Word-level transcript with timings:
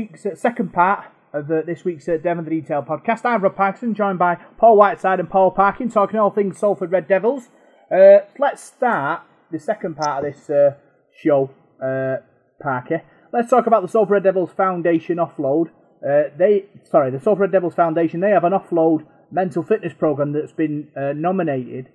week's 0.00 0.24
uh, 0.24 0.34
second 0.34 0.72
part 0.72 1.04
of 1.34 1.50
uh, 1.50 1.60
this 1.66 1.84
week's 1.84 2.08
uh, 2.08 2.16
Devon 2.16 2.44
the 2.44 2.50
Detail 2.50 2.82
podcast. 2.82 3.26
I'm 3.26 3.42
Rob 3.42 3.54
Parkinson, 3.54 3.94
joined 3.94 4.18
by 4.18 4.36
Paul 4.56 4.78
Whiteside 4.78 5.20
and 5.20 5.28
Paul 5.28 5.50
Parkin, 5.50 5.90
talking 5.90 6.18
all 6.18 6.30
things 6.30 6.58
Salford 6.58 6.90
Red 6.90 7.06
Devils. 7.06 7.48
Uh, 7.94 8.20
let's 8.38 8.62
start 8.62 9.24
the 9.52 9.58
second 9.58 9.96
part 9.96 10.24
of 10.24 10.32
this 10.32 10.48
uh, 10.48 10.76
show, 11.22 11.50
uh, 11.84 12.24
Parker. 12.62 13.02
Let's 13.30 13.50
talk 13.50 13.66
about 13.66 13.82
the 13.82 13.88
Salford 13.88 14.12
Red 14.12 14.24
Devils 14.24 14.52
Foundation 14.56 15.18
offload. 15.18 15.66
Uh, 16.02 16.34
they, 16.34 16.64
sorry, 16.84 17.10
the 17.10 17.20
Salford 17.20 17.40
Red 17.40 17.52
Devils 17.52 17.74
Foundation. 17.74 18.20
They 18.20 18.30
have 18.30 18.44
an 18.44 18.54
offload 18.54 19.06
mental 19.30 19.62
fitness 19.62 19.92
program 19.92 20.32
that's 20.32 20.52
been 20.52 20.88
uh, 20.96 21.12
nominated 21.14 21.88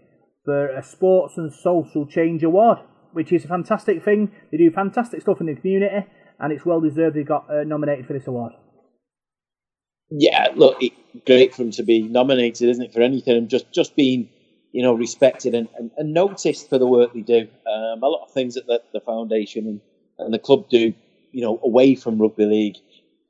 for 0.44 0.68
a 0.68 0.84
Sports 0.84 1.38
and 1.38 1.52
Social 1.52 2.06
Change 2.06 2.44
Award, 2.44 2.78
which 3.14 3.34
is 3.34 3.46
a 3.46 3.48
fantastic 3.48 4.06
thing. 4.06 4.32
They 4.52 4.58
do 4.58 4.70
fantastic 4.70 5.22
stuff 5.22 5.42
in 5.42 5.48
the 5.48 5.56
community, 5.56 6.06
and 6.40 6.54
it's 6.54 6.66
well 6.66 6.82
deserved 6.82 7.16
they 7.16 7.24
got 7.24 7.50
uh, 7.50 7.64
nominated 7.64 8.08
for 8.08 8.14
this 8.14 8.28
award. 8.28 8.54
Yeah, 10.10 10.50
look, 10.56 10.82
it, 10.82 10.94
great 11.26 11.54
for 11.54 11.64
them 11.64 11.72
to 11.72 11.84
be 11.84 12.04
nominated, 12.04 12.70
isn't 12.70 12.84
it, 12.84 12.94
for 12.94 13.02
anything? 13.02 13.38
And 13.38 13.50
just 13.50 13.72
just 13.72 13.96
being, 13.96 14.30
you 14.72 14.84
know, 14.84 14.94
respected 14.94 15.56
and, 15.56 15.68
and, 15.78 15.92
and 15.98 16.14
noticed 16.14 16.70
for 16.70 16.78
the 16.78 16.88
work 16.88 17.14
they 17.14 17.22
do. 17.22 17.48
Um, 17.68 18.04
a 18.04 18.08
lot 18.08 18.26
of 18.26 18.32
things 18.32 18.56
that 18.56 18.68
the, 18.68 18.82
the 18.94 19.00
foundation 19.00 19.68
and, 19.68 19.82
and 20.20 20.34
the 20.34 20.40
club 20.40 20.70
do, 20.70 20.94
you 21.32 21.42
know, 21.42 21.60
away 21.64 21.96
from 21.96 22.22
rugby 22.22 22.46
league, 22.46 22.78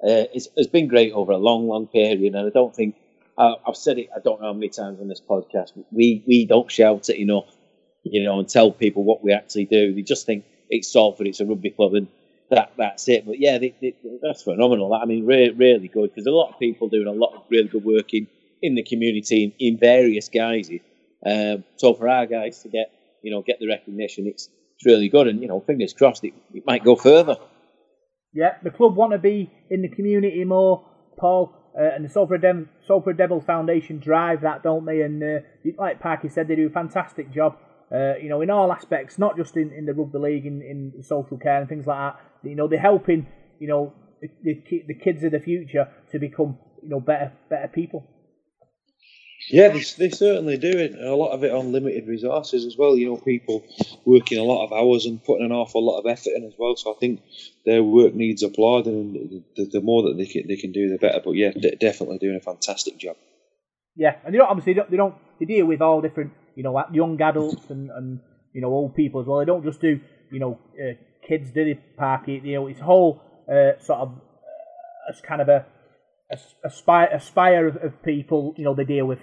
uh, 0.04 0.26
has 0.34 0.68
been 0.68 0.88
great 0.88 1.14
over 1.14 1.32
a 1.32 1.38
long, 1.38 1.68
long 1.68 1.88
period. 1.88 2.36
And 2.36 2.48
I 2.48 2.50
don't 2.50 2.76
think 2.76 2.96
I, 3.38 3.56
I've 3.66 3.78
said 3.78 3.98
it. 3.98 4.10
I 4.16 4.20
don't 4.20 4.42
know 4.42 4.48
how 4.48 4.54
many 4.54 4.70
times 4.70 5.00
on 5.00 5.08
this 5.08 5.22
podcast. 5.22 5.72
We 5.92 6.24
we 6.28 6.46
don't 6.46 6.70
shout 6.70 7.10
it 7.10 7.20
enough, 7.22 7.56
you 8.04 8.24
know, 8.24 8.40
and 8.40 8.50
tell 8.50 8.72
people 8.72 9.04
what 9.04 9.24
we 9.24 9.32
actually 9.32 9.66
do. 9.66 9.94
They 9.94 10.02
just 10.02 10.26
think 10.26 10.46
it's 10.70 10.92
Salford, 10.92 11.28
it's 11.28 11.40
a 11.40 11.46
rugby 11.46 11.70
club, 11.70 11.94
and 11.94 12.08
that 12.50 12.74
that's 12.78 13.08
it. 13.10 13.26
But 13.26 13.40
yeah, 13.40 13.58
they, 13.58 13.76
they, 13.82 13.96
that's 14.22 14.44
phenomenal. 14.44 14.94
I 14.94 15.06
mean, 15.06 15.26
really, 15.26 15.52
really 15.52 15.88
good 15.88 16.12
because 16.12 16.26
a 16.28 16.32
lot 16.32 16.54
of 16.54 16.60
people 16.60 16.90
doing 16.90 17.08
a 17.08 17.12
lot 17.12 17.34
of 17.36 17.44
really 17.50 17.68
good 17.68 17.84
work 17.84 18.14
in, 18.14 18.28
in 18.62 18.76
the 18.76 18.84
community 18.84 19.44
in, 19.44 19.54
in 19.60 19.80
various 19.80 20.30
guises. 20.30 20.82
Um, 21.26 21.64
so 21.78 21.94
for 21.94 22.08
our 22.08 22.26
guys 22.26 22.62
to 22.64 22.70
get 22.70 22.92
you 23.24 23.32
know 23.32 23.42
get 23.42 23.60
the 23.60 23.68
recognition, 23.68 24.28
it's 24.28 24.50
it's 24.76 24.86
really 24.86 25.10
good, 25.10 25.28
and 25.28 25.42
you 25.42 25.48
know, 25.48 25.62
fingers 25.62 25.94
crossed, 25.94 26.24
it, 26.24 26.34
it 26.54 26.64
might 26.66 26.84
go 26.84 26.96
further. 26.96 27.38
Yeah, 28.34 28.56
the 28.64 28.72
club 28.72 28.96
want 28.96 29.14
to 29.14 29.18
be 29.18 29.50
in 29.70 29.82
the 29.82 29.88
community 29.88 30.44
more, 30.44 30.86
Paul, 31.18 31.54
uh, 31.80 31.84
and 31.96 32.04
the 32.04 32.10
Salford, 32.10 32.42
Dem- 32.42 33.42
Foundation 33.46 34.00
drive 34.00 34.42
that, 34.42 34.64
don't 34.64 34.86
they? 34.86 35.02
And 35.02 35.24
uh, 35.24 35.40
like 35.78 36.02
Parky 36.02 36.28
said, 36.28 36.50
they 36.50 36.56
do 36.56 36.68
a 36.68 36.70
fantastic 36.70 37.32
job. 37.34 37.58
Uh, 37.92 38.16
you 38.22 38.30
know, 38.30 38.42
in 38.42 38.50
all 38.50 38.72
aspects, 38.72 39.20
not 39.20 39.38
just 39.38 39.56
in, 39.56 39.72
in 39.72 39.86
the 39.86 39.94
rugby 39.94 40.18
league, 40.18 40.46
in, 40.46 40.62
in 40.62 41.04
social 41.04 41.38
care 41.38 41.60
and 41.60 41.70
things 41.70 41.86
like 41.86 41.98
that. 41.98 42.50
You 42.50 42.56
know, 42.56 42.68
they're 42.68 42.80
helping, 42.80 43.28
you 43.60 43.68
know, 43.68 43.94
the, 44.22 44.64
the 44.88 44.94
kids 44.96 45.24
of 45.24 45.32
the 45.32 45.40
future 45.40 45.88
to 46.12 46.20
become, 46.20 46.58
you 46.82 46.90
know, 46.90 47.00
better 47.00 47.32
better 47.50 47.68
people. 47.68 48.08
Yeah, 49.50 49.68
they, 49.68 49.84
they 49.98 50.10
certainly 50.10 50.58
do 50.58 50.72
it. 50.72 50.96
A 50.96 51.16
lot 51.16 51.32
of 51.32 51.44
it 51.44 51.52
on 51.52 51.72
limited 51.72 52.08
resources 52.08 52.66
as 52.66 52.76
well. 52.78 52.98
You 52.98 53.12
know, 53.12 53.18
people 53.18 53.64
working 54.04 54.40
a 54.40 54.44
lot 54.44 54.66
of 54.66 54.74
hours 54.74 55.06
and 55.06 55.24
putting 55.24 55.46
an 55.46 55.52
awful 55.52 55.86
lot 55.86 56.00
of 56.00 56.08
effort 56.08 56.34
in 56.36 56.44
as 56.46 56.54
well. 56.58 56.76
So 56.76 56.92
I 56.92 56.98
think 57.00 57.22
their 57.66 57.84
work 57.84 58.16
needs 58.16 58.42
applauding, 58.42 58.94
and 58.94 59.44
the, 59.56 59.66
the 59.66 59.82
more 59.82 60.04
that 60.04 60.18
they 60.18 60.26
can, 60.26 60.48
they 60.48 60.56
can 60.56 60.72
do, 60.72 60.90
the 60.90 60.98
better. 60.98 61.22
But 61.24 61.34
yeah, 61.34 61.52
they're 61.56 61.76
definitely 61.80 62.18
doing 62.18 62.38
a 62.38 62.40
fantastic 62.40 62.98
job. 62.98 63.18
Yeah, 63.96 64.16
and 64.26 64.34
they 64.34 64.40
don't 64.40 64.50
obviously 64.50 64.74
they 64.74 64.80
don't, 64.80 64.90
they 64.92 64.98
don't 64.98 65.16
they 65.40 65.46
deal 65.46 65.68
with 65.68 65.82
all 65.82 66.02
different 66.02 66.34
you 66.56 66.64
know 66.64 66.84
young 66.92 67.22
adults 67.22 67.70
and, 67.70 67.90
and 67.92 68.20
you 68.54 68.62
know 68.62 68.70
old 68.70 68.96
people 68.96 69.22
as 69.22 69.28
well. 69.28 69.40
They 69.40 69.46
don't 69.46 69.64
just 69.64 69.82
do 69.82 70.00
you 70.32 70.40
know 70.40 70.60
uh, 70.80 70.94
kids 71.28 71.52
the 71.52 71.76
park. 71.98 72.28
You 72.28 72.42
know, 72.42 72.68
it's 72.68 72.80
whole 72.80 73.22
uh, 73.50 73.80
sort 73.80 74.00
of 74.00 74.10
uh, 74.10 75.12
as 75.12 75.22
kind 75.22 75.42
of 75.42 75.50
a 75.50 75.66
a, 76.64 76.70
spire, 76.70 77.10
a 77.14 77.20
spire 77.20 77.68
of, 77.68 77.78
of 77.78 78.04
people 78.04 78.54
you 78.58 78.64
know 78.64 78.74
they 78.74 78.84
deal 78.86 79.06
with. 79.06 79.20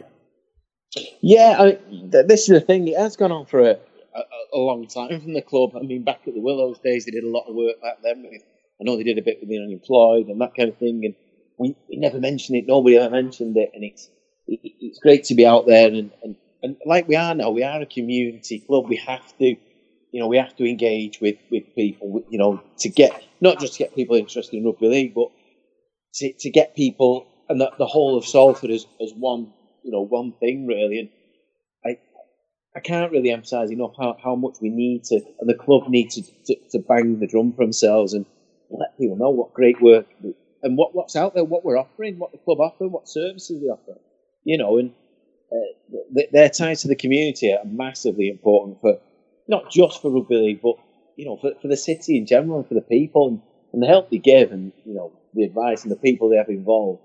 Yeah, 1.20 1.56
I 1.58 1.64
mean, 1.90 2.10
this 2.10 2.42
is 2.42 2.48
the 2.48 2.60
thing. 2.60 2.86
It 2.86 2.98
has 2.98 3.16
gone 3.16 3.32
on 3.32 3.46
for 3.46 3.60
a, 3.60 3.78
a, 4.14 4.22
a, 4.54 4.58
long 4.58 4.86
time 4.86 5.20
from 5.20 5.32
the 5.32 5.40
club. 5.40 5.70
I 5.74 5.80
mean, 5.80 6.04
back 6.04 6.20
at 6.26 6.34
the 6.34 6.40
Willows 6.40 6.78
days, 6.80 7.06
they 7.06 7.12
did 7.12 7.24
a 7.24 7.30
lot 7.30 7.48
of 7.48 7.54
work 7.54 7.80
back 7.80 8.02
then. 8.02 8.26
With, 8.30 8.42
I 8.80 8.84
know 8.84 8.96
they 8.96 9.02
did 9.02 9.18
a 9.18 9.22
bit 9.22 9.38
with 9.40 9.48
the 9.48 9.58
unemployed 9.58 10.26
and 10.26 10.40
that 10.42 10.54
kind 10.54 10.68
of 10.68 10.76
thing. 10.76 11.00
And 11.04 11.14
we, 11.56 11.76
we 11.88 11.96
never 11.96 12.20
mentioned 12.20 12.58
it. 12.58 12.66
Nobody 12.66 12.98
ever 12.98 13.10
mentioned 13.10 13.56
it. 13.56 13.70
And 13.74 13.84
it's 13.84 14.10
it, 14.46 14.60
it's 14.80 14.98
great 14.98 15.24
to 15.24 15.34
be 15.34 15.46
out 15.46 15.66
there. 15.66 15.88
And, 15.88 16.10
and, 16.22 16.36
and 16.62 16.76
like 16.86 17.08
we 17.08 17.16
are 17.16 17.34
now, 17.34 17.50
we 17.50 17.62
are 17.62 17.80
a 17.80 17.86
community 17.86 18.60
club. 18.60 18.88
We 18.88 18.96
have 18.96 19.36
to, 19.38 19.44
you 19.44 20.20
know, 20.20 20.28
we 20.28 20.36
have 20.36 20.54
to 20.56 20.68
engage 20.68 21.20
with, 21.20 21.36
with 21.50 21.64
people, 21.74 22.22
you 22.28 22.38
know, 22.38 22.62
to 22.78 22.88
get, 22.88 23.22
not 23.40 23.58
just 23.58 23.74
to 23.74 23.78
get 23.80 23.94
people 23.94 24.16
interested 24.16 24.56
in 24.56 24.64
rugby 24.64 24.88
league, 24.88 25.14
but 25.14 25.28
to, 26.14 26.32
to 26.32 26.50
get 26.50 26.76
people 26.76 27.26
and 27.48 27.60
the, 27.60 27.70
the 27.78 27.86
whole 27.86 28.16
of 28.16 28.24
Salford 28.24 28.70
as, 28.70 28.86
as 29.00 29.12
one 29.12 29.52
you 29.82 29.90
know 29.90 30.02
one 30.02 30.32
thing 30.32 30.66
really, 30.66 30.98
and 31.00 31.08
I 31.84 31.98
I 32.76 32.80
can't 32.80 33.12
really 33.12 33.30
emphasise 33.30 33.70
enough 33.70 33.92
how, 33.98 34.16
how 34.22 34.34
much 34.34 34.56
we 34.60 34.70
need 34.70 35.04
to 35.04 35.20
and 35.40 35.48
the 35.48 35.54
club 35.54 35.88
need 35.88 36.10
to, 36.10 36.22
to, 36.46 36.56
to 36.70 36.78
bang 36.78 37.18
the 37.18 37.26
drum 37.26 37.52
for 37.52 37.64
themselves 37.64 38.14
and 38.14 38.24
let 38.70 38.96
people 38.98 39.16
know 39.16 39.30
what 39.30 39.52
great 39.52 39.80
work 39.82 40.06
and 40.62 40.78
what, 40.78 40.94
what's 40.94 41.16
out 41.16 41.34
there, 41.34 41.44
what 41.44 41.64
we're 41.64 41.78
offering, 41.78 42.18
what 42.18 42.32
the 42.32 42.38
club 42.38 42.60
offer, 42.60 42.88
what 42.88 43.08
services 43.08 43.60
we 43.60 43.68
offer, 43.68 43.98
you 44.44 44.56
know, 44.56 44.78
and 44.78 44.92
uh, 45.52 46.22
their 46.32 46.48
ties 46.48 46.82
to 46.82 46.88
the 46.88 46.96
community 46.96 47.52
are 47.52 47.64
massively 47.64 48.28
important 48.28 48.80
for 48.80 48.98
not 49.48 49.70
just 49.70 50.00
for 50.00 50.10
rugby 50.10 50.36
league, 50.36 50.62
but 50.62 50.76
you 51.16 51.26
know, 51.26 51.36
for, 51.36 51.52
for 51.60 51.68
the 51.68 51.76
city 51.76 52.16
in 52.16 52.26
general 52.26 52.58
and 52.58 52.68
for 52.68 52.74
the 52.74 52.80
people 52.80 53.28
and, 53.28 53.42
and 53.72 53.82
the 53.82 53.86
help 53.86 54.10
they 54.10 54.18
give 54.18 54.52
and 54.52 54.72
you 54.84 54.94
know 54.94 55.12
the 55.34 55.44
advice 55.44 55.82
and 55.82 55.92
the 55.92 55.96
people 55.96 56.28
they 56.28 56.36
have 56.36 56.48
involved 56.48 57.02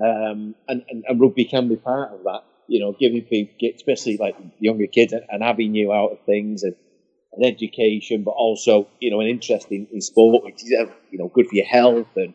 um, 0.00 0.54
and, 0.68 0.84
and, 0.88 1.04
and, 1.06 1.20
rugby 1.20 1.44
can 1.44 1.68
be 1.68 1.76
part 1.76 2.12
of 2.12 2.22
that, 2.24 2.44
you 2.66 2.80
know, 2.80 2.94
giving 2.98 3.22
people, 3.22 3.68
especially 3.74 4.16
like 4.16 4.36
younger 4.58 4.86
kids, 4.86 5.12
and, 5.12 5.42
having 5.42 5.74
you 5.74 5.92
out 5.92 6.12
of 6.12 6.20
things 6.26 6.62
and, 6.62 6.74
education, 7.44 8.22
but 8.22 8.30
also, 8.30 8.88
you 8.98 9.10
know, 9.10 9.20
an 9.20 9.26
interest 9.26 9.70
in, 9.70 9.86
in 9.92 10.00
sport, 10.00 10.42
which 10.42 10.62
is, 10.62 10.70
you 11.10 11.18
know, 11.18 11.28
good 11.28 11.46
for 11.46 11.54
your 11.54 11.66
health 11.66 12.08
and, 12.16 12.32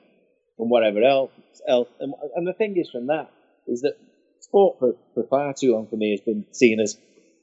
and 0.60 0.70
whatever 0.70 1.02
else. 1.02 1.32
else. 1.68 1.90
And, 2.00 2.14
and 2.36 2.48
the 2.48 2.54
thing 2.54 2.78
is 2.78 2.92
from 2.92 3.08
that 3.08 3.32
is 3.66 3.82
that 3.82 3.98
sport 4.42 4.80
for, 4.80 4.96
for 5.14 5.24
far 5.24 5.54
too 5.54 5.74
long 5.74 5.88
for 5.88 5.96
me 5.96 6.12
has 6.12 6.22
been 6.22 6.46
seen 6.52 6.80
as 6.80 6.98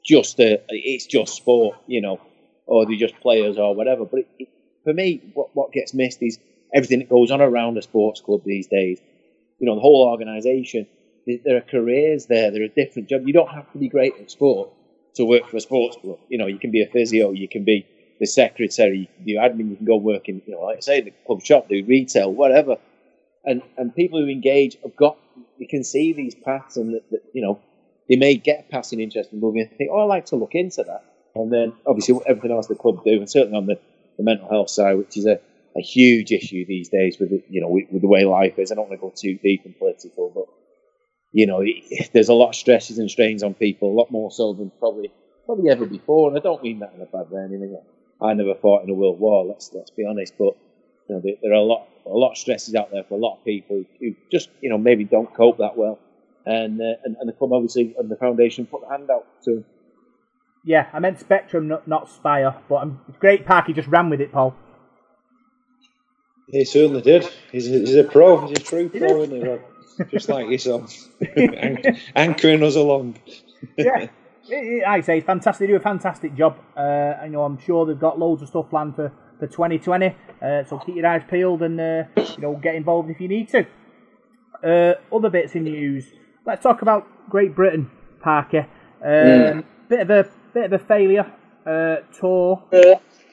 just 0.05 0.39
a, 0.41 0.63
it's 0.69 1.07
just 1.07 1.35
sport, 1.35 1.77
you 1.87 2.01
know, 2.01 2.21
or 2.67 2.87
they're 2.87 2.97
just 2.97 3.19
players 3.21 3.59
or 3.59 3.75
whatever. 3.75 4.05
But 4.05 4.21
it, 4.21 4.29
it, 4.39 4.49
for 4.85 4.93
me, 4.93 5.33
what, 5.35 5.55
what 5.55 5.73
gets 5.73 5.95
missed 5.95 6.23
is 6.23 6.39
everything 6.75 7.01
that 7.01 7.09
goes 7.09 7.31
on 7.31 7.41
around 7.41 7.79
a 7.79 7.83
sports 7.83 8.21
club 8.21 8.43
these 8.45 8.67
days 8.69 9.01
you 9.59 9.67
know, 9.67 9.75
the 9.75 9.81
whole 9.81 10.09
organisation. 10.09 10.87
There 11.27 11.57
are 11.57 11.61
careers 11.61 12.27
there. 12.27 12.51
There 12.51 12.63
are 12.63 12.69
different 12.69 13.09
jobs. 13.09 13.25
You 13.27 13.33
don't 13.33 13.51
have 13.51 13.71
to 13.73 13.79
be 13.79 13.89
great 13.89 14.15
at 14.21 14.31
sport 14.31 14.71
to 15.17 15.25
work 15.25 15.49
for 15.49 15.57
a 15.57 15.61
sports 15.61 15.97
club. 16.01 16.19
You 16.29 16.39
know, 16.39 16.47
you 16.47 16.59
can 16.59 16.71
be 16.71 16.83
a 16.83 16.87
physio, 16.87 17.33
you 17.33 17.49
can 17.49 17.65
be 17.65 17.87
the 18.19 18.27
secretary, 18.27 18.99
you 18.99 19.07
can 19.07 19.25
do 19.27 19.35
admin, 19.35 19.71
you 19.71 19.77
can 19.77 19.87
go 19.87 19.97
work 19.97 20.29
in, 20.29 20.43
you 20.47 20.55
know, 20.55 20.63
like 20.63 20.79
I 20.79 20.81
say, 20.81 21.01
the 21.03 21.13
club 21.27 21.43
shop, 21.43 21.69
do 21.69 21.85
retail, 21.87 22.33
whatever. 22.33 22.77
And 23.45 23.63
and 23.77 23.95
people 23.95 24.21
who 24.21 24.29
engage 24.29 24.77
have 24.83 24.97
got, 24.97 25.17
you 25.59 25.69
can 25.69 25.85
see 25.85 26.13
these 26.13 26.35
paths, 26.35 26.77
and 26.77 26.95
that, 26.95 27.11
that 27.11 27.23
you 27.33 27.43
know, 27.43 27.61
they 28.09 28.17
may 28.17 28.37
get 28.37 28.71
passing 28.71 29.01
interest 29.01 29.33
in 29.33 29.41
moving 29.41 29.63
and 29.63 29.71
think, 29.79 29.91
oh, 29.93 30.01
I'd 30.01 30.07
like 30.07 30.27
to 30.27 30.37
look 30.37 30.55
into 30.55 30.83
that. 30.85 31.05
And 31.35 31.53
then 31.53 31.73
obviously 31.87 32.19
everything 32.27 32.51
else 32.51 32.67
the 32.67 32.75
club 32.75 33.05
do, 33.05 33.19
and 33.19 33.31
certainly 33.31 33.57
on 33.57 33.67
the, 33.67 33.79
the 34.17 34.25
mental 34.25 34.49
health 34.49 34.71
side, 34.71 34.99
which 34.99 35.17
is 35.17 35.27
a 35.27 35.41
a 35.77 35.83
huge 35.83 36.33
issue 36.33 36.65
these 36.67 36.89
days 36.89 37.19
with 37.19 37.31
you 37.49 37.61
know 37.61 37.69
with, 37.69 37.85
with, 37.91 38.03
the 38.03 38.09
way 38.09 38.25
life 38.25 38.59
is. 38.59 38.73
I 38.73 38.75
don't 38.75 38.89
want 38.89 39.01
to 39.01 39.07
go 39.07 39.13
too 39.15 39.39
deep 39.43 39.63
and 39.65 39.79
political, 39.79 40.31
but 40.35 40.47
you 41.33 41.47
know, 41.47 41.63
there's 42.13 42.29
a 42.29 42.35
lot 42.35 42.51
of 42.51 42.55
stresses 42.57 42.99
and 42.99 43.11
strains 43.11 43.43
on 43.43 43.55
people, 43.55 43.93
a 43.93 43.99
lot 43.99 44.11
more 44.11 44.31
so 44.31 44.53
than 44.53 44.71
probably 44.79 45.13
probably 45.47 45.71
ever 45.71 45.87
before. 45.87 46.29
And 46.29 46.39
I 46.39 46.43
don't 46.43 46.63
mean 46.63 46.81
that 46.81 46.93
in 46.95 47.01
a 47.01 47.07
bad 47.07 47.31
way. 47.31 47.43
Anything. 47.43 47.79
I 48.21 48.35
never 48.35 48.55
fought 48.57 48.83
in 48.83 48.91
a 48.91 48.95
world 48.95 49.21
war. 49.21 49.45
Let's 49.45 49.71
let's 49.73 49.91
be 49.91 50.05
honest, 50.05 50.35
but 50.39 50.57
you 51.09 51.15
know, 51.15 51.23
there, 51.43 51.53
are 51.53 51.57
a 51.57 51.63
lot 51.63 51.89
a 52.07 52.11
lot 52.11 52.33
of 52.33 52.39
stresses 52.39 52.75
out 52.75 52.91
there 52.91 53.05
for 53.05 53.15
a 53.15 53.21
lot 53.21 53.39
of 53.39 53.45
people 53.45 53.85
who 54.01 54.15
just 54.31 54.51
you 54.61 54.71
know 54.71 54.79
maybe 54.79 55.05
don't 55.05 55.33
cope 55.35 55.59
that 55.59 55.77
well. 55.77 55.99
And, 56.47 56.81
uh, 56.81 56.95
and, 57.05 57.15
and 57.21 57.29
the 57.29 57.35
club 57.35 57.53
obviously 57.53 57.95
and 57.99 58.11
the 58.11 58.17
foundation 58.17 58.65
put 58.65 58.81
the 58.81 58.89
hand 58.89 59.11
out 59.11 59.27
to 59.45 59.57
them. 59.57 59.65
Yeah, 60.65 60.89
I 60.93 60.99
meant 60.99 61.21
Spectrum, 61.21 61.69
not, 61.69 61.87
not 61.87 62.11
Spire, 62.11 62.55
but 62.69 62.77
I'm, 62.77 63.01
it's 63.09 63.19
great. 63.19 63.47
Parky 63.47 63.73
just 63.73 63.89
ran 63.89 64.11
with 64.11 64.21
it, 64.21 64.33
Paul. 64.33 64.55
He 66.49 66.65
certainly 66.65 67.03
did. 67.03 67.29
He's 67.53 67.69
a, 67.69 67.79
he's 67.79 67.95
a 67.95 68.05
pro. 68.05 68.47
He's 68.47 68.59
a 68.59 68.63
true 68.63 68.89
pro, 68.89 69.23
isn't 69.23 69.47
he? 69.99 70.05
Just 70.11 70.29
like 70.29 70.49
yourself, 70.49 70.95
anchoring 72.15 72.63
us 72.63 72.77
along. 72.77 73.19
yeah, 73.77 74.09
I 74.87 75.01
say, 75.01 75.19
it's 75.19 75.27
fantastic. 75.27 75.67
They 75.67 75.73
do 75.73 75.77
a 75.77 75.81
fantastic 75.81 76.37
job. 76.37 76.59
Uh, 76.77 77.15
I 77.21 77.29
know 77.29 77.43
I'm 77.43 77.59
sure 77.59 77.85
they've 77.85 77.99
got 77.99 78.19
loads 78.19 78.43
of 78.43 78.49
stuff 78.49 78.71
planned 78.71 78.95
for, 78.95 79.13
for 79.39 79.47
2020. 79.47 80.15
Uh, 80.41 80.65
so 80.65 80.79
keep 80.79 80.97
your 80.97 81.07
eyes 81.07 81.23
peeled 81.29 81.63
and 81.63 81.81
uh, 81.81 82.05
you 82.17 82.39
know 82.39 82.55
get 82.55 82.75
involved 82.75 83.11
if 83.11 83.21
you 83.21 83.29
need 83.29 83.49
to. 83.49 83.67
Uh, 84.63 84.95
other 85.15 85.31
bits 85.31 85.55
in 85.55 85.65
news. 85.65 86.07
Let's 86.47 86.63
talk 86.63 86.83
about 86.83 87.07
Great 87.29 87.55
Britain. 87.55 87.91
Parker. 88.21 88.67
Um, 89.05 89.65
Bit 89.89 90.01
of 90.01 90.11
a 90.11 90.29
bit 90.53 90.65
of 90.65 90.73
a 90.75 90.79
failure 90.79 91.33
uh, 91.65 91.97
tour 92.19 92.63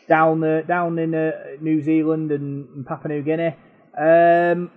down 0.07 0.39
the 0.39 0.63
down 0.65 0.97
in 0.99 1.13
uh, 1.13 1.31
New 1.59 1.81
Zealand 1.81 2.31
and, 2.31 2.69
and 2.69 2.85
Papua 2.85 3.13
New 3.13 3.23
Guinea. 3.23 3.55
Um, 3.99 4.71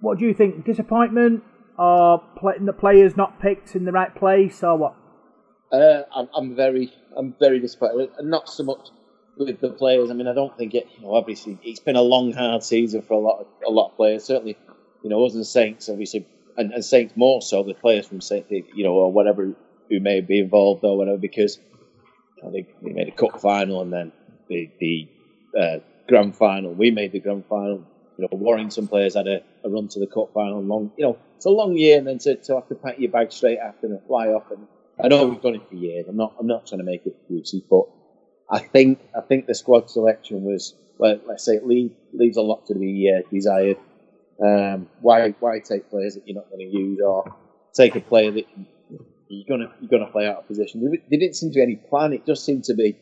what 0.00 0.18
do 0.18 0.24
you 0.24 0.32
think? 0.32 0.64
Disappointment 0.64 1.42
or 1.78 2.22
play, 2.38 2.54
the 2.58 2.72
players 2.72 3.18
not 3.18 3.38
picked 3.38 3.74
in 3.76 3.84
the 3.84 3.92
right 3.92 4.14
place 4.14 4.62
or 4.62 4.78
what? 4.78 4.94
Uh, 5.70 6.04
I'm, 6.14 6.28
I'm 6.34 6.56
very, 6.56 6.90
I'm 7.16 7.34
very 7.38 7.60
disappointed, 7.60 8.10
not 8.22 8.48
so 8.48 8.64
much 8.64 8.88
with 9.46 9.60
the 9.60 9.70
players. 9.70 10.10
I 10.10 10.14
mean, 10.14 10.28
I 10.28 10.34
don't 10.34 10.56
think 10.56 10.74
it. 10.74 10.88
You 10.96 11.02
know, 11.02 11.14
obviously, 11.14 11.58
it's 11.62 11.80
been 11.80 11.96
a 11.96 12.02
long, 12.02 12.32
hard 12.32 12.62
season 12.62 13.02
for 13.02 13.14
a 13.14 13.18
lot, 13.18 13.40
of, 13.40 13.46
a 13.66 13.70
lot 13.70 13.90
of 13.90 13.96
players. 13.96 14.24
Certainly, 14.24 14.56
you 15.02 15.10
know, 15.10 15.24
us 15.24 15.34
and 15.34 15.46
Saints, 15.46 15.88
obviously, 15.88 16.26
and, 16.56 16.72
and 16.72 16.84
Saints 16.84 17.14
more 17.16 17.42
so. 17.42 17.62
The 17.62 17.74
players 17.74 18.06
from 18.06 18.20
Saints, 18.20 18.50
you 18.50 18.84
know, 18.84 18.92
or 18.92 19.12
whatever 19.12 19.54
who 19.88 20.00
may 20.00 20.20
be 20.20 20.38
involved 20.38 20.84
or 20.84 20.96
whatever, 20.96 21.18
because 21.18 21.58
you 22.36 22.42
know, 22.44 22.52
they, 22.52 22.66
they 22.82 22.92
made 22.92 23.08
a 23.08 23.12
cup 23.12 23.40
final 23.40 23.82
and 23.82 23.92
then 23.92 24.12
the 24.48 24.70
the 24.78 25.08
uh, 25.58 25.78
grand 26.08 26.36
final. 26.36 26.72
We 26.72 26.90
made 26.90 27.12
the 27.12 27.20
grand 27.20 27.46
final. 27.46 27.84
You 28.18 28.28
know, 28.30 28.36
Warrington 28.36 28.86
players 28.86 29.14
had 29.14 29.26
a, 29.26 29.42
a 29.64 29.70
run 29.70 29.88
to 29.88 30.00
the 30.00 30.06
cup 30.06 30.32
final. 30.34 30.62
Long, 30.62 30.92
you 30.98 31.04
know, 31.04 31.18
it's 31.36 31.46
a 31.46 31.50
long 31.50 31.76
year, 31.76 31.98
and 31.98 32.06
then 32.06 32.18
to, 32.18 32.36
to 32.36 32.56
have 32.56 32.68
to 32.68 32.74
pack 32.74 32.98
your 32.98 33.10
bag 33.10 33.32
straight 33.32 33.58
after 33.58 33.86
and 33.86 33.98
fly 34.06 34.28
off. 34.28 34.50
And 34.50 34.66
I 35.02 35.08
know 35.08 35.26
we've 35.26 35.40
done 35.40 35.54
it 35.54 35.68
for 35.68 35.74
years. 35.74 36.06
I'm 36.06 36.16
not, 36.16 36.34
I'm 36.38 36.46
not 36.46 36.66
trying 36.66 36.80
to 36.80 36.84
make 36.84 37.06
it 37.06 37.16
excuses, 37.18 37.62
but 37.70 37.84
I 38.50 38.58
think, 38.58 39.00
I 39.16 39.20
think 39.20 39.46
the 39.46 39.54
squad 39.54 39.90
selection 39.90 40.42
was, 40.42 40.74
well, 40.98 41.20
let's 41.26 41.44
say, 41.44 41.54
it 41.54 41.66
leave, 41.66 41.94
leaves 42.12 42.36
a 42.36 42.42
lot 42.42 42.66
to 42.66 42.74
be 42.74 43.12
uh, 43.12 43.22
desired. 43.30 43.78
Um, 44.42 44.88
why, 45.00 45.30
why 45.38 45.58
take 45.60 45.90
players 45.90 46.14
that 46.14 46.26
you're 46.26 46.36
not 46.36 46.48
going 46.50 46.70
to 46.70 46.76
use, 46.76 47.00
or 47.00 47.36
take 47.74 47.94
a 47.94 48.00
player 48.00 48.30
that 48.32 48.46
you're 49.28 49.44
gonna, 49.48 49.72
you're 49.80 49.90
gonna 49.90 50.10
play 50.10 50.26
out 50.26 50.38
of 50.38 50.46
position? 50.46 50.82
There, 50.82 50.98
there 51.08 51.20
didn't 51.20 51.36
seem 51.36 51.50
to 51.50 51.56
be 51.56 51.62
any 51.62 51.76
plan. 51.76 52.12
It 52.12 52.26
just 52.26 52.44
seemed 52.44 52.64
to 52.64 52.74
be, 52.74 52.96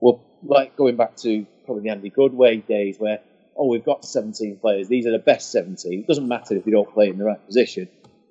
well, 0.00 0.24
like 0.42 0.76
going 0.76 0.96
back 0.96 1.16
to 1.18 1.46
probably 1.64 1.82
the 1.84 1.90
Andy 1.90 2.10
Goodway 2.10 2.66
days, 2.66 2.96
where 2.98 3.20
oh, 3.56 3.66
we've 3.68 3.84
got 3.84 4.04
17 4.04 4.58
players. 4.58 4.88
These 4.88 5.06
are 5.06 5.12
the 5.12 5.18
best 5.18 5.52
17. 5.52 6.00
It 6.00 6.06
doesn't 6.06 6.26
matter 6.26 6.56
if 6.56 6.66
you 6.66 6.72
don't 6.72 6.92
play 6.92 7.08
in 7.08 7.18
the 7.18 7.24
right 7.24 7.44
position. 7.46 7.88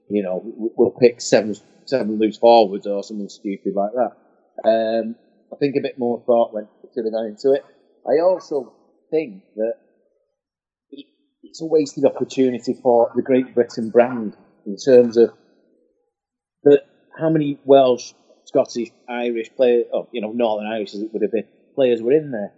You 0.09 0.23
know, 0.23 0.41
we'll 0.43 0.91
pick 0.91 1.21
seven 1.21 1.55
seven 1.85 2.19
loose 2.19 2.37
forwards 2.37 2.87
or 2.87 3.03
something 3.03 3.29
stupid 3.29 3.73
like 3.75 3.91
that. 3.93 4.15
Um, 4.65 5.15
I 5.53 5.55
think 5.59 5.75
a 5.75 5.81
bit 5.81 5.99
more 5.99 6.23
thought 6.25 6.53
went 6.53 6.67
into 6.95 7.53
it. 7.53 7.65
I 8.07 8.21
also 8.21 8.73
think 9.11 9.43
that 9.55 9.73
it's 11.43 11.61
a 11.61 11.65
wasted 11.65 12.05
opportunity 12.05 12.73
for 12.81 13.11
the 13.15 13.21
Great 13.21 13.53
Britain 13.53 13.89
brand 13.89 14.35
in 14.65 14.77
terms 14.77 15.17
of 15.17 15.31
the 16.63 16.81
how 17.19 17.29
many 17.29 17.59
Welsh, 17.65 18.13
Scottish, 18.45 18.89
Irish 19.07 19.49
players, 19.55 19.85
or 19.91 20.07
you 20.11 20.21
know 20.21 20.31
Northern 20.31 20.67
Irish 20.67 20.95
as 20.95 21.01
it 21.01 21.13
would 21.13 21.21
have 21.21 21.31
been, 21.31 21.47
players 21.75 22.01
were 22.01 22.13
in 22.13 22.31
there. 22.31 22.53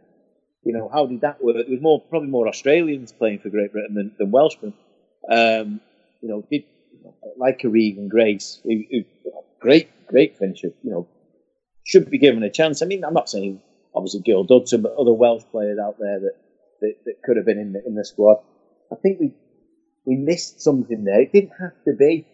You 0.63 0.73
know, 0.73 0.89
how 0.91 1.05
did 1.05 1.21
that 1.21 1.43
work? 1.43 1.55
There 1.57 1.65
was 1.69 1.81
more, 1.81 2.01
probably 2.01 2.29
more 2.29 2.47
Australians 2.47 3.11
playing 3.11 3.39
for 3.39 3.49
Great 3.49 3.71
Britain 3.71 3.93
than, 3.93 4.15
than 4.17 4.31
Welshmen. 4.31 4.73
Um, 5.29 5.79
you 6.21 6.29
know, 6.29 6.43
did 6.49 6.63
like 7.37 7.63
a 7.63 7.69
Regan 7.69 8.07
Grace, 8.07 8.59
who, 8.63 8.81
who, 8.89 9.03
great, 9.59 9.89
great 10.07 10.37
finisher. 10.37 10.69
You 10.83 10.91
know, 10.91 11.07
should 11.95 12.11
be 12.11 12.17
given 12.17 12.43
a 12.43 12.49
chance. 12.49 12.81
I 12.81 12.85
mean, 12.85 13.05
I'm 13.05 13.13
not 13.13 13.29
saying 13.29 13.61
obviously 13.93 14.21
Gil 14.21 14.43
Dudson, 14.43 14.81
but 14.81 14.95
other 14.95 15.13
Welsh 15.13 15.43
players 15.51 15.79
out 15.79 15.95
there 15.97 16.19
that, 16.19 16.35
that, 16.81 16.93
that 17.05 17.23
could 17.23 17.37
have 17.37 17.45
been 17.45 17.59
in 17.59 17.71
the 17.71 17.85
in 17.85 17.95
the 17.95 18.03
squad. 18.03 18.37
I 18.91 18.95
think 18.95 19.19
we 19.19 19.33
we 20.05 20.17
missed 20.17 20.61
something 20.61 21.05
there. 21.05 21.21
It 21.21 21.31
didn't 21.31 21.53
have 21.59 21.83
to 21.85 21.93
be 21.93 22.25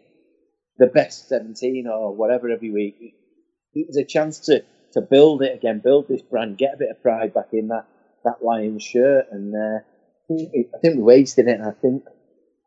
the 0.77 0.87
best 0.87 1.29
17 1.29 1.87
or 1.87 2.15
whatever 2.15 2.49
every 2.49 2.71
week. 2.71 2.95
It 3.73 3.87
was 3.87 3.97
a 3.97 4.03
chance 4.03 4.39
to, 4.47 4.63
to 4.93 5.01
build 5.01 5.43
it 5.43 5.55
again, 5.55 5.79
build 5.83 6.07
this 6.07 6.23
brand, 6.23 6.57
get 6.57 6.73
a 6.73 6.77
bit 6.77 6.89
of 6.89 7.01
pride 7.01 7.33
back 7.33 7.49
in 7.53 7.67
that, 7.67 7.85
that 8.25 8.43
Lions 8.43 8.83
shirt. 8.83 9.27
And 9.31 9.55
uh, 9.55 9.79
I 10.33 10.79
think 10.81 10.97
we 10.97 11.03
wasted 11.03 11.47
it. 11.47 11.59
And 11.59 11.63
I 11.63 11.71
think, 11.71 12.03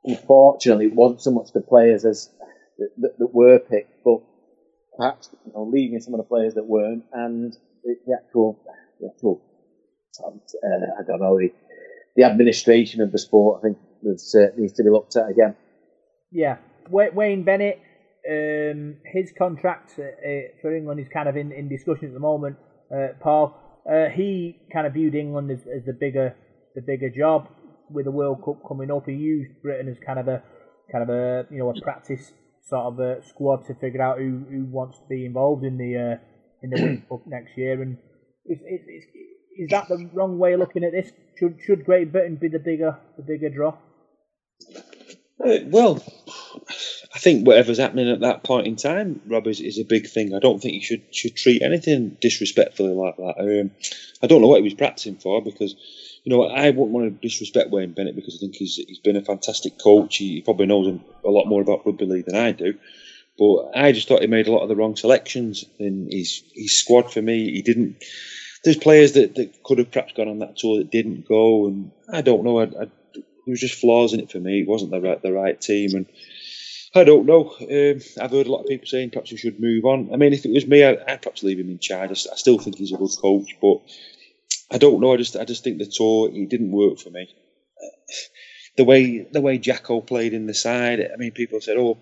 unfortunately, 0.05 0.87
it 0.87 0.94
wasn't 0.94 1.23
so 1.23 1.32
much 1.32 1.52
the 1.52 1.61
players 1.61 2.05
as 2.05 2.31
that, 2.79 2.90
that, 2.99 3.19
that 3.19 3.35
were 3.35 3.58
picked, 3.58 4.05
but 4.05 4.20
perhaps 4.96 5.31
you 5.46 5.52
know, 5.52 5.64
leaving 5.64 6.00
some 6.00 6.14
of 6.14 6.19
the 6.19 6.25
players 6.25 6.55
that 6.55 6.64
weren't, 6.64 7.05
and 7.12 7.56
the, 7.82 7.96
the 8.06 8.14
actual, 8.14 8.58
the 9.00 9.08
actual 9.08 9.43
uh, 10.23 10.29
I 10.99 11.02
don't 11.06 11.20
know, 11.20 11.38
the, 11.38 11.52
the 12.17 12.25
administration 12.25 13.00
of 13.00 13.12
the 13.12 13.19
sport. 13.19 13.61
I 13.61 13.69
think 13.69 13.79
uh, 14.06 14.46
needs 14.56 14.73
to 14.75 14.82
be 14.82 14.91
looked 14.91 15.17
at 15.17 15.29
again. 15.31 15.56
Yeah, 16.31 16.56
Wayne 16.91 17.44
Bennett, 17.44 17.81
um, 18.29 18.96
his 19.05 19.32
contract 19.37 19.93
uh, 19.99 20.02
uh, 20.02 20.41
for 20.61 20.75
England 20.75 21.00
is 21.00 21.08
kind 21.08 21.29
of 21.29 21.37
in, 21.37 21.52
in 21.52 21.69
discussion 21.69 22.08
at 22.08 22.14
the 22.14 22.20
moment. 22.20 22.56
Uh, 22.94 23.08
Paul, 23.20 23.56
uh, 23.90 24.06
he 24.06 24.58
kind 24.73 24.87
of 24.87 24.94
viewed 24.94 25.14
England 25.14 25.50
as, 25.50 25.61
as 25.61 25.85
the 25.87 25.93
bigger 25.93 26.35
the 26.75 26.82
bigger 26.82 27.08
job 27.08 27.49
with 27.90 28.05
the 28.05 28.11
World 28.11 28.43
Cup 28.44 28.56
coming 28.67 28.90
up. 28.90 29.06
He 29.06 29.12
used 29.12 29.50
Britain 29.62 29.88
as 29.88 29.97
kind 30.05 30.19
of 30.19 30.29
a 30.29 30.43
kind 30.90 31.02
of 31.02 31.08
a 31.08 31.47
you 31.50 31.58
know 31.58 31.70
a 31.70 31.81
practice 31.81 32.32
sort 32.69 32.87
of 32.87 33.00
a 33.00 33.22
squad 33.26 33.66
to 33.66 33.75
figure 33.75 34.02
out 34.02 34.19
who, 34.19 34.44
who 34.50 34.64
wants 34.64 34.99
to 34.99 35.05
be 35.08 35.26
involved 35.26 35.64
in 35.64 35.76
the 35.76 35.96
uh, 35.96 36.16
in 36.62 36.70
the 36.70 37.02
Cup 37.08 37.26
next 37.26 37.56
year. 37.56 37.81
And 37.82 37.99
is, 38.46 38.58
is, 38.61 39.05
is 39.58 39.70
that 39.70 39.88
the 39.88 40.08
wrong 40.12 40.38
way 40.38 40.55
of 40.55 40.61
looking 40.61 40.84
at 40.84 40.93
this? 40.93 41.11
Should 41.38 41.58
should 41.64 41.84
Great 41.84 42.12
Britain 42.12 42.37
be 42.37 42.49
the 42.49 42.58
bigger 42.58 42.99
the 43.16 43.22
bigger 43.22 43.50
draw? 43.50 43.76
Uh, 45.44 45.58
well, 45.66 46.02
I 47.14 47.19
think 47.19 47.46
whatever's 47.46 47.78
happening 47.78 48.08
at 48.08 48.20
that 48.20 48.44
point 48.44 48.66
in 48.66 48.76
time, 48.76 49.20
Rob, 49.26 49.46
is, 49.46 49.61
is 49.61 49.78
a 49.78 49.84
big 49.84 50.08
thing. 50.08 50.32
I 50.34 50.38
don't 50.38 50.61
think 50.61 50.75
you 50.75 50.81
should 50.81 51.02
should 51.14 51.37
treat 51.37 51.61
anything 51.62 52.16
disrespectfully 52.21 52.92
like 52.92 53.16
that. 53.16 53.35
Um, 53.38 53.71
I 54.23 54.26
don't 54.26 54.40
know 54.40 54.49
what 54.49 54.59
he 54.59 54.64
was 54.64 54.75
practicing 54.75 55.16
for 55.16 55.42
because, 55.42 55.75
you 56.25 56.35
know, 56.35 56.45
I 56.45 56.71
wouldn't 56.71 56.90
want 56.90 57.07
to 57.07 57.28
disrespect 57.28 57.71
Wayne 57.71 57.93
Bennett 57.93 58.16
because 58.16 58.37
I 58.37 58.40
think 58.40 58.54
he's 58.54 58.76
he's 58.76 58.99
been 58.99 59.16
a 59.16 59.23
fantastic 59.23 59.78
coach. 59.78 60.16
He, 60.16 60.40
probably 60.40 60.66
knows 60.66 61.00
a 61.23 61.31
lot 61.31 61.47
more 61.47 61.61
about 61.61 61.85
rugby 61.85 62.07
league 62.07 62.25
than 62.25 62.35
I 62.35 62.52
do. 62.52 62.75
But 63.38 63.73
I 63.75 63.93
just 63.93 64.09
thought 64.09 64.23
he 64.23 64.26
made 64.26 64.49
a 64.49 64.52
lot 64.52 64.62
of 64.62 64.69
the 64.69 64.76
wrong 64.76 64.97
selections 64.97 65.64
in 65.78 66.09
his 66.11 66.43
his 66.54 66.78
squad 66.78 67.12
for 67.12 67.21
me. 67.21 67.52
He 67.52 67.62
didn't. 67.62 68.02
There's 68.64 68.78
players 68.78 69.12
that, 69.12 69.35
that 69.35 69.62
could 69.62 69.76
have 69.76 69.90
perhaps 69.90 70.14
gone 70.14 70.28
on 70.28 70.38
that 70.38 70.57
tour 70.57 70.78
that 70.78 70.90
didn't 70.90 71.28
go, 71.28 71.66
and 71.66 71.90
I 72.11 72.23
don't 72.23 72.45
know. 72.45 72.61
I, 72.61 72.64
I, 72.64 72.88
there 73.14 73.25
was 73.47 73.61
just 73.61 73.78
flaws 73.78 74.14
in 74.14 74.21
it 74.21 74.33
for 74.33 74.38
me. 74.38 74.61
It 74.61 74.69
wasn't 74.69 74.93
the 74.93 75.02
right 75.02 75.21
the 75.21 75.33
right 75.33 75.61
team, 75.61 75.90
and 75.95 76.07
I 76.95 77.04
don't 77.04 77.26
know. 77.26 77.54
Um, 77.61 78.00
I've 78.19 78.31
heard 78.31 78.47
a 78.47 78.52
lot 78.52 78.62
of 78.62 78.69
people 78.69 78.87
saying 78.87 79.11
perhaps 79.11 79.28
he 79.28 79.37
should 79.37 79.61
move 79.61 79.85
on. 79.85 80.11
I 80.14 80.16
mean, 80.16 80.33
if 80.33 80.47
it 80.47 80.52
was 80.52 80.66
me, 80.66 80.85
I'd, 80.85 81.00
I'd 81.00 81.21
perhaps 81.21 81.43
leave 81.43 81.59
him 81.59 81.69
in 81.69 81.81
charge. 81.81 82.11
I, 82.11 82.33
I, 82.33 82.37
still 82.37 82.59
think 82.59 82.78
he's 82.78 82.93
a 82.93 82.97
good 82.97 83.11
coach, 83.21 83.57
but 83.61 83.83
I 84.71 84.78
don't 84.78 85.00
know. 85.00 85.12
I 85.12 85.16
just 85.16 85.37
I 85.37 85.44
just 85.44 85.64
think 85.64 85.78
the 85.78 85.87
tour 85.87 86.30
it 86.33 86.49
didn't 86.49 86.73
work 86.73 86.99
for 86.99 87.11
me. 87.11 87.28
The 88.76 88.85
way 88.85 89.26
the 89.30 89.40
way 89.40 89.59
Jacko 89.59 90.00
played 90.00 90.35
in 90.35 90.47
the 90.47 90.54
side. 90.54 91.00
I 91.00 91.16
mean, 91.16 91.33
people 91.33 91.61
said, 91.61 91.76
"Oh, 91.76 91.99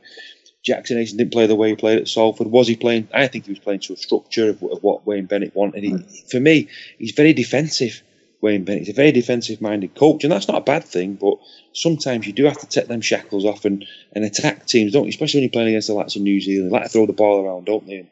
Jackson 0.65 0.97
Hastings 0.97 1.19
didn't 1.19 1.33
play 1.33 1.47
the 1.47 1.55
way 1.55 1.71
he 1.71 1.77
played 1.77 1.99
at 1.99 2.09
Salford." 2.09 2.47
Was 2.47 2.69
he 2.69 2.77
playing? 2.77 3.09
I 3.13 3.27
think 3.27 3.45
he 3.45 3.53
was 3.53 3.59
playing 3.59 3.81
to 3.81 3.93
a 3.93 3.97
structure 3.97 4.51
of, 4.51 4.63
of 4.63 4.83
what 4.83 5.07
Wayne 5.07 5.27
Bennett 5.27 5.55
wanted. 5.55 5.83
He, 5.83 5.97
for 6.31 6.41
me, 6.41 6.69
he's 6.99 7.13
very 7.13 7.33
defensive. 7.33 8.03
Wayne 8.41 8.65
Bennett. 8.65 8.83
He's 8.83 8.91
a 8.91 8.97
very 8.97 9.13
defensive 9.13 9.61
minded 9.61 9.95
coach, 9.95 10.25
and 10.25 10.33
that's 10.33 10.49
not 10.49 10.59
a 10.59 10.65
bad 10.65 10.83
thing, 10.83 11.15
but 11.15 11.37
sometimes 11.75 12.27
you 12.27 12.33
do 12.33 12.45
have 12.45 12.59
to 12.59 12.67
take 12.67 12.89
them 12.89 13.01
shackles 13.01 13.45
off 13.45 13.65
and, 13.65 13.85
and 14.15 14.25
attack 14.25 14.67
teams, 14.67 14.93
don't 14.93 15.05
you? 15.05 15.11
Especially 15.11 15.39
when 15.39 15.45
you're 15.45 15.53
playing 15.53 15.69
against 15.69 15.87
the 15.87 15.95
likes 15.95 16.17
of 16.17 16.23
New 16.23 16.41
Zealand. 16.41 16.71
They 16.71 16.75
like 16.75 16.83
to 16.85 16.89
throw 16.89 17.07
the 17.07 17.13
ball 17.13 17.45
around, 17.45 17.67
don't 17.67 17.87
they? 17.87 17.99
And, 17.99 18.09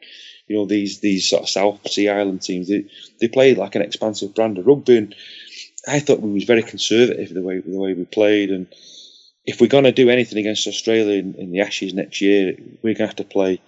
you 0.51 0.57
know, 0.57 0.65
these 0.65 0.99
these 0.99 1.29
sort 1.29 1.43
of 1.43 1.49
South 1.49 1.89
Sea 1.89 2.09
Island 2.09 2.41
teams, 2.41 2.67
they, 2.67 2.83
they 3.21 3.29
play 3.29 3.55
like 3.55 3.75
an 3.75 3.81
expansive 3.81 4.35
brand 4.35 4.57
of 4.57 4.67
rugby, 4.67 4.97
and 4.97 5.15
I 5.87 5.99
thought 5.99 6.19
we 6.19 6.33
was 6.33 6.43
very 6.43 6.61
conservative 6.61 7.33
the 7.33 7.41
way 7.41 7.59
the 7.59 7.79
way 7.79 7.93
we 7.93 8.03
played, 8.03 8.49
and 8.49 8.67
if 9.45 9.61
we're 9.61 9.67
going 9.67 9.85
to 9.85 9.93
do 9.93 10.09
anything 10.09 10.39
against 10.39 10.67
Australia 10.67 11.17
in, 11.19 11.35
in, 11.35 11.51
the 11.51 11.61
Ashes 11.61 11.93
next 11.93 12.19
year, 12.19 12.57
we're 12.83 12.95
to 12.95 13.05
have 13.05 13.15
to 13.15 13.23
play. 13.23 13.61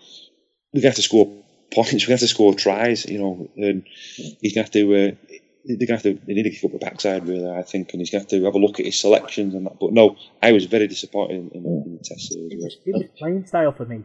We're 0.74 0.82
to 0.82 0.88
have 0.88 0.96
to 0.96 1.02
score 1.02 1.32
points. 1.74 1.94
We're 1.94 2.00
to 2.00 2.12
have 2.12 2.20
to 2.20 2.28
score 2.28 2.54
tries. 2.54 3.06
You 3.06 3.20
know, 3.20 3.50
and 3.56 3.84
he's 4.42 4.54
to 4.54 4.60
have 4.60 4.72
to. 4.72 4.94
Uh, 4.94 5.12
they're 5.66 5.88
to 5.88 5.94
have 5.94 6.04
to 6.04 6.20
they 6.28 6.34
need 6.34 6.44
to 6.44 6.50
kick 6.50 6.66
up 6.66 6.74
the 6.74 6.78
backside 6.78 7.26
really 7.26 7.50
I 7.50 7.62
think 7.62 7.94
and 7.94 8.02
he's 8.02 8.10
to 8.10 8.20
have 8.20 8.28
to 8.28 8.44
have 8.44 8.54
a 8.54 8.60
look 8.60 8.82
at 8.82 8.86
his 8.86 9.00
selections 9.00 9.54
and 9.54 9.66
that 9.66 9.80
but 9.80 9.94
no 9.94 10.18
I 10.42 10.52
was 10.52 10.66
very 10.66 10.88
disappointed 10.90 11.36
in, 11.36 11.50
in, 11.52 11.66
in 11.86 11.98
the 11.98 12.04
test 12.04 12.34
series 12.34 12.52
it 12.52 12.58
was, 12.58 12.78
it 12.86 12.92
was 12.92 13.04
playing 13.18 13.46
style 13.46 13.72
for 13.72 13.86
me 13.86 14.04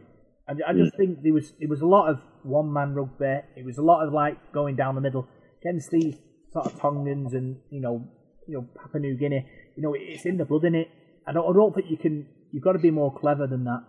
I, 0.48 0.70
I 0.70 0.72
just 0.72 0.94
mm. 0.94 0.96
think 0.96 1.22
there 1.22 1.32
was 1.32 1.52
it 1.60 1.68
was 1.68 1.80
a 1.80 1.86
lot 1.86 2.08
of 2.08 2.20
one 2.42 2.72
man 2.72 2.94
rugby 2.94 3.40
it 3.56 3.64
was 3.64 3.78
a 3.78 3.82
lot 3.82 4.06
of 4.06 4.12
like 4.12 4.52
going 4.52 4.76
down 4.76 4.94
the 4.94 5.00
middle 5.00 5.28
against 5.60 5.90
these 5.90 6.16
sort 6.52 6.66
of 6.66 6.80
Tongans 6.80 7.34
and 7.34 7.56
you 7.70 7.80
know 7.80 8.04
you 8.46 8.54
know 8.54 8.66
Papua 8.80 9.00
New 9.00 9.16
Guinea 9.16 9.46
you 9.76 9.82
know 9.82 9.94
it's 9.98 10.24
in 10.24 10.38
the 10.38 10.44
blood 10.44 10.64
in 10.64 10.74
it 10.74 10.88
I 11.26 11.32
don't, 11.32 11.48
I 11.48 11.52
don't 11.52 11.74
think 11.74 11.90
you 11.90 11.96
can 11.96 12.26
you've 12.52 12.64
got 12.64 12.72
to 12.72 12.78
be 12.78 12.90
more 12.90 13.14
clever 13.14 13.46
than 13.46 13.64
that 13.64 13.84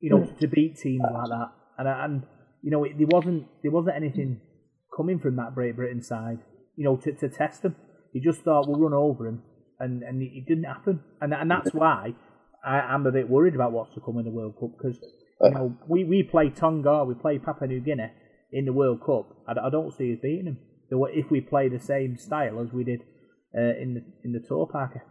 you 0.00 0.10
know 0.10 0.18
mm. 0.18 0.38
to 0.38 0.46
beat 0.46 0.76
teams 0.76 1.02
like 1.02 1.28
that 1.28 1.52
and 1.78 1.88
and 1.88 2.22
you 2.62 2.70
know 2.70 2.84
it, 2.84 2.96
there 2.96 3.08
wasn't 3.10 3.46
there 3.62 3.72
wasn't 3.72 3.96
anything 3.96 4.40
coming 4.96 5.18
from 5.18 5.36
that 5.36 5.54
Great 5.54 5.76
Britain 5.76 6.02
side 6.02 6.38
you 6.80 6.84
know, 6.84 6.96
to, 6.96 7.12
to 7.12 7.28
test 7.28 7.60
them. 7.60 7.76
You 8.14 8.22
just 8.22 8.40
thought 8.40 8.66
we'll 8.66 8.80
run 8.80 8.94
over 8.94 9.26
him, 9.26 9.42
and 9.78 10.02
and 10.02 10.22
it 10.22 10.46
didn't 10.46 10.64
happen. 10.64 11.00
And 11.20 11.34
and 11.34 11.50
that's 11.50 11.74
why 11.74 12.14
I, 12.64 12.94
am 12.94 13.06
a 13.06 13.12
bit 13.12 13.28
worried 13.28 13.54
about 13.54 13.72
what's 13.72 13.92
to 13.94 14.00
come 14.00 14.16
in 14.16 14.24
the 14.24 14.30
World 14.30 14.54
Cup 14.58 14.70
because 14.78 14.98
You 15.42 15.50
know, 15.50 15.76
we, 15.88 16.04
we 16.04 16.22
play 16.22 16.50
Tonga, 16.50 17.04
we 17.04 17.14
play 17.14 17.38
Papua 17.38 17.68
New 17.68 17.80
Guinea 17.80 18.10
in 18.52 18.66
the 18.66 18.72
World 18.72 19.00
Cup. 19.04 19.36
I, 19.48 19.66
I 19.66 19.70
don't 19.70 19.92
see 19.92 20.12
us 20.12 20.18
beating 20.22 20.44
them 20.44 20.58
if 20.90 21.30
we 21.30 21.40
play 21.40 21.68
the 21.68 21.78
same 21.78 22.16
style 22.18 22.60
as 22.60 22.72
we 22.72 22.84
did 22.84 23.02
uh, 23.56 23.80
in 23.80 23.94
the 23.94 24.02
in 24.24 24.32
the 24.32 24.40
tour, 24.40 24.66
Parker. 24.66 25.02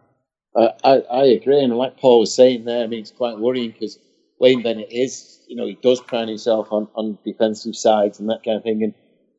I, 0.55 0.73
I, 0.83 0.93
I 1.11 1.25
agree, 1.25 1.63
and 1.63 1.75
like 1.75 1.97
Paul 1.97 2.19
was 2.19 2.33
saying 2.33 2.65
there, 2.65 2.83
I 2.83 2.87
mean 2.87 3.01
it's 3.01 3.11
quite 3.11 3.37
worrying 3.37 3.71
because 3.71 3.97
Wayne 4.39 4.61
Bennett 4.61 4.91
is, 4.91 5.43
you 5.47 5.55
know, 5.55 5.65
he 5.65 5.77
does 5.81 6.01
pride 6.01 6.27
himself 6.27 6.71
on, 6.71 6.87
on 6.95 7.17
defensive 7.25 7.75
sides 7.75 8.19
and 8.19 8.29
that 8.29 8.43
kind 8.43 8.57
of 8.57 8.63
thing, 8.63 8.83
and 8.83 8.93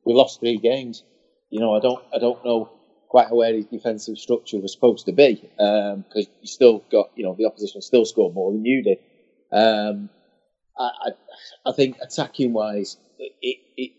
we 0.05 0.15
lost 0.15 0.41
three 0.41 0.59
games. 0.59 1.05
You 1.51 1.61
know, 1.61 1.75
I 1.75 1.81
don't 1.81 2.03
I 2.15 2.19
don't 2.19 2.45
know 2.45 2.71
quite 3.09 3.31
where 3.33 3.53
his 3.53 3.67
defensive 3.67 4.19
structure 4.19 4.61
was 4.61 4.73
supposed 4.73 5.07
to 5.07 5.13
be 5.13 5.35
because 5.35 6.27
um, 6.27 6.33
you 6.41 6.47
still 6.47 6.85
got, 6.93 7.11
you 7.17 7.25
know, 7.25 7.35
the 7.37 7.45
opposition 7.45 7.83
still 7.83 8.05
scored 8.05 8.35
more 8.35 8.53
than 8.53 8.65
you 8.65 8.85
did. 8.85 8.99
Um, 9.53 10.11
I, 10.81 11.11
I, 11.67 11.73
think 11.73 11.99
attacking 12.01 12.53
wise, 12.53 12.97
it, 13.19 13.59
it, 13.77 13.93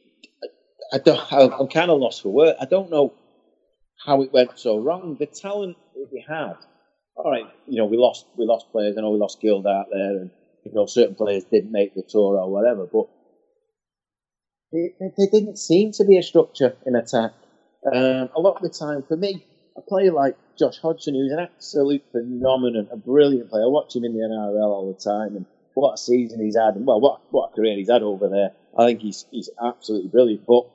I 0.91 0.97
don't, 0.97 1.21
I'm 1.31 1.67
kind 1.67 1.91
of 1.91 1.99
lost 1.99 2.23
for 2.23 2.29
words. 2.29 2.57
I 2.59 2.65
don't 2.65 2.89
know 2.89 3.13
how 4.05 4.21
it 4.23 4.33
went 4.33 4.57
so 4.57 4.77
wrong. 4.77 5.15
The 5.19 5.27
talent 5.27 5.77
that 5.95 6.07
we 6.11 6.25
had, 6.27 6.55
all 7.15 7.31
right, 7.31 7.45
you 7.67 7.77
know, 7.77 7.85
we 7.85 7.97
lost 7.97 8.25
we 8.37 8.45
lost 8.45 8.71
players. 8.71 8.97
I 8.97 9.01
know 9.01 9.11
we 9.11 9.19
lost 9.19 9.41
Guild 9.41 9.67
out 9.67 9.87
there, 9.91 10.17
and 10.17 10.31
you 10.65 10.71
know, 10.73 10.85
certain 10.85 11.15
players 11.15 11.43
didn't 11.45 11.71
make 11.71 11.93
the 11.93 12.03
tour 12.07 12.37
or 12.37 12.51
whatever, 12.51 12.87
but 12.91 13.07
there 14.71 15.27
didn't 15.31 15.57
seem 15.57 15.91
to 15.93 16.05
be 16.05 16.17
a 16.17 16.23
structure 16.23 16.75
in 16.85 16.95
attack. 16.95 17.33
Um, 17.85 18.29
a 18.35 18.39
lot 18.39 18.55
of 18.55 18.61
the 18.61 18.69
time, 18.69 19.03
for 19.07 19.17
me, 19.17 19.45
a 19.75 19.81
player 19.81 20.11
like 20.11 20.37
Josh 20.57 20.77
Hodgson, 20.79 21.13
who's 21.13 21.31
an 21.31 21.39
absolute 21.39 22.03
phenomenon, 22.11 22.87
a 22.91 22.97
brilliant 22.97 23.49
player. 23.49 23.63
I 23.63 23.67
watch 23.67 23.95
him 23.95 24.03
in 24.03 24.13
the 24.13 24.19
NRL 24.19 24.69
all 24.69 24.93
the 24.93 24.99
time, 24.99 25.35
and 25.35 25.45
what 25.73 25.93
a 25.93 25.97
season 25.97 26.43
he's 26.43 26.57
had, 26.57 26.75
and 26.75 26.85
well, 26.85 26.99
what 26.99 27.21
what 27.31 27.51
a 27.51 27.55
career 27.55 27.75
he's 27.75 27.89
had 27.89 28.03
over 28.03 28.27
there. 28.27 28.51
I 28.77 28.85
think 28.85 29.01
he's 29.01 29.25
he's 29.31 29.49
absolutely 29.61 30.09
brilliant. 30.09 30.45
But 30.45 30.67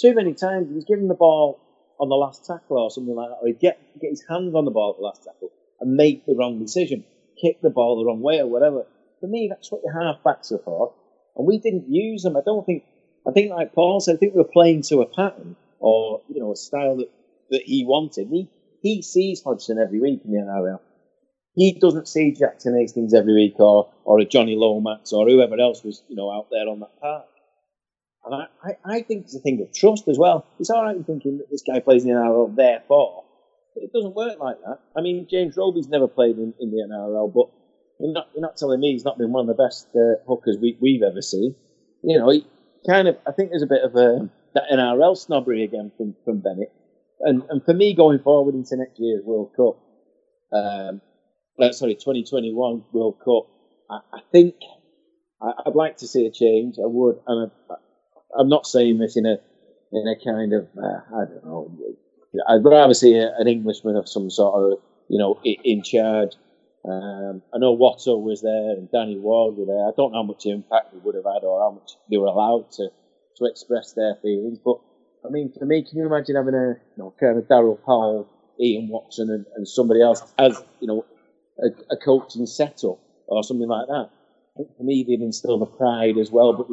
too 0.00 0.14
many 0.14 0.34
times 0.34 0.68
he's 0.72 0.84
given 0.84 1.08
the 1.08 1.14
ball 1.14 1.60
on 2.00 2.08
the 2.08 2.16
last 2.16 2.44
tackle 2.44 2.78
or 2.78 2.90
something 2.90 3.14
like 3.14 3.30
that, 3.30 3.38
or 3.42 3.46
he'd 3.48 3.60
get 3.60 3.78
get 4.00 4.10
his 4.10 4.24
hands 4.28 4.54
on 4.54 4.64
the 4.64 4.70
ball 4.70 4.90
at 4.90 4.96
the 4.96 5.02
last 5.02 5.24
tackle 5.24 5.50
and 5.80 5.94
make 5.94 6.26
the 6.26 6.34
wrong 6.34 6.58
decision, 6.58 7.04
kick 7.40 7.60
the 7.60 7.70
ball 7.70 7.98
the 7.98 8.04
wrong 8.04 8.20
way 8.20 8.40
or 8.40 8.46
whatever. 8.46 8.86
For 9.20 9.26
me, 9.26 9.48
that's 9.48 9.70
what 9.70 9.82
the 9.82 9.92
half 9.92 10.22
backs 10.22 10.52
are 10.52 10.58
for, 10.58 10.92
and 11.36 11.46
we 11.46 11.58
didn't 11.58 11.88
use 11.88 12.22
them. 12.22 12.36
I 12.36 12.40
don't 12.44 12.64
think. 12.64 12.84
I 13.26 13.32
think, 13.32 13.50
like 13.50 13.72
Paul 13.72 14.00
said, 14.00 14.16
I 14.16 14.18
think 14.18 14.34
we 14.34 14.42
were 14.42 14.48
playing 14.48 14.82
to 14.82 15.00
a 15.00 15.06
pattern 15.06 15.56
or 15.78 16.20
you 16.28 16.40
know 16.40 16.52
a 16.52 16.56
style 16.56 16.96
that, 16.96 17.10
that 17.50 17.62
he 17.62 17.84
wanted. 17.84 18.28
He 18.28 18.48
he 18.82 19.02
sees 19.02 19.42
Hodgson 19.42 19.78
every 19.78 20.00
week 20.00 20.20
in 20.24 20.32
the 20.32 20.38
NRL. 20.38 20.80
He 21.54 21.72
doesn't 21.72 22.08
see 22.08 22.32
Jackson 22.32 22.76
Hastings 22.78 23.14
every 23.14 23.34
week 23.34 23.60
or 23.60 23.90
or 24.04 24.18
a 24.20 24.24
Jonny 24.24 24.56
Lomax 24.56 25.12
or 25.12 25.28
whoever 25.28 25.58
else 25.60 25.84
was 25.84 26.02
you 26.08 26.16
know 26.16 26.30
out 26.30 26.48
there 26.50 26.68
on 26.68 26.80
that 26.80 27.00
park. 27.00 27.26
And 28.24 28.34
I, 28.34 28.46
I, 28.62 28.96
I 28.96 29.02
think 29.02 29.24
it's 29.24 29.36
a 29.36 29.40
thing 29.40 29.60
of 29.60 29.72
trust 29.72 30.08
as 30.08 30.18
well. 30.18 30.46
It's 30.58 30.70
all 30.70 30.82
right 30.82 30.96
thinking 31.06 31.38
that 31.38 31.50
this 31.50 31.62
guy 31.62 31.80
plays 31.80 32.04
in 32.04 32.10
the 32.10 32.16
NRL, 32.16 32.56
therefore. 32.56 33.24
But 33.74 33.84
it 33.84 33.92
doesn't 33.92 34.14
work 34.14 34.38
like 34.40 34.56
that. 34.64 34.78
I 34.96 35.02
mean, 35.02 35.26
James 35.30 35.56
Roby's 35.56 35.88
never 35.88 36.08
played 36.08 36.36
in, 36.38 36.54
in 36.58 36.70
the 36.70 36.88
NRL, 36.88 37.32
but 37.34 37.50
you're 38.00 38.12
not, 38.12 38.28
you're 38.34 38.42
not 38.42 38.56
telling 38.56 38.80
me 38.80 38.92
he's 38.92 39.04
not 39.04 39.18
been 39.18 39.32
one 39.32 39.48
of 39.48 39.56
the 39.56 39.62
best 39.62 39.88
uh, 39.94 40.22
hookers 40.26 40.56
we, 40.60 40.78
we've 40.80 41.02
ever 41.02 41.20
seen. 41.20 41.54
You 42.02 42.18
know, 42.18 42.30
he 42.30 42.46
kind 42.88 43.08
of, 43.08 43.18
I 43.26 43.32
think 43.32 43.50
there's 43.50 43.62
a 43.62 43.66
bit 43.66 43.82
of 43.82 43.94
a, 43.94 44.30
that 44.54 44.64
NRL 44.72 45.16
snobbery 45.16 45.64
again 45.64 45.92
from, 45.96 46.14
from 46.24 46.38
Bennett. 46.40 46.72
And, 47.20 47.42
and 47.50 47.64
for 47.64 47.74
me, 47.74 47.94
going 47.94 48.20
forward 48.20 48.54
into 48.54 48.76
next 48.76 48.98
year's 48.98 49.22
World 49.24 49.52
Cup, 49.56 49.78
um, 50.52 51.00
uh, 51.60 51.72
sorry, 51.72 51.94
2021 51.94 52.84
World 52.92 53.18
Cup, 53.24 53.48
I, 53.90 54.16
I 54.16 54.20
think 54.32 54.54
I, 55.40 55.62
would 55.66 55.74
like 55.74 55.98
to 55.98 56.06
see 56.06 56.26
a 56.26 56.30
change. 56.30 56.76
I 56.78 56.86
would, 56.86 57.18
and 57.26 57.50
I, 57.70 57.74
I'm 58.38 58.48
not 58.48 58.66
saying 58.66 58.98
this 58.98 59.16
in 59.16 59.26
a 59.26 59.38
in 59.92 60.08
a 60.08 60.24
kind 60.24 60.52
of 60.52 60.68
uh, 60.76 61.00
I 61.14 61.24
don't 61.26 61.44
know. 61.44 61.70
I'd 62.48 62.64
rather 62.64 62.94
see 62.94 63.14
a, 63.16 63.32
an 63.38 63.46
Englishman 63.46 63.96
of 63.96 64.08
some 64.08 64.30
sort 64.30 64.72
of 64.72 64.78
you 65.08 65.18
know 65.18 65.40
in 65.44 65.82
charge. 65.82 66.32
Um, 66.84 67.40
I 67.54 67.58
know 67.58 67.74
Watto 67.74 68.20
was 68.20 68.42
there 68.42 68.72
and 68.72 68.90
Danny 68.90 69.16
Ward 69.16 69.56
were 69.56 69.64
there. 69.64 69.88
I 69.88 69.92
don't 69.96 70.12
know 70.12 70.18
how 70.18 70.22
much 70.22 70.44
impact 70.44 70.92
they 70.92 70.98
would 70.98 71.14
have 71.14 71.24
had 71.24 71.42
or 71.42 71.60
how 71.60 71.70
much 71.70 71.92
they 72.10 72.18
were 72.18 72.26
allowed 72.26 72.70
to 72.72 72.88
to 73.36 73.44
express 73.46 73.92
their 73.92 74.16
feelings. 74.22 74.58
But 74.62 74.80
I 75.24 75.30
mean, 75.30 75.52
for 75.58 75.64
me, 75.64 75.82
can 75.82 75.98
you 75.98 76.06
imagine 76.06 76.36
having 76.36 76.54
a 76.54 76.68
you 76.68 76.98
know 76.98 77.14
kind 77.18 77.38
of 77.38 77.44
Daryl 77.44 77.78
Powell, 77.84 78.28
Ian 78.60 78.88
Watson, 78.88 79.30
and, 79.30 79.46
and 79.56 79.68
somebody 79.68 80.02
else 80.02 80.22
as 80.38 80.60
you 80.80 80.88
know 80.88 81.04
a, 81.62 81.94
a 81.94 81.96
coaching 81.96 82.46
setup 82.46 82.98
or 83.26 83.42
something 83.42 83.68
like 83.68 83.86
that? 83.88 84.10
For 84.76 84.84
me, 84.84 85.04
they'd 85.06 85.20
instill 85.20 85.58
the 85.58 85.66
pride 85.66 86.16
as 86.16 86.30
well, 86.30 86.52
but 86.52 86.68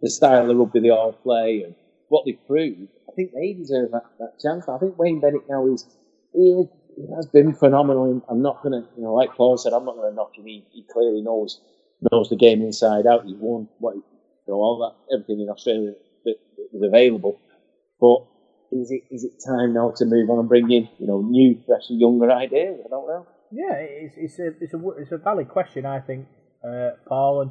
the 0.00 0.10
style 0.10 0.50
of 0.50 0.56
rugby 0.56 0.80
they 0.80 0.90
all 0.90 1.12
play 1.12 1.62
and 1.64 1.74
what 2.08 2.24
they've 2.24 2.46
proved, 2.46 2.88
I 3.08 3.12
think 3.12 3.32
they 3.32 3.52
deserve 3.52 3.90
that, 3.92 4.04
that 4.18 4.40
chance. 4.40 4.68
I 4.68 4.78
think 4.78 4.98
Wayne 4.98 5.20
Bennett 5.20 5.48
now 5.48 5.66
is 5.66 5.84
he, 6.32 6.64
he 6.96 7.06
has 7.14 7.26
been 7.26 7.52
phenomenal. 7.54 8.22
I'm 8.28 8.42
not 8.42 8.62
going 8.62 8.72
to, 8.72 8.88
you 8.96 9.02
know, 9.02 9.14
like 9.14 9.34
Paul 9.34 9.58
said, 9.58 9.72
I'm 9.72 9.84
not 9.84 9.96
going 9.96 10.10
to 10.10 10.14
knock 10.14 10.36
him. 10.36 10.46
He, 10.46 10.64
he, 10.72 10.84
clearly 10.90 11.22
knows 11.22 11.60
knows 12.12 12.28
the 12.28 12.36
game 12.36 12.62
inside 12.62 13.06
out. 13.06 13.24
He 13.24 13.34
won 13.34 13.68
what 13.78 13.96
you 13.96 14.02
know, 14.48 14.54
all 14.54 14.78
that 14.78 15.14
everything 15.14 15.40
in 15.40 15.48
Australia 15.48 15.94
that, 16.24 16.36
that 16.56 16.68
was 16.72 16.82
available. 16.82 17.40
But 18.00 18.26
is 18.72 18.90
it 18.90 19.02
is 19.10 19.24
it 19.24 19.42
time 19.44 19.74
now 19.74 19.92
to 19.96 20.04
move 20.04 20.28
on 20.30 20.38
and 20.38 20.48
bring 20.48 20.70
in 20.70 20.88
you 20.98 21.06
know 21.06 21.22
new, 21.22 21.60
fresh, 21.66 21.84
younger 21.88 22.30
ideas? 22.30 22.80
I 22.84 22.88
don't 22.88 23.06
know. 23.06 23.26
Yeah, 23.52 23.74
it's 23.74 24.14
it's 24.16 24.38
a 24.38 24.48
it's 24.60 24.74
a 24.74 24.90
it's 24.98 25.12
a 25.12 25.18
valid 25.18 25.48
question. 25.48 25.86
I 25.86 26.00
think, 26.00 26.26
uh, 26.64 26.90
Paul, 27.08 27.42
and 27.42 27.50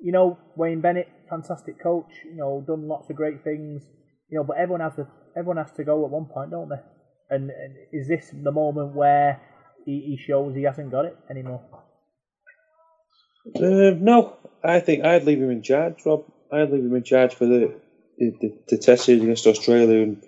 you 0.00 0.12
know 0.12 0.38
Wayne 0.56 0.80
Bennett 0.80 1.08
fantastic 1.28 1.82
coach, 1.82 2.10
you 2.24 2.36
know, 2.36 2.64
done 2.66 2.88
lots 2.88 3.10
of 3.10 3.16
great 3.16 3.42
things, 3.44 3.82
you 4.30 4.38
know, 4.38 4.44
but 4.44 4.56
everyone 4.56 4.80
has 4.80 4.94
to 4.96 5.06
everyone 5.36 5.56
has 5.58 5.72
to 5.72 5.84
go 5.84 6.04
at 6.04 6.10
one 6.10 6.26
point, 6.26 6.50
don't 6.50 6.68
they? 6.68 6.80
And, 7.28 7.50
and 7.50 7.74
is 7.92 8.08
this 8.08 8.30
the 8.32 8.52
moment 8.52 8.94
where 8.94 9.40
he, 9.84 10.16
he, 10.16 10.16
shows 10.16 10.54
he 10.54 10.62
hasn't 10.62 10.92
got 10.92 11.06
it 11.06 11.16
anymore? 11.28 11.62
Uh, 13.54 13.94
no, 13.98 14.36
I 14.62 14.80
think 14.80 15.04
I'd 15.04 15.24
leave 15.24 15.38
him 15.38 15.50
in 15.50 15.62
charge, 15.62 15.94
Rob. 16.04 16.24
I'd 16.52 16.70
leave 16.70 16.84
him 16.84 16.94
in 16.94 17.02
charge 17.02 17.34
for 17.34 17.46
the 17.46 17.80
the, 18.18 18.58
the 18.68 18.78
test 18.78 19.04
series 19.04 19.22
against 19.22 19.46
Australia, 19.46 20.02
and 20.02 20.22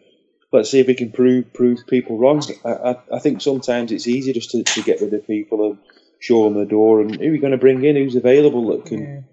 let's 0.52 0.70
see 0.70 0.80
if 0.80 0.86
we 0.86 0.94
can 0.94 1.12
prove 1.12 1.52
prove 1.52 1.86
people 1.86 2.18
wrong. 2.18 2.42
I, 2.64 2.70
I, 2.70 2.96
I 3.14 3.18
think 3.18 3.40
sometimes 3.40 3.92
it's 3.92 4.08
easy 4.08 4.32
just 4.32 4.50
to, 4.50 4.62
to 4.62 4.82
get 4.82 5.00
rid 5.00 5.12
of 5.14 5.26
people 5.26 5.70
and 5.70 5.78
show 6.20 6.44
them 6.44 6.54
the 6.54 6.66
door, 6.66 7.00
and 7.00 7.14
who 7.14 7.22
are 7.22 7.34
you 7.34 7.40
going 7.40 7.52
to 7.52 7.58
bring 7.58 7.84
in? 7.84 7.96
Who's 7.96 8.16
available 8.16 8.68
that 8.68 8.86
can. 8.86 9.24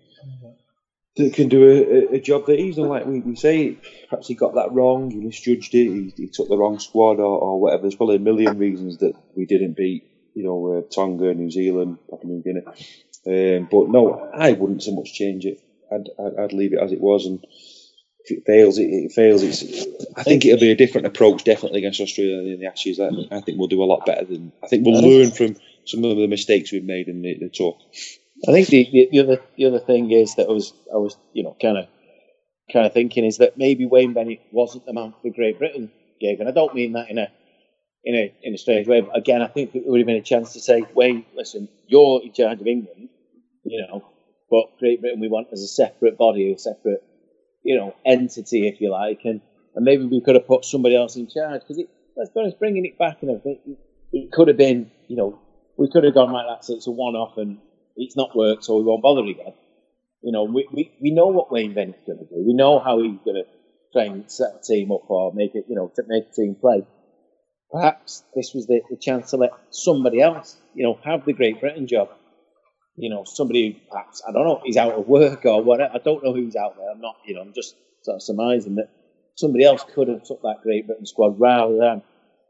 That 1.17 1.33
can 1.33 1.47
do 1.47 1.63
a, 1.63 2.15
a, 2.15 2.19
job 2.19 2.47
that 2.47 2.59
he's 2.59 2.75
done. 2.75 2.89
Like 2.89 3.05
we, 3.05 3.21
we 3.21 3.37
say, 3.37 3.77
perhaps 4.09 4.27
he 4.27 4.33
got 4.33 4.55
that 4.55 4.73
wrong, 4.73 5.09
he 5.11 5.21
misjudged 5.21 5.73
it, 5.73 5.85
he, 5.85 6.13
he 6.13 6.27
took 6.27 6.49
the 6.49 6.57
wrong 6.57 6.77
squad 6.77 7.21
or, 7.21 7.39
or, 7.39 7.61
whatever. 7.61 7.83
There's 7.83 7.95
probably 7.95 8.17
a 8.17 8.19
million 8.19 8.57
reasons 8.57 8.97
that 8.97 9.13
we 9.33 9.45
didn't 9.45 9.77
beat, 9.77 10.03
you 10.33 10.43
know, 10.43 10.73
uh, 10.73 10.81
Tonga, 10.93 11.33
New 11.33 11.49
Zealand, 11.49 11.99
Papua 12.09 12.33
New 12.33 12.43
Guinea. 12.43 12.65
Um, 13.27 13.69
but 13.71 13.87
no, 13.89 14.29
I 14.33 14.51
wouldn't 14.51 14.83
so 14.83 14.93
much 14.93 15.13
change 15.13 15.45
it. 15.45 15.61
I'd, 15.89 16.09
I'd, 16.19 16.37
I'd, 16.37 16.53
leave 16.53 16.73
it 16.73 16.79
as 16.83 16.91
it 16.91 16.99
was, 16.99 17.25
and 17.25 17.45
if 18.25 18.39
it 18.39 18.45
fails, 18.45 18.77
it, 18.77 18.85
it 18.85 19.11
fails. 19.11 19.43
It's, 19.43 19.85
I 20.17 20.23
think 20.23 20.45
it'll 20.45 20.59
be 20.59 20.71
a 20.71 20.75
different 20.75 21.07
approach, 21.07 21.43
definitely 21.43 21.79
against 21.79 22.01
Australia 22.01 22.53
in 22.53 22.59
the 22.59 22.65
Ashes. 22.65 22.99
I, 22.99 23.09
I 23.31 23.41
think 23.41 23.59
we'll 23.59 23.67
do 23.67 23.83
a 23.83 23.85
lot 23.85 24.05
better 24.05 24.25
than. 24.25 24.51
I 24.63 24.67
think 24.67 24.85
we'll 24.85 25.01
learn 25.01 25.31
from 25.31 25.55
some 25.85 26.03
of 26.03 26.17
the 26.17 26.27
mistakes 26.27 26.71
we've 26.71 26.83
made 26.83 27.07
in 27.07 27.21
the, 27.21 27.37
the 27.39 27.49
tour. 27.49 27.77
I 28.47 28.51
think 28.51 28.67
the, 28.67 29.09
the 29.11 29.19
other 29.19 29.41
the 29.55 29.65
other 29.65 29.79
thing 29.79 30.11
is 30.11 30.35
that 30.35 30.47
I 30.47 30.51
was 30.51 30.73
I 30.93 30.97
was 30.97 31.15
you 31.33 31.43
know 31.43 31.55
kind 31.61 31.77
of 31.77 31.87
kind 32.71 32.85
of 32.85 32.93
thinking 32.93 33.25
is 33.25 33.37
that 33.37 33.57
maybe 33.57 33.85
Wayne 33.85 34.13
Bennett 34.13 34.41
wasn't 34.51 34.85
the 34.85 34.93
man 34.93 35.13
for 35.21 35.29
Great 35.29 35.59
Britain 35.59 35.91
gig, 36.19 36.39
and 36.39 36.49
I 36.49 36.51
don't 36.51 36.73
mean 36.73 36.93
that 36.93 37.09
in 37.09 37.17
a 37.17 37.27
in 38.03 38.15
a 38.15 38.33
in 38.41 38.53
a 38.53 38.57
strange 38.57 38.87
way. 38.87 39.01
But 39.01 39.17
again, 39.17 39.41
I 39.41 39.47
think 39.47 39.75
it 39.75 39.83
would 39.85 39.99
have 39.99 40.07
been 40.07 40.17
a 40.17 40.21
chance 40.21 40.53
to 40.53 40.59
say, 40.59 40.83
Wayne, 40.93 41.25
listen, 41.35 41.69
you're 41.87 42.21
in 42.23 42.33
charge 42.33 42.59
of 42.59 42.67
England, 42.67 43.09
you 43.63 43.85
know, 43.87 44.03
but 44.49 44.77
Great 44.79 45.01
Britain 45.01 45.19
we 45.19 45.29
want 45.29 45.47
as 45.51 45.61
a 45.61 45.67
separate 45.67 46.17
body, 46.17 46.51
a 46.53 46.57
separate 46.57 47.03
you 47.65 47.77
know 47.77 47.95
entity, 48.05 48.67
if 48.67 48.79
you 48.79 48.91
like, 48.91 49.21
and 49.25 49.41
and 49.75 49.83
maybe 49.83 50.05
we 50.05 50.21
could 50.21 50.35
have 50.35 50.47
put 50.47 50.63
somebody 50.63 50.95
else 50.95 51.17
in 51.17 51.27
charge 51.27 51.61
because 51.61 51.83
let's 52.15 52.29
be 52.29 52.39
honest, 52.39 52.59
bringing 52.59 52.85
it 52.85 52.97
back 52.97 53.17
and 53.21 53.31
everything, 53.31 53.59
it, 53.65 53.77
it 54.13 54.31
could 54.31 54.47
have 54.47 54.57
been 54.57 54.89
you 55.07 55.17
know 55.17 55.39
we 55.77 55.89
could 55.91 56.05
have 56.05 56.13
gone 56.13 56.31
like 56.31 56.45
that, 56.47 56.63
so 56.63 56.75
it's 56.75 56.87
a 56.87 56.91
one 56.91 57.15
off 57.15 57.37
and 57.37 57.57
it's 57.97 58.15
not 58.15 58.35
worked, 58.35 58.63
so 58.63 58.77
we 58.77 58.83
won't 58.83 59.01
bother 59.01 59.21
again. 59.21 59.53
You 60.21 60.31
know, 60.31 60.43
we, 60.43 60.67
we, 60.71 60.91
we 61.01 61.11
know 61.11 61.27
what 61.27 61.51
Wayne 61.51 61.73
Bennett's 61.73 62.01
going 62.05 62.19
to 62.19 62.25
do. 62.25 62.43
We 62.45 62.53
know 62.53 62.79
how 62.79 63.01
he's 63.01 63.19
going 63.23 63.43
to 63.43 63.45
try 63.93 64.05
and 64.05 64.29
set 64.29 64.55
a 64.59 64.61
team 64.63 64.91
up 64.91 65.09
or 65.09 65.33
make 65.33 65.55
it, 65.55 65.65
you 65.69 65.75
know, 65.75 65.91
to 65.95 66.03
make 66.07 66.25
a 66.31 66.33
team 66.33 66.55
play. 66.59 66.85
Perhaps 67.71 68.23
this 68.35 68.53
was 68.53 68.67
the, 68.67 68.81
the 68.89 68.97
chance 68.97 69.31
to 69.31 69.37
let 69.37 69.51
somebody 69.69 70.21
else, 70.21 70.57
you 70.73 70.83
know, 70.83 70.99
have 71.03 71.25
the 71.25 71.33
Great 71.33 71.59
Britain 71.59 71.87
job. 71.87 72.09
You 72.97 73.09
know, 73.09 73.23
somebody 73.25 73.81
perhaps, 73.89 74.21
I 74.27 74.31
don't 74.31 74.45
know, 74.45 74.61
he's 74.63 74.77
out 74.77 74.93
of 74.93 75.07
work 75.07 75.45
or 75.45 75.61
whatever. 75.61 75.93
I 75.93 75.99
don't 75.99 76.23
know 76.23 76.33
who's 76.33 76.55
out 76.55 76.77
there. 76.77 76.89
I'm 76.89 77.01
not, 77.01 77.17
you 77.25 77.35
know, 77.35 77.41
I'm 77.41 77.53
just 77.53 77.75
sort 78.03 78.15
of 78.15 78.21
surmising 78.21 78.75
that 78.75 78.89
somebody 79.35 79.65
else 79.65 79.83
could 79.93 80.07
have 80.07 80.23
took 80.23 80.41
that 80.43 80.61
Great 80.63 80.87
Britain 80.87 81.05
squad 81.05 81.39
rather 81.39 81.77
than 81.77 82.03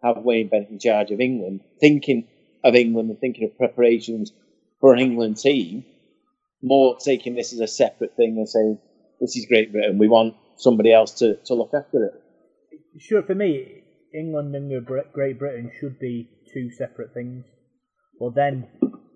have 0.04 0.18
Wayne 0.24 0.50
Bennett 0.50 0.70
in 0.70 0.80
charge 0.80 1.12
of 1.12 1.20
England, 1.20 1.62
thinking 1.80 2.28
of 2.64 2.76
England 2.76 3.10
and 3.10 3.20
thinking 3.20 3.46
of 3.46 3.58
preparations 3.58 4.32
for 4.80 4.94
an 4.94 5.00
England 5.00 5.38
team 5.38 5.86
more 6.62 6.98
taking 6.98 7.36
this 7.36 7.54
as 7.54 7.60
a 7.60 7.68
separate 7.68 8.16
thing 8.16 8.36
and 8.38 8.50
saying 8.50 8.80
this 9.22 9.36
is 9.38 9.46
Great 9.46 9.72
Britain. 9.72 9.98
We 9.98 10.08
want 10.08 10.36
somebody 10.58 10.92
else 10.92 11.12
to, 11.20 11.38
to 11.46 11.54
look 11.54 11.72
after 11.74 12.06
it. 12.06 12.14
Sure, 12.98 13.22
for 13.24 13.36
me, 13.36 13.84
England 14.14 14.56
and 14.56 14.86
Great 15.14 15.40
Britain 15.40 15.72
should 15.80 16.00
be 16.00 16.30
two 16.54 16.72
separate 16.72 17.14
things. 17.14 17.46
Well, 18.20 18.32
then 18.32 18.68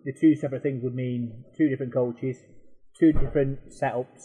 the 0.09 0.19
two 0.19 0.35
separate 0.35 0.63
things 0.63 0.83
would 0.83 0.95
mean 0.95 1.43
two 1.55 1.69
different 1.69 1.93
coaches, 1.93 2.37
two 2.99 3.13
different 3.13 3.59
setups. 3.69 4.23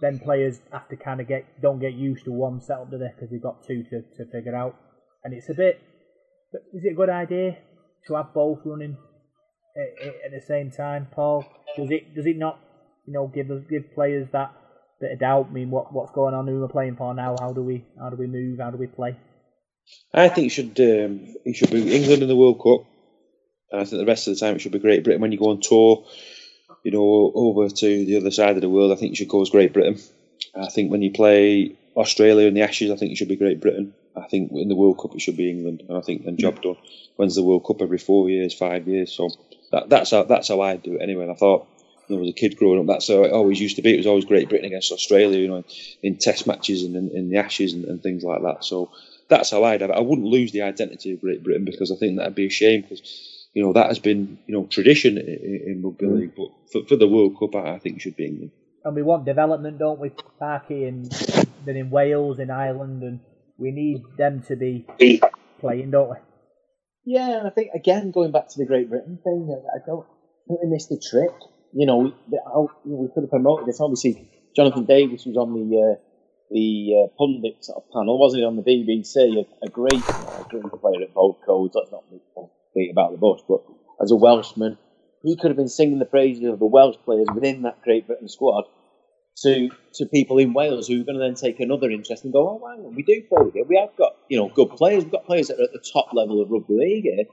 Then 0.00 0.20
players 0.20 0.60
have 0.70 0.88
to 0.90 0.96
kind 0.96 1.20
of 1.20 1.26
get 1.26 1.60
don't 1.60 1.80
get 1.80 1.94
used 1.94 2.24
to 2.26 2.32
one 2.32 2.60
setup, 2.60 2.92
do 2.92 2.98
they? 2.98 3.10
Because 3.12 3.30
they've 3.30 3.42
got 3.42 3.66
two 3.66 3.82
to, 3.90 4.02
to 4.16 4.30
figure 4.30 4.54
out. 4.54 4.76
And 5.24 5.34
it's 5.34 5.48
a 5.48 5.54
bit. 5.54 5.80
Is 6.72 6.84
it 6.84 6.92
a 6.92 6.94
good 6.94 7.08
idea 7.10 7.58
to 8.06 8.14
have 8.14 8.32
both 8.32 8.60
running 8.64 8.96
at, 9.76 10.06
at 10.26 10.30
the 10.30 10.46
same 10.46 10.70
time, 10.70 11.08
Paul? 11.10 11.44
Does 11.76 11.90
it 11.90 12.14
does 12.14 12.26
it 12.26 12.38
not, 12.38 12.60
you 13.04 13.12
know, 13.12 13.26
give 13.26 13.48
give 13.68 13.92
players 13.94 14.28
that 14.32 14.52
bit 15.00 15.12
of 15.12 15.18
doubt? 15.18 15.48
I 15.50 15.52
mean, 15.52 15.70
what 15.70 15.92
what's 15.92 16.12
going 16.12 16.34
on? 16.34 16.46
Who 16.46 16.60
we're 16.60 16.68
playing 16.68 16.94
for 16.94 17.12
now? 17.12 17.34
How 17.40 17.52
do 17.52 17.62
we 17.62 17.84
how 17.98 18.10
do 18.10 18.16
we 18.16 18.28
move? 18.28 18.60
How 18.60 18.70
do 18.70 18.78
we 18.78 18.86
play? 18.86 19.16
I 20.14 20.28
think 20.28 20.46
it 20.46 20.50
should 20.50 20.78
um, 20.80 21.34
it 21.44 21.56
should 21.56 21.72
be 21.72 21.92
England 21.92 22.22
in 22.22 22.28
the 22.28 22.36
World 22.36 22.60
Cup, 22.62 22.86
and 23.72 23.80
I 23.80 23.84
think 23.84 24.00
the 24.00 24.06
rest 24.06 24.28
of 24.28 24.34
the 24.34 24.40
time 24.40 24.54
it 24.54 24.60
should 24.60 24.72
be 24.72 24.78
Great 24.78 25.02
Britain. 25.02 25.20
When 25.20 25.32
you 25.32 25.38
go 25.38 25.50
on 25.50 25.60
tour, 25.60 26.04
you 26.84 26.90
know, 26.90 27.32
over 27.34 27.68
to 27.68 28.04
the 28.04 28.16
other 28.16 28.30
side 28.30 28.56
of 28.56 28.60
the 28.60 28.68
world, 28.68 28.92
I 28.92 28.96
think 28.96 29.10
you 29.10 29.16
should 29.16 29.28
go 29.28 29.42
as 29.42 29.50
Great 29.50 29.72
Britain. 29.72 29.98
I 30.54 30.68
think 30.68 30.90
when 30.90 31.02
you 31.02 31.10
play 31.10 31.76
Australia 31.96 32.46
in 32.46 32.54
the 32.54 32.62
Ashes, 32.62 32.90
I 32.90 32.96
think 32.96 33.12
it 33.12 33.16
should 33.16 33.28
be 33.28 33.36
Great 33.36 33.60
Britain. 33.60 33.94
I 34.14 34.26
think 34.28 34.52
in 34.52 34.68
the 34.68 34.76
World 34.76 34.98
Cup 35.00 35.14
it 35.14 35.20
should 35.20 35.36
be 35.38 35.50
England, 35.50 35.84
and 35.88 35.96
I 35.96 36.02
think 36.02 36.24
then 36.24 36.36
job 36.36 36.60
done. 36.60 36.76
When's 37.16 37.34
the 37.34 37.42
World 37.42 37.64
Cup? 37.66 37.80
Every 37.80 37.98
four 37.98 38.28
years, 38.28 38.52
five 38.52 38.86
years. 38.86 39.12
So 39.12 39.30
that, 39.70 39.88
that's 39.88 40.10
how 40.10 40.24
that's 40.24 40.48
how 40.48 40.60
I 40.60 40.76
do 40.76 40.96
it 40.96 41.02
anyway. 41.02 41.22
And 41.22 41.32
I 41.32 41.36
thought, 41.36 41.66
you 42.08 42.16
know, 42.16 42.22
as 42.22 42.28
a 42.28 42.34
kid 42.34 42.58
growing 42.58 42.80
up, 42.80 42.86
that's 42.86 43.08
how 43.08 43.22
it 43.22 43.32
always 43.32 43.60
used 43.60 43.76
to 43.76 43.82
be. 43.82 43.94
It 43.94 43.98
was 43.98 44.06
always 44.06 44.26
Great 44.26 44.50
Britain 44.50 44.66
against 44.66 44.92
Australia, 44.92 45.38
you 45.38 45.48
know, 45.48 45.64
in 46.02 46.16
Test 46.18 46.46
matches 46.46 46.82
and 46.82 46.94
in, 46.94 47.10
in 47.10 47.30
the 47.30 47.38
Ashes 47.38 47.72
and, 47.72 47.86
and, 47.86 48.02
things 48.02 48.22
like 48.22 48.42
that. 48.42 48.64
So 48.64 48.90
that's 49.28 49.50
how 49.50 49.64
I'd 49.64 49.80
have 49.80 49.90
it. 49.90 49.96
I 49.96 50.00
wouldn't 50.00 50.26
lose 50.26 50.52
the 50.52 50.62
identity 50.62 51.12
of 51.12 51.22
Great 51.22 51.42
Britain 51.42 51.64
because 51.64 51.90
I 51.90 51.96
think 51.96 52.18
that'd 52.18 52.34
be 52.34 52.46
a 52.46 52.50
shame 52.50 52.82
because 52.82 53.41
you 53.54 53.62
know 53.62 53.72
that 53.72 53.88
has 53.88 53.98
been 53.98 54.38
you 54.46 54.54
know 54.54 54.66
tradition 54.66 55.18
in, 55.18 55.62
in 55.66 55.82
rugby 55.84 56.06
mm. 56.06 56.18
league. 56.18 56.34
But 56.36 56.48
for, 56.72 56.86
for 56.86 56.96
the 56.96 57.08
World 57.08 57.36
Cup, 57.38 57.54
I, 57.54 57.74
I 57.74 57.78
think 57.78 57.96
it 57.96 58.02
should 58.02 58.16
be 58.16 58.26
England. 58.26 58.52
And 58.84 58.96
we 58.96 59.02
want 59.02 59.24
development, 59.24 59.78
don't 59.78 60.00
we, 60.00 60.10
Parky? 60.40 60.84
And 60.84 61.10
then 61.64 61.76
in 61.76 61.90
Wales, 61.90 62.38
in 62.38 62.50
Ireland, 62.50 63.02
and 63.02 63.20
we 63.58 63.70
need 63.70 64.02
them 64.18 64.42
to 64.48 64.56
be 64.56 64.86
playing, 65.60 65.90
don't 65.90 66.10
we? 66.10 66.16
Yeah, 67.04 67.38
and 67.38 67.46
I 67.46 67.50
think 67.50 67.70
again 67.74 68.10
going 68.10 68.32
back 68.32 68.48
to 68.48 68.58
the 68.58 68.66
Great 68.66 68.88
Britain 68.88 69.18
thing, 69.22 69.62
I 69.74 69.78
don't 69.86 70.06
think 70.48 70.60
we 70.62 70.70
missed 70.70 70.88
the 70.88 70.98
trick. 70.98 71.32
You 71.74 71.86
know, 71.86 71.98
we, 71.98 72.12
we 72.84 73.08
could 73.14 73.24
have 73.24 73.30
promoted 73.30 73.66
this. 73.66 73.80
Obviously, 73.80 74.30
Jonathan 74.54 74.84
Davies 74.84 75.24
was 75.26 75.36
on 75.36 75.54
the 75.54 75.76
uh, 75.76 76.00
the 76.50 77.04
uh, 77.04 77.08
pundit 77.18 77.64
sort 77.64 77.82
of 77.82 77.90
panel, 77.92 78.18
wasn't 78.18 78.40
he, 78.40 78.46
on 78.46 78.56
the 78.56 78.62
BBC? 78.62 79.40
A, 79.40 79.66
a 79.66 79.70
great, 79.70 80.02
uh, 80.06 80.44
great 80.50 80.62
player 80.80 81.02
at 81.02 81.14
both 81.14 81.38
codes. 81.46 81.74
Let's 81.74 81.90
not 81.90 82.04
beat 82.74 82.90
about 82.90 83.12
the 83.12 83.18
bush, 83.18 83.40
but 83.48 83.62
as 84.00 84.10
a 84.10 84.16
Welshman, 84.16 84.78
he 85.22 85.36
could 85.36 85.50
have 85.50 85.56
been 85.56 85.68
singing 85.68 85.98
the 85.98 86.04
praises 86.04 86.44
of 86.44 86.58
the 86.58 86.66
Welsh 86.66 86.96
players 87.04 87.28
within 87.34 87.62
that 87.62 87.82
Great 87.82 88.06
Britain 88.06 88.28
squad 88.28 88.64
to 89.42 89.70
to 89.94 90.06
people 90.06 90.38
in 90.38 90.52
Wales 90.52 90.88
who 90.88 91.00
are 91.00 91.04
going 91.04 91.18
to 91.18 91.20
then 91.20 91.34
take 91.34 91.60
another 91.60 91.90
interest 91.90 92.24
and 92.24 92.32
go, 92.32 92.48
oh, 92.48 92.54
wow, 92.56 92.76
we 92.76 93.02
do 93.02 93.22
play 93.28 93.50
here. 93.52 93.64
We 93.64 93.78
have 93.78 93.96
got 93.96 94.16
you 94.28 94.38
know 94.38 94.48
good 94.48 94.70
players. 94.70 95.04
We've 95.04 95.12
got 95.12 95.26
players 95.26 95.48
that 95.48 95.58
are 95.58 95.64
at 95.64 95.72
the 95.72 95.84
top 95.92 96.08
level 96.12 96.42
of 96.42 96.50
rugby 96.50 96.74
league 96.74 97.04
here. 97.04 97.24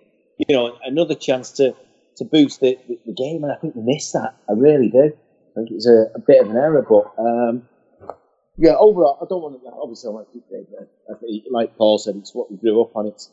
You 0.47 0.56
know, 0.56 0.78
another 0.86 1.15
chance 1.15 1.52
to 1.54 1.75
to 2.17 2.25
boost 2.25 2.62
the, 2.62 2.78
the, 2.88 2.99
the 3.06 3.13
game, 3.13 3.43
and 3.43 3.52
I 3.52 3.56
think 3.56 3.75
we 3.75 3.82
missed 3.84 4.13
that. 4.13 4.36
I 4.49 4.54
really 4.54 4.89
do. 4.89 5.12
I 5.12 5.52
think 5.56 5.69
it's 5.71 5.88
a, 5.88 6.12
a 6.15 6.19
bit 6.19 6.41
of 6.41 6.49
an 6.49 6.58
error, 6.58 6.86
but 6.88 7.13
um, 7.21 7.63
yeah, 8.58 8.75
overall, 8.75 9.17
I 9.21 9.25
don't 9.30 9.41
want 9.41 9.62
to. 9.62 9.69
Obviously, 9.71 10.10
I 10.10 10.12
want 10.12 10.28
to 10.28 10.34
keep. 10.34 11.45
Like 11.52 11.78
Paul 11.78 11.97
said, 11.97 12.15
it's 12.17 12.34
what 12.34 12.52
we 12.52 12.58
grew 12.58 12.82
up 12.82 12.95
on. 12.95 13.08
It's 13.08 13.30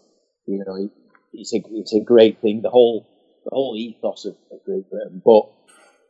you 0.46 0.64
know, 0.64 0.90
it's 1.32 1.54
a 1.54 1.60
it's 1.72 1.94
a 1.94 2.00
great 2.00 2.40
thing. 2.40 2.62
The 2.62 2.70
whole 2.70 3.08
the 3.44 3.50
whole 3.52 3.76
ethos 3.76 4.24
of, 4.24 4.36
of 4.50 4.64
Great 4.64 4.88
Britain, 4.90 5.22
but 5.24 5.50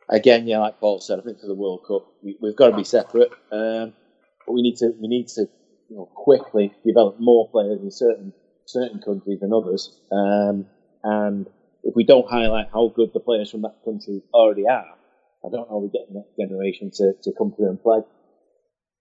again, 0.08 0.46
yeah, 0.46 0.58
like 0.58 0.80
Paul 0.80 1.00
said, 1.00 1.18
I 1.18 1.22
think 1.22 1.40
for 1.40 1.46
the 1.46 1.54
World 1.54 1.84
Cup 1.86 2.06
we, 2.22 2.36
have 2.44 2.56
got 2.56 2.70
to 2.70 2.76
be 2.76 2.84
separate, 2.84 3.30
um, 3.52 3.92
but 4.46 4.52
we 4.52 4.62
need 4.62 4.76
to 4.76 4.92
we 5.00 5.08
need 5.08 5.28
to 5.28 5.42
you 5.88 5.96
know 5.96 6.06
quickly 6.14 6.72
develop 6.84 7.16
more 7.20 7.48
players 7.50 7.80
in 7.82 7.90
certain 7.90 8.32
certain 8.66 9.00
countries 9.00 9.40
than 9.40 9.52
others, 9.52 10.00
um, 10.12 10.66
and 11.04 11.46
if 11.82 11.94
we 11.94 12.04
don't 12.04 12.28
highlight 12.28 12.66
how 12.72 12.88
good 12.88 13.10
the 13.14 13.20
players 13.20 13.50
from 13.50 13.62
that 13.62 13.76
country 13.84 14.22
already 14.34 14.66
are, 14.66 14.96
I 15.44 15.48
don't 15.50 15.70
know 15.70 15.78
we 15.78 15.88
get 15.88 16.08
the 16.08 16.18
next 16.18 16.36
generation 16.36 16.90
to, 16.96 17.12
to 17.22 17.32
come 17.38 17.52
through 17.54 17.70
and 17.70 17.80
play. 17.80 18.00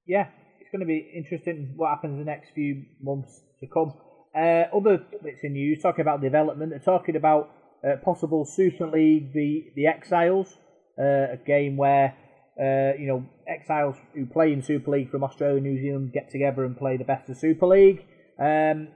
Yeah, 0.06 0.28
it's 0.60 0.70
going 0.72 0.82
to 0.82 0.86
be 0.86 1.12
interesting 1.16 1.74
what 1.76 1.90
happens 1.90 2.14
in 2.14 2.20
the 2.20 2.26
next 2.26 2.52
few 2.54 2.84
months 3.02 3.42
to 3.60 3.68
come. 3.68 3.94
Uh, 4.36 4.66
other 4.76 4.98
bits 5.24 5.40
in 5.44 5.54
news 5.54 5.82
talking 5.82 6.02
about 6.02 6.22
development, 6.22 6.72
they're 6.72 6.80
talking 6.80 7.16
about 7.16 7.50
uh, 7.88 7.96
possible 8.04 8.46
Super 8.46 8.88
League 8.88 9.34
the 9.34 9.72
the 9.76 9.88
Exiles 9.88 10.58
uh, 11.00 11.34
a 11.34 11.40
game 11.46 11.78
where 11.78 12.16
uh, 12.60 12.98
you 13.00 13.08
know 13.08 13.26
exiles 13.48 13.96
who 14.14 14.26
play 14.26 14.54
in 14.54 14.62
Super 14.62 14.92
League 14.92 15.12
from 15.12 15.24
Australia 15.24 15.58
and 15.58 15.66
New 15.66 15.80
Zealand 15.80 16.12
get 16.14 16.30
together 16.32 16.66
and 16.66 16.78
play 16.78 16.98
the 16.98 17.04
best 17.04 17.30
of 17.30 17.38
Super 17.38 17.68
League. 17.68 18.06
Um, 18.40 18.90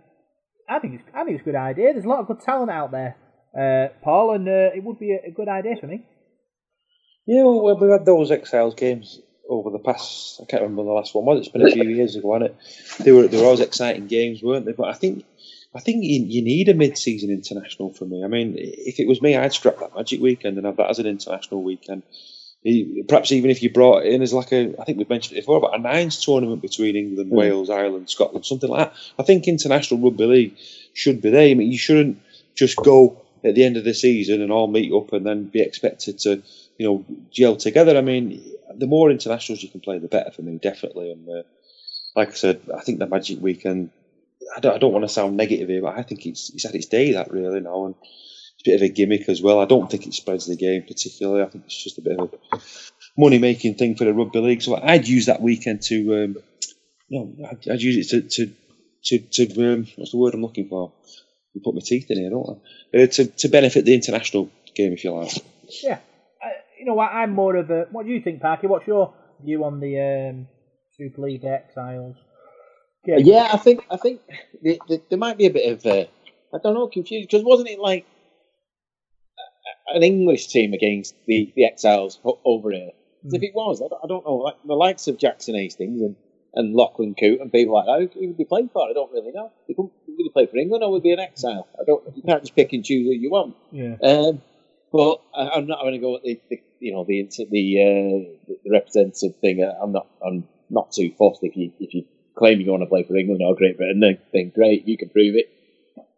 I 0.69 0.79
think 0.79 0.95
it's 0.95 1.03
I 1.13 1.23
think 1.23 1.35
it's 1.35 1.41
a 1.41 1.51
good 1.51 1.55
idea. 1.55 1.93
There's 1.93 2.05
a 2.05 2.09
lot 2.09 2.19
of 2.19 2.27
good 2.27 2.41
talent 2.41 2.71
out 2.71 2.91
there, 2.91 3.17
uh, 3.57 3.93
Paul, 4.03 4.35
and 4.35 4.47
uh, 4.47 4.75
it 4.75 4.83
would 4.83 4.99
be 4.99 5.11
a, 5.11 5.29
a, 5.29 5.31
good 5.31 5.49
idea 5.49 5.75
for 5.79 5.87
me. 5.87 6.05
Yeah, 7.25 7.43
well, 7.43 7.77
we've 7.77 7.91
had 7.91 8.05
those 8.05 8.31
exiles 8.31 8.75
games 8.75 9.19
over 9.49 9.71
the 9.71 9.79
past. 9.79 10.39
I 10.41 10.45
can't 10.45 10.61
remember 10.61 10.83
the 10.83 10.91
last 10.91 11.13
one 11.15 11.25
was. 11.25 11.39
It's 11.39 11.49
been 11.49 11.67
a 11.67 11.71
few 11.71 11.83
years 11.95 12.15
ago, 12.15 12.27
wasn't 12.29 12.51
it? 12.51 13.03
They 13.03 13.11
were 13.11 13.27
they 13.27 13.37
were 13.37 13.45
always 13.45 13.59
exciting 13.59 14.07
games, 14.07 14.41
weren't 14.41 14.65
they? 14.65 14.71
But 14.71 14.89
I 14.89 14.93
think 14.93 15.25
I 15.73 15.79
think 15.79 16.03
you, 16.03 16.23
you 16.25 16.41
need 16.41 16.69
a 16.69 16.73
mid-season 16.73 17.29
international 17.29 17.93
for 17.93 18.05
me. 18.05 18.23
I 18.23 18.27
mean, 18.27 18.55
if 18.57 18.99
it 18.99 19.07
was 19.07 19.21
me, 19.21 19.35
I'd 19.35 19.53
scrap 19.53 19.79
that 19.79 19.95
Magic 19.95 20.19
Weekend 20.19 20.57
and 20.57 20.65
have 20.65 20.77
that 20.77 20.89
as 20.89 20.99
an 20.99 21.05
international 21.05 21.63
weekend. 21.63 22.03
Perhaps 23.07 23.31
even 23.31 23.51
if 23.51 23.63
you 23.63 23.71
brought 23.71 24.05
it 24.05 24.11
in 24.13 24.21
as 24.21 24.33
like 24.33 24.51
a, 24.51 24.75
I 24.81 24.83
think 24.83 24.97
we've 24.97 25.09
mentioned 25.09 25.37
it 25.37 25.41
before, 25.41 25.57
about 25.57 25.75
a 25.75 25.81
nines 25.81 26.23
tournament 26.23 26.61
between 26.61 26.95
England, 26.95 27.31
mm. 27.31 27.35
Wales, 27.35 27.69
Ireland, 27.69 28.09
Scotland, 28.09 28.45
something 28.45 28.69
like 28.69 28.89
that. 28.91 28.99
I 29.17 29.23
think 29.23 29.47
international 29.47 30.01
rugby 30.01 30.25
league 30.25 30.57
should 30.93 31.21
be 31.21 31.29
there. 31.29 31.49
I 31.49 31.53
mean, 31.53 31.71
you 31.71 31.77
shouldn't 31.77 32.19
just 32.55 32.75
go 32.75 33.21
at 33.43 33.55
the 33.55 33.63
end 33.63 33.77
of 33.77 33.85
the 33.85 33.93
season 33.93 34.41
and 34.41 34.51
all 34.51 34.67
meet 34.67 34.91
up 34.91 35.13
and 35.13 35.25
then 35.25 35.45
be 35.45 35.61
expected 35.61 36.19
to, 36.19 36.41
you 36.77 36.85
know, 36.85 37.05
gel 37.31 37.55
together. 37.55 37.97
I 37.97 38.01
mean, 38.01 38.43
the 38.75 38.87
more 38.87 39.11
internationals 39.11 39.63
you 39.63 39.69
can 39.69 39.81
play, 39.81 39.99
the 39.99 40.07
better 40.07 40.31
for 40.31 40.41
me, 40.41 40.59
definitely. 40.61 41.11
And 41.11 41.27
uh, 41.27 41.43
like 42.15 42.29
I 42.29 42.33
said, 42.33 42.61
I 42.75 42.81
think 42.81 42.99
the 42.99 43.07
Magic 43.07 43.39
Weekend 43.41 43.91
I 44.55 44.59
don't, 44.59 44.75
I 44.75 44.77
don't 44.77 44.93
want 44.93 45.03
to 45.03 45.09
sound 45.09 45.37
negative 45.37 45.69
here, 45.69 45.81
but 45.81 45.97
I 45.97 46.03
think 46.03 46.25
it's 46.25 46.49
it's 46.53 46.65
at 46.65 46.75
its 46.75 46.87
day 46.87 47.13
that 47.13 47.31
really 47.31 47.59
now, 47.59 47.85
and 47.85 47.95
it's 48.01 48.67
a 48.67 48.71
bit 48.71 48.75
of 48.75 48.81
a 48.81 48.89
gimmick 48.89 49.29
as 49.29 49.41
well. 49.41 49.59
I 49.59 49.65
don't 49.65 49.89
think 49.89 50.07
it 50.07 50.13
spreads 50.13 50.47
the 50.47 50.55
game 50.55 50.83
particularly. 50.87 51.43
I 51.43 51.49
think 51.49 51.65
it's 51.65 51.83
just 51.83 51.97
a 51.97 52.01
bit 52.01 52.19
of 52.19 52.33
a 52.33 52.59
money 53.17 53.37
making 53.37 53.75
thing 53.75 53.95
for 53.95 54.05
the 54.05 54.13
rugby 54.13 54.39
league. 54.39 54.61
So 54.61 54.75
I'd 54.75 55.07
use 55.07 55.27
that 55.27 55.41
weekend 55.41 55.81
to, 55.83 56.23
um, 56.23 56.37
you 57.07 57.19
know, 57.19 57.47
I'd, 57.49 57.69
I'd, 57.69 57.81
use 57.81 58.11
it 58.13 58.29
to 58.29 58.45
to 58.45 58.53
to, 59.05 59.45
to 59.45 59.73
um, 59.73 59.87
what's 59.95 60.11
the 60.11 60.17
word 60.17 60.33
I'm 60.33 60.41
looking 60.41 60.69
for? 60.69 60.93
You 61.53 61.61
put 61.63 61.75
my 61.75 61.81
teeth 61.83 62.09
in 62.09 62.19
here, 62.19 62.29
don't 62.29 62.61
I? 62.93 63.03
Uh, 63.03 63.07
to 63.07 63.25
to 63.25 63.49
benefit 63.49 63.85
the 63.85 63.93
international 63.93 64.49
game, 64.75 64.93
if 64.93 65.03
you 65.03 65.11
like. 65.11 65.33
Yeah, 65.83 65.99
you 66.79 66.85
know, 66.85 66.93
what? 66.93 67.11
I'm 67.11 67.33
more 67.33 67.55
of 67.55 67.69
a. 67.69 67.87
What 67.91 68.05
do 68.05 68.11
you 68.11 68.21
think, 68.21 68.41
Parky? 68.41 68.67
What's 68.67 68.87
your 68.87 69.13
view 69.43 69.63
on 69.63 69.79
the 69.79 69.99
um, 69.99 70.47
Super 70.97 71.21
League 71.23 71.43
Exiles? 71.45 72.15
Yeah, 73.05 73.17
yeah 73.17 73.49
I 73.53 73.57
think 73.57 73.85
I 73.89 73.97
think 73.97 74.21
there 74.61 75.17
might 75.17 75.37
be 75.37 75.45
a 75.45 75.51
bit 75.51 75.71
of 75.71 75.85
uh, 75.85 76.05
I 76.53 76.57
don't 76.61 76.73
know 76.73 76.87
confused 76.87 77.29
because 77.29 77.43
wasn't 77.45 77.69
it 77.69 77.79
like 77.79 78.05
an 79.93 80.03
English 80.03 80.47
team 80.47 80.73
against 80.73 81.15
the, 81.25 81.51
the 81.55 81.65
Exiles 81.65 82.19
over 82.45 82.71
here? 82.71 82.91
Mm. 83.25 83.35
If 83.35 83.43
it 83.43 83.51
was, 83.53 83.81
I 83.81 83.87
don't, 83.87 84.01
I 84.03 84.07
don't, 84.07 84.25
know. 84.25 84.35
Like 84.35 84.55
the 84.65 84.75
likes 84.75 85.07
of 85.07 85.17
Jackson 85.17 85.55
Hastings 85.55 86.01
and, 86.01 86.15
and 86.53 86.75
Lachlan 86.75 87.15
Coote 87.19 87.41
and 87.41 87.51
people 87.51 87.75
like 87.75 87.85
that, 87.85 88.13
who 88.13 88.27
would 88.27 88.37
be 88.37 88.45
playing 88.45 88.69
for? 88.69 88.87
I 88.87 88.93
don't 88.93 89.11
really 89.11 89.31
know. 89.31 89.51
They 89.67 89.73
could, 89.73 89.83
would 90.07 90.17
they 90.17 90.29
play 90.33 90.45
for 90.45 90.57
England 90.57 90.83
or 90.83 90.91
would 90.91 91.03
be 91.03 91.11
an 91.11 91.19
exile? 91.19 91.67
I 91.79 91.83
don't. 91.85 92.03
You 92.15 92.23
can't 92.23 92.41
just 92.41 92.55
pick 92.55 92.73
and 92.73 92.83
choose 92.83 93.07
who 93.07 93.13
you 93.13 93.29
want. 93.29 93.55
Yeah. 93.71 93.95
Um, 94.01 94.41
but 94.91 95.21
I, 95.35 95.57
am 95.57 95.67
not 95.67 95.81
going 95.81 95.93
to 95.93 95.99
go 95.99 96.15
at 96.15 96.23
the, 96.23 96.39
the, 96.49 96.61
you 96.79 96.93
know 96.93 97.05
the 97.07 97.29
the, 97.37 97.45
uh, 97.45 98.55
the 98.63 98.71
representative 98.71 99.35
thing. 99.41 99.63
I'm 99.81 99.91
not. 99.91 100.07
I'm 100.25 100.47
not 100.69 100.91
too 100.91 101.11
fussed 101.17 101.43
if 101.43 101.55
you 101.55 101.71
if 101.79 101.93
you 101.93 102.05
claim 102.39 102.61
you 102.61 102.71
want 102.71 102.81
to 102.81 102.87
play 102.87 103.03
for 103.03 103.17
England 103.17 103.41
or 103.43 103.53
Great 103.55 103.77
Britain, 103.77 103.99
then, 103.99 104.17
then 104.33 104.51
great, 104.55 104.87
you 104.87 104.97
can 104.97 105.09
prove 105.09 105.35
it. 105.35 105.51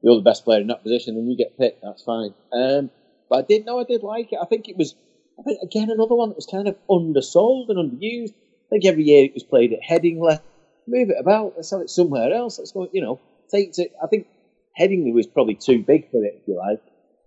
You're 0.02 0.16
the 0.16 0.22
best 0.22 0.46
player 0.46 0.62
in 0.62 0.68
that 0.68 0.84
position, 0.84 1.18
and 1.18 1.30
you 1.30 1.36
get 1.36 1.58
picked. 1.58 1.82
That's 1.82 2.04
fine. 2.04 2.34
Um, 2.54 2.92
but 3.30 3.40
I 3.40 3.42
did 3.42 3.66
know 3.66 3.80
I 3.80 3.84
did 3.84 4.04
like 4.04 4.32
it. 4.32 4.40
I 4.42 4.46
think 4.46 4.70
it 4.70 4.78
was, 4.78 4.96
I 5.40 5.44
think 5.44 5.60
again 5.62 5.90
another 5.90 6.16
one 6.16 6.30
that 6.30 6.36
was 6.36 6.46
kind 6.46 6.68
of 6.68 6.78
undersold 6.90 7.70
and 7.70 7.78
underused. 7.80 8.34
I 8.34 8.70
think 8.70 8.86
every 8.86 9.04
year 9.04 9.26
it 9.26 9.34
was 9.34 9.44
played 9.44 9.74
at 9.74 9.80
Headingley. 9.82 10.40
Move 10.88 11.10
it 11.10 11.18
about. 11.20 11.54
Let's 11.56 11.72
have 11.72 11.82
it 11.82 11.90
somewhere 11.90 12.34
else. 12.34 12.60
Let's 12.60 12.72
go. 12.72 12.88
You 12.92 13.02
know, 13.02 13.20
take 13.50 13.78
it. 13.78 13.94
I 14.02 14.08
think 14.08 14.28
Headingley 14.80 15.14
was 15.14 15.28
probably 15.28 15.56
too 15.56 15.84
big 15.84 16.10
for 16.10 16.24
it, 16.24 16.42
if 16.42 16.48
you 16.48 16.58
like. 16.58 16.82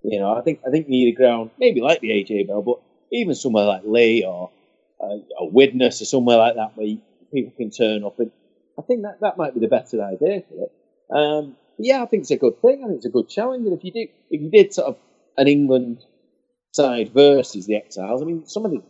You 0.05 0.21
know, 0.21 0.35
I 0.35 0.43
think 0.43 0.61
I 0.67 0.71
think 0.71 0.87
you 0.87 0.93
need 0.93 1.15
a 1.15 1.17
ground, 1.17 1.51
maybe 1.59 1.81
like 1.81 2.01
the 2.01 2.11
AJ 2.11 2.49
Bell, 2.49 2.63
but 2.63 2.81
even 3.11 3.35
somewhere 3.35 3.65
like 3.65 3.83
Leigh 3.85 4.25
or, 4.25 4.51
uh, 5.01 5.17
or 5.41 5.51
Widnes 5.51 6.03
or 6.03 6.05
somewhere 6.05 6.37
like 6.37 6.57
that 6.57 6.77
where 6.77 6.87
you, 6.87 7.01
people 7.33 7.53
can 7.57 7.71
turn 7.71 8.05
up. 8.05 8.19
And 8.19 8.31
I 8.79 8.83
think 8.83 9.03
that, 9.03 9.21
that 9.21 9.39
might 9.39 9.55
be 9.55 9.61
the 9.61 9.69
better 9.69 10.03
idea 10.03 10.43
for 10.49 10.65
it. 10.65 10.73
Um, 11.11 11.57
yeah, 11.79 12.03
I 12.03 12.07
think 12.07 12.23
it's 12.23 12.31
a 12.31 12.37
good 12.37 12.61
thing. 12.61 12.83
I 12.85 12.87
think 12.87 12.99
it's 12.99 13.07
a 13.07 13.11
good 13.11 13.29
challenge. 13.29 13.67
And 13.67 13.77
if 13.77 13.85
you 13.85 13.93
do, 13.93 14.07
if 14.31 14.43
you 14.43 14.51
did 14.51 14.75
sort 14.75 14.89
of 14.89 14.97
an 15.39 15.49
England 15.49 16.05
side 16.73 17.13
versus 17.15 17.67
the 17.67 17.77
Exiles, 17.77 18.21
I 18.21 18.25
mean, 18.27 18.47
some 18.47 18.65
of 18.65 18.73
the 18.73 18.83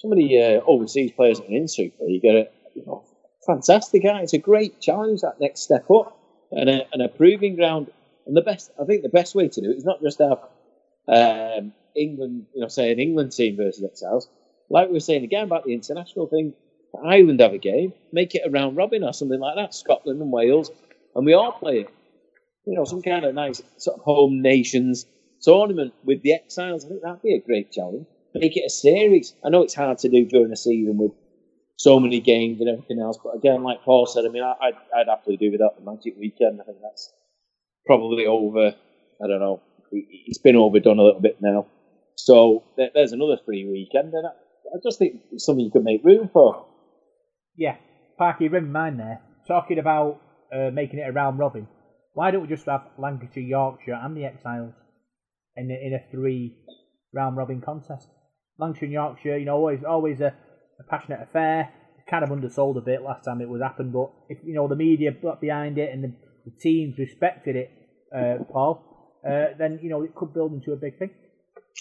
some 0.00 0.12
of 0.12 0.18
the 0.18 0.42
uh, 0.42 0.60
overseas 0.66 1.12
players 1.12 1.40
are 1.40 1.46
in 1.46 1.68
Super 1.68 2.04
League 2.04 2.24
are, 2.24 2.46
you 2.74 2.86
know, 2.86 3.04
fantastic. 3.46 4.02
It's 4.04 4.32
a 4.32 4.38
great 4.38 4.80
challenge, 4.80 5.22
that 5.22 5.40
next 5.40 5.60
step 5.60 5.90
up, 5.90 6.16
and 6.52 6.70
a, 6.70 6.86
and 6.92 7.02
a 7.02 7.08
proving 7.08 7.56
ground. 7.56 7.90
And 8.28 8.36
the 8.36 8.42
best, 8.42 8.70
I 8.80 8.84
think, 8.84 9.02
the 9.02 9.08
best 9.08 9.34
way 9.34 9.48
to 9.48 9.60
do 9.60 9.70
it 9.70 9.78
is 9.78 9.84
not 9.86 10.02
just 10.02 10.18
have 10.18 10.38
um, 11.08 11.72
England, 11.96 12.46
you 12.54 12.60
know, 12.60 12.68
say 12.68 12.92
an 12.92 13.00
England 13.00 13.32
team 13.32 13.56
versus 13.56 13.82
Exiles. 13.82 14.28
Like 14.68 14.88
we 14.88 14.92
were 14.92 15.00
saying 15.00 15.24
again 15.24 15.44
about 15.44 15.64
the 15.64 15.72
international 15.72 16.26
thing, 16.26 16.52
Ireland 17.02 17.40
have 17.40 17.54
a 17.54 17.58
game, 17.58 17.94
make 18.12 18.34
it 18.34 18.42
a 18.44 18.50
round 18.50 18.76
robin 18.76 19.02
or 19.02 19.14
something 19.14 19.40
like 19.40 19.56
that. 19.56 19.74
Scotland 19.74 20.20
and 20.20 20.30
Wales, 20.30 20.70
and 21.16 21.24
we 21.24 21.32
all 21.32 21.52
play 21.52 21.80
it. 21.80 21.90
You 22.66 22.74
know, 22.74 22.84
some 22.84 23.00
kind 23.00 23.24
of 23.24 23.34
nice 23.34 23.62
sort 23.78 23.98
of 23.98 24.04
home 24.04 24.42
nations 24.42 25.06
tournament 25.40 25.94
with 26.04 26.22
the 26.22 26.34
Exiles. 26.34 26.84
I 26.84 26.88
think 26.88 27.02
that'd 27.02 27.22
be 27.22 27.34
a 27.34 27.40
great 27.40 27.72
challenge. 27.72 28.06
Make 28.34 28.58
it 28.58 28.66
a 28.66 28.70
series. 28.70 29.34
I 29.42 29.48
know 29.48 29.62
it's 29.62 29.74
hard 29.74 29.98
to 29.98 30.10
do 30.10 30.26
during 30.26 30.52
a 30.52 30.56
season 30.56 30.98
with 30.98 31.12
so 31.76 31.98
many 31.98 32.20
games 32.20 32.60
and 32.60 32.68
everything 32.68 33.00
else, 33.00 33.18
but 33.22 33.36
again, 33.36 33.62
like 33.62 33.82
Paul 33.82 34.04
said, 34.04 34.26
I 34.26 34.28
mean, 34.28 34.42
I, 34.42 34.52
I'd, 34.60 34.74
I'd 34.94 35.08
happily 35.08 35.38
do 35.38 35.50
without 35.50 35.78
the 35.78 35.90
Magic 35.90 36.14
Weekend. 36.18 36.60
I 36.60 36.64
think 36.64 36.78
that's 36.82 37.12
probably 37.88 38.26
over. 38.26 38.74
I 39.24 39.26
don't 39.26 39.40
know. 39.40 39.62
It's 39.90 40.38
been 40.38 40.54
overdone 40.54 40.98
a 41.00 41.02
little 41.02 41.20
bit 41.20 41.38
now. 41.40 41.66
So 42.14 42.64
there's 42.76 43.12
another 43.12 43.38
free 43.44 43.64
weekend, 43.64 44.12
and 44.12 44.26
I, 44.26 44.78
just 44.84 44.98
think 44.98 45.22
it's 45.32 45.46
something 45.46 45.64
you 45.64 45.70
could 45.70 45.84
make 45.84 46.04
room 46.04 46.28
for. 46.32 46.66
Yeah, 47.56 47.76
Parky, 48.18 48.48
remember 48.48 48.70
mine 48.70 48.98
there. 48.98 49.20
Talking 49.46 49.78
about 49.78 50.20
uh, 50.54 50.70
making 50.70 50.98
it 50.98 51.08
a 51.08 51.12
round 51.12 51.38
robin. 51.38 51.66
Why 52.12 52.30
don't 52.30 52.42
we 52.42 52.48
just 52.48 52.66
have 52.66 52.82
Lancashire, 52.98 53.42
Yorkshire, 53.42 53.98
and 54.00 54.16
the 54.16 54.24
Exiles 54.24 54.74
in 55.56 55.70
a, 55.70 55.74
in 55.74 55.94
a 55.94 56.10
three 56.10 56.56
round 57.14 57.36
robin 57.36 57.62
contest? 57.62 58.08
Lancashire 58.58 58.86
and 58.86 58.92
Yorkshire, 58.92 59.38
you 59.38 59.46
know, 59.46 59.56
always 59.56 59.84
always 59.88 60.20
a, 60.20 60.34
a 60.80 60.84
passionate 60.90 61.22
affair. 61.22 61.72
Kind 62.10 62.24
of 62.24 62.32
undersold 62.32 62.76
a 62.76 62.80
bit 62.80 63.02
last 63.02 63.24
time 63.24 63.40
it 63.40 63.48
was 63.48 63.62
happened, 63.62 63.92
but 63.92 64.10
if 64.28 64.38
you 64.44 64.54
know 64.54 64.66
the 64.68 64.76
media 64.76 65.12
got 65.12 65.40
behind 65.40 65.78
it 65.78 65.92
and 65.92 66.04
the, 66.04 66.12
the 66.44 66.52
teams 66.60 66.98
respected 66.98 67.54
it, 67.54 67.70
uh, 68.14 68.44
Paul, 68.50 68.82
uh, 69.24 69.56
then 69.58 69.78
you 69.82 69.90
know 69.90 70.02
it 70.02 70.14
could 70.14 70.32
build 70.32 70.52
into 70.52 70.72
a 70.72 70.76
big 70.76 70.98
thing. 70.98 71.10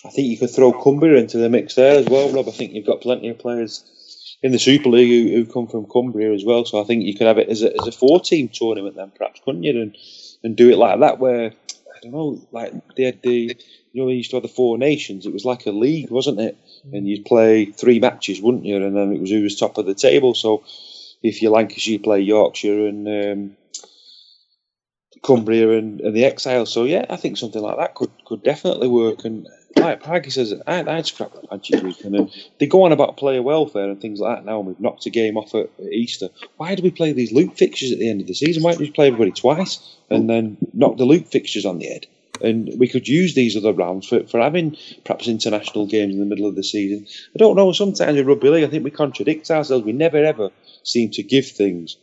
I 0.05 0.09
think 0.09 0.27
you 0.27 0.37
could 0.37 0.51
throw 0.51 0.71
Cumbria 0.71 1.17
into 1.17 1.37
the 1.37 1.49
mix 1.49 1.75
there 1.75 1.97
as 1.97 2.05
well, 2.05 2.31
Rob. 2.31 2.47
I 2.47 2.51
think 2.51 2.73
you've 2.73 2.85
got 2.85 3.01
plenty 3.01 3.29
of 3.29 3.39
players 3.39 4.37
in 4.43 4.51
the 4.51 4.59
Super 4.59 4.89
League 4.89 5.09
who, 5.09 5.35
who 5.35 5.51
come 5.51 5.67
from 5.67 5.87
Cumbria 5.87 6.33
as 6.33 6.45
well. 6.45 6.65
So 6.65 6.79
I 6.79 6.83
think 6.83 7.03
you 7.03 7.15
could 7.15 7.27
have 7.27 7.39
it 7.39 7.49
as 7.49 7.63
a, 7.63 7.73
as 7.73 7.87
a 7.87 7.91
four 7.91 8.19
team 8.19 8.49
tournament 8.49 8.95
then, 8.95 9.11
perhaps, 9.17 9.41
couldn't 9.43 9.63
you? 9.63 9.81
And 9.81 9.97
and 10.43 10.55
do 10.55 10.69
it 10.69 10.77
like 10.77 10.99
that, 10.99 11.19
where 11.19 11.51
I 11.97 11.99
don't 12.01 12.11
know, 12.11 12.39
like 12.51 12.73
they 12.95 13.03
had 13.03 13.21
the 13.21 13.57
you 13.91 14.01
know 14.01 14.07
they 14.07 14.15
used 14.15 14.29
to 14.31 14.35
have 14.37 14.43
the 14.43 14.49
four 14.49 14.77
nations. 14.77 15.25
It 15.25 15.33
was 15.33 15.45
like 15.45 15.65
a 15.65 15.71
league, 15.71 16.11
wasn't 16.11 16.39
it? 16.39 16.57
And 16.93 17.07
you'd 17.07 17.25
play 17.25 17.65
three 17.65 17.99
matches, 17.99 18.41
wouldn't 18.41 18.65
you? 18.65 18.77
And 18.77 18.95
then 18.95 19.13
it 19.13 19.21
was 19.21 19.31
who 19.31 19.41
was 19.41 19.57
top 19.57 19.77
of 19.77 19.85
the 19.85 19.95
table. 19.95 20.35
So 20.35 20.63
if 21.23 21.41
you're 21.41 21.51
Lancashire, 21.51 21.93
you 21.93 21.99
play 21.99 22.21
Yorkshire 22.21 22.87
and 22.87 23.07
um, 23.07 23.57
Cumbria 25.23 25.77
and, 25.77 26.01
and 26.01 26.15
the 26.15 26.25
Exiles. 26.25 26.71
So 26.71 26.83
yeah, 26.83 27.05
I 27.09 27.15
think 27.15 27.37
something 27.37 27.61
like 27.61 27.77
that 27.77 27.95
could 27.95 28.11
could 28.25 28.43
definitely 28.43 28.87
work. 28.87 29.25
And 29.25 29.47
like 29.75 30.01
Parky 30.01 30.29
says, 30.29 30.53
I, 30.65 30.83
I'd 30.83 31.05
scrap 31.05 31.31
Weekend. 31.51 32.15
And 32.15 32.31
they 32.59 32.67
go 32.67 32.83
on 32.83 32.91
about 32.91 33.17
player 33.17 33.41
welfare 33.41 33.89
and 33.89 34.01
things 34.01 34.19
like 34.19 34.37
that 34.37 34.45
now, 34.45 34.59
and 34.59 34.67
we've 34.67 34.79
knocked 34.79 35.05
a 35.05 35.09
game 35.09 35.37
off 35.37 35.53
at, 35.55 35.69
at 35.79 35.91
Easter. 35.91 36.29
Why 36.57 36.75
do 36.75 36.83
we 36.83 36.91
play 36.91 37.13
these 37.13 37.31
loop 37.31 37.57
fixtures 37.57 37.91
at 37.91 37.99
the 37.99 38.09
end 38.09 38.21
of 38.21 38.27
the 38.27 38.33
season? 38.33 38.63
Why 38.63 38.71
don't 38.71 38.81
we 38.81 38.91
play 38.91 39.07
everybody 39.07 39.31
twice 39.31 39.79
and 40.09 40.29
then 40.29 40.57
knock 40.73 40.97
the 40.97 41.05
loop 41.05 41.27
fixtures 41.27 41.65
on 41.65 41.79
the 41.79 41.87
head? 41.87 42.07
And 42.39 42.71
we 42.77 42.87
could 42.87 43.07
use 43.07 43.33
these 43.33 43.57
other 43.57 43.73
rounds 43.73 44.07
for, 44.07 44.23
for 44.27 44.39
having 44.39 44.77
perhaps 45.03 45.27
international 45.27 45.87
games 45.87 46.13
in 46.13 46.19
the 46.19 46.25
middle 46.25 46.47
of 46.47 46.55
the 46.55 46.63
season. 46.63 47.07
I 47.33 47.37
don't 47.37 47.55
know, 47.55 47.71
sometimes 47.71 48.17
in 48.17 48.27
rugby 48.27 48.49
league, 48.49 48.63
I 48.63 48.67
think 48.67 48.83
we 48.83 48.91
contradict 48.91 49.49
ourselves. 49.49 49.85
We 49.85 49.93
never 49.93 50.23
ever 50.23 50.51
seem 50.83 51.09
to 51.11 51.23
give 51.23 51.47
things 51.47 51.97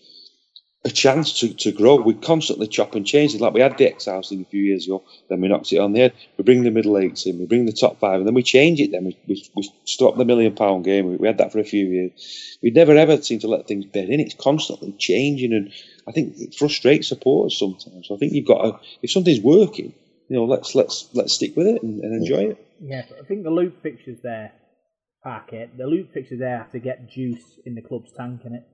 a 0.87 0.91
chance 0.91 1.41
to, 1.41 1.55
to 1.55 1.73
grow. 1.73 1.97
We 1.97 2.15
constantly 2.15 2.67
chop 2.69 2.95
and 2.95 3.07
change 3.07 3.35
it. 3.35 3.41
Like 3.41 3.55
we 3.55 3.61
had 3.61 3.79
the 3.79 3.87
Exiles 3.87 4.29
thing 4.29 4.43
a 4.43 4.45
few 4.45 4.63
years 4.63 4.87
ago, 4.87 5.03
then 5.31 5.41
we 5.41 5.49
knocked 5.49 5.73
it 5.73 5.79
on 5.79 5.93
the 5.93 6.01
head. 6.01 6.13
We 6.37 6.45
bring 6.45 6.63
the 6.63 6.71
middle 6.71 6.99
eights 6.99 7.27
in, 7.27 7.39
we 7.39 7.47
bring 7.47 7.65
the 7.65 7.73
top 7.73 7.99
five, 8.01 8.19
and 8.19 8.27
then 8.27 8.35
we 8.35 8.43
change 8.43 8.81
it. 8.81 8.93
Then 8.93 9.05
we, 9.07 9.19
we, 9.27 9.43
we 9.57 9.71
stop 9.87 10.17
the 10.17 10.25
million 10.27 10.55
pound 10.55 10.85
game. 10.85 11.07
We, 11.07 11.17
we 11.17 11.27
had 11.27 11.39
that 11.39 11.53
for 11.53 11.59
a 11.59 11.65
few 11.65 11.87
years. 11.87 12.59
We 12.63 12.71
never 12.71 12.95
ever 12.97 13.21
seem 13.23 13.39
to 13.41 13.49
let 13.49 13.67
things 13.67 13.87
bed 13.87 14.09
in. 14.11 14.21
It's 14.21 14.35
constantly 14.35 14.95
changing, 14.99 15.53
and 15.55 15.73
I 16.07 16.13
think 16.13 16.35
it 16.37 16.55
frustrates 16.55 17.09
supporters 17.09 17.59
sometimes. 17.59 18.09
So 18.09 18.15
I 18.17 18.19
think 18.19 18.33
you've 18.33 18.47
got 18.47 18.63
to, 18.63 18.79
if 19.03 19.11
something's 19.11 19.41
working, 19.41 19.95
you 20.29 20.37
know, 20.37 20.45
let's 20.45 20.75
let's 20.75 21.09
let's 21.15 21.33
stick 21.35 21.57
with 21.57 21.67
it 21.67 21.83
and, 21.83 22.01
and 22.01 22.21
enjoy 22.23 22.51
it. 22.51 22.67
Yeah, 22.81 23.03
I 23.23 23.25
think 23.27 23.45
the 23.45 23.51
loop 23.51 23.83
fixtures 23.83 24.19
there, 24.23 24.53
Parkett, 25.25 25.79
the 25.79 25.87
loop 25.87 26.13
fixtures 26.13 26.41
there 26.41 26.59
have 26.59 26.73
to 26.73 26.79
get 26.79 27.09
juice 27.11 27.59
in 27.65 27.75
the 27.75 27.81
club's 27.83 28.13
tank, 28.13 28.43
in 28.45 28.55
it. 28.55 28.65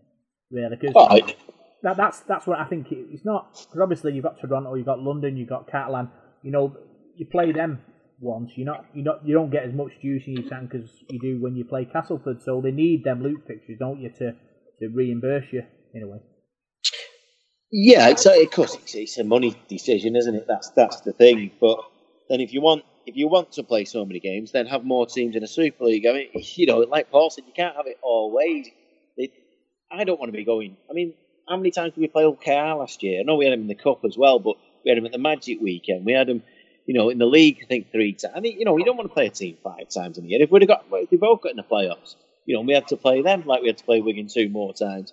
Really, 0.51 0.75
because 0.77 0.95
Oh, 0.97 1.07
I- 1.09 1.35
that, 1.83 1.97
that's 1.97 2.21
that's 2.21 2.47
what 2.47 2.59
I 2.59 2.65
think. 2.67 2.91
It, 2.93 3.07
it's 3.11 3.25
not 3.25 3.53
because 3.53 3.81
obviously 3.81 4.13
you've 4.13 4.25
got 4.25 4.41
Toronto, 4.41 4.75
you've 4.75 4.87
got 4.87 5.01
London, 5.01 5.37
you've 5.37 5.49
got 5.49 5.71
Catalan. 5.71 6.11
You 6.43 6.51
know, 6.51 6.77
you 7.17 7.27
play 7.27 7.53
them 7.53 7.81
once, 8.21 8.53
you're 8.57 8.67
not 8.67 8.85
you 8.95 9.03
not 9.03 9.27
you 9.27 9.35
don't 9.35 9.51
get 9.51 9.65
as 9.65 9.73
much 9.73 9.93
juice 10.03 10.25
in 10.27 10.35
your 10.35 10.49
tank 10.49 10.75
as 10.75 10.91
you 11.09 11.19
do 11.21 11.41
when 11.41 11.57
you 11.57 11.65
play 11.65 11.85
Castleford. 11.85 12.43
So 12.43 12.61
they 12.61 12.71
need 12.71 13.05
them 13.05 13.23
loop 13.23 13.47
fixtures, 13.47 13.79
don't 13.79 14.01
you, 14.01 14.11
to 14.11 14.33
to 14.81 14.89
reimburse 14.89 15.47
you 15.53 15.63
in 15.95 16.03
a 16.03 16.09
way. 16.09 16.19
Yeah, 17.73 18.09
it's 18.09 18.27
a, 18.27 18.43
of 18.43 18.51
course 18.51 18.75
it's, 18.75 18.95
it's 18.95 19.19
a 19.19 19.25
money 19.25 19.57
decision, 19.69 20.17
isn't 20.17 20.35
it? 20.35 20.47
That's 20.49 20.71
that's 20.71 21.01
the 21.03 21.13
thing. 21.13 21.53
But 21.61 21.79
then 22.29 22.41
if 22.41 22.53
you 22.53 22.61
want 22.61 22.85
if 23.07 23.17
you 23.17 23.29
want 23.29 23.53
to 23.53 23.63
play 23.63 23.85
so 23.85 24.05
many 24.05 24.21
games, 24.21 24.53
then 24.53 24.67
have 24.67 24.85
more 24.85 25.07
teams 25.07 25.37
in 25.37 25.43
a 25.43 25.49
Super 25.49 25.85
League. 25.85 26.07
I 26.07 26.13
mean, 26.13 26.29
you 26.57 26.67
know, 26.67 26.79
like 26.79 27.11
Paul 27.11 27.31
said, 27.31 27.45
you 27.47 27.53
can't 27.55 27.77
have 27.77 27.87
it 27.87 27.99
all 28.03 28.33
ways. 28.33 28.69
It, 29.17 29.31
I 29.91 30.05
don't 30.05 30.19
want 30.19 30.33
to 30.33 30.37
be 30.37 30.45
going. 30.45 30.77
I 30.89 30.93
mean, 30.93 31.15
how 31.51 31.57
many 31.57 31.73
times 31.73 31.95
did 31.95 32.01
we 32.01 32.07
play 32.07 32.23
Hull 32.23 32.37
KR 32.37 32.79
last 32.79 33.03
year? 33.03 33.21
I 33.21 33.25
know 33.25 33.35
we 33.35 33.45
had 33.45 33.53
him 33.55 33.63
in 33.63 33.67
the 33.67 33.75
cup 33.75 34.05
as 34.05 34.17
well, 34.17 34.39
but 34.39 34.55
we 34.85 34.91
had 34.91 34.99
him 34.99 35.05
at 35.05 35.13
the 35.13 35.19
Magic 35.19 35.61
weekend. 35.61 36.07
We 36.07 36.13
had 36.13 36.29
him, 36.29 36.43
you 36.87 36.95
know, 36.95 37.11
in 37.11 37.19
the 37.19 37.27
league. 37.27 37.59
I 37.63 37.67
think 37.67 37.91
three 37.91 38.13
times. 38.13 38.35
I 38.37 38.41
mean, 38.41 38.59
you 38.59 38.65
know, 38.65 38.73
we 38.73 38.85
don't 38.85 38.97
want 38.97 39.11
to 39.11 39.15
play 39.15 39.27
a 39.27 39.31
team 39.31 39.59
five 39.63 39.89
times 39.93 40.17
in 40.17 40.25
a 40.25 40.29
year. 40.29 40.41
If 40.41 40.51
we'd 40.51 40.63
have 40.63 40.69
got, 40.69 40.85
if 40.93 41.11
we 41.11 41.17
both 41.17 41.43
got 41.43 41.51
in 41.51 41.57
the 41.57 41.65
playoffs, 41.65 42.15
you 42.47 42.55
know, 42.55 42.63
we 42.63 42.73
had 42.73 42.87
to 42.89 42.97
play 42.97 43.23
them 43.23 43.45
like 43.47 43.63
we 43.63 43.67
had 43.67 43.79
to 43.79 43.85
play 43.85 44.01
Wigan 44.01 44.29
two 44.33 44.49
more 44.49 44.73
times. 44.73 45.13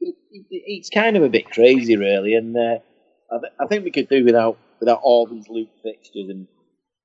It, 0.00 0.16
it, 0.32 0.46
it's 0.50 0.90
kind 0.90 1.16
of 1.16 1.22
a 1.22 1.28
bit 1.28 1.48
crazy, 1.48 1.96
really, 1.96 2.34
and 2.34 2.56
uh, 2.56 2.78
I, 3.32 3.38
th- 3.38 3.52
I 3.60 3.66
think 3.66 3.84
we 3.84 3.90
could 3.92 4.08
do 4.08 4.24
without 4.24 4.58
without 4.80 5.00
all 5.02 5.26
these 5.26 5.48
loop 5.48 5.70
fixtures 5.82 6.28
and 6.28 6.48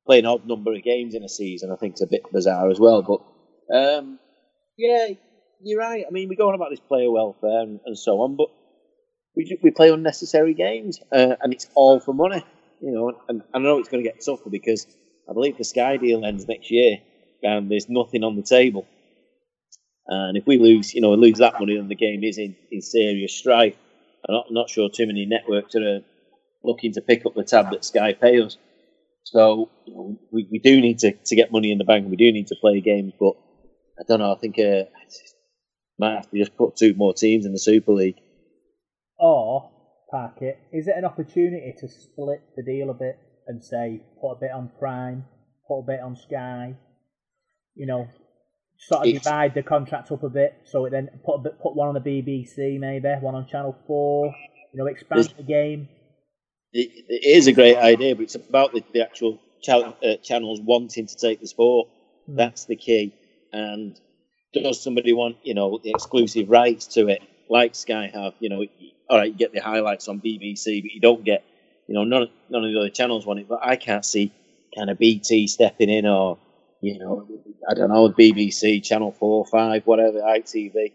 playing 0.05 0.25
odd 0.25 0.47
number 0.47 0.73
of 0.73 0.83
games 0.83 1.15
in 1.15 1.23
a 1.23 1.29
season. 1.29 1.71
I 1.71 1.75
think 1.75 1.93
it's 1.93 2.01
a 2.01 2.07
bit 2.07 2.31
bizarre 2.31 2.69
as 2.69 2.79
well, 2.79 3.01
but 3.03 3.75
um, 3.75 4.19
yeah, 4.77 5.09
you're 5.61 5.79
right. 5.79 6.05
I 6.07 6.11
mean, 6.11 6.27
we 6.27 6.35
go 6.35 6.49
on 6.49 6.55
about 6.55 6.71
this 6.71 6.79
player 6.79 7.09
welfare 7.09 7.61
and, 7.61 7.79
and 7.85 7.97
so 7.97 8.21
on, 8.21 8.35
but 8.35 8.49
we 9.35 9.57
we 9.61 9.71
play 9.71 9.89
unnecessary 9.89 10.53
games, 10.53 10.99
uh, 11.11 11.35
and 11.41 11.53
it's 11.53 11.67
all 11.75 11.99
for 11.99 12.13
money. 12.13 12.45
You 12.81 12.91
know, 12.91 13.09
and, 13.09 13.17
and 13.29 13.43
I 13.53 13.59
know 13.59 13.79
it's 13.79 13.89
going 13.89 14.03
to 14.03 14.09
get 14.09 14.23
tougher 14.23 14.49
because 14.49 14.85
I 15.29 15.33
believe 15.33 15.57
the 15.57 15.63
Sky 15.63 15.97
deal 15.97 16.25
ends 16.25 16.47
next 16.47 16.69
year, 16.69 16.97
and 17.41 17.71
there's 17.71 17.87
nothing 17.89 18.23
on 18.23 18.35
the 18.35 18.43
table. 18.43 18.85
And 20.07 20.37
if 20.37 20.45
we 20.45 20.57
lose, 20.57 20.93
you 20.93 21.01
know, 21.01 21.13
lose 21.13 21.37
that 21.37 21.59
money, 21.59 21.77
then 21.77 21.87
the 21.87 21.95
game 21.95 22.23
is 22.23 22.37
in, 22.37 22.55
in 22.71 22.81
serious 22.81 23.33
strife. 23.33 23.75
I'm 24.27 24.35
not, 24.35 24.45
not 24.51 24.69
sure 24.69 24.89
too 24.89 25.07
many 25.07 25.25
networks 25.25 25.75
are 25.75 25.97
uh, 25.97 25.99
looking 26.63 26.93
to 26.93 27.01
pick 27.01 27.25
up 27.25 27.35
the 27.35 27.43
tab 27.43 27.71
that 27.71 27.85
Sky 27.85 28.13
pay 28.13 28.41
us. 28.41 28.57
So 29.23 29.69
we, 30.31 30.47
we 30.51 30.59
do 30.59 30.81
need 30.81 30.99
to, 30.99 31.13
to 31.13 31.35
get 31.35 31.51
money 31.51 31.71
in 31.71 31.77
the 31.77 31.85
bank. 31.85 32.09
We 32.09 32.17
do 32.17 32.31
need 32.31 32.47
to 32.47 32.55
play 32.59 32.81
games, 32.81 33.13
but 33.17 33.33
I 33.97 34.03
don't 34.07 34.19
know. 34.19 34.33
I 34.33 34.37
think 34.37 34.59
uh, 34.59 34.83
might 35.97 36.15
have 36.15 36.29
to 36.31 36.37
just 36.37 36.57
put 36.57 36.75
two 36.75 36.93
more 36.95 37.13
teams 37.13 37.45
in 37.45 37.53
the 37.53 37.59
Super 37.59 37.93
League. 37.93 38.17
Or 39.19 39.71
Parkett, 40.13 40.57
is 40.71 40.87
it 40.87 40.95
an 40.97 41.05
opportunity 41.05 41.73
to 41.79 41.87
split 41.87 42.41
the 42.55 42.63
deal 42.63 42.89
a 42.89 42.93
bit 42.93 43.17
and 43.47 43.63
say 43.63 44.01
put 44.21 44.31
a 44.33 44.39
bit 44.39 44.51
on 44.51 44.71
Prime, 44.79 45.25
put 45.67 45.79
a 45.79 45.85
bit 45.85 45.99
on 45.99 46.15
Sky, 46.15 46.75
you 47.75 47.85
know, 47.85 48.07
sort 48.77 49.01
of 49.01 49.07
It's- 49.07 49.23
divide 49.23 49.53
the 49.53 49.63
contract 49.63 50.11
up 50.11 50.23
a 50.23 50.29
bit, 50.29 50.55
so 50.65 50.85
it 50.85 50.91
then 50.91 51.09
put 51.25 51.35
a 51.35 51.39
bit, 51.39 51.59
put 51.59 51.75
one 51.75 51.87
on 51.89 51.93
the 51.95 52.01
BBC 52.01 52.79
maybe, 52.79 53.09
one 53.21 53.35
on 53.35 53.47
Channel 53.47 53.75
Four, 53.87 54.33
you 54.73 54.79
know, 54.79 54.87
expand 54.87 55.33
the 55.37 55.43
game. 55.43 55.89
It, 56.71 56.89
it 57.07 57.37
is 57.37 57.47
a 57.47 57.53
great 57.53 57.77
idea, 57.77 58.15
but 58.15 58.23
it's 58.23 58.35
about 58.35 58.73
the, 58.73 58.83
the 58.93 59.01
actual 59.01 59.39
uh, 59.67 60.15
channels 60.23 60.59
wanting 60.61 61.05
to 61.07 61.15
take 61.15 61.39
the 61.39 61.47
sport. 61.47 61.87
Hmm. 62.25 62.35
That's 62.35 62.65
the 62.65 62.75
key. 62.75 63.13
And 63.51 63.99
does 64.53 64.81
somebody 64.81 65.13
want, 65.13 65.37
you 65.43 65.53
know, 65.53 65.79
the 65.83 65.91
exclusive 65.91 66.49
rights 66.49 66.87
to 66.87 67.07
it, 67.07 67.21
like 67.49 67.75
Sky 67.75 68.09
have? 68.13 68.33
You 68.39 68.49
know, 68.49 68.65
all 69.09 69.17
right, 69.17 69.31
you 69.31 69.37
get 69.37 69.53
the 69.53 69.59
highlights 69.59 70.07
on 70.07 70.21
BBC, 70.21 70.81
but 70.81 70.91
you 70.91 71.01
don't 71.01 71.23
get, 71.23 71.43
you 71.87 71.95
know, 71.95 72.03
none, 72.03 72.29
none 72.49 72.63
of 72.63 72.71
the 72.71 72.79
other 72.79 72.89
channels 72.89 73.25
want 73.25 73.39
it. 73.39 73.47
But 73.47 73.59
I 73.63 73.75
can't 73.75 74.05
see 74.05 74.31
kind 74.75 74.89
of 74.89 74.97
BT 74.97 75.47
stepping 75.47 75.89
in 75.89 76.05
or 76.05 76.37
you 76.83 76.99
know, 76.99 77.25
I 77.69 77.75
don't 77.75 77.89
know, 77.89 78.09
BBC, 78.09 78.83
Channel 78.83 79.13
4, 79.13 79.45
5, 79.45 79.87
whatever, 79.87 80.19
ITV. 80.19 80.91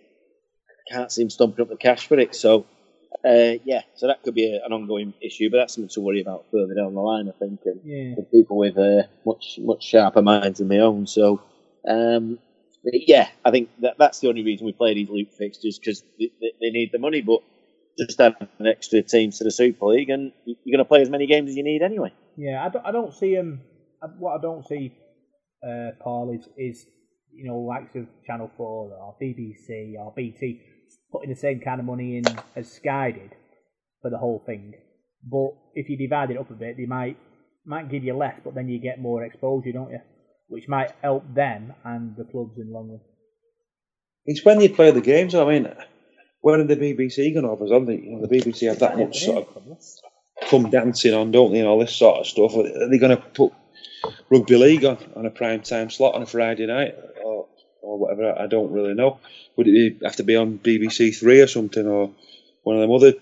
Can't 0.92 1.10
seem 1.10 1.30
stumping 1.30 1.62
up 1.62 1.70
the 1.70 1.76
cash 1.76 2.06
for 2.06 2.18
it. 2.18 2.34
So, 2.34 2.66
uh, 3.24 3.56
yeah, 3.64 3.80
so 3.94 4.06
that 4.06 4.22
could 4.22 4.34
be 4.34 4.54
a, 4.54 4.64
an 4.66 4.74
ongoing 4.74 5.14
issue, 5.22 5.48
but 5.50 5.56
that's 5.56 5.74
something 5.74 5.88
to 5.88 6.00
worry 6.02 6.20
about 6.20 6.44
further 6.52 6.74
down 6.74 6.92
the 6.92 7.00
line, 7.00 7.30
I 7.30 7.38
think, 7.38 7.60
and 7.64 7.80
Yeah. 7.82 8.16
for 8.16 8.22
people 8.24 8.58
with 8.58 8.76
uh, 8.76 9.04
much 9.24 9.58
much 9.62 9.82
sharper 9.82 10.20
minds 10.20 10.58
than 10.58 10.68
my 10.68 10.80
own. 10.80 11.06
So, 11.06 11.40
um, 11.88 12.38
but 12.84 12.92
yeah, 13.08 13.28
I 13.42 13.50
think 13.50 13.70
that 13.80 13.96
that's 13.98 14.20
the 14.20 14.28
only 14.28 14.42
reason 14.42 14.66
we 14.66 14.72
play 14.72 14.92
these 14.92 15.08
loop 15.08 15.32
fixtures 15.32 15.78
because 15.78 16.02
they, 16.18 16.30
they, 16.38 16.52
they 16.60 16.70
need 16.70 16.90
the 16.92 16.98
money, 16.98 17.22
but 17.22 17.40
just 17.98 18.20
add 18.20 18.34
an 18.58 18.66
extra 18.66 19.02
team 19.02 19.30
to 19.32 19.44
the 19.44 19.50
Super 19.50 19.86
League, 19.86 20.10
and 20.10 20.32
you're 20.44 20.76
going 20.76 20.78
to 20.78 20.88
play 20.88 21.02
as 21.02 21.10
many 21.10 21.26
games 21.26 21.50
as 21.50 21.56
you 21.56 21.64
need 21.64 21.82
anyway. 21.82 22.12
Yeah, 22.36 22.64
I 22.64 22.68
don't, 22.68 22.86
I 22.86 22.92
don't 22.92 23.14
see 23.14 23.32
him. 23.32 23.62
What 24.18 24.38
I 24.38 24.42
don't 24.42 24.66
see, 24.66 24.92
uh, 25.66 25.90
Paul, 26.00 26.38
is 26.38 26.48
is 26.56 26.86
you 27.34 27.48
know 27.48 27.58
likes 27.58 27.94
of 27.96 28.06
Channel 28.26 28.50
Four 28.56 28.92
or 28.92 29.16
BBC 29.20 29.94
or 29.98 30.12
BT 30.16 30.60
putting 31.12 31.30
the 31.30 31.36
same 31.36 31.60
kind 31.60 31.80
of 31.80 31.86
money 31.86 32.18
in 32.18 32.24
as 32.54 32.70
Sky 32.70 33.10
did 33.10 33.32
for 34.02 34.10
the 34.10 34.18
whole 34.18 34.42
thing. 34.46 34.74
But 35.24 35.50
if 35.74 35.88
you 35.88 35.96
divide 35.96 36.30
it 36.30 36.38
up 36.38 36.50
a 36.50 36.54
bit, 36.54 36.76
they 36.76 36.86
might 36.86 37.16
might 37.64 37.90
give 37.90 38.04
you 38.04 38.16
less, 38.16 38.40
but 38.44 38.54
then 38.54 38.68
you 38.68 38.78
get 38.78 39.00
more 39.00 39.24
exposure, 39.24 39.72
don't 39.72 39.90
you? 39.90 40.00
Which 40.48 40.68
might 40.68 40.92
help 41.02 41.34
them 41.34 41.74
and 41.84 42.16
the 42.16 42.24
clubs 42.24 42.56
in 42.56 42.68
the 42.68 42.72
long 42.72 42.88
run. 42.90 43.00
It's 44.24 44.44
when 44.44 44.60
you 44.60 44.70
play 44.70 44.90
the 44.90 45.00
games. 45.00 45.34
I 45.34 45.44
mean, 45.44 45.68
when 46.40 46.60
are 46.60 46.64
the 46.64 46.76
BBC 46.76 47.32
going 47.32 47.44
to 47.44 47.50
have 47.50 47.62
us 47.62 47.70
on? 47.70 47.86
The, 47.86 47.94
you 47.94 48.12
know, 48.12 48.26
the 48.26 48.28
BBC 48.28 48.68
have 48.68 48.78
that 48.80 48.98
much 48.98 49.24
sort 49.24 49.48
of 49.48 49.78
come 50.48 50.70
dancing 50.70 51.14
on, 51.14 51.30
don't 51.30 51.52
they, 51.52 51.60
and 51.60 51.68
all 51.68 51.78
this 51.78 51.94
sort 51.94 52.20
of 52.20 52.26
stuff. 52.26 52.54
Are 52.54 52.88
they 52.88 52.98
going 52.98 53.16
to 53.16 53.22
put 53.22 53.52
rugby 54.30 54.56
league 54.56 54.84
on, 54.84 54.98
on 55.16 55.26
a 55.26 55.30
prime 55.30 55.62
time 55.62 55.90
slot 55.90 56.14
on 56.14 56.22
a 56.22 56.26
Friday 56.26 56.66
night 56.66 56.94
or, 57.24 57.48
or 57.82 57.98
whatever? 57.98 58.38
I 58.38 58.46
don't 58.46 58.72
really 58.72 58.94
know. 58.94 59.18
Would 59.56 59.68
it 59.68 59.98
be, 60.00 60.06
have 60.06 60.16
to 60.16 60.22
be 60.22 60.36
on 60.36 60.58
BBC 60.58 61.16
Three 61.18 61.40
or 61.40 61.48
something, 61.48 61.86
or 61.86 62.12
one 62.62 62.76
of 62.76 62.82
them 62.82 62.92
other 62.92 63.14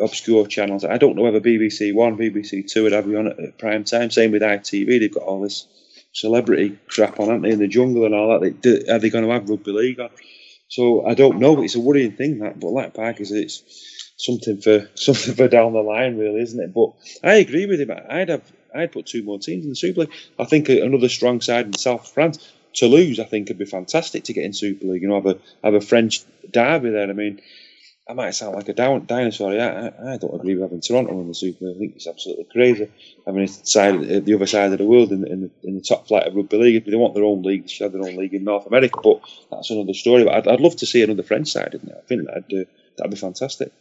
obscure 0.00 0.46
channels? 0.46 0.84
I 0.84 0.98
don't 0.98 1.16
know 1.16 1.22
whether 1.22 1.40
BBC 1.40 1.92
One, 1.92 2.16
BBC 2.16 2.70
Two 2.70 2.84
would 2.84 2.92
have 2.92 3.08
you 3.08 3.18
on 3.18 3.26
at 3.28 3.58
prime 3.58 3.84
time. 3.84 4.10
Same 4.10 4.30
with 4.30 4.42
ITV, 4.42 5.00
they've 5.00 5.12
got 5.12 5.24
all 5.24 5.40
this 5.40 5.66
celebrity 6.12 6.78
crap 6.88 7.20
on, 7.20 7.30
aren't 7.30 7.42
they, 7.42 7.50
in 7.50 7.58
the 7.58 7.68
jungle 7.68 8.04
and 8.04 8.14
all 8.14 8.28
that? 8.28 8.40
They, 8.40 8.50
do, 8.50 8.84
are 8.88 8.98
they 8.98 9.10
going 9.10 9.24
to 9.24 9.30
have 9.30 9.48
rugby 9.48 9.72
league 9.72 10.00
on? 10.00 10.10
So 10.70 11.04
I 11.04 11.14
don't 11.14 11.40
know. 11.40 11.62
It's 11.62 11.74
a 11.74 11.80
worrying 11.80 12.12
thing 12.12 12.38
that, 12.38 12.58
but 12.58 12.70
like 12.70 12.94
Parker 12.94 13.24
it's 13.28 14.14
something 14.16 14.60
for 14.60 14.88
something 14.94 15.34
for 15.34 15.48
down 15.48 15.74
the 15.74 15.82
line, 15.82 16.16
really, 16.16 16.40
isn't 16.40 16.60
it? 16.60 16.72
But 16.72 16.92
I 17.22 17.34
agree 17.34 17.66
with 17.66 17.80
him. 17.80 17.90
I'd 18.08 18.30
have 18.30 18.50
I'd 18.74 18.92
put 18.92 19.06
two 19.06 19.22
more 19.24 19.38
teams 19.38 19.64
in 19.64 19.70
the 19.70 19.76
Super 19.76 20.02
League. 20.02 20.12
I 20.38 20.44
think 20.44 20.68
another 20.68 21.08
strong 21.08 21.40
side 21.40 21.66
in 21.66 21.72
South 21.74 22.08
France. 22.12 22.38
Toulouse, 22.72 23.18
I 23.18 23.24
think, 23.24 23.48
would 23.48 23.58
be 23.58 23.64
fantastic 23.64 24.22
to 24.24 24.32
get 24.32 24.44
in 24.44 24.52
Super 24.52 24.86
League. 24.86 25.02
You 25.02 25.08
know, 25.08 25.16
have 25.16 25.26
a 25.26 25.38
have 25.64 25.74
a 25.74 25.80
French 25.80 26.22
derby 26.48 26.90
there. 26.90 27.10
I 27.10 27.12
mean, 27.14 27.40
I 28.10 28.12
might 28.12 28.30
sound 28.32 28.56
like 28.56 28.68
a 28.68 28.72
down, 28.72 29.06
dinosaur. 29.06 29.54
Yeah, 29.54 29.90
I, 30.02 30.14
I 30.14 30.16
don't 30.16 30.34
agree 30.34 30.54
with 30.54 30.62
having 30.62 30.80
Toronto 30.80 31.20
in 31.20 31.28
the 31.28 31.34
Super 31.34 31.66
League. 31.66 31.76
I 31.76 31.78
think 31.78 31.96
it's 31.96 32.08
absolutely 32.08 32.46
crazy 32.50 32.90
having 33.24 33.44
it 33.44 33.68
side 33.68 34.00
the 34.24 34.34
other 34.34 34.46
side 34.46 34.72
of 34.72 34.78
the 34.78 34.84
world 34.84 35.12
in, 35.12 35.24
in, 35.28 35.48
in 35.62 35.76
the 35.76 35.80
top 35.80 36.08
flight 36.08 36.26
of 36.26 36.34
rugby 36.34 36.56
league. 36.56 36.74
If 36.74 36.86
they 36.86 36.96
want 36.96 37.14
their 37.14 37.22
own 37.22 37.42
league, 37.42 37.62
they 37.62 37.68
should 37.68 37.84
have 37.84 37.92
their 37.92 38.02
own 38.02 38.16
league 38.16 38.34
in 38.34 38.42
North 38.42 38.66
America. 38.66 38.98
But 39.00 39.20
that's 39.52 39.70
another 39.70 39.94
story. 39.94 40.24
But 40.24 40.34
I'd, 40.34 40.48
I'd 40.48 40.60
love 40.60 40.74
to 40.76 40.86
see 40.86 41.04
another 41.04 41.22
French 41.22 41.52
side 41.52 41.74
in 41.74 41.82
there. 41.84 41.98
I 41.98 42.06
think 42.06 42.26
that'd 42.26 42.44
uh, 42.52 42.70
that'd 42.96 43.12
be 43.12 43.16
fantastic. 43.16 43.72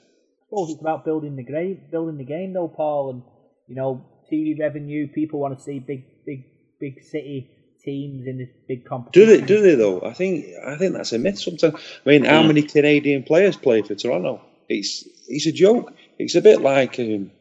Suppose 0.48 0.74
it's 0.74 0.82
about 0.82 1.06
building 1.06 1.36
the 1.36 1.44
game, 1.44 1.82
building 1.90 2.18
the 2.18 2.24
game 2.24 2.54
though, 2.54 2.68
Paul, 2.68 3.10
and 3.10 3.24
you 3.68 3.76
know 3.76 4.06
TV 4.32 4.60
revenue. 4.60 5.08
People 5.08 5.40
want 5.40 5.58
to 5.58 5.64
see 5.64 5.80
big, 5.80 6.06
big, 6.24 6.46
big 6.80 7.04
city 7.04 7.50
teams 7.84 8.28
in 8.28 8.38
this 8.38 8.50
big 8.68 8.88
Do 9.12 9.26
they? 9.26 9.42
Do 9.42 9.62
they 9.62 9.76
though? 9.76 10.02
I 10.02 10.14
think 10.14 10.46
I 10.66 10.76
think 10.76 10.94
that's 10.94 11.14
a 11.14 11.20
myth. 11.20 11.40
Sometimes. 11.40 11.76
I 12.06 12.10
mean, 12.10 12.26
how 12.26 12.44
many 12.44 12.62
Canadian 12.62 13.24
players 13.24 13.56
play 13.56 13.82
for 13.82 13.96
Toronto? 13.96 14.42
It's 14.68 15.08
it's 15.28 15.48
a 15.48 15.52
joke. 15.52 15.94
It's 16.18 16.36
a 16.36 16.42
bit 16.42 16.62
like 16.62 17.00
um, 17.00 17.32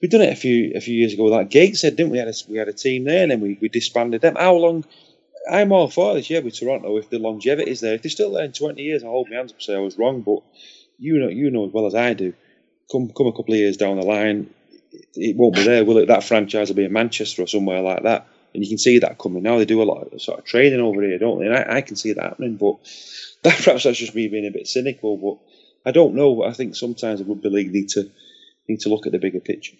we 0.00 0.08
done 0.08 0.22
it 0.22 0.32
a 0.32 0.36
few 0.36 0.72
a 0.74 0.80
few 0.80 0.94
years 0.94 1.12
ago. 1.14 1.24
Like 1.24 1.50
Gateshead, 1.50 1.96
didn't 1.96 2.12
we? 2.12 2.18
Had 2.18 2.28
a, 2.28 2.34
we 2.48 2.58
had 2.58 2.68
a 2.68 2.72
team 2.72 3.04
there, 3.04 3.22
and 3.22 3.30
then 3.30 3.40
we, 3.40 3.58
we 3.60 3.68
disbanded 3.68 4.20
them. 4.20 4.36
How 4.36 4.54
long? 4.54 4.84
I'm 5.50 5.72
all 5.72 5.88
for 5.88 6.14
this. 6.14 6.28
Yeah, 6.28 6.40
with 6.40 6.58
Toronto, 6.58 6.96
if 6.96 7.08
the 7.08 7.20
longevity 7.20 7.70
is 7.70 7.80
there, 7.80 7.94
if 7.94 8.02
they're 8.02 8.10
still 8.10 8.32
there 8.32 8.44
in 8.44 8.52
20 8.52 8.82
years, 8.82 9.04
I 9.04 9.06
hold 9.06 9.28
my 9.30 9.36
hands 9.36 9.52
up 9.52 9.58
and 9.58 9.62
say 9.62 9.76
I 9.76 9.78
was 9.78 9.96
wrong. 9.96 10.22
But 10.22 10.40
you 10.98 11.18
know, 11.18 11.28
you 11.28 11.50
know 11.50 11.66
as 11.66 11.72
well 11.72 11.86
as 11.86 11.94
I 11.94 12.14
do. 12.14 12.34
Come 12.90 13.10
come 13.10 13.26
a 13.26 13.32
couple 13.32 13.54
of 13.54 13.60
years 13.60 13.76
down 13.76 13.96
the 13.96 14.04
line, 14.04 14.50
it, 14.92 15.06
it 15.14 15.36
won't 15.36 15.54
be 15.54 15.64
there, 15.64 15.84
will 15.84 15.98
it? 15.98 16.06
That 16.06 16.24
franchise 16.24 16.68
will 16.68 16.76
be 16.76 16.84
in 16.84 16.92
Manchester 16.92 17.42
or 17.42 17.46
somewhere 17.46 17.80
like 17.80 18.02
that. 18.02 18.26
And 18.56 18.64
you 18.64 18.70
can 18.70 18.78
see 18.78 18.98
that 19.00 19.18
coming 19.18 19.42
now. 19.42 19.58
They 19.58 19.66
do 19.66 19.82
a 19.82 19.84
lot 19.84 20.12
of 20.12 20.22
sort 20.22 20.38
of 20.38 20.46
training 20.46 20.80
over 20.80 21.02
here, 21.02 21.18
don't 21.18 21.38
they? 21.38 21.46
And 21.46 21.54
I, 21.54 21.76
I 21.76 21.80
can 21.82 21.94
see 21.94 22.14
that 22.14 22.22
happening. 22.22 22.56
But 22.56 22.76
that 23.42 23.56
perhaps 23.62 23.84
that's 23.84 23.98
just 23.98 24.14
me 24.14 24.28
being 24.28 24.46
a 24.46 24.50
bit 24.50 24.66
cynical. 24.66 25.18
But 25.18 25.90
I 25.90 25.92
don't 25.92 26.14
know. 26.14 26.42
I 26.42 26.52
think 26.52 26.74
sometimes 26.74 27.20
the 27.20 27.26
rugby 27.26 27.50
league 27.50 27.72
need 27.72 27.90
to 27.90 28.10
need 28.66 28.80
to 28.80 28.88
look 28.88 29.06
at 29.06 29.12
the 29.12 29.18
bigger 29.18 29.40
picture. 29.40 29.76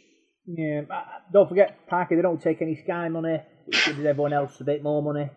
Yeah, 0.47 0.83
uh, 0.91 1.03
don't 1.33 1.49
forget 1.49 1.89
Parker. 1.89 2.15
They 2.15 2.23
don't 2.23 2.41
take 2.41 2.63
any 2.63 2.77
Sky 2.77 3.09
money, 3.09 3.41
which 3.65 3.85
gives 3.85 3.99
everyone 3.99 4.33
else 4.33 4.61
a 4.61 4.65
bit 4.65 4.83
more 4.83 5.03
money. 5.03 5.31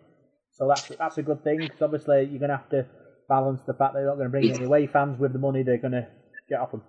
So 0.52 0.68
that's 0.68 0.88
that's 0.98 1.18
a 1.18 1.22
good 1.22 1.42
thing 1.42 1.60
because 1.60 1.80
obviously 1.80 2.24
you're 2.30 2.38
going 2.38 2.50
to 2.50 2.58
have 2.58 2.68
to 2.70 2.86
balance 3.28 3.62
the 3.66 3.72
fact 3.72 3.94
they're 3.94 4.06
not 4.06 4.16
going 4.16 4.26
to 4.26 4.30
bring 4.30 4.44
in 4.44 4.56
any 4.56 4.64
away 4.66 4.86
fans 4.86 5.18
with 5.18 5.32
the 5.32 5.38
money 5.38 5.62
they're 5.62 5.78
going 5.78 5.92
to 5.92 6.06
get 6.48 6.60
off 6.60 6.72
them. 6.72 6.82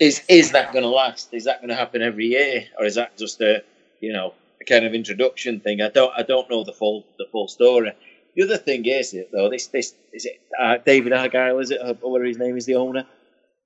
Is 0.00 0.22
is 0.28 0.52
that 0.52 0.72
going 0.72 0.84
to 0.84 0.88
last? 0.88 1.34
Is 1.34 1.44
that 1.44 1.60
going 1.60 1.68
to 1.68 1.74
happen 1.74 2.00
every 2.00 2.26
year, 2.26 2.64
or 2.78 2.86
is 2.86 2.94
that 2.94 3.18
just 3.18 3.40
a 3.40 3.62
you 4.00 4.12
know 4.12 4.28
a 4.28 4.41
kind 4.64 4.84
of 4.84 4.94
introduction 4.94 5.60
thing? 5.60 5.80
I 5.80 5.88
don't 5.88 6.12
I 6.16 6.22
don't 6.22 6.50
know 6.50 6.64
the 6.64 6.72
full 6.72 7.06
the 7.18 7.26
full 7.30 7.48
story. 7.48 7.92
The 8.34 8.44
other 8.44 8.56
thing 8.56 8.86
is 8.86 9.12
it 9.14 9.30
though. 9.32 9.50
This 9.50 9.66
this 9.68 9.94
is 10.12 10.24
it. 10.24 10.40
Uh, 10.60 10.78
David 10.84 11.12
Argyle 11.12 11.58
is 11.58 11.70
it? 11.70 11.80
Or 11.82 11.94
whatever 12.10 12.26
his 12.26 12.38
name 12.38 12.56
is, 12.56 12.66
the 12.66 12.76
owner. 12.76 13.06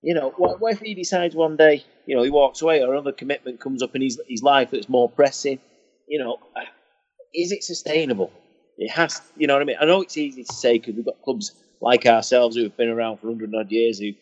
You 0.03 0.15
know, 0.15 0.33
what, 0.37 0.61
what 0.61 0.75
if 0.75 0.81
he 0.81 0.95
decides 0.95 1.35
one 1.35 1.57
day, 1.57 1.85
you 2.07 2.15
know, 2.15 2.23
he 2.23 2.31
walks 2.31 2.63
away, 2.63 2.83
or 2.83 2.93
another 2.93 3.13
commitment 3.13 3.61
comes 3.61 3.83
up 3.83 3.97
in 3.97 4.03
his 4.03 4.21
his 4.29 4.43
life 4.43 4.71
that's 4.71 4.89
more 4.89 5.09
pressing? 5.09 5.59
You 6.09 6.19
know, 6.21 6.39
uh, 6.57 6.65
is 7.35 7.53
it 7.53 7.65
sustainable? 7.65 8.33
It 8.79 8.91
has, 8.91 9.21
you 9.37 9.47
know 9.47 9.55
what 9.55 9.63
I 9.63 9.65
mean. 9.65 9.77
I 9.81 9.87
know 9.87 10.03
it's 10.03 10.19
easy 10.19 10.45
to 10.45 10.55
say 10.55 10.79
because 10.79 10.95
we've 10.95 11.05
got 11.05 11.23
clubs 11.23 11.53
like 11.81 12.07
ourselves 12.07 12.57
who 12.57 12.65
have 12.65 12.77
been 12.77 12.89
around 12.89 13.19
for 13.19 13.29
hundred 13.29 13.55
odd 13.55 13.71
years 13.71 13.99
who, 13.99 14.13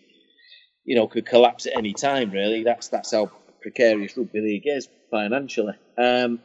you 0.84 0.96
know, 0.96 1.08
could 1.08 1.26
collapse 1.26 1.66
at 1.66 1.76
any 1.76 1.92
time. 1.92 2.30
Really, 2.30 2.62
that's 2.62 2.88
that's 2.88 3.12
how 3.12 3.30
precarious 3.62 4.16
rugby 4.16 4.40
league 4.40 4.62
is 4.66 4.88
financially. 5.10 5.74
Um, 5.98 6.40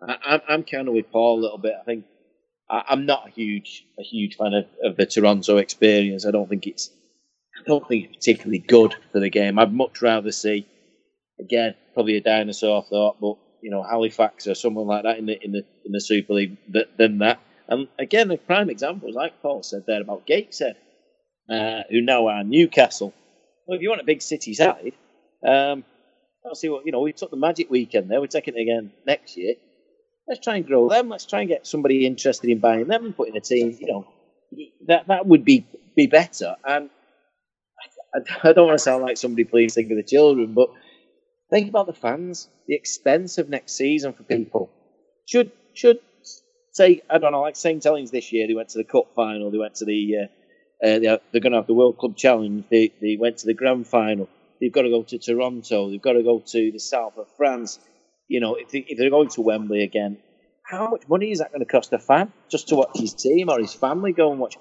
I, 0.00 0.16
I'm 0.24 0.40
I'm 0.48 0.62
kind 0.64 0.88
of 0.88 0.94
with 0.94 1.10
Paul 1.10 1.40
a 1.40 1.42
little 1.42 1.58
bit. 1.58 1.74
I 1.80 1.84
think 1.84 2.04
I, 2.70 2.84
I'm 2.88 3.06
not 3.06 3.28
a 3.28 3.30
huge 3.30 3.84
a 3.98 4.02
huge 4.02 4.36
fan 4.36 4.54
of, 4.54 4.66
of 4.82 4.96
the 4.96 5.06
Toronto 5.06 5.56
experience. 5.58 6.26
I 6.26 6.30
don't 6.30 6.48
think 6.48 6.66
it's 6.66 6.90
I 7.58 7.62
don't 7.66 7.86
think 7.86 8.06
it's 8.06 8.16
particularly 8.16 8.58
good 8.58 8.94
for 9.12 9.20
the 9.20 9.30
game. 9.30 9.58
I'd 9.58 9.72
much 9.72 10.02
rather 10.02 10.32
see 10.32 10.66
again 11.40 11.74
probably 11.94 12.16
a 12.16 12.20
dinosaur 12.20 12.82
thought, 12.82 13.16
but 13.20 13.36
you 13.62 13.70
know 13.70 13.82
Halifax 13.82 14.46
or 14.46 14.54
someone 14.54 14.86
like 14.86 15.04
that 15.04 15.18
in 15.18 15.26
the 15.26 15.42
in 15.44 15.52
the 15.52 15.64
in 15.84 15.92
the 15.92 16.00
Super 16.00 16.34
League 16.34 16.56
th- 16.72 16.88
than 16.98 17.18
that. 17.18 17.40
And 17.68 17.88
again, 17.98 18.30
a 18.30 18.36
prime 18.36 18.70
example 18.70 19.08
is 19.08 19.16
like 19.16 19.42
Paul 19.42 19.62
said 19.62 19.84
there 19.86 20.00
about 20.00 20.26
Gateshead, 20.26 20.76
uh, 21.50 21.82
who 21.90 22.00
now 22.00 22.28
are 22.28 22.44
Newcastle. 22.44 23.12
Well, 23.66 23.76
if 23.76 23.82
you 23.82 23.88
want 23.88 24.00
a 24.00 24.04
big 24.04 24.22
city 24.22 24.54
side, 24.54 24.92
um, 25.44 25.84
I'll 26.44 26.54
see 26.54 26.68
what 26.68 26.86
you 26.86 26.92
know. 26.92 27.00
We 27.00 27.12
took 27.12 27.30
the 27.30 27.36
Magic 27.36 27.68
weekend 27.70 28.08
there. 28.08 28.20
We're 28.20 28.28
taking 28.28 28.54
it 28.56 28.60
again 28.60 28.92
next 29.04 29.36
year. 29.36 29.54
Let's 30.28 30.40
try 30.42 30.56
and 30.56 30.66
grow 30.66 30.88
them. 30.88 31.08
Let's 31.08 31.26
try 31.26 31.40
and 31.40 31.48
get 31.48 31.66
somebody 31.66 32.06
interested 32.06 32.50
in 32.50 32.58
buying 32.58 32.86
them 32.86 33.04
and 33.04 33.16
putting 33.16 33.36
a 33.36 33.40
team. 33.40 33.76
You 33.80 33.86
know, 33.86 34.08
that 34.86 35.06
that 35.08 35.26
would 35.26 35.44
be 35.44 35.66
be 35.94 36.06
better. 36.06 36.56
And 36.64 36.90
I, 38.14 38.48
I 38.48 38.52
don't 38.52 38.66
want 38.66 38.78
to 38.78 38.82
sound 38.82 39.02
like 39.04 39.16
somebody 39.16 39.44
please 39.44 39.74
think 39.74 39.90
of 39.90 39.96
the 39.96 40.02
children, 40.02 40.52
but 40.54 40.70
think 41.50 41.68
about 41.68 41.86
the 41.86 41.92
fans. 41.92 42.48
The 42.66 42.74
expense 42.74 43.38
of 43.38 43.48
next 43.48 43.74
season 43.76 44.12
for 44.12 44.24
people 44.24 44.70
should 45.26 45.52
should 45.74 46.00
say 46.72 47.02
I 47.08 47.18
don't 47.18 47.32
know 47.32 47.42
like 47.42 47.56
St 47.56 47.82
Helens 47.82 48.10
this 48.10 48.32
year. 48.32 48.46
They 48.46 48.54
went 48.54 48.70
to 48.70 48.78
the 48.78 48.84
cup 48.84 49.12
final. 49.14 49.50
They 49.50 49.58
went 49.58 49.76
to 49.76 49.84
the 49.84 50.16
uh, 50.22 50.86
uh, 50.86 50.98
they're, 50.98 51.20
they're 51.32 51.40
going 51.40 51.52
to 51.52 51.58
have 51.58 51.66
the 51.66 51.74
World 51.74 51.98
Club 51.98 52.16
Challenge. 52.16 52.64
They 52.70 52.92
they 53.00 53.16
went 53.18 53.38
to 53.38 53.46
the 53.46 53.54
grand 53.54 53.86
final. 53.86 54.28
They've 54.60 54.72
got 54.72 54.82
to 54.82 54.90
go 54.90 55.02
to 55.04 55.18
Toronto. 55.18 55.90
They've 55.90 56.02
got 56.02 56.14
to 56.14 56.22
go 56.22 56.40
to 56.40 56.72
the 56.72 56.78
south 56.78 57.16
of 57.18 57.28
France. 57.36 57.78
You 58.28 58.40
know, 58.40 58.54
if, 58.56 58.70
they, 58.70 58.84
if 58.88 58.98
they're 58.98 59.10
going 59.10 59.28
to 59.30 59.40
Wembley 59.40 59.82
again, 59.82 60.18
how 60.62 60.90
much 60.90 61.08
money 61.08 61.30
is 61.30 61.38
that 61.38 61.52
going 61.52 61.64
to 61.64 61.70
cost 61.70 61.92
a 61.92 61.98
fan 61.98 62.32
just 62.50 62.68
to 62.68 62.76
watch 62.76 62.90
his 62.94 63.14
team 63.14 63.48
or 63.48 63.58
his 63.58 63.72
family 63.72 64.12
go 64.12 64.30
and 64.30 64.40
watch? 64.40 64.56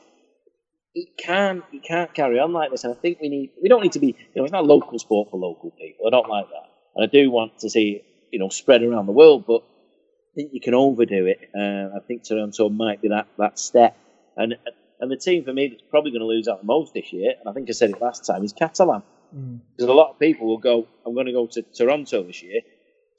It 0.94 1.10
can't, 1.18 1.64
it 1.74 1.84
can't 1.84 2.14
carry 2.14 2.40
on 2.40 2.54
like 2.54 2.72
this. 2.72 2.84
And 2.84 2.94
I 2.94 2.98
think 2.98 3.20
we 3.20 3.30
need, 3.30 3.52
we 3.62 3.70
don't 3.70 3.82
need 3.82 3.94
to 3.94 4.00
be, 4.00 4.08
you 4.08 4.36
know, 4.36 4.44
it's 4.44 4.54
not 4.54 4.66
local 4.66 4.98
sport 5.00 5.30
for 5.32 5.38
local 5.38 5.72
people. 5.72 6.08
I 6.08 6.10
don't 6.12 6.30
like 6.30 6.48
that. 6.48 6.70
And 6.96 7.04
I 7.04 7.12
do 7.12 7.30
want 7.32 7.60
to 7.60 7.70
see, 7.70 7.92
it, 7.92 8.06
you 8.32 8.40
know, 8.40 8.50
spread 8.50 8.84
around 8.84 9.08
the 9.08 9.12
world, 9.12 9.46
but 9.48 9.62
I 9.62 10.32
think 10.36 10.52
you 10.54 10.62
can 10.62 10.74
overdo 10.74 11.26
it. 11.26 11.50
Uh, 11.58 11.98
I 11.98 12.00
think 12.08 12.24
Toronto 12.24 12.70
might 12.70 13.02
be 13.02 13.10
that, 13.10 13.28
that 13.38 13.60
step. 13.60 13.98
And 14.38 14.56
and 15.00 15.12
the 15.12 15.18
team 15.18 15.44
for 15.44 15.54
me 15.54 15.68
that's 15.68 15.82
probably 15.90 16.12
going 16.12 16.22
to 16.22 16.28
lose 16.28 16.48
out 16.48 16.62
the 16.62 16.66
most 16.66 16.94
this 16.94 17.12
year, 17.12 17.34
and 17.40 17.50
I 17.50 17.54
think 17.54 17.70
I 17.70 17.74
said 17.74 17.90
it 17.92 18.02
last 18.02 18.26
time, 18.26 18.44
is 18.44 18.54
Catalan. 18.54 19.04
Mm. 19.36 19.60
Because 19.76 19.90
a 19.90 19.94
lot 19.94 20.12
of 20.12 20.20
people 20.20 20.48
will 20.48 20.58
go, 20.58 20.88
I'm 21.06 21.14
going 21.14 21.26
to 21.26 21.34
go 21.34 21.48
to 21.48 21.62
Toronto 21.62 22.24
this 22.24 22.42
year, 22.42 22.62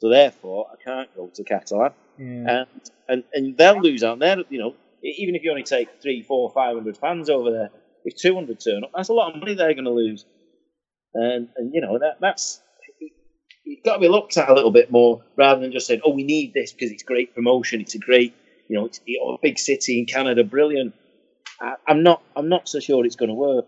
so 0.01 0.09
therefore 0.09 0.67
I 0.73 0.83
can't 0.83 1.15
go 1.17 1.31
to 1.35 1.45
Catalan. 1.45 1.93
Yeah. 2.19 2.25
and, 2.27 2.67
and 3.09 3.25
and 3.35 3.57
they'll 3.59 3.81
lose 3.81 4.03
out 4.03 4.19
there. 4.19 4.39
You 4.49 4.59
know, 4.59 4.75
even 5.03 5.35
if 5.35 5.43
you 5.43 5.51
only 5.51 5.63
take 5.65 6.01
three, 6.03 6.23
four, 6.23 6.51
five 6.51 6.75
hundred 6.75 6.97
fans 6.97 7.29
over 7.29 7.51
there, 7.51 7.71
if 8.05 8.17
two 8.17 8.35
hundred 8.35 8.61
turn 8.61 8.85
up, 8.85 8.93
that's 8.95 9.09
a 9.11 9.13
lot 9.13 9.35
of 9.35 9.41
money 9.41 9.55
they're 9.55 9.75
going 9.75 9.85
to 9.85 9.91
lose. 9.91 10.25
And 11.15 11.49
and 11.57 11.75
you 11.75 11.81
know 11.81 11.99
that 11.99 12.19
that's 12.21 12.61
you've 13.65 13.85
got 13.85 13.95
to 13.95 14.01
be 14.01 14.09
looked 14.09 14.37
at 14.37 14.49
a 14.49 14.55
little 14.55 14.71
bit 14.71 14.91
more 14.91 15.25
rather 15.37 15.61
than 15.61 15.73
just 15.73 15.87
saying, 15.87 16.01
oh, 16.05 16.15
we 16.15 16.25
need 16.25 16.55
this 16.55 16.73
because 16.73 16.91
it's 16.91 17.03
great 17.03 17.35
promotion, 17.35 17.81
it's 17.81 17.95
a 17.95 17.99
great, 17.99 18.35
you 18.69 18.79
know, 18.79 18.87
it's 18.87 19.01
you 19.07 19.19
know, 19.21 19.35
a 19.35 19.39
big 19.43 19.59
city 19.59 19.99
in 19.99 20.07
Canada, 20.07 20.45
brilliant. 20.45 20.95
I, 21.61 21.75
I'm 21.87 22.03
not 22.03 22.23
I'm 22.37 22.49
not 22.49 22.69
so 22.69 22.81
sure 22.81 23.05
it's 23.05 23.17
going 23.17 23.31
to 23.31 23.35
work. 23.35 23.67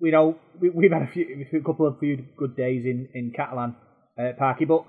we 0.00 0.10
know 0.10 0.36
we, 0.60 0.70
we've 0.70 0.92
had 0.92 1.02
a 1.02 1.06
few, 1.08 1.46
a 1.54 1.60
couple 1.60 1.86
of 1.86 1.98
few 1.98 2.24
good 2.36 2.56
days 2.56 2.84
in 2.84 3.08
in 3.14 3.32
Catalan, 3.34 3.76
uh, 4.18 4.32
Parky. 4.38 4.64
But 4.64 4.84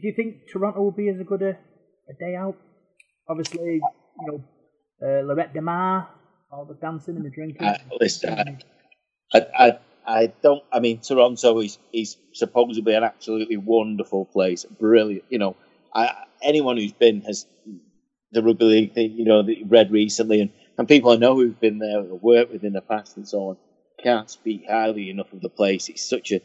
do 0.00 0.06
you 0.06 0.14
think 0.14 0.50
Toronto 0.52 0.82
will 0.82 0.90
be 0.90 1.08
as 1.08 1.16
good 1.26 1.42
a, 1.42 1.50
a 2.08 2.14
day 2.18 2.34
out? 2.36 2.56
Obviously, 3.28 3.80
you 4.20 4.26
know, 4.26 4.44
uh, 5.02 5.22
Lloret 5.24 5.52
de 5.52 5.60
Mar, 5.60 6.08
all 6.52 6.64
the 6.64 6.74
dancing 6.74 7.16
and 7.16 7.24
the 7.24 7.30
drinking. 7.30 7.66
Uh, 7.66 7.78
listen, 8.00 8.58
I, 9.32 9.46
I, 9.58 9.78
I 10.06 10.32
don't. 10.42 10.62
I 10.72 10.80
mean, 10.80 11.00
Toronto 11.00 11.60
is 11.60 11.78
is 11.92 12.16
supposedly 12.32 12.94
an 12.94 13.04
absolutely 13.04 13.56
wonderful 13.56 14.26
place, 14.26 14.64
brilliant. 14.64 15.24
You 15.30 15.38
know, 15.38 15.56
I, 15.94 16.24
anyone 16.42 16.76
who's 16.76 16.92
been 16.92 17.22
has 17.22 17.46
the 18.32 18.42
rugby 18.42 18.64
league 18.64 18.94
thing. 18.94 19.12
You 19.12 19.24
know, 19.24 19.42
that 19.42 19.58
you've 19.58 19.72
read 19.72 19.90
recently, 19.90 20.40
and, 20.40 20.50
and 20.78 20.86
people 20.86 21.10
I 21.10 21.16
know 21.16 21.36
who've 21.36 21.58
been 21.58 21.78
there, 21.78 22.00
or 22.00 22.18
worked 22.18 22.52
with 22.52 22.64
in 22.64 22.74
the 22.74 22.82
past, 22.82 23.16
and 23.16 23.26
so 23.26 23.38
on, 23.48 23.56
can't 24.02 24.30
speak 24.30 24.64
highly 24.68 25.10
enough 25.10 25.32
of 25.32 25.40
the 25.40 25.48
place. 25.48 25.88
It's 25.88 26.08
such 26.08 26.32
a, 26.32 26.40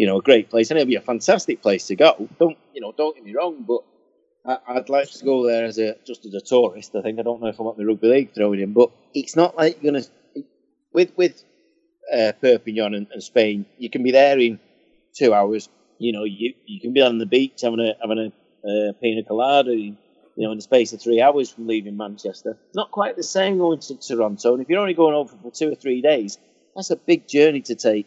you 0.00 0.06
know, 0.08 0.18
a 0.18 0.22
great 0.28 0.46
place, 0.52 0.70
and 0.70 0.78
it'll 0.78 0.88
be 0.96 1.02
a 1.04 1.08
fantastic 1.12 1.56
place 1.66 1.84
to 1.88 1.96
go. 2.06 2.10
Don't 2.42 2.58
you 2.74 2.80
know? 2.82 2.92
Don't 3.00 3.14
get 3.16 3.24
me 3.24 3.34
wrong, 3.38 3.56
but. 3.72 3.82
I- 4.52 4.62
I'd 4.74 4.88
like 4.88 5.10
to 5.10 5.24
go 5.32 5.36
there 5.46 5.64
as 5.70 5.78
a 5.78 5.88
just 6.08 6.24
as 6.28 6.34
a 6.34 6.40
tourist. 6.52 6.90
I 6.96 7.02
think 7.02 7.18
I 7.18 7.22
don't 7.22 7.40
know 7.42 7.48
if 7.52 7.60
I 7.60 7.62
want 7.62 7.76
the 7.76 7.84
rugby 7.90 8.08
league 8.08 8.32
thrown 8.34 8.58
in, 8.58 8.72
but 8.72 8.88
it's 9.20 9.36
not 9.36 9.54
like 9.60 9.72
you're 9.82 9.92
gonna 9.92 10.04
with 10.94 11.10
with 11.20 11.34
uh, 12.12 12.32
Perpignan 12.40 12.94
and, 12.94 13.06
and 13.12 13.22
Spain. 13.22 13.66
You 13.78 13.90
can 13.90 14.02
be 14.02 14.12
there 14.12 14.38
in 14.38 14.58
two 15.14 15.34
hours. 15.34 15.68
You 15.98 16.12
know, 16.12 16.24
you 16.24 16.54
you 16.66 16.80
can 16.80 16.92
be 16.92 17.02
on 17.02 17.18
the 17.18 17.26
beach 17.26 17.60
having 17.62 17.80
a 17.80 17.92
having 18.00 18.18
a 18.64 18.68
uh, 18.68 18.92
pina 19.00 19.22
colada. 19.24 19.72
In, 19.72 19.98
you 20.36 20.46
know, 20.46 20.52
in 20.52 20.58
the 20.58 20.62
space 20.62 20.92
of 20.94 21.02
three 21.02 21.20
hours 21.20 21.50
from 21.50 21.66
leaving 21.66 21.96
Manchester. 21.96 22.56
It's 22.68 22.76
not 22.76 22.90
quite 22.90 23.16
the 23.16 23.22
same 23.22 23.58
going 23.58 23.80
to 23.80 23.96
Toronto. 23.96 24.54
And 24.54 24.62
if 24.62 24.68
you're 24.70 24.80
only 24.80 24.94
going 24.94 25.14
over 25.14 25.36
for 25.42 25.50
two 25.50 25.70
or 25.72 25.74
three 25.74 26.00
days, 26.00 26.38
that's 26.74 26.90
a 26.90 26.96
big 26.96 27.28
journey 27.28 27.60
to 27.62 27.74
take. 27.74 28.06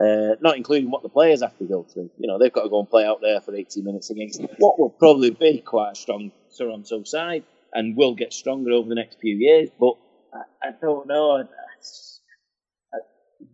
Uh, 0.00 0.34
not 0.40 0.56
including 0.56 0.90
what 0.90 1.04
the 1.04 1.08
players 1.08 1.40
have 1.40 1.56
to 1.58 1.64
go 1.64 1.84
through. 1.84 2.10
You 2.18 2.26
know, 2.26 2.38
they've 2.38 2.52
got 2.52 2.64
to 2.64 2.68
go 2.68 2.80
and 2.80 2.90
play 2.90 3.04
out 3.04 3.20
there 3.22 3.40
for 3.40 3.54
80 3.54 3.82
minutes 3.82 4.10
against 4.10 4.42
what 4.58 4.78
will 4.78 4.90
probably 4.90 5.30
be 5.30 5.58
quite 5.60 5.92
a 5.92 5.94
strong 5.94 6.32
Toronto 6.56 7.04
side 7.04 7.44
and 7.72 7.96
will 7.96 8.14
get 8.14 8.32
stronger 8.32 8.72
over 8.72 8.88
the 8.88 8.96
next 8.96 9.20
few 9.20 9.36
years. 9.36 9.68
But 9.78 9.94
I, 10.32 10.68
I 10.68 10.70
don't 10.80 11.06
know. 11.06 11.32
I, 11.32 11.40
I, 11.42 12.98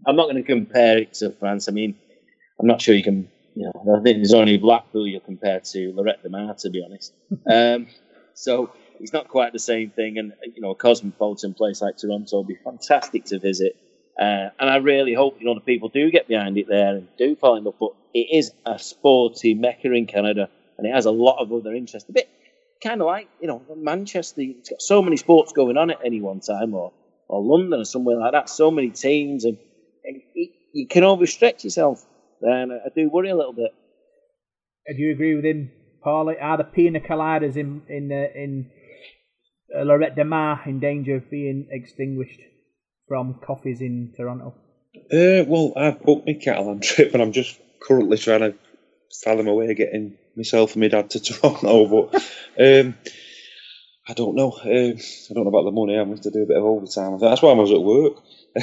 I'm 0.07 0.16
not 0.16 0.24
going 0.24 0.37
to 0.37 0.42
compare 0.42 0.98
it 0.98 1.14
to 1.14 1.31
France. 1.31 1.68
I 1.68 1.72
mean, 1.72 1.96
I'm 2.59 2.66
not 2.66 2.81
sure 2.81 2.94
you 2.94 3.03
can. 3.03 3.29
You 3.55 3.70
know, 3.74 3.96
I 3.98 4.03
think 4.03 4.18
there's 4.18 4.33
only 4.33 4.57
Blackpool 4.57 5.07
you'll 5.07 5.20
compare 5.20 5.61
to 5.61 5.92
Lloret 5.92 6.22
de 6.22 6.31
Mar, 6.31 6.55
to 6.55 6.70
be 6.70 6.83
honest. 6.85 7.12
um, 7.50 7.88
so 8.33 8.72
it's 9.00 9.12
not 9.12 9.29
quite 9.29 9.53
the 9.53 9.59
same 9.59 9.90
thing. 9.90 10.18
And 10.18 10.33
you 10.55 10.62
know, 10.62 10.70
a 10.70 10.74
cosmopolitan 10.74 11.53
place 11.53 11.83
like 11.83 11.96
Toronto 11.98 12.37
will 12.37 12.44
be 12.44 12.57
fantastic 12.64 13.24
to 13.26 13.38
visit. 13.38 13.76
Uh, 14.20 14.50
and 14.59 14.68
I 14.68 14.76
really 14.76 15.14
hope 15.14 15.38
you 15.40 15.46
know 15.46 15.54
the 15.54 15.62
people 15.62 15.88
do 15.88 16.11
get 16.11 16.28
behind 16.28 16.59
it 16.59 16.68
there 16.68 16.96
and 16.96 17.09
do 17.16 17.35
fall 17.37 17.56
in. 17.56 17.64
But 17.64 17.94
it 18.12 18.28
is 18.30 18.52
a 18.66 18.78
sporty 18.78 19.54
mecca 19.54 19.90
in 19.92 20.06
Canada, 20.06 20.50
and 20.76 20.87
it 20.87 20.94
has 20.94 21.06
a 21.06 21.11
lot 21.11 21.38
of 21.38 21.50
other 21.50 21.74
interest. 21.74 22.11
A 22.11 22.12
bit 22.12 22.28
kind 22.83 23.00
of 23.00 23.06
like 23.06 23.28
you 23.40 23.48
know 23.48 23.62
Manchester. 23.74 24.42
It's 24.42 24.68
got 24.68 24.83
so 24.83 25.00
many 25.00 25.16
sports 25.16 25.52
going 25.54 25.78
on 25.78 25.90
at 25.90 26.00
any 26.04 26.20
one 26.20 26.40
time, 26.40 26.74
or 26.74 26.92
or 27.28 27.42
London 27.42 27.80
or 27.80 27.85
somewhere 27.87 28.18
like 28.18 28.33
that. 28.33 28.50
So 28.50 28.70
many 28.70 28.90
teams, 28.90 29.46
and, 29.46 29.56
and 30.04 30.20
it, 30.35 30.50
you 30.74 30.87
can 30.87 31.02
overstretch 31.02 31.64
yourself. 31.64 32.04
And 32.42 32.72
I, 32.72 32.88
do 32.94 33.09
worry 33.09 33.30
a 33.30 33.37
little 33.37 33.54
bit. 33.54 33.72
Do 34.87 35.00
you 35.02 35.12
agree 35.12 35.35
with 35.35 35.46
him, 35.46 35.70
Paul? 36.04 36.35
Are 36.38 36.59
the 36.59 36.64
pina 36.64 37.00
coladas 37.00 37.56
in 37.56 37.83
in 37.88 38.12
uh, 38.12 38.38
in 38.38 38.70
uh, 39.74 39.83
Lloret 39.83 40.14
de 40.14 40.24
Mar 40.24 40.61
in 40.66 40.78
danger 40.78 41.16
of 41.16 41.30
being 41.30 41.68
extinguished 41.70 42.40
from 43.10 43.34
coffees 43.44 43.80
in 43.80 44.12
Toronto? 44.16 44.54
Uh, 44.94 45.42
well, 45.48 45.72
I've 45.76 46.00
booked 46.00 46.28
my 46.28 46.34
Catalan 46.34 46.78
trip, 46.90 47.12
and 47.12 47.20
I'm 47.20 47.32
just 47.32 47.58
currently 47.82 48.16
trying 48.16 48.38
to 48.40 48.54
fathom 49.24 49.48
a 49.48 49.52
way 49.54 49.68
of 49.68 49.76
getting 49.76 50.16
myself 50.36 50.74
and 50.74 50.82
my 50.82 50.86
dad 50.86 51.10
to 51.10 51.20
Toronto. 51.20 51.86
But 51.88 52.22
um, 52.60 52.94
I 54.08 54.12
don't 54.12 54.36
know. 54.36 54.52
Um, 54.52 54.94
I 54.94 55.34
don't 55.34 55.42
know 55.42 55.48
about 55.48 55.64
the 55.64 55.72
money. 55.72 55.98
I'm 55.98 56.10
going 56.10 56.22
to 56.22 56.30
do 56.30 56.44
a 56.44 56.46
bit 56.46 56.56
of 56.56 56.62
overtime. 56.62 57.18
That's 57.18 57.42
why 57.42 57.50
I 57.50 57.54
was 57.54 57.72
at 57.72 57.82
work. 57.82 58.12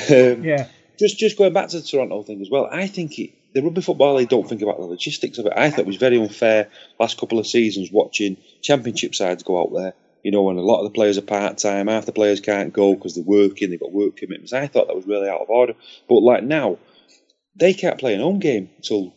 Um, 0.10 0.46
Yeah, 0.46 0.68
just 0.98 1.18
just 1.18 1.38
going 1.38 1.52
back 1.52 1.68
to 1.70 1.82
the 1.82 1.86
Toronto 1.86 2.24
thing 2.24 2.40
as 2.42 2.50
well, 2.50 2.70
I 2.72 2.88
think 2.88 3.20
it, 3.20 3.32
the 3.54 3.62
rugby 3.62 3.82
football 3.82 4.16
they 4.16 4.26
don't 4.26 4.48
think 4.48 4.62
about 4.62 4.78
the 4.78 4.86
logistics 4.86 5.40
of 5.40 5.46
it. 5.48 5.54
I 5.58 5.70
thought 5.72 5.82
it 5.82 5.88
was 5.88 5.98
very 5.98 6.18
unfair 6.18 6.70
last 7.02 7.18
couple 7.18 7.38
of 7.38 7.48
seasons 7.48 7.90
watching 7.92 8.38
championship 8.62 9.14
sides 9.14 9.44
go 9.44 9.62
out 9.62 9.74
there. 9.74 9.94
You 10.24 10.32
know, 10.32 10.44
when 10.44 10.58
a 10.58 10.62
lot 10.62 10.80
of 10.80 10.86
the 10.86 10.96
players 10.96 11.18
are 11.18 11.22
part 11.22 11.58
time, 11.58 11.88
half 11.88 12.06
the 12.06 12.12
players 12.12 12.42
can't 12.42 12.74
go 12.74 12.96
because 12.96 13.16
they're 13.16 13.24
working, 13.24 13.70
they've 13.70 13.80
got 13.80 13.92
work 13.92 14.18
commitments. 14.18 14.54
I 14.54 14.68
thought 14.68 14.88
that 14.88 14.96
was 14.96 15.08
really 15.08 15.30
out 15.30 15.42
of 15.42 15.50
order. 15.50 15.74
But 16.10 16.20
like 16.20 16.44
now, 16.44 16.80
they 17.56 17.74
can't 17.74 18.00
play 18.00 18.14
an 18.14 18.22
home 18.22 18.40
game 18.40 18.70
till 18.82 19.14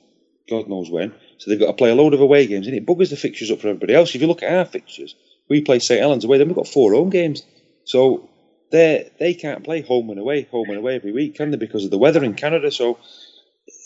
God 0.48 0.68
knows 0.68 0.90
when. 0.90 1.12
So 1.38 1.50
they've 1.50 1.58
got 1.60 1.66
to 1.68 1.72
play 1.72 1.90
a 1.90 1.94
load 1.94 2.14
of 2.14 2.20
away 2.20 2.46
games, 2.46 2.66
and 2.66 2.76
it 2.76 2.86
buggers 2.86 3.10
the 3.10 3.16
fixtures 3.16 3.50
up 3.50 3.60
for 3.60 3.68
everybody 3.68 3.94
else. 3.94 4.14
If 4.14 4.20
you 4.20 4.26
look 4.26 4.42
at 4.42 4.52
our 4.52 4.64
fixtures, 4.64 5.14
we 5.48 5.62
play 5.62 5.78
St 5.78 6.00
Helens 6.00 6.24
away, 6.24 6.38
then 6.38 6.48
we've 6.48 6.56
got 6.56 6.68
four 6.68 6.92
home 6.92 7.10
games. 7.10 7.42
So 7.84 8.28
they 8.70 9.10
they 9.18 9.34
can't 9.34 9.64
play 9.64 9.80
home 9.80 10.10
and 10.10 10.18
away, 10.18 10.42
home 10.50 10.68
and 10.68 10.78
away 10.78 10.96
every 10.96 11.12
week, 11.12 11.36
can 11.36 11.50
they? 11.50 11.56
Because 11.56 11.84
of 11.84 11.90
the 11.90 11.98
weather 11.98 12.22
in 12.22 12.34
Canada. 12.34 12.70
So 12.70 12.98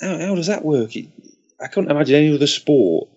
how, 0.01 0.19
how 0.19 0.35
does 0.35 0.49
that 0.49 0.65
work? 0.65 0.97
It, 0.97 1.09
I 1.61 1.69
couldn't 1.69 1.91
imagine 1.91 2.17
any 2.17 2.35
other 2.35 2.47
sport 2.47 3.09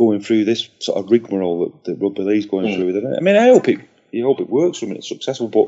going 0.00 0.20
through 0.22 0.46
this 0.46 0.68
sort 0.80 0.98
of 0.98 1.10
rigmarole 1.10 1.60
that, 1.66 1.84
that 1.84 2.02
rugby 2.02 2.22
league's 2.22 2.46
going 2.46 2.66
Mm. 2.66 2.74
through 2.76 2.86
with 2.86 2.96
it. 2.96 3.04
I 3.04 3.20
mean, 3.20 3.36
I 3.36 3.48
hope 3.48 3.68
it, 3.68 3.80
you 4.10 4.24
hope 4.24 4.40
it 4.40 4.48
works 4.48 4.78
for 4.78 4.86
them 4.86 4.92
and 4.92 4.98
it's 4.98 5.08
successful, 5.08 5.48
but 5.48 5.66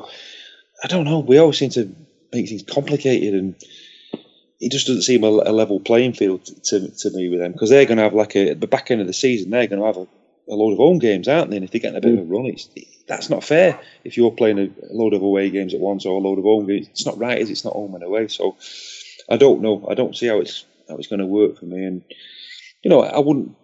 I 0.82 0.88
don't 0.88 1.04
know. 1.04 1.20
We 1.20 1.36
always 1.38 1.58
seem 1.58 1.70
to 1.70 1.94
make 2.32 2.48
things 2.48 2.62
complicated, 2.62 3.34
and 3.34 3.54
it 4.58 4.72
just 4.72 4.86
doesn't 4.86 5.02
seem 5.02 5.22
a, 5.22 5.28
a 5.28 5.52
level 5.52 5.80
playing 5.80 6.14
field 6.14 6.44
to, 6.44 6.88
to 6.88 7.10
me 7.10 7.28
with 7.28 7.40
them 7.40 7.52
because 7.52 7.68
they're 7.70 7.84
going 7.84 7.98
to 7.98 8.04
have 8.04 8.14
like 8.14 8.34
a 8.36 8.50
at 8.50 8.60
the 8.60 8.66
back 8.66 8.90
end 8.90 9.00
of 9.02 9.06
the 9.06 9.12
season 9.12 9.50
they're 9.50 9.66
going 9.66 9.80
to 9.80 9.86
have 9.86 9.98
a, 9.98 10.06
a 10.48 10.56
load 10.56 10.72
of 10.72 10.78
home 10.78 10.98
games, 10.98 11.28
aren't 11.28 11.50
they? 11.50 11.56
And 11.56 11.64
if 11.64 11.70
they're 11.70 11.80
getting 11.80 11.98
a 11.98 12.00
bit 12.00 12.14
of 12.14 12.20
a 12.20 12.24
run, 12.24 12.46
it's 12.46 12.68
that's 13.06 13.28
not 13.28 13.44
fair. 13.44 13.78
If 14.04 14.16
you're 14.16 14.30
playing 14.32 14.58
a, 14.58 14.64
a 14.64 14.92
load 14.92 15.12
of 15.14 15.22
away 15.22 15.50
games 15.50 15.74
at 15.74 15.80
once 15.80 16.06
or 16.06 16.16
a 16.18 16.22
load 16.26 16.38
of 16.38 16.44
home 16.44 16.66
games, 16.66 16.88
it's 16.88 17.06
not 17.06 17.18
right. 17.18 17.38
Is 17.38 17.48
it? 17.48 17.52
It's 17.52 17.64
not 17.64 17.74
home 17.74 17.94
and 17.94 18.02
away. 18.04 18.28
So 18.28 18.56
I 19.28 19.36
don't 19.36 19.60
know. 19.60 19.86
I 19.90 19.94
don't 19.94 20.16
see 20.16 20.26
how 20.26 20.40
it's 20.40 20.64
how 20.88 20.96
it's 20.96 21.06
going 21.08 21.20
to 21.20 21.26
work 21.26 21.58
for 21.58 21.66
me. 21.66 21.84
And 21.84 22.02
you 22.82 22.88
know, 22.90 23.02
I 23.02 23.20
wouldn't 23.20 23.54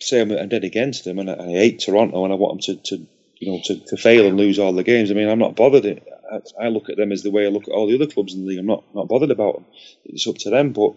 say 0.00 0.20
I'm, 0.20 0.48
dead 0.48 0.64
against 0.64 1.04
them, 1.04 1.18
and 1.18 1.30
I, 1.30 1.34
I 1.34 1.46
hate 1.46 1.80
Toronto, 1.80 2.24
and 2.24 2.32
I 2.32 2.36
want 2.36 2.64
them 2.64 2.76
to, 2.76 2.96
to 2.96 3.06
you 3.38 3.52
know 3.52 3.60
to, 3.64 3.84
to 3.86 3.96
fail 3.96 4.26
and 4.26 4.36
lose 4.36 4.58
all 4.58 4.72
the 4.72 4.84
games. 4.84 5.10
I 5.10 5.14
mean, 5.14 5.28
I'm 5.28 5.38
not 5.38 5.56
bothered. 5.56 5.84
I, 6.30 6.64
I 6.64 6.68
look 6.68 6.88
at 6.90 6.96
them 6.96 7.12
as 7.12 7.22
the 7.22 7.30
way 7.30 7.46
I 7.46 7.50
look 7.50 7.68
at 7.68 7.74
all 7.74 7.86
the 7.86 7.94
other 7.94 8.10
clubs 8.12 8.34
in 8.34 8.42
the 8.42 8.46
league. 8.46 8.58
I'm 8.58 8.66
not 8.66 8.84
not 8.94 9.08
bothered 9.08 9.30
about 9.30 9.54
them. 9.54 9.66
It's 10.04 10.26
up 10.26 10.36
to 10.38 10.50
them, 10.50 10.72
but. 10.72 10.94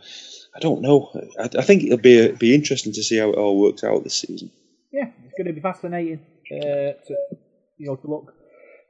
I 0.54 0.60
don't 0.60 0.82
know. 0.82 1.10
I, 1.39 1.43
I 1.43 1.62
think 1.62 1.84
it'll 1.84 1.97
be 1.97 2.32
be 2.34 2.54
interesting 2.54 2.91
to 2.93 3.04
see 3.04 3.18
how 3.18 3.30
it 3.30 3.38
all 3.38 3.60
works 3.60 3.84
out 3.84 4.04
this 4.04 4.16
season. 4.16 4.52
yeah, 4.91 5.06
it's 5.24 5.34
going 5.38 5.47
to 5.47 5.54
be 5.54 5.62
fascinating 5.62 6.20
uh, 6.52 6.91
to 7.08 7.16
you 7.78 7.88
know 7.88 7.95
to 7.95 8.08
look 8.08 8.34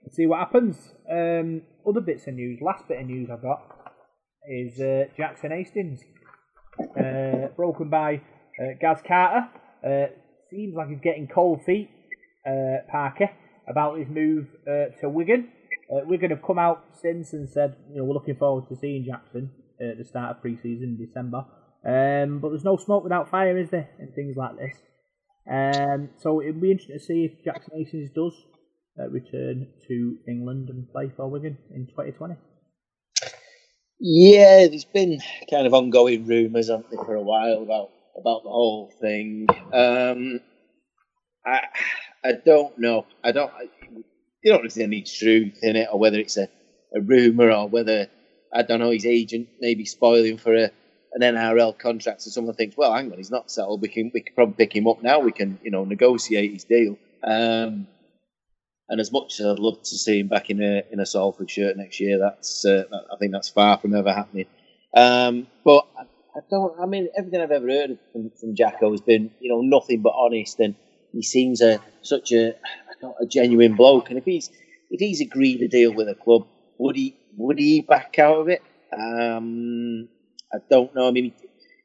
and 0.03 0.13
see 0.13 0.25
what 0.25 0.39
happens. 0.39 0.93
Um, 1.09 1.61
other 1.87 2.01
bits 2.01 2.27
of 2.27 2.33
news. 2.33 2.59
Last 2.61 2.87
bit 2.87 2.99
of 2.99 3.05
news 3.05 3.29
I've 3.29 3.41
got 3.41 3.61
is 4.49 4.79
uh, 4.79 5.05
Jackson 5.15 5.51
Hastings 5.51 6.01
uh, 6.99 7.47
broken 7.55 7.89
by 7.89 8.21
uh, 8.59 8.73
Gaz 8.79 9.01
Carter. 9.07 9.47
Uh, 9.85 10.07
seems 10.49 10.75
like 10.75 10.89
he's 10.89 10.99
getting 11.01 11.27
cold 11.27 11.63
feet, 11.65 11.89
uh, 12.45 12.83
Parker, 12.91 13.29
about 13.67 13.97
his 13.97 14.07
move 14.09 14.47
uh, 14.67 14.91
to 15.01 15.09
Wigan. 15.09 15.49
Uh, 15.91 16.01
Wigan 16.05 16.29
have 16.29 16.41
come 16.45 16.59
out 16.59 16.83
since 17.01 17.33
and 17.33 17.49
said, 17.49 17.75
you 17.89 17.97
know, 17.97 18.05
we're 18.05 18.13
looking 18.13 18.35
forward 18.35 18.67
to 18.69 18.75
seeing 18.75 19.05
Jackson 19.05 19.51
at 19.79 19.97
the 19.97 20.05
start 20.05 20.35
of 20.35 20.41
pre-season 20.41 20.97
in 20.97 21.05
December. 21.05 21.45
Um, 21.83 22.39
but 22.39 22.49
there's 22.49 22.63
no 22.63 22.77
smoke 22.77 23.03
without 23.03 23.29
fire, 23.29 23.57
is 23.57 23.69
there? 23.71 23.89
And 23.99 24.13
things 24.13 24.35
like 24.37 24.57
this. 24.57 24.75
Um, 25.49 26.09
so 26.19 26.41
it'll 26.41 26.61
be 26.61 26.71
interesting 26.71 26.99
to 26.99 27.03
see 27.03 27.25
if 27.25 27.43
Jackson 27.43 27.73
Hastings 27.75 28.11
does 28.13 28.33
uh, 28.99 29.09
return 29.09 29.67
to 29.87 30.17
England 30.27 30.69
and 30.69 30.89
play 30.91 31.11
for 31.15 31.27
Wigan 31.27 31.57
in 31.73 31.87
2020. 31.87 32.35
Yeah, 33.99 34.67
there's 34.67 34.85
been 34.85 35.19
kind 35.49 35.67
of 35.67 35.73
ongoing 35.73 36.25
rumours, 36.25 36.69
haven't 36.69 36.89
there, 36.89 37.03
for 37.03 37.15
a 37.15 37.21
while 37.21 37.61
about 37.61 37.91
about 38.19 38.43
the 38.43 38.49
whole 38.49 38.91
thing. 39.01 39.47
Um, 39.73 40.39
I 41.45 41.61
I 42.23 42.33
don't 42.33 42.77
know. 42.77 43.05
I 43.23 43.31
don't. 43.31 43.51
I, 43.53 43.63
you 44.43 44.51
don't 44.51 44.61
know 44.63 44.67
if 44.67 44.73
there's 44.73 44.85
any 44.85 45.01
truth 45.01 45.59
in 45.63 45.75
it, 45.75 45.87
or 45.91 45.99
whether 45.99 46.19
it's 46.19 46.37
a, 46.37 46.47
a 46.95 47.01
rumour, 47.01 47.51
or 47.51 47.67
whether 47.69 48.07
I 48.53 48.63
don't 48.63 48.79
know 48.79 48.91
his 48.91 49.05
agent 49.05 49.49
maybe 49.59 49.85
spoiling 49.85 50.37
for 50.37 50.55
a 50.55 50.71
an 51.13 51.21
NRL 51.21 51.77
contract, 51.77 52.21
so 52.21 52.29
someone 52.31 52.55
thinks, 52.55 52.77
well, 52.77 52.93
hang 52.93 53.11
on, 53.11 53.17
he's 53.17 53.31
not 53.31 53.51
settled. 53.51 53.81
We 53.81 53.89
can 53.89 54.11
we 54.13 54.21
can 54.21 54.33
probably 54.35 54.55
pick 54.55 54.75
him 54.75 54.87
up 54.87 55.03
now. 55.03 55.19
We 55.19 55.31
can 55.31 55.59
you 55.63 55.71
know 55.71 55.83
negotiate 55.85 56.53
his 56.53 56.63
deal. 56.63 56.97
Um, 57.23 57.87
And 58.89 58.99
as 58.99 59.11
much 59.11 59.39
as 59.39 59.45
I'd 59.45 59.59
love 59.59 59.79
to 59.81 59.97
see 59.97 60.19
him 60.19 60.27
back 60.27 60.49
in 60.49 60.61
a 60.61 60.83
in 60.91 60.99
a 60.99 61.05
Salford 61.05 61.49
shirt 61.49 61.77
next 61.77 61.99
year, 61.99 62.19
that's 62.19 62.65
uh, 62.65 62.83
I 63.11 63.15
think 63.17 63.31
that's 63.31 63.49
far 63.49 63.77
from 63.77 63.95
ever 63.95 64.11
happening. 64.13 64.47
Um, 64.93 65.47
but 65.63 65.87
I, 66.35 66.39
don't. 66.49 66.79
I 66.79 66.85
mean, 66.85 67.09
everything 67.17 67.41
I've 67.41 67.51
ever 67.51 67.67
heard 67.67 67.97
from, 68.11 68.31
from 68.39 68.55
Jacko 68.55 68.91
has 68.91 69.01
been, 69.01 69.31
you 69.39 69.49
know, 69.49 69.61
nothing 69.61 70.01
but 70.01 70.13
honest, 70.15 70.59
and 70.59 70.75
he 71.11 71.23
seems 71.23 71.61
a 71.61 71.79
such 72.01 72.31
a 72.31 72.55
a 73.19 73.25
genuine 73.25 73.75
bloke. 73.75 74.09
And 74.09 74.17
if 74.17 74.25
he's 74.25 74.49
if 74.89 74.99
he's 74.99 75.21
agreed 75.21 75.61
a 75.61 75.67
deal 75.67 75.93
with 75.93 76.07
a 76.07 76.15
club, 76.15 76.47
would 76.77 76.95
he 76.95 77.15
would 77.37 77.59
he 77.59 77.81
back 77.81 78.19
out 78.19 78.37
of 78.37 78.49
it? 78.49 78.61
Um, 78.93 80.09
I 80.53 80.57
don't 80.69 80.93
know. 80.95 81.07
I 81.07 81.11
mean, 81.11 81.33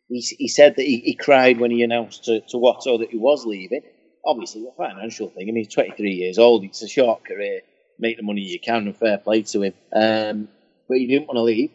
he, 0.08 0.20
he 0.20 0.48
said 0.48 0.76
that 0.76 0.82
he, 0.82 0.98
he 0.98 1.14
cried 1.14 1.58
when 1.58 1.70
he 1.70 1.82
announced 1.82 2.24
to, 2.24 2.40
to 2.40 2.56
Watto 2.56 2.98
that 2.98 3.10
he 3.10 3.16
was 3.16 3.44
leaving. 3.44 3.82
Obviously, 4.24 4.66
a 4.66 4.72
financial 4.76 5.28
thing. 5.28 5.48
I 5.48 5.52
mean, 5.52 5.64
he's 5.64 5.74
23 5.74 6.10
years 6.10 6.38
old. 6.38 6.64
It's 6.64 6.82
a 6.82 6.88
short 6.88 7.24
career. 7.24 7.60
Make 7.98 8.16
the 8.16 8.24
money 8.24 8.42
you 8.42 8.58
can, 8.60 8.86
and 8.86 8.96
fair 8.96 9.18
play 9.18 9.42
to 9.42 9.62
him. 9.62 9.74
Um, 9.94 10.48
but 10.88 10.98
he 10.98 11.06
didn't 11.06 11.28
want 11.28 11.36
to 11.36 11.42
leave. 11.42 11.70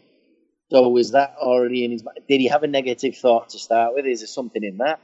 So 0.72 0.88
was 0.88 1.12
that 1.12 1.36
already 1.38 1.84
in 1.84 1.92
his 1.92 2.02
mind? 2.02 2.20
Did 2.30 2.40
he 2.40 2.48
have 2.48 2.64
a 2.64 2.68
negative 2.68 3.18
thought 3.18 3.50
to 3.50 3.60
start 3.60 3.94
with? 3.94 4.06
Is 4.06 4.22
there 4.22 4.28
something 4.28 4.64
in 4.64 4.78
that? 4.78 5.02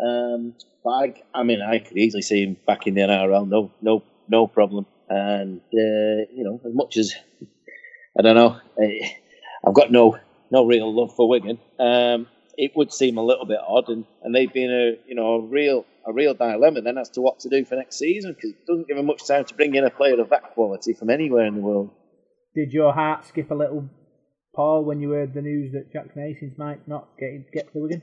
Um, 0.00 0.54
but 0.84 0.90
I, 0.90 1.14
I 1.34 1.42
mean, 1.42 1.60
I 1.60 1.80
could 1.80 1.98
easily 1.98 2.22
see 2.22 2.44
him 2.44 2.56
back 2.64 2.86
in 2.86 2.94
the 2.94 3.00
NRL. 3.00 3.48
No, 3.48 3.72
no, 3.82 4.04
no 4.28 4.46
problem. 4.46 4.86
And 5.08 5.58
uh, 5.74 6.22
you 6.32 6.44
know, 6.44 6.60
as 6.64 6.72
much 6.72 6.96
as 6.98 7.14
I 8.16 8.22
don't 8.22 8.36
know, 8.36 8.60
I've 9.66 9.74
got 9.74 9.90
no 9.90 10.16
no 10.52 10.64
real 10.64 10.94
love 10.94 11.16
for 11.16 11.28
Wigan. 11.28 11.58
Um, 11.80 12.28
it 12.56 12.70
would 12.76 12.92
seem 12.92 13.18
a 13.18 13.24
little 13.24 13.44
bit 13.44 13.58
odd, 13.66 13.88
and, 13.88 14.04
and 14.22 14.32
they've 14.32 14.52
been 14.52 14.70
a 14.70 15.08
you 15.08 15.16
know 15.16 15.34
a 15.34 15.40
real 15.40 15.84
a 16.06 16.12
real 16.12 16.34
dilemma 16.34 16.80
then 16.82 16.96
as 16.96 17.10
to 17.10 17.20
what 17.20 17.40
to 17.40 17.48
do 17.48 17.64
for 17.64 17.74
next 17.74 17.98
season 17.98 18.34
because 18.34 18.50
it 18.50 18.66
doesn't 18.68 18.86
give 18.86 18.96
them 18.96 19.06
much 19.06 19.26
time 19.26 19.44
to 19.46 19.54
bring 19.54 19.74
in 19.74 19.82
a 19.82 19.90
player 19.90 20.20
of 20.20 20.30
that 20.30 20.54
quality 20.54 20.92
from 20.92 21.10
anywhere 21.10 21.44
in 21.44 21.56
the 21.56 21.60
world. 21.60 21.90
Did 22.54 22.72
your 22.72 22.92
heart 22.92 23.26
skip 23.26 23.50
a 23.50 23.54
little, 23.54 23.90
Paul, 24.58 24.82
when 24.82 25.00
you 25.00 25.10
heard 25.10 25.34
the 25.34 25.40
news 25.40 25.72
that 25.74 25.92
Jackson 25.92 26.20
Hastings 26.20 26.58
might 26.58 26.88
not 26.88 27.06
get 27.16 27.52
get 27.52 27.72
to 27.72 27.78
Wigan? 27.78 28.02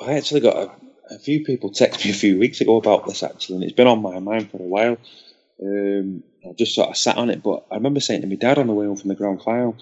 I 0.00 0.14
actually 0.14 0.40
got 0.40 0.56
a, 0.56 1.14
a, 1.14 1.18
few 1.18 1.44
people 1.44 1.68
text 1.68 2.02
me 2.02 2.10
a 2.10 2.14
few 2.14 2.38
weeks 2.38 2.62
ago 2.62 2.78
about 2.78 3.06
this 3.06 3.22
actually, 3.22 3.56
and 3.56 3.64
it's 3.64 3.74
been 3.74 3.86
on 3.86 4.00
my 4.00 4.18
mind 4.18 4.50
for 4.50 4.56
a 4.56 4.66
while. 4.66 4.96
Um, 5.62 6.22
I 6.42 6.54
just 6.56 6.74
sort 6.74 6.88
of 6.88 6.96
sat 6.96 7.18
on 7.18 7.28
it, 7.28 7.42
but 7.42 7.66
I 7.70 7.74
remember 7.74 8.00
saying 8.00 8.22
to 8.22 8.28
my 8.28 8.36
dad 8.36 8.56
on 8.56 8.66
the 8.66 8.72
way 8.72 8.86
home 8.86 8.96
from 8.96 9.08
the 9.08 9.14
grand 9.14 9.42
final, 9.42 9.76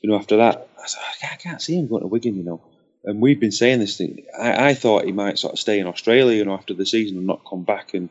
you 0.00 0.10
know, 0.10 0.16
after 0.16 0.38
that, 0.38 0.68
I 0.76 0.86
said, 0.88 1.00
I 1.30 1.36
can't 1.36 1.62
see 1.62 1.78
him 1.78 1.86
going 1.86 2.02
to 2.02 2.08
Wigan, 2.08 2.34
you 2.34 2.42
know. 2.42 2.60
And 3.04 3.22
we've 3.22 3.38
been 3.38 3.52
saying 3.52 3.78
this 3.78 3.96
thing. 3.96 4.24
I, 4.36 4.70
I 4.70 4.74
thought 4.74 5.04
he 5.04 5.12
might 5.12 5.38
sort 5.38 5.52
of 5.52 5.60
stay 5.60 5.78
in 5.78 5.86
Australia, 5.86 6.38
you 6.38 6.44
know, 6.44 6.54
after 6.54 6.74
the 6.74 6.84
season 6.84 7.16
and 7.16 7.28
not 7.28 7.46
come 7.48 7.62
back. 7.62 7.94
And 7.94 8.10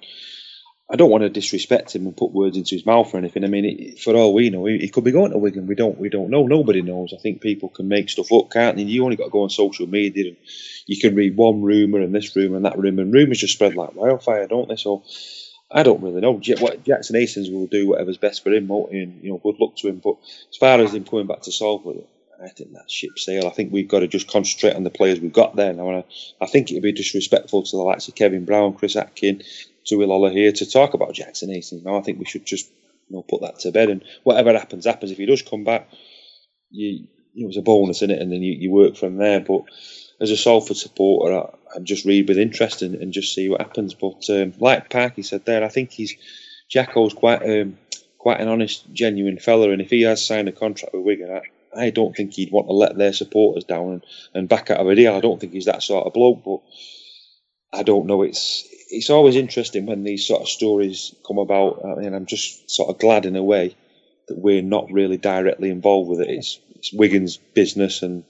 I 0.91 0.95
don't 0.95 1.11
want 1.11 1.21
to 1.21 1.29
disrespect 1.29 1.95
him 1.95 2.07
and 2.07 2.17
put 2.17 2.31
words 2.31 2.57
into 2.57 2.73
his 2.73 2.85
mouth 2.85 3.13
or 3.13 3.17
anything. 3.17 3.43
I 3.43 3.47
mean, 3.47 3.65
it, 3.65 3.99
for 3.99 4.15
all 4.15 4.33
we 4.33 4.49
know, 4.49 4.65
he, 4.65 4.79
he, 4.79 4.89
could 4.89 5.03
be 5.03 5.11
going 5.11 5.31
to 5.31 5.37
Wigan. 5.37 5.67
We 5.67 5.75
don't, 5.75 5.99
we 5.99 6.09
don't 6.09 6.31
know. 6.31 6.47
Nobody 6.47 6.81
knows. 6.81 7.13
I 7.13 7.21
think 7.21 7.41
people 7.41 7.69
can 7.69 7.87
make 7.87 8.09
stuff 8.09 8.31
up, 8.31 8.49
can't 8.49 8.75
they? 8.75 8.83
You 8.83 9.03
only 9.03 9.15
got 9.15 9.25
to 9.25 9.29
go 9.29 9.43
on 9.43 9.51
social 9.51 9.85
media 9.85 10.29
and 10.29 10.37
you 10.87 10.99
can 10.99 11.15
read 11.15 11.37
one 11.37 11.61
rumor 11.61 11.99
and 11.99 12.13
this 12.13 12.35
rumor 12.35 12.55
and 12.55 12.65
that 12.65 12.79
rumor, 12.79 13.03
and 13.03 13.13
rumors 13.13 13.37
just 13.37 13.53
spread 13.53 13.75
like 13.75 13.93
wildfire, 13.93 14.47
don't 14.47 14.67
they? 14.67 14.77
So 14.77 15.03
I 15.71 15.83
don't 15.83 16.01
really 16.01 16.21
know. 16.21 16.41
What 16.59 16.83
Jackson 16.83 17.15
Hastings 17.15 17.51
will 17.51 17.67
do 17.67 17.89
whatever's 17.89 18.17
best 18.17 18.43
for 18.43 18.51
him, 18.51 18.67
won't 18.67 18.91
he? 18.91 19.01
And 19.01 19.23
you 19.23 19.29
know, 19.29 19.37
good 19.37 19.59
luck 19.59 19.75
to 19.77 19.89
him. 19.89 20.01
But 20.03 20.15
as 20.49 20.57
far 20.57 20.79
as 20.79 20.95
him 20.95 21.05
coming 21.05 21.27
back 21.27 21.41
to 21.43 21.51
Salford, 21.51 21.97
I 22.43 22.49
think 22.49 22.73
that 22.73 22.89
ship 22.89 23.19
sail. 23.19 23.45
I 23.45 23.51
think 23.51 23.71
we've 23.71 23.87
got 23.87 23.99
to 23.99 24.07
just 24.07 24.27
concentrate 24.27 24.75
on 24.75 24.83
the 24.83 24.89
players 24.89 25.19
we've 25.19 25.33
got 25.33 25.55
there 25.55 25.73
now. 25.73 25.89
I, 25.91 26.05
I 26.41 26.47
think 26.47 26.71
it 26.71 26.75
would 26.75 26.83
be 26.83 26.93
disrespectful 26.93 27.63
to 27.63 27.77
the 27.77 27.83
likes 27.83 28.07
of 28.07 28.15
Kevin 28.15 28.45
Brown, 28.45 28.73
Chris 28.73 28.95
Atkin, 28.95 29.43
Tui 29.86 30.05
Lolohea 30.05 30.53
to 30.55 30.69
talk 30.69 30.93
about 30.93 31.13
Jackson 31.13 31.49
Hastings. 31.49 31.84
Now 31.84 31.97
I 31.97 32.01
think 32.01 32.19
we 32.19 32.25
should 32.25 32.45
just 32.45 32.69
you 33.07 33.15
know 33.15 33.23
put 33.23 33.41
that 33.41 33.59
to 33.59 33.71
bed. 33.71 33.89
And 33.89 34.03
whatever 34.23 34.53
happens, 34.53 34.86
happens. 34.86 35.11
If 35.11 35.17
he 35.17 35.25
does 35.25 35.41
come 35.41 35.63
back, 35.63 35.89
you 36.69 37.07
it 37.36 37.45
was 37.45 37.57
a 37.57 37.61
bonus 37.61 38.01
in 38.01 38.11
it, 38.11 38.21
and 38.21 38.32
then 38.32 38.41
you, 38.41 38.53
you 38.53 38.71
work 38.71 38.95
from 38.97 39.17
there. 39.17 39.39
But 39.39 39.63
as 40.19 40.32
a 40.32 40.38
Salford 40.38 40.77
supporter, 40.77 41.38
I, 41.38 41.77
I 41.77 41.80
just 41.80 42.05
read 42.05 42.27
with 42.27 42.38
interest 42.38 42.82
and, 42.82 42.95
and, 42.95 43.13
just 43.13 43.34
see 43.34 43.49
what 43.49 43.61
happens. 43.61 43.93
But 43.93 44.30
um, 44.30 44.53
like 44.59 44.89
Parky 44.89 45.23
said 45.23 45.45
there, 45.45 45.63
I 45.63 45.69
think 45.69 45.91
he's 45.91 46.15
Jacko's 46.73 47.13
quite 47.13 47.43
um, 47.43 47.77
quite 48.17 48.41
an 48.41 48.47
honest, 48.47 48.91
genuine 48.93 49.39
fella, 49.39 49.71
and 49.71 49.82
if 49.82 49.89
he 49.89 50.01
has 50.01 50.25
signed 50.25 50.49
a 50.49 50.51
contract 50.51 50.93
with 50.93 51.03
Wigan, 51.03 51.32
I, 51.32 51.86
I 51.86 51.89
don't 51.91 52.15
think 52.15 52.34
he'd 52.34 52.51
want 52.51 52.67
to 52.67 52.73
let 52.73 52.97
their 52.97 53.13
supporters 53.13 53.63
down 53.63 53.93
and, 53.93 54.05
and 54.34 54.49
back 54.49 54.69
out 54.69 54.80
of 54.80 54.88
a 54.88 54.95
deal. 54.95 55.15
I 55.15 55.21
don't 55.21 55.39
think 55.39 55.53
he's 55.53 55.65
that 55.65 55.84
sort 55.84 56.05
of 56.05 56.13
bloke, 56.13 56.43
but 56.43 56.59
I 57.71 57.84
don't 57.84 58.07
know. 58.07 58.23
It's 58.23 58.67
it's 58.89 59.09
always 59.09 59.35
interesting 59.35 59.85
when 59.85 60.03
these 60.03 60.27
sort 60.27 60.41
of 60.41 60.49
stories 60.49 61.15
come 61.25 61.37
about. 61.37 61.81
Uh, 61.83 61.95
I 61.95 61.95
mean, 61.95 62.13
I'm 62.13 62.25
just 62.25 62.69
sort 62.69 62.89
of 62.89 62.99
glad 62.99 63.25
in 63.25 63.35
a 63.35 63.43
way 63.43 63.75
that 64.27 64.37
we're 64.37 64.61
not 64.61 64.91
really 64.91 65.17
directly 65.17 65.69
involved 65.69 66.09
with 66.09 66.21
it. 66.21 66.29
It's, 66.29 66.59
it's 66.75 66.93
Wigan's 66.93 67.37
business 67.37 68.01
and 68.01 68.23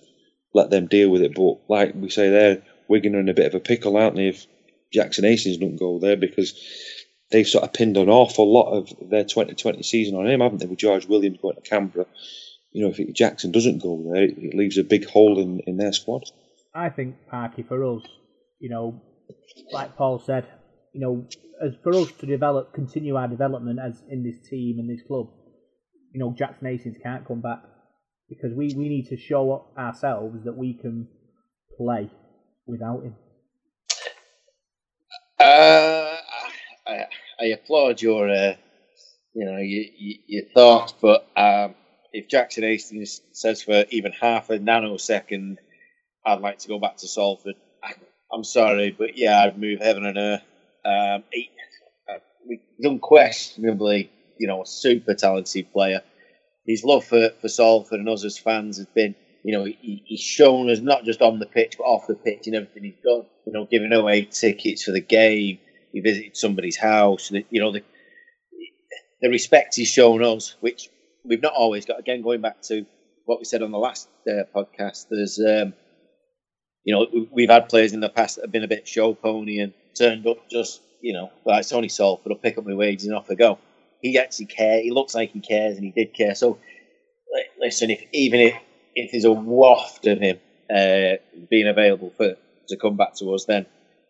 let 0.54 0.70
them 0.70 0.88
deal 0.88 1.10
with 1.10 1.22
it. 1.22 1.36
But 1.36 1.58
like 1.68 1.94
we 1.96 2.10
say 2.10 2.30
there, 2.30 2.62
Wigan 2.88 3.16
are 3.16 3.20
in 3.20 3.30
a 3.30 3.34
bit 3.34 3.48
of 3.48 3.56
a 3.56 3.60
pickle, 3.60 3.98
aren't 3.98 4.16
they, 4.16 4.30
if 4.30 4.46
Jackson 4.92 5.24
Hastings 5.24 5.58
don't 5.58 5.78
go 5.78 6.00
there 6.00 6.18
because 6.18 6.60
they've 7.32 7.48
sort 7.48 7.64
of 7.64 7.74
pinned 7.74 7.98
an 7.98 8.10
awful 8.10 8.52
lot 8.52 8.72
of 8.72 8.90
their 9.10 9.24
2020 9.24 9.84
season 9.84 10.16
on 10.16 10.28
him, 10.28 10.40
haven't 10.40 10.60
they, 10.60 10.66
with 10.66 10.80
George 10.80 11.06
Williams 11.06 11.40
going 11.42 11.56
to 11.56 11.62
Canberra 11.62 12.06
you 12.72 12.84
know, 12.84 12.94
if 12.96 13.14
Jackson 13.14 13.52
doesn't 13.52 13.82
go 13.82 14.12
there, 14.14 14.24
it 14.24 14.54
leaves 14.54 14.78
a 14.78 14.84
big 14.84 15.08
hole 15.08 15.40
in, 15.40 15.60
in 15.66 15.78
their 15.78 15.94
squad. 15.94 16.24
I 16.74 16.90
think 16.90 17.16
Parky 17.30 17.64
for 17.64 17.84
us, 17.96 18.04
you 18.60 18.70
know, 18.70 19.02
like 19.72 19.96
Paul 19.98 20.20
said, 20.20 20.48
you 20.94 21.02
know, 21.02 21.28
as 21.64 21.74
for 21.84 21.94
us 21.94 22.12
to 22.20 22.26
develop, 22.26 22.74
continue 22.74 23.16
our 23.16 23.28
development 23.28 23.80
as 23.80 24.02
in 24.10 24.24
this 24.24 24.40
team 24.50 24.80
and 24.80 24.90
this 24.90 25.06
club, 25.08 25.28
you 26.14 26.20
know, 26.20 26.34
Jackson 26.38 26.68
Hastings 26.68 26.98
can't 27.04 27.28
come 27.28 27.42
back 27.42 27.62
because 28.30 28.54
we, 28.56 28.74
we 28.76 28.90
need 28.90 29.08
to 29.10 29.18
show 29.18 29.68
ourselves 29.78 30.44
that 30.46 30.56
we 30.58 30.74
can 30.74 31.08
play 31.78 32.10
without 32.66 33.04
him. 33.04 33.16
Uh, 35.40 36.18
I, 36.88 37.06
I 37.40 37.46
applaud 37.46 38.02
your, 38.02 38.30
uh, 38.30 38.56
you 39.34 39.46
know, 39.46 39.58
your, 39.58 39.86
your 40.28 40.46
thoughts, 40.54 40.94
but 41.02 41.28
um, 41.36 41.76
if 42.12 42.28
Jackson 42.28 42.64
Hastings 42.64 43.22
says 43.32 43.62
for 43.62 43.86
even 43.90 44.12
half 44.12 44.50
a 44.50 44.60
nanosecond, 44.60 45.58
I'd 46.26 46.42
like 46.42 46.60
to 46.60 46.68
go 46.68 46.80
back 46.80 46.98
to 46.98 47.08
Salford, 47.08 47.56
I'm 48.32 48.44
sorry, 48.44 48.96
but 48.98 49.18
yeah, 49.18 49.44
I'd 49.44 49.58
move 49.60 49.80
heaven 49.80 50.06
and 50.06 50.18
earth. 50.18 50.44
Um, 50.86 51.24
he, 51.32 51.50
uh, 52.08 52.20
he's 52.48 52.60
unquestionably, 52.86 54.12
you 54.40 54.48
know, 54.48 54.62
a 54.62 54.66
super 54.66 55.14
talented 55.16 55.72
player. 55.72 56.02
His 56.66 56.84
love 56.84 57.06
for, 57.06 57.32
for 57.42 57.48
Salford 57.50 58.00
and 58.00 58.10
us 58.10 58.24
as 58.24 58.38
fans 58.38 58.78
has 58.78 58.86
been, 58.88 59.16
you 59.44 59.58
know, 59.58 59.66
he, 59.66 60.04
he's 60.06 60.22
shown 60.22 60.70
us 60.70 60.80
not 60.80 61.06
just 61.06 61.22
on 61.22 61.40
the 61.40 61.48
pitch, 61.48 61.76
but 61.78 61.86
off 61.86 62.08
the 62.08 62.16
pitch 62.16 62.46
and 62.46 62.56
everything 62.56 62.84
he's 62.84 63.04
done. 63.04 63.26
You 63.48 63.54
know, 63.54 63.68
giving 63.70 63.94
away 63.94 64.26
tickets 64.26 64.84
for 64.84 64.92
the 64.92 65.02
game. 65.02 65.58
He 65.92 66.02
visited 66.02 66.38
somebody's 66.38 66.78
house. 66.78 67.32
You 67.32 67.60
know, 67.60 67.72
the, 67.72 67.84
the 69.22 69.30
respect 69.30 69.76
he's 69.76 69.88
shown 69.88 70.24
us, 70.24 70.56
which 70.60 70.90
we've 71.26 71.42
not 71.42 71.54
always 71.54 71.86
got. 71.86 72.00
Again, 72.00 72.22
going 72.22 72.42
back 72.42 72.62
to 72.64 72.86
what 73.26 73.40
we 73.40 73.46
said 73.46 73.64
on 73.64 73.72
the 73.72 73.80
last 73.80 74.08
uh, 74.28 74.44
podcast, 74.56 75.08
there's 75.10 75.40
um, 75.40 75.74
you 76.84 76.94
know 76.94 77.28
we've 77.32 77.50
had 77.50 77.70
players 77.70 77.94
in 77.94 78.00
the 78.00 78.10
past 78.10 78.36
that 78.36 78.46
have 78.46 78.52
been 78.52 78.64
a 78.64 78.68
bit 78.68 78.88
show 78.88 79.14
pony 79.14 79.60
and 79.60 79.74
turned 79.98 80.26
up 80.28 80.50
just 80.50 80.82
you 81.02 81.14
know 81.14 81.32
well 81.44 81.60
it's 81.60 81.74
only 81.74 81.90
Salford, 81.90 82.32
I'll 82.32 82.38
pick 82.38 82.58
up 82.58 82.66
my 82.66 82.74
wages 82.74 83.08
and 83.08 83.16
off 83.16 83.30
I 83.30 83.36
go. 83.36 83.60
He 84.02 84.18
actually 84.18 84.46
cares. 84.46 84.84
He 84.84 84.92
looks 84.92 85.14
like 85.14 85.32
he 85.32 85.42
cares, 85.42 85.76
and 85.76 85.84
he 85.84 85.92
did 85.92 86.14
care. 86.14 86.34
So 86.34 86.58
listen, 87.60 87.90
if 87.90 88.04
even 88.14 88.40
if 88.40 88.56
if 88.96 89.12
there's 89.12 89.26
a 89.26 89.32
waft 89.32 90.08
of 90.08 90.20
him 90.20 90.40
uh, 90.70 91.18
being 91.50 91.68
available 91.68 92.12
for 92.18 92.36
to 92.68 92.78
come 92.78 92.98
back 92.98 93.16
to 93.16 93.34
us, 93.34 93.46
then 93.46 93.66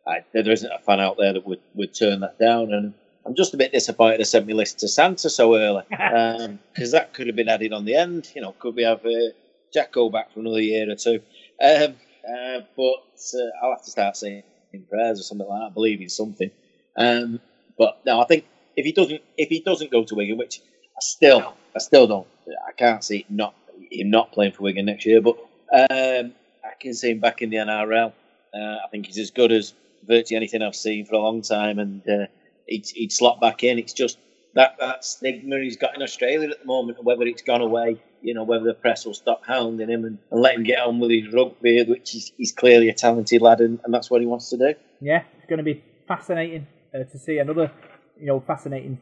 I, 0.07 0.23
there 0.33 0.49
isn't 0.49 0.71
a 0.71 0.79
fan 0.79 0.99
out 0.99 1.17
there 1.17 1.33
that 1.33 1.45
would, 1.45 1.61
would 1.75 1.93
turn 1.93 2.21
that 2.21 2.39
down. 2.39 2.73
And 2.73 2.93
I'm 3.25 3.35
just 3.35 3.53
a 3.53 3.57
bit 3.57 3.71
disappointed 3.71 4.19
I 4.19 4.23
sent 4.23 4.47
my 4.47 4.53
list 4.53 4.79
to 4.79 4.87
Santa 4.87 5.29
so 5.29 5.55
early 5.55 5.83
because 5.89 6.39
um, 6.45 6.91
that 6.91 7.13
could 7.13 7.27
have 7.27 7.35
been 7.35 7.49
added 7.49 7.73
on 7.73 7.85
the 7.85 7.95
end. 7.95 8.29
You 8.35 8.41
know, 8.41 8.53
could 8.53 8.75
we 8.75 8.83
have 8.83 9.05
uh, 9.05 9.31
Jack 9.73 9.91
go 9.91 10.09
back 10.09 10.33
for 10.33 10.39
another 10.39 10.61
year 10.61 10.89
or 10.89 10.95
two? 10.95 11.21
Um, 11.63 11.95
uh, 12.27 12.61
but 12.75 13.35
uh, 13.35 13.49
I'll 13.63 13.71
have 13.71 13.83
to 13.83 13.91
start 13.91 14.17
saying 14.17 14.43
in 14.73 14.83
prayers 14.83 15.19
or 15.19 15.23
something 15.23 15.47
like 15.47 15.61
that, 15.61 15.73
believing 15.73 16.09
something. 16.09 16.51
Um, 16.97 17.39
but 17.77 18.01
no, 18.05 18.21
I 18.21 18.25
think 18.25 18.45
if 18.75 18.85
he 18.85 18.91
doesn't, 18.91 19.21
if 19.37 19.49
he 19.49 19.61
doesn't 19.61 19.91
go 19.91 20.03
to 20.03 20.15
Wigan, 20.15 20.37
which 20.37 20.61
I 20.61 21.01
still, 21.01 21.53
I 21.75 21.79
still 21.79 22.07
don't, 22.07 22.27
I 22.67 22.71
can't 22.73 23.03
see 23.03 23.25
not 23.29 23.55
him 23.91 24.09
not 24.09 24.31
playing 24.31 24.53
for 24.53 24.63
Wigan 24.63 24.85
next 24.85 25.05
year. 25.05 25.21
But 25.21 25.37
um, 25.71 26.33
I 26.63 26.73
can 26.79 26.93
see 26.93 27.11
him 27.11 27.19
back 27.19 27.41
in 27.41 27.49
the 27.49 27.57
NRL. 27.57 28.13
Uh, 28.53 28.57
I 28.57 28.87
think 28.91 29.05
he's 29.05 29.17
as 29.17 29.31
good 29.31 29.51
as 29.51 29.73
virtually 30.05 30.37
anything 30.37 30.61
I've 30.61 30.75
seen 30.75 31.05
for 31.05 31.15
a 31.15 31.19
long 31.19 31.41
time, 31.41 31.79
and 31.79 32.07
uh, 32.07 32.25
he'd, 32.67 32.87
he'd 32.87 33.11
slot 33.11 33.39
back 33.39 33.63
in. 33.63 33.79
It's 33.79 33.93
just 33.93 34.17
that 34.55 34.77
that 34.79 35.05
stigma 35.05 35.59
he's 35.59 35.77
got 35.77 35.95
in 35.95 36.01
Australia 36.01 36.49
at 36.49 36.59
the 36.59 36.65
moment, 36.65 37.03
whether 37.03 37.23
it's 37.23 37.43
gone 37.43 37.61
away, 37.61 38.01
you 38.21 38.33
know, 38.33 38.43
whether 38.43 38.65
the 38.65 38.73
press 38.73 39.05
will 39.05 39.13
stop 39.13 39.41
hounding 39.45 39.89
him 39.89 40.05
and, 40.05 40.17
and 40.31 40.41
let 40.41 40.55
him 40.55 40.63
get 40.63 40.79
on 40.79 40.99
with 40.99 41.11
his 41.11 41.33
rugby, 41.33 41.83
which 41.83 42.11
he's, 42.11 42.31
he's 42.37 42.51
clearly 42.51 42.89
a 42.89 42.93
talented 42.93 43.41
lad 43.41 43.59
and, 43.59 43.79
and 43.83 43.93
that's 43.93 44.09
what 44.09 44.21
he 44.21 44.27
wants 44.27 44.49
to 44.49 44.57
do. 44.57 44.73
Yeah, 45.01 45.23
it's 45.37 45.47
going 45.47 45.57
to 45.57 45.63
be 45.63 45.83
fascinating 46.07 46.67
uh, 46.93 47.03
to 47.11 47.19
see 47.19 47.37
another, 47.37 47.71
you 48.19 48.27
know, 48.27 48.43
fascinating 48.45 48.99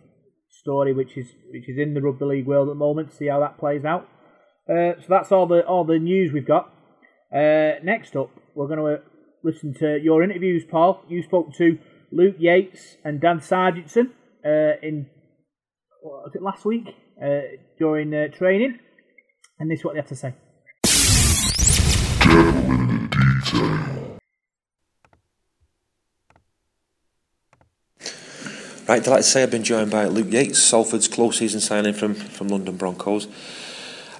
story, 0.49 0.93
which 0.93 1.17
is 1.17 1.27
which 1.51 1.69
is 1.69 1.77
in 1.77 1.93
the 1.93 2.01
rugby 2.01 2.25
league 2.25 2.47
world 2.47 2.67
at 2.67 2.71
the 2.71 2.75
moment. 2.75 3.13
See 3.13 3.27
how 3.27 3.39
that 3.39 3.57
plays 3.57 3.85
out. 3.85 4.07
Uh, 4.69 4.99
so 4.99 5.05
that's 5.09 5.31
all 5.31 5.47
the 5.47 5.65
all 5.65 5.85
the 5.85 5.99
news 5.99 6.31
we've 6.33 6.47
got. 6.47 6.71
Uh, 7.33 7.79
next 7.83 8.15
up, 8.15 8.29
we're 8.55 8.67
going 8.67 8.79
to 8.79 9.03
listen 9.43 9.73
to 9.79 9.97
your 10.01 10.23
interviews, 10.23 10.63
Paul. 10.69 11.03
You 11.09 11.23
spoke 11.23 11.53
to 11.55 11.77
Luke 12.11 12.35
Yates 12.39 12.97
and 13.03 13.19
Dan 13.19 13.39
Sarginson 13.39 14.11
uh, 14.45 14.79
in 14.81 15.07
what 16.01 16.23
was 16.23 16.35
it 16.35 16.41
last 16.41 16.65
week 16.65 16.87
uh, 17.21 17.57
during 17.77 18.13
uh, 18.13 18.27
training, 18.27 18.79
and 19.59 19.71
this 19.71 19.79
is 19.79 19.85
what 19.85 19.93
they 19.93 19.99
have 19.99 20.07
to 20.07 20.15
say. 20.15 20.33
Right, 28.87 29.03
delighted 29.03 29.25
to 29.25 29.29
say 29.29 29.43
I've 29.43 29.51
been 29.51 29.65
joined 29.65 29.91
by 29.91 30.05
Luke 30.05 30.31
Yates, 30.31 30.63
Salford's 30.63 31.09
close 31.09 31.39
season 31.39 31.59
signing 31.59 31.93
from, 31.93 32.13
from 32.13 32.47
London 32.47 32.77
Broncos. 32.77 33.27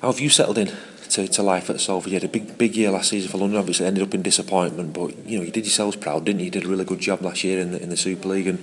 How 0.02 0.12
have 0.12 0.20
you 0.20 0.30
settled 0.30 0.58
in 0.58 0.74
to, 1.12 1.26
to 1.26 1.42
life 1.42 1.70
at 1.70 1.80
Salford? 1.80 2.12
You 2.12 2.20
had 2.20 2.26
a 2.26 2.28
big 2.28 2.58
big 2.58 2.76
year 2.76 2.92
last 2.92 3.10
season 3.10 3.32
for 3.32 3.38
London, 3.38 3.58
obviously 3.58 3.86
ended 3.86 4.04
up 4.04 4.14
in 4.14 4.24
disappointment, 4.24 4.92
but 4.94 5.18
you 5.26 5.40
know 5.40 5.46
you 5.46 5.52
did 5.52 5.64
yourselves 5.64 5.96
proud, 5.96 6.26
didn't 6.26 6.40
you? 6.40 6.46
You 6.46 6.52
did 6.52 6.66
a 6.66 6.68
really 6.68 6.84
good 6.84 7.00
job 7.00 7.22
last 7.22 7.46
year 7.46 7.62
in 7.62 7.72
the, 7.72 7.82
in 7.82 7.90
the 7.90 7.96
Super 7.96 8.28
League, 8.28 8.48
and 8.48 8.60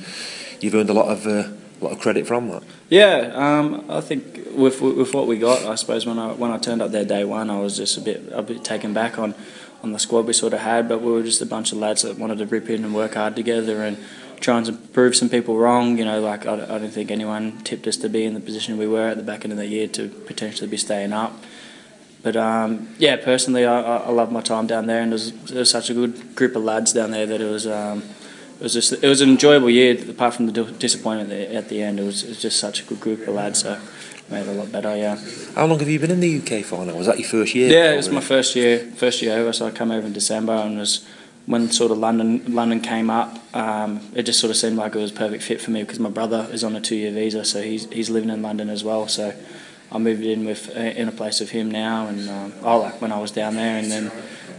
you've 0.60 0.74
earned 0.74 0.90
a 0.90 0.92
lot 0.92 1.08
of 1.08 1.26
uh, 1.26 1.48
a 1.80 1.84
lot 1.84 1.92
of 1.92 2.00
credit 2.00 2.26
from 2.26 2.48
that. 2.50 2.62
Yeah, 2.90 3.32
um, 3.34 3.86
I 3.88 4.02
think 4.02 4.33
with 4.54 4.80
with 4.80 5.14
what 5.14 5.26
we 5.26 5.38
got, 5.38 5.64
I 5.64 5.74
suppose 5.74 6.06
when 6.06 6.18
I 6.18 6.32
when 6.32 6.50
I 6.50 6.58
turned 6.58 6.82
up 6.82 6.90
there 6.90 7.04
day 7.04 7.24
one, 7.24 7.50
I 7.50 7.60
was 7.60 7.76
just 7.76 7.96
a 7.96 8.00
bit 8.00 8.22
a 8.32 8.42
bit 8.42 8.64
taken 8.64 8.92
back 8.92 9.18
on 9.18 9.34
on 9.82 9.92
the 9.92 9.98
squad 9.98 10.26
we 10.26 10.32
sort 10.32 10.54
of 10.54 10.60
had, 10.60 10.88
but 10.88 11.02
we 11.02 11.12
were 11.12 11.22
just 11.22 11.42
a 11.42 11.46
bunch 11.46 11.72
of 11.72 11.78
lads 11.78 12.02
that 12.02 12.18
wanted 12.18 12.38
to 12.38 12.46
rip 12.46 12.70
in 12.70 12.84
and 12.84 12.94
work 12.94 13.14
hard 13.14 13.36
together 13.36 13.82
and 13.82 13.98
trying 14.40 14.64
to 14.64 14.72
prove 14.72 15.14
some 15.14 15.28
people 15.28 15.56
wrong. 15.58 15.98
You 15.98 16.04
know, 16.04 16.20
like 16.20 16.46
I, 16.46 16.54
I 16.54 16.78
don't 16.78 16.90
think 16.90 17.10
anyone 17.10 17.60
tipped 17.64 17.86
us 17.86 17.96
to 17.98 18.08
be 18.08 18.24
in 18.24 18.34
the 18.34 18.40
position 18.40 18.78
we 18.78 18.86
were 18.86 19.08
at 19.08 19.16
the 19.16 19.22
back 19.22 19.44
end 19.44 19.52
of 19.52 19.58
the 19.58 19.66
year 19.66 19.86
to 19.88 20.08
potentially 20.08 20.68
be 20.68 20.76
staying 20.76 21.12
up. 21.12 21.32
But 22.22 22.36
um, 22.36 22.94
yeah, 22.98 23.16
personally, 23.16 23.66
I, 23.66 23.98
I 23.98 24.10
love 24.10 24.32
my 24.32 24.40
time 24.40 24.66
down 24.66 24.86
there, 24.86 25.02
and 25.02 25.12
there 25.12 25.16
was, 25.16 25.32
there 25.44 25.58
was 25.58 25.70
such 25.70 25.90
a 25.90 25.94
good 25.94 26.34
group 26.34 26.56
of 26.56 26.64
lads 26.64 26.94
down 26.94 27.10
there 27.10 27.26
that 27.26 27.40
it 27.40 27.50
was. 27.50 27.66
Um, 27.66 28.02
it 28.56 28.62
was 28.62 28.72
just 28.72 28.92
it 28.92 29.08
was 29.08 29.20
an 29.20 29.30
enjoyable 29.30 29.68
year. 29.68 29.98
Apart 30.08 30.34
from 30.34 30.46
the 30.46 30.64
disappointment 30.64 31.32
at 31.32 31.68
the 31.68 31.82
end, 31.82 31.98
it 31.98 32.04
was, 32.04 32.22
it 32.22 32.28
was 32.30 32.40
just 32.40 32.58
such 32.58 32.82
a 32.82 32.84
good 32.84 33.00
group 33.00 33.26
of 33.26 33.34
lads. 33.34 33.60
So 33.60 33.78
made 34.30 34.46
a 34.46 34.52
lot 34.52 34.70
better. 34.72 34.96
Yeah. 34.96 35.18
How 35.54 35.66
long 35.66 35.78
have 35.78 35.88
you 35.88 35.98
been 35.98 36.10
in 36.10 36.20
the 36.20 36.38
UK 36.38 36.64
for 36.64 36.84
now? 36.84 36.94
Was 36.94 37.06
that 37.06 37.18
your 37.18 37.28
first 37.28 37.54
year? 37.54 37.70
Yeah, 37.70 37.92
it 37.92 37.96
was 37.96 38.08
my 38.10 38.20
first 38.20 38.56
year. 38.56 38.78
First 38.96 39.22
year 39.22 39.38
over. 39.38 39.52
So 39.52 39.66
I 39.66 39.70
came 39.70 39.90
over 39.90 40.06
in 40.06 40.12
December 40.12 40.52
and 40.52 40.78
was 40.78 41.06
when 41.46 41.70
sort 41.70 41.90
of 41.92 41.98
London 41.98 42.42
London 42.54 42.80
came 42.80 43.10
up. 43.10 43.38
Um, 43.54 44.00
it 44.14 44.22
just 44.24 44.40
sort 44.40 44.50
of 44.50 44.56
seemed 44.56 44.76
like 44.76 44.94
it 44.94 44.98
was 44.98 45.10
a 45.10 45.14
perfect 45.14 45.42
fit 45.42 45.60
for 45.60 45.70
me 45.70 45.82
because 45.82 46.00
my 46.00 46.10
brother 46.10 46.48
is 46.50 46.64
on 46.64 46.74
a 46.76 46.80
two 46.80 46.96
year 46.96 47.12
visa, 47.12 47.44
so 47.44 47.62
he's 47.62 47.90
he's 47.92 48.10
living 48.10 48.30
in 48.30 48.42
London 48.42 48.70
as 48.70 48.82
well. 48.82 49.08
So 49.08 49.34
I 49.92 49.98
moved 49.98 50.22
in 50.24 50.44
with 50.44 50.74
in 50.76 51.08
a 51.08 51.12
place 51.12 51.40
with 51.40 51.50
him 51.50 51.70
now, 51.70 52.06
and 52.06 52.28
um, 52.30 52.52
I 52.64 52.74
like 52.76 53.00
when 53.00 53.12
I 53.12 53.18
was 53.20 53.30
down 53.30 53.56
there, 53.56 53.76
and 53.78 53.90
then 53.90 54.10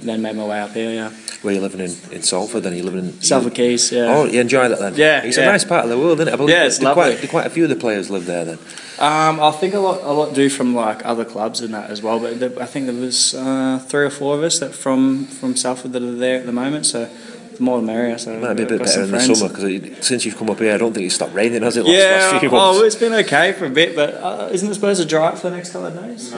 then 0.01 0.21
made 0.21 0.35
my 0.35 0.45
way 0.45 0.59
up 0.61 0.71
here. 0.71 0.91
Yeah. 0.91 1.09
Where 1.41 1.53
you 1.53 1.61
living 1.61 1.79
in, 1.79 1.91
in 2.11 2.21
Salford? 2.23 2.63
Then 2.63 2.75
you 2.75 2.83
living 2.83 3.05
in 3.05 3.21
Salford 3.21 3.53
Quays. 3.55 3.91
Yeah. 3.91 4.15
Oh, 4.15 4.25
you 4.25 4.41
enjoy 4.41 4.67
that 4.69 4.79
then? 4.79 4.95
Yeah, 4.95 5.21
It's 5.23 5.37
yeah. 5.37 5.43
a 5.43 5.45
nice 5.47 5.63
part 5.63 5.83
of 5.83 5.89
the 5.91 5.97
world, 5.97 6.19
isn't 6.19 6.27
it? 6.27 6.33
I 6.33 6.37
believe 6.37 6.55
Yeah, 6.55 6.65
it's 6.65 6.79
do 6.79 6.91
quite, 6.93 7.29
quite 7.29 7.45
a 7.45 7.49
few 7.51 7.63
of 7.63 7.69
the 7.69 7.75
players 7.75 8.09
live 8.09 8.25
there 8.25 8.45
then. 8.45 8.57
Um, 8.97 9.41
I 9.41 9.51
think 9.51 9.73
a 9.73 9.79
lot, 9.79 10.01
a 10.01 10.11
lot 10.13 10.33
do 10.33 10.49
from 10.49 10.73
like 10.73 11.05
other 11.05 11.25
clubs 11.25 11.59
and 11.61 11.73
that 11.73 11.89
as 11.89 12.01
well. 12.01 12.19
But 12.19 12.39
there, 12.39 12.51
I 12.61 12.65
think 12.65 12.85
there 12.85 12.95
was 12.95 13.33
uh, 13.35 13.83
three 13.87 14.05
or 14.05 14.09
four 14.09 14.35
of 14.37 14.43
us 14.43 14.59
that 14.59 14.73
from 14.73 15.25
from 15.25 15.55
Salford 15.55 15.91
that 15.93 16.01
are 16.01 16.15
there 16.15 16.39
at 16.39 16.45
the 16.45 16.53
moment. 16.53 16.85
So 16.85 17.09
the 17.55 17.63
more 17.63 17.79
the 17.79 17.85
merrier. 17.87 18.17
So 18.17 18.39
Might 18.39 18.53
be 18.53 18.63
a 18.63 18.65
bit 18.65 18.79
better 18.79 18.91
some 18.91 19.03
in 19.05 19.11
the 19.11 19.35
summer 19.35 19.49
because 19.53 20.05
since 20.05 20.25
you've 20.25 20.37
come 20.37 20.49
up 20.49 20.59
here, 20.59 20.73
I 20.73 20.77
don't 20.77 20.93
think 20.93 21.05
it's 21.07 21.15
stopped 21.15 21.33
raining, 21.33 21.61
has 21.63 21.77
it? 21.77 21.85
Yeah, 21.85 22.29
last 22.31 22.39
few 22.39 22.49
months. 22.49 22.79
oh, 22.79 22.83
it's 22.83 22.95
been 22.95 23.13
okay 23.13 23.51
for 23.53 23.65
a 23.65 23.69
bit, 23.69 23.95
but 23.95 24.13
uh, 24.15 24.49
isn't 24.51 24.69
it 24.69 24.75
supposed 24.75 25.01
to 25.01 25.07
dry 25.07 25.27
up 25.27 25.37
for 25.39 25.49
the 25.49 25.55
next 25.57 25.71
couple 25.71 25.87
of 25.87 25.95
days? 25.95 26.33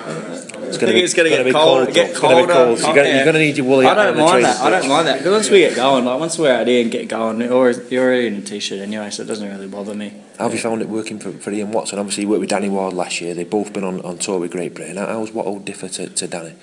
It's 0.67 0.77
going 0.77 0.91
to 0.91 0.97
be, 0.97 1.03
it's 1.03 1.13
going 1.13 1.29
to 1.29 1.35
gonna 1.35 1.43
get 1.43 1.49
be 1.49 1.53
cold. 1.53 1.85
cold. 1.85 1.95
Get 1.95 2.09
It's 2.11 2.19
gonna 2.19 2.35
be 2.47 2.53
colder. 2.53 2.81
cold. 2.81 2.95
You're 2.95 3.23
going 3.23 3.33
to 3.33 3.39
need 3.39 3.57
your 3.57 3.65
woolly 3.65 3.85
I 3.85 3.93
don't 3.93 4.17
mind 4.17 4.43
that. 4.45 4.59
I 4.61 4.69
don't 4.69 4.87
mind 4.89 5.07
that 5.07 5.17
because 5.19 5.31
once 5.33 5.49
we 5.49 5.59
get 5.59 5.75
going, 5.75 6.05
like 6.05 6.19
once 6.19 6.37
we're 6.37 6.53
out 6.53 6.67
here 6.67 6.81
and 6.81 6.91
get 6.91 7.07
going, 7.07 7.41
you're 7.41 7.51
already, 7.53 8.27
in 8.27 8.35
a 8.35 8.41
t-shirt 8.41 8.79
anyway, 8.79 9.09
so 9.09 9.23
it 9.23 9.27
doesn't 9.27 9.47
really 9.47 9.67
bother 9.67 9.93
me. 9.93 10.13
How 10.37 10.45
have 10.45 10.53
you 10.53 10.59
found 10.59 10.81
it 10.81 10.89
working 10.89 11.19
for, 11.19 11.31
for 11.31 11.51
Ian 11.51 11.71
Watson? 11.71 11.97
Obviously, 11.99 12.23
you 12.23 12.29
worked 12.29 12.41
with 12.41 12.49
Danny 12.49 12.69
Ward 12.69 12.93
last 12.93 13.21
year. 13.21 13.33
They've 13.33 13.49
both 13.49 13.73
been 13.73 13.83
on, 13.83 14.01
on 14.01 14.17
tour 14.19 14.39
with 14.39 14.51
Great 14.51 14.75
Britain. 14.75 14.97
How- 14.97 15.07
How's 15.07 15.31
Watto 15.31 15.63
differ 15.65 15.87
to, 15.89 16.07
to 16.07 16.27
Danny? 16.27 16.53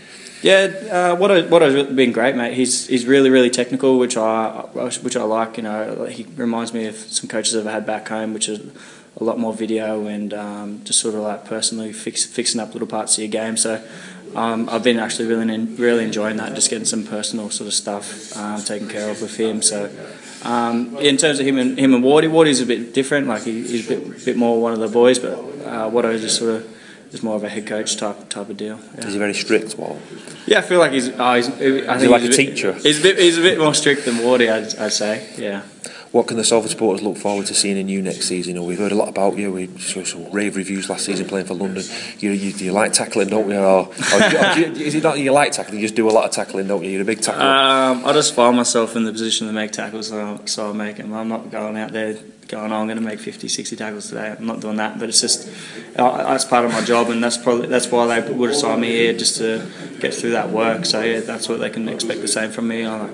Yeah, 0.42 0.70
uh, 0.92 1.16
what 1.16 1.48
what 1.48 1.62
has 1.62 1.86
been 1.86 2.12
great, 2.12 2.36
mate. 2.36 2.52
He's 2.52 2.86
he's 2.86 3.07
really 3.07 3.30
really 3.30 3.48
technical, 3.48 3.98
which 3.98 4.14
I 4.18 4.50
which 5.00 5.16
I 5.16 5.22
like. 5.22 5.57
You 5.57 5.62
know, 5.62 6.05
he 6.05 6.26
reminds 6.36 6.74
me 6.74 6.84
of 6.86 6.96
some 6.96 7.30
coaches 7.30 7.57
I've 7.57 7.64
had 7.64 7.86
back 7.86 8.07
home, 8.09 8.34
which 8.34 8.50
is 8.50 8.61
a 9.21 9.25
lot 9.25 9.39
more 9.39 9.53
video 9.53 10.07
and 10.07 10.35
um, 10.35 10.81
just 10.85 11.01
sort 11.01 11.15
of 11.15 11.21
like 11.21 11.45
personally 11.45 11.93
fix, 11.93 12.25
fixing 12.25 12.61
up 12.61 12.73
little 12.73 12.89
parts 12.89 13.17
of 13.17 13.23
your 13.23 13.31
game. 13.31 13.57
So 13.57 13.83
um, 14.35 14.69
I've 14.69 14.83
been 14.83 14.99
actually 14.99 15.27
really 15.29 15.59
really 15.77 16.05
enjoying 16.05 16.37
that, 16.39 16.55
just 16.55 16.71
getting 16.71 16.85
some 16.87 17.05
personal 17.05 17.51
sort 17.51 17.69
of 17.69 17.75
stuff 17.75 18.37
um, 18.37 18.61
taken 18.62 18.89
care 18.89 19.11
of 19.11 19.21
with 19.23 19.37
him. 19.37 19.62
So. 19.62 19.91
Um, 20.43 20.99
in 20.99 21.17
terms 21.17 21.41
of 21.41 21.47
him 21.47 21.57
and 21.57 21.79
him 21.79 21.95
and 21.95 22.05
Wardy, 22.05 22.29
Wardy's 22.31 22.61
a 22.61 22.67
bit 22.67 22.93
different. 22.93 23.27
Like 23.29 23.45
he, 23.45 23.62
he's 23.67 23.91
a 23.91 23.97
bit, 23.97 24.25
bit 24.27 24.37
more 24.37 24.61
one 24.61 24.75
of 24.75 24.79
the 24.79 24.89
boys, 24.89 25.19
but 25.19 25.33
uh, 25.33 25.89
Watto 25.89 26.12
is 26.12 26.21
just 26.21 26.37
sort 26.37 26.51
of 26.57 27.15
is 27.15 27.23
more 27.23 27.35
of 27.37 27.45
a 27.45 27.49
head 27.49 27.67
coach 27.67 27.97
type 27.97 28.29
type 28.29 28.51
of 28.51 28.59
deal. 28.59 28.79
Yeah. 28.99 29.07
Is 29.07 29.15
he 29.15 29.19
very 29.19 29.33
strict, 29.33 29.75
Watto? 29.79 29.99
Yeah, 30.47 30.59
I 30.59 30.61
feel 30.61 30.81
like 30.81 30.93
he's. 30.93 31.09
Oh, 31.09 31.35
he's 31.35 31.49
I 31.49 31.53
he 31.55 31.81
think 31.81 32.11
like 32.11 32.21
he's 32.21 32.35
a 32.35 32.37
bit- 32.43 32.51
teacher? 32.51 32.73
He's 32.75 33.01
a 33.01 33.03
bit. 33.03 33.19
He's 33.19 33.39
a 33.39 33.41
bit 33.41 33.59
more 33.59 33.73
strict 33.73 34.05
than 34.05 34.17
Wardy, 34.17 34.53
I'd, 34.53 34.77
I'd 34.79 34.93
say. 34.93 35.27
Yeah. 35.39 35.62
What 36.15 36.29
can 36.29 36.37
the 36.37 36.45
Salford 36.45 36.71
supporters 36.71 37.03
look 37.03 37.17
forward 37.17 37.47
to 37.47 37.55
seeing 37.55 37.77
in 37.77 37.89
you 37.89 38.01
next 38.01 38.29
season? 38.29 38.55
You 38.55 38.62
we've 38.62 38.79
heard 38.79 38.93
a 38.93 38.95
lot 38.95 39.09
about 39.09 39.37
you. 39.37 39.51
We 39.51 39.67
saw 39.79 40.05
some 40.05 40.31
rave 40.31 40.55
reviews 40.55 40.89
last 40.89 41.05
season 41.05 41.27
playing 41.27 41.47
for 41.47 41.55
London. 41.55 41.83
You, 42.21 42.31
you, 42.31 42.51
you 42.51 42.71
like 42.71 42.93
tackling, 42.93 43.27
don't 43.31 43.51
you? 43.51 43.57
Or, 43.57 43.89
or, 43.89 44.23
or 44.23 44.57
you- 44.57 44.73
is 44.87 44.95
it 44.95 45.03
not 45.03 45.19
you 45.19 45.33
like 45.33 45.51
tackling? 45.51 45.81
You 45.81 45.85
just 45.85 45.97
do 45.97 46.09
a 46.09 46.12
lot 46.12 46.25
of 46.25 46.31
tackling, 46.31 46.69
don't 46.69 46.85
you? 46.85 46.91
You're 46.91 47.03
a 47.03 47.05
big 47.05 47.21
tackler. 47.21 47.43
Um, 47.45 48.07
I 48.07 48.12
just 48.12 48.33
find 48.33 48.57
myself 48.57 48.95
in 48.95 49.03
the 49.03 49.11
position 49.11 49.49
to 49.49 49.53
make 49.53 49.73
tackles, 49.73 50.07
so, 50.11 50.41
so 50.45 50.71
I 50.71 50.73
make 50.73 50.99
them. 50.99 51.12
I'm 51.12 51.27
not 51.29 51.51
going 51.51 51.77
out 51.77 51.91
there 51.91 52.17
going, 52.47 52.71
oh, 52.73 52.77
I'm 52.77 52.87
going 52.87 52.99
to 52.99 53.03
make 53.03 53.19
50, 53.19 53.49
60 53.49 53.75
tackles 53.75 54.09
today. 54.09 54.37
I'm 54.39 54.47
not 54.47 54.61
doing 54.61 54.77
that, 54.77 55.01
but 55.01 55.09
it's 55.09 55.21
just 55.21 55.49
uh, 55.97 56.17
that's 56.29 56.45
part 56.45 56.65
of 56.65 56.71
my 56.71 56.83
job, 56.83 57.11
and 57.11 57.25
that's 57.25 57.39
probably 57.39 57.67
that's 57.67 57.91
why 57.91 58.21
they 58.21 58.33
would 58.33 58.51
assign 58.51 58.81
me 58.81 58.89
here 58.89 59.15
just 59.15 59.39
to 59.39 59.67
get 59.99 60.15
through 60.15 60.31
that 60.33 60.51
work. 60.51 60.85
So 60.85 61.01
yeah, 61.03 61.21
that's 61.21 61.49
what 61.49 61.59
they 61.59 61.71
can 61.71 61.89
expect 61.89 62.21
the 62.21 62.29
same 62.29 62.53
from 62.53 62.69
me. 62.69 62.87
I, 62.87 63.09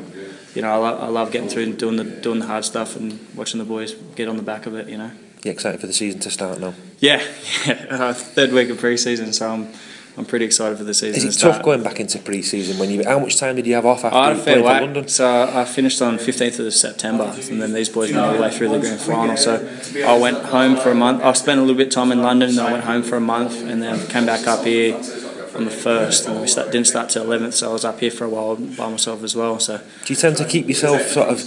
you 0.54 0.62
know, 0.62 0.70
I, 0.72 0.76
lo- 0.76 0.98
I 0.98 1.06
love 1.08 1.30
getting 1.32 1.48
through 1.48 1.64
and 1.64 1.78
doing 1.78 1.96
the 1.96 2.04
doing 2.04 2.40
the 2.40 2.46
hard 2.46 2.64
stuff 2.64 2.96
and 2.96 3.18
watching 3.34 3.58
the 3.58 3.64
boys 3.64 3.94
get 4.16 4.28
on 4.28 4.36
the 4.36 4.42
back 4.42 4.66
of 4.66 4.74
it. 4.74 4.88
You 4.88 4.98
know. 4.98 5.10
You 5.44 5.50
excited 5.50 5.80
for 5.80 5.86
the 5.86 5.92
season 5.94 6.20
to 6.20 6.30
start 6.30 6.60
now? 6.60 6.74
Yeah, 6.98 7.22
yeah. 7.66 7.86
Uh, 7.88 8.12
third 8.12 8.52
week 8.52 8.68
of 8.68 8.78
pre-season, 8.78 9.32
so 9.32 9.48
I'm 9.48 9.68
I'm 10.18 10.26
pretty 10.26 10.44
excited 10.44 10.76
for 10.76 10.84
the 10.84 10.92
season. 10.92 11.16
Is 11.16 11.22
to 11.22 11.28
it 11.28 11.32
start. 11.32 11.54
tough 11.56 11.64
going 11.64 11.82
back 11.82 11.98
into 11.98 12.18
pre-season 12.18 12.78
when 12.78 12.90
you? 12.90 13.04
How 13.04 13.18
much 13.18 13.38
time 13.38 13.56
did 13.56 13.66
you 13.66 13.74
have 13.74 13.86
off 13.86 14.04
after 14.04 14.18
I 14.18 14.32
you 14.32 14.38
for. 14.38 14.60
London? 14.60 15.08
So 15.08 15.50
I 15.54 15.64
finished 15.64 16.02
on 16.02 16.18
15th 16.18 16.66
of 16.66 16.74
September, 16.74 17.32
and 17.50 17.62
then 17.62 17.72
these 17.72 17.88
boys 17.88 18.12
went 18.12 18.22
all 18.26 18.34
the 18.34 18.42
way 18.42 18.50
through 18.50 18.68
the 18.68 18.80
grand 18.80 19.00
final. 19.00 19.36
So 19.36 19.66
I 20.06 20.18
went 20.18 20.38
home 20.44 20.76
for 20.76 20.90
a 20.90 20.94
month. 20.94 21.22
I 21.22 21.32
spent 21.32 21.58
a 21.58 21.62
little 21.62 21.76
bit 21.76 21.86
of 21.86 21.92
time 21.94 22.12
in 22.12 22.22
London, 22.22 22.50
and 22.50 22.58
then 22.58 22.66
I 22.66 22.72
went 22.72 22.84
home 22.84 23.02
for 23.02 23.16
a 23.16 23.20
month, 23.20 23.62
and 23.62 23.80
then 23.82 24.06
came 24.08 24.26
back 24.26 24.46
up 24.46 24.64
here 24.66 25.00
on 25.60 25.66
the 25.66 25.70
first, 25.70 26.26
and 26.26 26.40
we 26.40 26.46
start, 26.46 26.70
didn't 26.72 26.86
start 26.86 27.10
till 27.10 27.24
11th. 27.24 27.52
So 27.52 27.70
I 27.70 27.72
was 27.72 27.84
up 27.84 28.00
here 28.00 28.10
for 28.10 28.24
a 28.24 28.28
while 28.28 28.56
by 28.56 28.88
myself 28.90 29.22
as 29.22 29.36
well. 29.36 29.58
So 29.60 29.78
Do 29.78 30.12
you 30.12 30.16
tend 30.16 30.36
to 30.38 30.44
keep 30.44 30.66
yourself 30.68 31.02
sort 31.02 31.28
of 31.28 31.40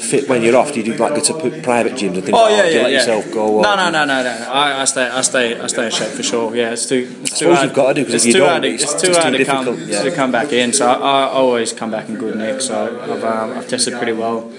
fit 0.00 0.28
when 0.28 0.42
you're 0.42 0.56
off? 0.56 0.72
Do 0.72 0.80
you 0.80 0.84
do 0.84 0.94
like 0.96 1.14
go 1.14 1.20
to 1.20 1.62
private 1.62 1.92
gyms 1.92 2.14
and 2.14 2.24
things? 2.24 2.30
Oh 2.38 2.42
like 2.42 2.52
yeah. 2.52 2.62
Do 2.62 2.68
you 2.68 2.76
yeah, 2.76 2.82
let 2.82 2.92
yeah. 2.92 2.98
yourself 2.98 3.32
go? 3.32 3.60
No, 3.60 3.76
no, 3.76 3.90
no, 3.90 4.04
no, 4.04 4.22
no. 4.22 4.50
I, 4.50 4.80
I 4.82 4.84
stay, 4.84 5.08
I 5.08 5.20
stay, 5.20 5.60
I 5.60 5.66
stay 5.66 5.84
in 5.86 5.90
shape 5.90 6.10
for 6.10 6.22
sure. 6.22 6.54
Yeah, 6.56 6.72
it's 6.72 6.88
too. 6.88 7.08
It's 7.20 7.30
too 7.30 7.36
suppose 7.36 7.56
hard. 7.56 7.66
you've 7.68 7.76
got 7.76 7.88
to 7.88 7.94
do, 7.94 8.04
'cause 8.04 8.14
it's 8.14 8.24
if 8.24 8.28
you 8.28 8.32
too 8.34 8.38
don't, 8.40 8.48
hard. 8.48 8.64
It's 8.64 8.82
it's 8.84 9.02
too 9.02 9.12
hard 9.12 9.32
too 9.32 9.38
to 9.38 9.44
come 9.44 9.80
yeah. 9.88 10.02
to 10.02 10.10
come 10.10 10.32
back 10.32 10.52
in. 10.52 10.72
So 10.72 10.86
I, 10.88 10.94
I 10.94 11.24
always 11.28 11.72
come 11.72 11.90
back 11.90 12.08
in 12.08 12.16
good 12.16 12.36
nick. 12.36 12.60
So 12.60 12.74
I've, 13.02 13.24
um, 13.24 13.58
I've 13.58 13.68
tested 13.68 13.94
pretty 13.94 14.12
well 14.12 14.50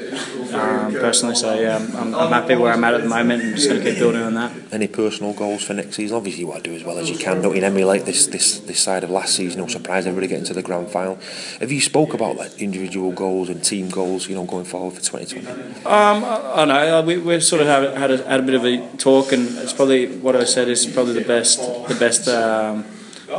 um, 0.53 0.93
personally. 0.93 1.36
So 1.36 1.60
yeah, 1.60 1.78
I'm, 1.78 1.95
I'm, 1.95 2.16
I'm 2.16 2.32
happy 2.32 2.55
where 2.55 2.74
I'm 2.74 2.84
at 2.84 2.93
at 2.93 3.01
the 3.01 3.10
moment, 3.10 3.43
and 3.43 3.55
just 3.55 3.70
going 3.70 3.82
to 3.84 3.89
keep 3.89 3.99
building 3.99 4.22
on 4.22 4.34
that. 4.36 4.51
Any 4.72 4.88
personal 4.88 5.34
goals 5.34 5.64
for 5.64 5.74
next 5.74 5.95
season? 5.95 6.18
Obviously, 6.18 6.41
you 6.41 6.47
want 6.47 6.64
to 6.64 6.70
do 6.70 6.76
as 6.76 6.84
well 6.84 6.97
as 6.97 7.10
you 7.10 7.18
can. 7.18 7.41
Don't 7.41 7.55
you 7.55 7.64
emulate 7.64 8.05
this 8.05 8.28
this 8.28 8.60
this 8.60 8.80
side 8.80 9.03
of 9.03 9.10
last 9.10 9.36
season? 9.36 9.62
No 9.62 9.68
surprise, 9.68 10.05
everybody 10.05 10.28
getting 10.28 10.45
to 10.45 10.53
the 10.53 10.62
grand 10.62 10.89
final. 10.89 11.18
Have 11.60 11.72
you 11.72 11.82
spoke 11.82 12.14
about 12.14 12.36
like 12.36 12.62
individual 12.62 13.12
goals 13.12 13.49
and 13.49 13.64
team 13.64 13.89
goals? 13.89 14.28
You 14.28 14.36
know, 14.36 14.45
going 14.45 14.66
forward 14.66 14.93
for 14.95 15.01
2020. 15.01 15.86
Um, 15.86 16.24
I, 16.24 16.62
I 16.62 16.66
know. 16.66 17.01
We, 17.01 17.18
we've 17.18 17.43
sort 17.43 17.62
of 17.62 17.68
had, 17.68 17.97
had, 17.97 18.12
a, 18.12 18.24
had 18.28 18.39
a 18.39 18.43
bit 18.43 18.55
of 18.55 18.66
a 18.66 18.97
talk, 18.97 19.32
and 19.32 19.47
it's 19.57 19.74
probably 19.74 20.07
what 20.18 20.36
I 20.36 20.43
said 20.43 20.68
is 20.68 20.86
probably 20.86 21.14
the 21.14 21.26
best, 21.26 21.60
the 21.88 21.95
best, 21.95 22.28
um, 22.28 22.86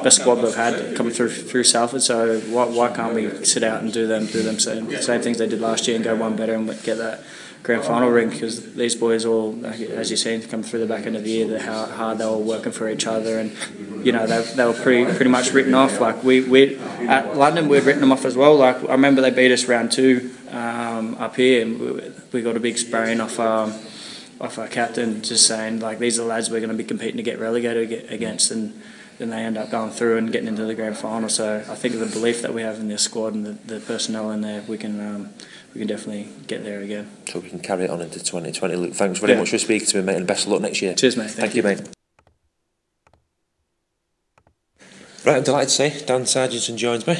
best 0.02 0.20
squad 0.20 0.42
we've 0.42 0.54
had 0.54 0.96
coming 0.96 1.12
through 1.12 1.30
through 1.30 1.64
Salford. 1.64 2.02
So 2.02 2.40
why, 2.40 2.64
why 2.66 2.92
can't 2.92 3.14
we 3.14 3.44
sit 3.44 3.62
out 3.62 3.82
and 3.82 3.92
do 3.92 4.06
them, 4.06 4.26
do 4.26 4.42
them 4.42 4.58
same, 4.58 4.90
same 5.00 5.20
things 5.20 5.38
they 5.38 5.48
did 5.48 5.60
last 5.60 5.86
year 5.86 5.96
and 5.96 6.04
go 6.04 6.14
one 6.16 6.36
better 6.36 6.54
and 6.54 6.66
get 6.82 6.98
that 6.98 7.22
grand 7.62 7.84
final 7.84 8.08
ring? 8.08 8.30
Because 8.30 8.74
these 8.74 8.94
boys 8.94 9.24
all, 9.24 9.64
as 9.66 10.10
you've 10.10 10.20
seen, 10.20 10.42
come 10.42 10.62
through 10.62 10.80
the 10.80 10.86
back 10.86 11.06
end 11.06 11.16
of 11.16 11.24
the 11.24 11.30
year, 11.30 11.46
the 11.46 11.60
how 11.60 11.86
hard 11.86 12.18
they 12.18 12.26
were 12.26 12.36
working 12.36 12.72
for 12.72 12.88
each 12.88 13.06
other, 13.06 13.38
and 13.38 13.56
you 14.04 14.12
know 14.12 14.26
they, 14.26 14.42
they 14.54 14.64
were 14.64 14.72
pretty 14.72 15.04
pretty 15.04 15.30
much 15.30 15.52
written 15.52 15.74
off. 15.74 16.00
Like 16.00 16.22
we 16.22 16.40
we 16.40 16.76
at 16.76 17.36
London, 17.36 17.68
we'd 17.68 17.84
written 17.84 18.00
them 18.00 18.12
off 18.12 18.24
as 18.24 18.36
well. 18.36 18.56
Like 18.56 18.76
I 18.88 18.92
remember 18.92 19.20
they 19.20 19.30
beat 19.30 19.52
us 19.52 19.66
round 19.66 19.92
two 19.92 20.30
um, 20.50 21.16
up 21.16 21.36
here, 21.36 21.62
and 21.62 21.80
we, 21.80 22.12
we 22.32 22.42
got 22.42 22.56
a 22.56 22.60
big 22.60 22.78
spraying 22.78 23.20
off 23.20 23.38
um, 23.38 23.74
off 24.40 24.58
our 24.58 24.68
captain, 24.68 25.22
just 25.22 25.46
saying 25.46 25.80
like 25.80 25.98
these 25.98 26.18
are 26.18 26.22
the 26.22 26.28
lads 26.28 26.50
we're 26.50 26.60
going 26.60 26.70
to 26.70 26.76
be 26.76 26.84
competing 26.84 27.18
to 27.18 27.22
get 27.22 27.38
relegated 27.38 28.10
against, 28.10 28.50
and 28.50 28.80
then 29.20 29.28
they 29.28 29.36
end 29.44 29.58
up 29.58 29.70
going 29.70 29.90
through 29.90 30.16
and 30.16 30.32
getting 30.32 30.48
into 30.48 30.64
the 30.64 30.74
grand 30.74 30.96
final. 30.96 31.28
So 31.28 31.58
I 31.68 31.74
think 31.74 31.98
the 31.98 32.06
belief 32.06 32.40
that 32.40 32.54
we 32.54 32.62
have 32.62 32.80
in 32.80 32.88
this 32.88 33.02
squad 33.02 33.34
and 33.34 33.44
the, 33.44 33.52
the 33.52 33.78
personnel 33.80 34.30
in 34.30 34.40
there, 34.40 34.62
we 34.66 34.78
can 34.78 34.98
um, 34.98 35.28
we 35.74 35.80
can 35.80 35.86
definitely 35.88 36.28
get 36.46 36.64
there 36.64 36.80
again. 36.80 37.10
So 37.28 37.38
we 37.40 37.50
can 37.50 37.60
carry 37.60 37.84
it 37.84 37.90
on 37.90 38.00
into 38.00 38.18
2020. 38.18 38.74
Luke, 38.76 38.94
thanks 38.94 39.18
very 39.20 39.34
Yeah. 39.34 39.38
much 39.40 39.50
for 39.50 39.58
speaking 39.58 39.86
to 39.88 39.98
me, 39.98 40.04
mate, 40.04 40.16
and 40.16 40.26
best 40.26 40.46
of 40.46 40.52
luck 40.52 40.62
next 40.62 40.80
year. 40.80 40.94
Cheers, 40.94 41.18
mate. 41.18 41.24
Thank, 41.30 41.52
Thank 41.52 41.54
you, 41.54 41.62
you. 41.62 41.68
mate. 41.68 41.88
Right, 45.26 45.36
I'm 45.36 45.42
delighted 45.42 45.68
to 45.68 45.74
say 45.74 46.04
Dan 46.06 46.22
Sarginson 46.22 46.76
joins 46.76 47.06
me. 47.06 47.18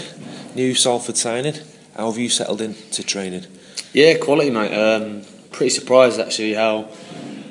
New 0.55 0.75
Salford 0.75 1.19
signing. 1.19 1.55
How 1.97 2.11
have 2.11 2.19
you 2.19 2.31
settled 2.31 2.63
in 2.63 2.75
to 2.93 3.03
training? 3.03 3.45
Yeah, 3.93 4.17
quality, 4.17 4.49
mate. 4.49 4.73
Um, 4.73 5.23
pretty 5.51 5.69
surprised 5.71 6.19
actually 6.19 6.55
how 6.55 6.89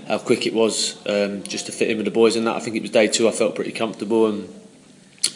how 0.09 0.17
quick 0.17 0.45
it 0.47 0.53
was 0.53 0.97
um, 1.07 1.43
just 1.43 1.67
to 1.67 1.71
fit 1.71 1.89
in 1.89 1.97
with 1.97 2.05
the 2.05 2.11
boys. 2.11 2.35
And 2.35 2.47
that 2.47 2.55
I 2.55 2.59
think 2.59 2.75
it 2.75 2.81
was 2.81 2.91
day 2.91 3.07
two. 3.07 3.29
I 3.29 3.31
felt 3.31 3.55
pretty 3.55 3.71
comfortable, 3.71 4.27
and 4.27 4.49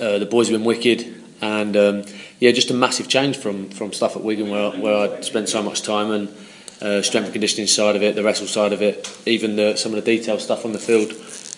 uh, 0.01 0.17
the 0.17 0.25
boys 0.25 0.49
have 0.49 0.57
been 0.57 0.65
wicked. 0.65 1.21
And 1.41 1.77
um, 1.77 2.03
yeah, 2.39 2.51
just 2.51 2.71
a 2.71 2.73
massive 2.73 3.07
change 3.07 3.37
from 3.37 3.69
from 3.69 3.93
stuff 3.93 4.15
at 4.15 4.23
Wigan 4.23 4.49
where 4.49 4.71
where 4.71 5.17
I 5.17 5.21
spent 5.21 5.47
so 5.47 5.61
much 5.61 5.83
time 5.83 6.11
and 6.11 6.29
uh, 6.81 7.01
strength 7.01 7.25
and 7.25 7.33
conditioning 7.33 7.67
side 7.67 7.95
of 7.95 8.03
it, 8.03 8.15
the 8.15 8.23
wrestle 8.23 8.47
side 8.47 8.73
of 8.73 8.81
it, 8.81 9.17
even 9.25 9.55
the, 9.55 9.77
some 9.77 9.93
of 9.93 10.03
the 10.03 10.17
detail 10.17 10.37
stuff 10.39 10.65
on 10.65 10.73
the 10.73 10.79
field. 10.79 11.11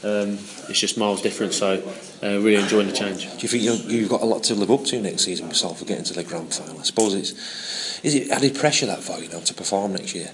Um, 0.03 0.37
it's 0.69 0.79
just 0.79 0.97
miles 0.97 1.21
different. 1.21 1.53
So 1.53 1.81
uh, 2.21 2.39
really 2.41 2.61
enjoying 2.61 2.87
the 2.87 2.93
change. 2.93 3.23
Do 3.23 3.39
you 3.39 3.47
think 3.47 3.63
you 3.63 3.73
you've 3.73 4.09
got 4.09 4.21
a 4.21 4.25
lot 4.25 4.43
to 4.43 4.55
live 4.55 4.69
up 4.69 4.83
to 4.85 5.01
next 5.01 5.23
season 5.23 5.47
with 5.47 5.57
Salford 5.57 5.87
getting 5.87 6.03
to 6.05 6.13
the 6.13 6.23
grand 6.23 6.53
final? 6.53 6.79
I 6.79 6.83
suppose 6.83 7.13
it's 7.13 8.03
is 8.03 8.13
it 8.13 8.29
added 8.29 8.55
pressure 8.55 8.85
that 8.87 9.01
for 9.01 9.17
you 9.19 9.29
know 9.29 9.39
to 9.41 9.53
perform 9.53 9.93
next 9.93 10.13
year? 10.13 10.31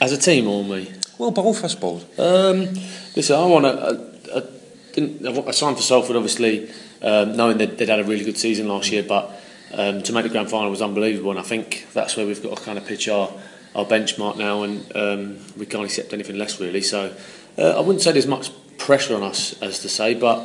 As 0.00 0.12
a 0.12 0.18
team, 0.18 0.48
or 0.48 0.64
me? 0.64 0.92
Well, 1.18 1.30
both, 1.30 1.64
I 1.64 1.68
suppose. 1.68 2.02
Um, 2.18 2.74
listen, 3.14 3.36
I 3.36 3.46
want 3.46 3.64
to. 3.64 4.14
I, 4.34 4.40
I, 4.40 5.48
I 5.48 5.50
signed 5.52 5.76
for 5.76 5.82
Salford, 5.82 6.16
obviously, 6.16 6.70
um, 7.02 7.36
knowing 7.36 7.58
that 7.58 7.78
they'd 7.78 7.88
had 7.88 8.00
a 8.00 8.04
really 8.04 8.24
good 8.24 8.38
season 8.38 8.68
last 8.68 8.90
year, 8.90 9.02
but 9.02 9.30
um, 9.72 10.02
to 10.02 10.12
make 10.12 10.24
the 10.24 10.28
grand 10.28 10.50
final 10.50 10.70
was 10.70 10.82
unbelievable, 10.82 11.30
and 11.30 11.38
I 11.38 11.42
think 11.42 11.86
that's 11.92 12.16
where 12.16 12.26
we've 12.26 12.42
got 12.42 12.56
to 12.56 12.62
kind 12.64 12.78
of 12.78 12.86
pitch 12.86 13.08
our, 13.08 13.30
our 13.74 13.84
benchmark 13.84 14.36
now, 14.36 14.62
and 14.62 14.96
um, 14.96 15.38
we 15.56 15.66
can't 15.66 15.84
accept 15.84 16.12
anything 16.12 16.36
less, 16.36 16.60
really. 16.60 16.80
So 16.80 17.14
uh, 17.58 17.76
I 17.76 17.80
wouldn't 17.80 18.02
say 18.02 18.12
there's 18.12 18.26
much 18.26 18.50
pressure 18.78 19.14
on 19.14 19.22
us, 19.22 19.60
as 19.62 19.80
to 19.80 19.88
say, 19.88 20.14
but 20.14 20.38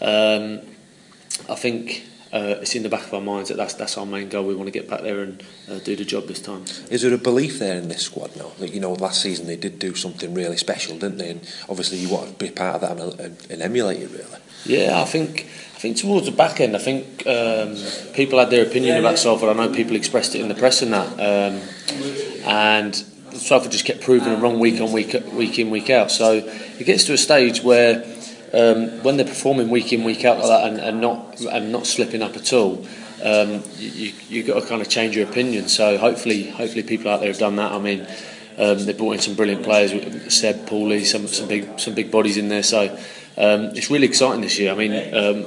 um, 0.00 0.60
I 1.48 1.54
think. 1.54 2.06
Uh, 2.32 2.56
it's 2.62 2.74
in 2.74 2.82
the 2.82 2.88
back 2.88 3.04
of 3.04 3.12
our 3.12 3.20
minds 3.20 3.50
that 3.50 3.58
that's, 3.58 3.74
that's 3.74 3.98
our 3.98 4.06
main 4.06 4.30
goal. 4.30 4.46
We 4.46 4.54
want 4.54 4.66
to 4.66 4.72
get 4.72 4.88
back 4.88 5.02
there 5.02 5.20
and 5.20 5.42
uh, 5.70 5.80
do 5.80 5.94
the 5.94 6.04
job 6.04 6.28
this 6.28 6.40
time. 6.40 6.64
Is 6.90 7.02
there 7.02 7.12
a 7.12 7.18
belief 7.18 7.58
there 7.58 7.76
in 7.76 7.88
this 7.88 8.02
squad 8.02 8.34
now? 8.36 8.52
Like, 8.58 8.72
you 8.72 8.80
know, 8.80 8.94
last 8.94 9.20
season 9.20 9.46
they 9.46 9.56
did 9.56 9.78
do 9.78 9.94
something 9.94 10.32
really 10.32 10.56
special, 10.56 10.98
didn't 10.98 11.18
they? 11.18 11.30
And 11.30 11.40
obviously 11.68 11.98
you 11.98 12.08
want 12.08 12.28
to 12.28 12.34
be 12.34 12.50
part 12.50 12.76
of 12.76 12.80
that 12.80 13.20
and, 13.20 13.50
and, 13.50 13.62
emulate 13.62 14.00
it, 14.00 14.10
really. 14.10 14.40
Yeah, 14.64 15.00
I 15.00 15.04
think 15.04 15.42
I 15.74 15.78
think 15.78 15.98
towards 15.98 16.26
the 16.26 16.32
back 16.32 16.60
end, 16.60 16.74
I 16.74 16.78
think 16.78 17.26
um, 17.26 17.76
people 18.14 18.38
had 18.38 18.48
their 18.48 18.64
opinion 18.64 18.96
about 18.96 19.18
Salford. 19.18 19.50
I 19.50 19.52
know 19.52 19.74
people 19.74 19.96
expressed 19.96 20.34
it 20.34 20.40
in 20.40 20.48
the 20.48 20.54
press 20.54 20.80
and 20.80 20.92
that, 20.94 21.08
um, 21.14 21.60
and 22.46 22.94
Salford 23.34 23.72
just 23.72 23.84
kept 23.84 24.00
proving 24.00 24.28
them 24.28 24.40
wrong 24.40 24.58
week 24.58 24.80
on 24.80 24.92
week, 24.92 25.14
week 25.32 25.58
in, 25.58 25.70
week 25.70 25.90
out. 25.90 26.10
So 26.10 26.32
it 26.32 26.84
gets 26.84 27.04
to 27.04 27.12
a 27.12 27.18
stage 27.18 27.62
where 27.62 28.04
um, 28.52 29.02
when 29.02 29.16
they're 29.16 29.26
performing 29.26 29.70
week 29.70 29.92
in, 29.92 30.04
week 30.04 30.24
out 30.24 30.38
like 30.38 30.48
that, 30.48 30.68
and, 30.68 30.78
and 30.78 31.00
not 31.00 31.40
and 31.40 31.72
not 31.72 31.86
slipping 31.86 32.22
up 32.22 32.36
at 32.36 32.52
all. 32.52 32.86
Um, 33.22 33.62
you 33.78 34.12
you 34.28 34.42
got 34.42 34.60
to 34.60 34.66
kind 34.66 34.82
of 34.82 34.88
change 34.88 35.16
your 35.16 35.28
opinion. 35.28 35.68
So 35.68 35.96
hopefully, 35.98 36.50
hopefully 36.50 36.82
people 36.82 37.10
out 37.10 37.20
there 37.20 37.28
have 37.28 37.38
done 37.38 37.56
that. 37.56 37.72
I 37.72 37.78
mean, 37.78 38.06
um, 38.58 38.84
they 38.84 38.92
brought 38.92 39.12
in 39.12 39.20
some 39.20 39.34
brilliant 39.34 39.62
players, 39.62 39.92
Seb, 40.34 40.66
Pauli, 40.66 41.04
some 41.04 41.26
some 41.26 41.48
big 41.48 41.78
some 41.78 41.94
big 41.94 42.10
bodies 42.10 42.36
in 42.36 42.48
there. 42.48 42.62
So 42.62 42.92
um, 43.36 43.70
it's 43.76 43.90
really 43.90 44.06
exciting 44.06 44.42
this 44.42 44.58
year. 44.58 44.72
I 44.72 44.74
mean, 44.74 44.92
um, 45.14 45.42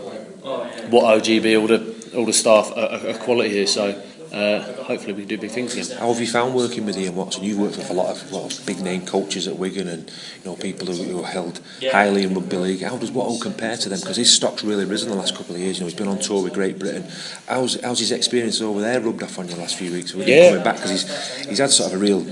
what 0.89 1.03
OGB, 1.03 1.59
all 1.59 1.67
the 1.67 1.95
all 2.15 2.25
the 2.25 2.33
staff 2.33 2.71
are, 2.75 3.09
are 3.09 3.17
quality 3.19 3.49
here. 3.49 3.67
So 3.67 4.01
uh, 4.35 4.59
hopefully 4.83 5.13
we 5.13 5.21
can 5.21 5.29
do 5.29 5.37
big 5.37 5.49
things 5.51 5.73
again. 5.77 5.97
How 5.97 6.09
have 6.11 6.19
you 6.19 6.27
found 6.27 6.53
working 6.53 6.85
with 6.85 6.97
Ian 6.97 7.15
Watson? 7.15 7.43
You've 7.45 7.57
worked 7.57 7.77
with 7.77 7.89
a 7.89 7.93
lot 7.93 8.09
of, 8.15 8.31
lot 8.33 8.51
of 8.59 8.65
big 8.65 8.81
name 8.81 9.05
coaches 9.05 9.47
at 9.47 9.57
Wigan 9.57 9.87
and 9.87 10.11
you 10.43 10.45
know 10.51 10.55
people 10.57 10.87
who, 10.87 11.01
who 11.03 11.23
are 11.23 11.27
held 11.27 11.61
highly 11.81 12.23
in 12.23 12.33
rugby 12.35 12.57
league. 12.57 12.81
How 12.81 12.97
does 12.97 13.11
Watto 13.11 13.39
compare 13.41 13.77
to 13.77 13.87
them? 13.87 13.99
Because 14.01 14.17
his 14.17 14.31
stock's 14.31 14.63
really 14.63 14.83
risen 14.83 15.09
the 15.09 15.15
last 15.15 15.35
couple 15.37 15.55
of 15.55 15.61
years. 15.61 15.77
You 15.77 15.81
know, 15.85 15.87
he's 15.87 15.97
been 15.97 16.09
on 16.09 16.19
tour 16.19 16.43
with 16.43 16.53
Great 16.53 16.77
Britain. 16.77 17.05
How's, 17.47 17.79
how's 17.81 17.99
his 17.99 18.11
experience 18.11 18.59
over 18.61 18.81
there 18.81 18.99
rubbed 18.99 19.23
off 19.23 19.39
on 19.39 19.47
you 19.47 19.55
the 19.55 19.61
last 19.61 19.77
few 19.77 19.91
weeks? 19.91 20.13
With 20.13 20.27
him 20.27 20.37
Yeah. 20.37 20.49
coming 20.49 20.63
back 20.65 20.75
because 20.75 20.91
he's 20.91 21.45
he's 21.47 21.57
had 21.59 21.71
sort 21.71 21.93
of 21.93 21.99
a 22.01 22.03
real 22.03 22.25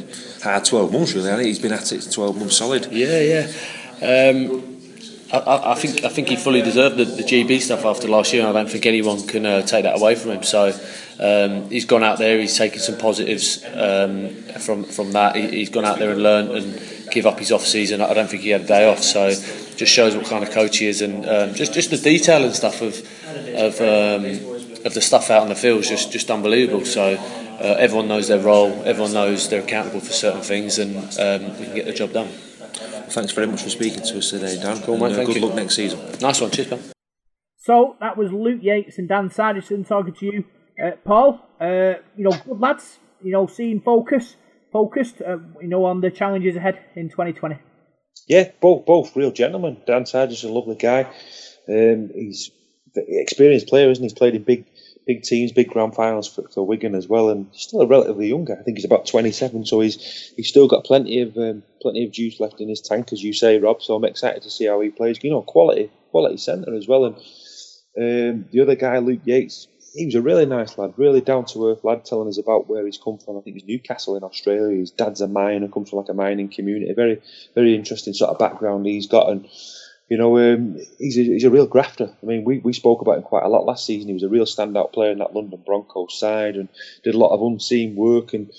hard 0.43 0.66
12 0.66 0.91
months 0.91 1.14
really. 1.14 1.26
hasn't 1.30 1.43
he? 1.43 1.47
He's 1.47 1.60
been 1.60 1.72
at 1.72 1.89
it 1.93 2.06
12 2.12 2.38
months 2.38 2.58
solid. 2.58 2.91
Yeah, 2.91 3.20
yeah. 3.22 4.30
Um, 4.30 4.72
I, 5.34 5.71
I, 5.71 5.75
think 5.75 6.03
I 6.03 6.09
think 6.09 6.27
he 6.27 6.36
fully 6.36 6.61
deserved 6.61 6.97
the, 6.97 7.05
the 7.05 7.23
GB 7.23 7.59
stuff 7.59 7.86
after 7.86 8.07
last 8.07 8.34
year. 8.34 8.45
I 8.45 8.51
don't 8.51 8.69
think 8.69 8.86
anyone 8.86 9.25
can 9.25 9.45
uh, 9.47 9.63
take 9.63 9.84
that 9.84 9.99
away 9.99 10.13
from 10.13 10.31
him. 10.31 10.43
So 10.43 10.71
um, 11.19 11.69
he's 11.71 11.86
gone 11.86 12.03
out 12.03 12.19
there. 12.19 12.39
He's 12.39 12.55
taken 12.55 12.79
some 12.79 12.99
positives 12.99 13.63
um, 13.73 14.29
from 14.59 14.84
from 14.84 15.11
that. 15.13 15.36
He, 15.36 15.49
he's 15.49 15.69
gone 15.69 15.86
out 15.86 15.97
there 15.97 16.11
and 16.11 16.21
learned 16.21 16.51
and 16.51 17.09
give 17.11 17.25
up 17.25 17.39
his 17.39 17.51
off 17.51 17.65
season. 17.65 17.99
I 17.99 18.13
don't 18.13 18.29
think 18.29 18.43
he 18.43 18.49
had 18.49 18.61
a 18.61 18.67
day 18.67 18.88
off. 18.88 19.01
So 19.01 19.29
just 19.29 19.91
shows 19.91 20.15
what 20.15 20.27
kind 20.27 20.43
of 20.43 20.51
coach 20.51 20.77
he 20.77 20.86
is 20.86 21.01
and 21.01 21.25
um, 21.27 21.55
just 21.55 21.73
just 21.73 21.89
the 21.89 21.97
detail 21.97 22.43
and 22.43 22.53
stuff 22.53 22.84
of 22.84 22.95
of 23.55 23.81
um, 23.81 24.25
of 24.86 24.93
the 24.93 25.01
stuff 25.01 25.31
out 25.31 25.41
on 25.41 25.49
the 25.49 25.55
field 25.55 25.79
is 25.79 25.89
just 25.89 26.11
just 26.11 26.29
unbelievable. 26.29 26.86
So. 26.86 27.17
Uh, 27.53 27.77
everyone 27.79 28.09
knows 28.09 28.27
their 28.27 28.39
role. 28.39 28.81
Everyone 28.84 29.13
knows 29.13 29.47
they're 29.47 29.61
accountable 29.61 30.01
for 30.01 30.11
certain 30.11 30.41
things, 30.41 30.79
and 30.79 30.97
um, 30.97 31.57
we 31.59 31.65
can 31.65 31.75
get 31.75 31.86
the 31.86 31.93
job 31.93 32.11
done. 32.11 32.27
Thanks 33.14 33.32
very 33.32 33.45
much 33.45 33.61
for 33.61 33.70
speaking 33.70 34.01
to 34.01 34.18
us 34.18 34.32
today, 34.32 34.59
Dan. 34.59 34.82
Cool, 34.82 34.97
mate, 34.97 35.05
And, 35.05 35.14
uh, 35.14 35.16
thank 35.18 35.28
good 35.28 35.36
you. 35.38 35.45
luck 35.45 35.55
next 35.55 35.76
season. 35.76 35.99
Nice 36.20 36.41
one, 36.41 36.49
cheers, 36.49 36.72
man. 36.72 36.80
So 37.57 37.95
that 37.99 38.18
was 38.18 38.32
Luke 38.32 38.61
Yates 38.64 38.97
and 38.97 39.07
Dan 39.07 39.30
Sarginson 39.30 39.88
talking 39.88 40.14
to 40.16 40.26
you, 40.26 40.43
uh, 40.84 40.91
Paul. 41.05 41.39
Uh, 41.61 41.93
you 42.18 42.24
know, 42.24 42.32
good 42.32 42.59
lads. 42.59 42.97
You 43.22 43.32
know, 43.32 43.45
seeing 43.45 43.82
focus, 43.82 44.36
focused. 44.72 45.22
Uh, 45.22 45.38
you 45.61 45.68
know, 45.68 45.86
on 45.86 46.01
the 46.01 46.09
challenges 46.09 46.55
ahead 46.55 46.80
in 46.95 47.09
2020. 47.09 47.55
Yeah, 48.28 48.49
both 48.59 48.86
both 48.86 49.16
real 49.16 49.32
gentlemen. 49.32 49.78
Dan 49.86 50.05
Sargent's 50.05 50.43
a 50.43 50.49
lovely 50.49 50.76
guy. 50.76 51.03
Um, 51.70 52.09
he's 52.16 52.49
an 52.95 53.05
experienced 53.07 53.68
player, 53.68 53.91
isn't 53.91 54.01
he? 54.03 54.05
He's 54.07 54.14
played 54.14 54.36
in 54.36 54.43
big 54.43 54.66
big 55.06 55.24
teams, 55.24 55.51
big 55.51 55.70
grand 55.70 55.95
finals 55.95 56.28
for, 56.28 56.47
for 56.49 56.66
Wigan 56.66 56.95
as 56.95 57.08
well, 57.08 57.30
and 57.30 57.47
he's 57.51 57.64
still 57.64 57.82
a 57.82 57.88
relatively 57.88 58.28
young 58.28 58.45
guy. 58.45 58.56
I 58.60 58.64
think 58.64 58.78
he's 58.78 58.86
about 58.86 59.06
27, 59.06 59.66
so 59.66 59.80
he's 59.80 60.34
he's 60.36 60.47
still 60.47 60.68
got 60.68 60.86
plenty 60.86 61.22
of 61.22 61.38
um, 61.38 61.64
plenty 61.82 62.06
of 62.06 62.12
juice 62.12 62.39
left 62.39 62.62
in 62.62 62.70
his 62.70 62.82
tank, 62.82 63.12
as 63.12 63.24
you 63.24 63.34
say, 63.34 63.60
Rob. 63.60 63.82
So 63.82 63.95
I'm 63.95 64.06
excited 64.06 64.43
to 64.43 64.49
see 64.49 64.66
how 64.66 64.82
he 64.82 64.89
plays. 64.89 65.20
You 65.24 65.32
know, 65.32 65.41
quality 65.41 65.91
quality 66.12 66.38
centre 66.38 66.76
as 66.76 66.88
well. 66.88 67.06
And 67.06 67.16
um, 67.16 68.45
the 68.51 68.62
other 68.62 68.76
guy, 68.76 68.99
Luke 68.99 69.22
Yates, 69.26 69.68
he 69.93 70.06
was 70.06 70.16
a 70.16 70.22
really 70.22 70.45
nice 70.45 70.78
lad, 70.78 70.93
really 70.97 71.22
down 71.22 71.45
to 71.45 71.70
earth 71.70 71.84
lad, 71.84 72.06
telling 72.06 72.28
us 72.28 72.39
about 72.39 72.68
where 72.68 72.86
he's 72.86 72.97
come 72.97 73.20
from. 73.20 73.38
I 73.38 73.41
think 73.41 73.56
he's 73.58 73.68
Newcastle 73.68 74.18
in 74.18 74.24
Australia. 74.24 74.80
His 74.80 74.91
dad's 74.91 75.22
a 75.22 75.28
miner, 75.28 75.68
comes 75.68 75.89
from 75.89 75.99
like 75.99 76.10
a 76.10 76.14
mining 76.14 76.49
community. 76.49 76.93
Very, 76.93 77.22
very 77.54 77.76
interesting 77.76 78.14
sort 78.14 78.32
of 78.32 78.39
background 78.39 78.86
he's 78.86 79.08
got, 79.08 79.30
and 79.30 79.47
you 80.10 80.18
know, 80.18 80.38
um, 80.38 80.78
he's 80.97 81.18
a, 81.18 81.24
he's 81.24 81.43
a 81.43 81.49
real 81.49 81.66
grafter. 81.66 82.16
I 82.22 82.26
mean, 82.26 82.43
we, 82.43 82.60
we 82.60 82.74
spoke 82.74 83.01
about 83.01 83.18
him 83.18 83.24
quite 83.24 83.43
a 83.43 83.49
lot 83.49 83.66
last 83.66 83.86
season. 83.86 84.10
He 84.10 84.14
was 84.14 84.24
a 84.24 84.30
real 84.30 84.45
standout 84.45 84.93
player 84.93 85.12
in 85.12 85.20
that 85.20 85.34
London 85.34 85.64
Broncos 85.66 86.20
side, 86.20 86.56
and 86.56 86.70
did 87.04 87.16
a 87.16 87.18
lot 87.18 87.34
of 87.34 87.41
unseen 87.41 87.95
work, 87.95 88.34
and 88.34 88.51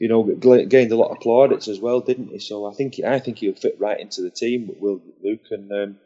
you 0.00 0.08
know, 0.08 0.22
gained 0.24 0.92
a 0.92 0.96
lot 0.96 1.10
of 1.10 1.20
plaudits 1.20 1.68
as 1.68 1.78
well, 1.78 2.00
didn't 2.00 2.28
he? 2.28 2.38
So 2.38 2.64
I 2.64 2.72
think 2.72 2.98
I 3.04 3.18
think 3.18 3.38
he'll 3.38 3.54
fit 3.54 3.76
right 3.78 4.00
into 4.00 4.22
the 4.22 4.30
team, 4.30 4.74
Will 4.80 5.02
Luke, 5.22 5.44
and 5.50 5.70
um, 5.70 5.98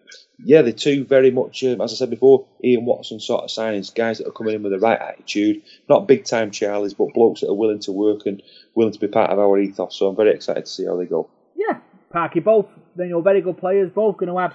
yeah, 0.44 0.62
the 0.62 0.72
two 0.72 1.04
very 1.04 1.30
much, 1.30 1.62
um, 1.62 1.80
as 1.80 1.92
I 1.92 1.96
said 1.96 2.10
before, 2.10 2.44
Ian 2.62 2.86
Watson 2.86 3.20
sort 3.20 3.44
of 3.44 3.50
signings, 3.50 3.94
guys 3.94 4.18
that 4.18 4.26
are 4.26 4.32
coming 4.32 4.56
in 4.56 4.64
with 4.64 4.72
the 4.72 4.80
right 4.80 5.00
attitude, 5.00 5.62
not 5.88 6.08
big 6.08 6.24
time 6.24 6.50
Charlies, 6.50 6.96
but 6.96 7.14
blokes 7.14 7.42
that 7.42 7.50
are 7.50 7.54
willing 7.54 7.78
to 7.80 7.92
work 7.92 8.26
and 8.26 8.42
willing 8.74 8.92
to 8.92 8.98
be 8.98 9.06
part 9.06 9.30
of 9.30 9.38
our 9.38 9.58
ethos. 9.60 9.96
So 9.96 10.08
I'm 10.08 10.16
very 10.16 10.32
excited 10.32 10.64
to 10.64 10.70
see 10.70 10.86
how 10.86 10.96
they 10.96 11.06
go. 11.06 11.30
Yeah, 11.54 11.78
Parky, 12.10 12.40
both 12.40 12.66
you 12.98 13.06
know 13.06 13.20
very 13.20 13.42
good 13.42 13.58
players, 13.58 13.90
both 13.90 14.16
going 14.16 14.28
to 14.28 14.38
add 14.40 14.54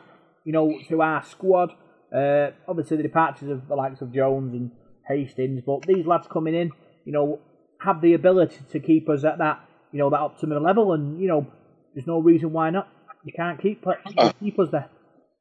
you 0.50 0.54
know 0.54 0.80
to 0.89 1.00
our 1.04 1.24
squad. 1.24 1.76
Uh, 2.12 2.50
obviously, 2.68 2.97
the 2.97 3.04
departures 3.04 3.52
of 3.52 3.68
the 3.68 3.76
likes 3.76 4.02
of 4.02 4.12
Jones 4.12 4.52
and 4.56 4.72
Hastings, 5.08 5.62
but 5.64 5.84
these 5.86 6.08
lads 6.08 6.26
coming 6.28 6.56
in, 6.56 6.72
you 7.06 7.14
know, 7.14 7.39
have 7.82 8.02
the 8.02 8.16
ability 8.16 8.58
to 8.72 8.80
keep 8.80 9.08
us 9.10 9.24
at 9.24 9.38
that 9.38 9.60
you 9.91 10.00
know 10.00 10.10
that 10.10 10.20
optimum 10.20 10.64
level, 10.64 10.93
and 10.93 11.22
you 11.22 11.28
know, 11.28 11.45
there's 11.93 12.08
no 12.08 12.18
reason 12.18 12.52
why 12.52 12.72
not. 12.72 12.88
You 13.24 13.32
can't 13.32 13.62
keep 13.62 13.86
keep 14.39 14.58
us 14.58 14.70
there. 14.72 14.89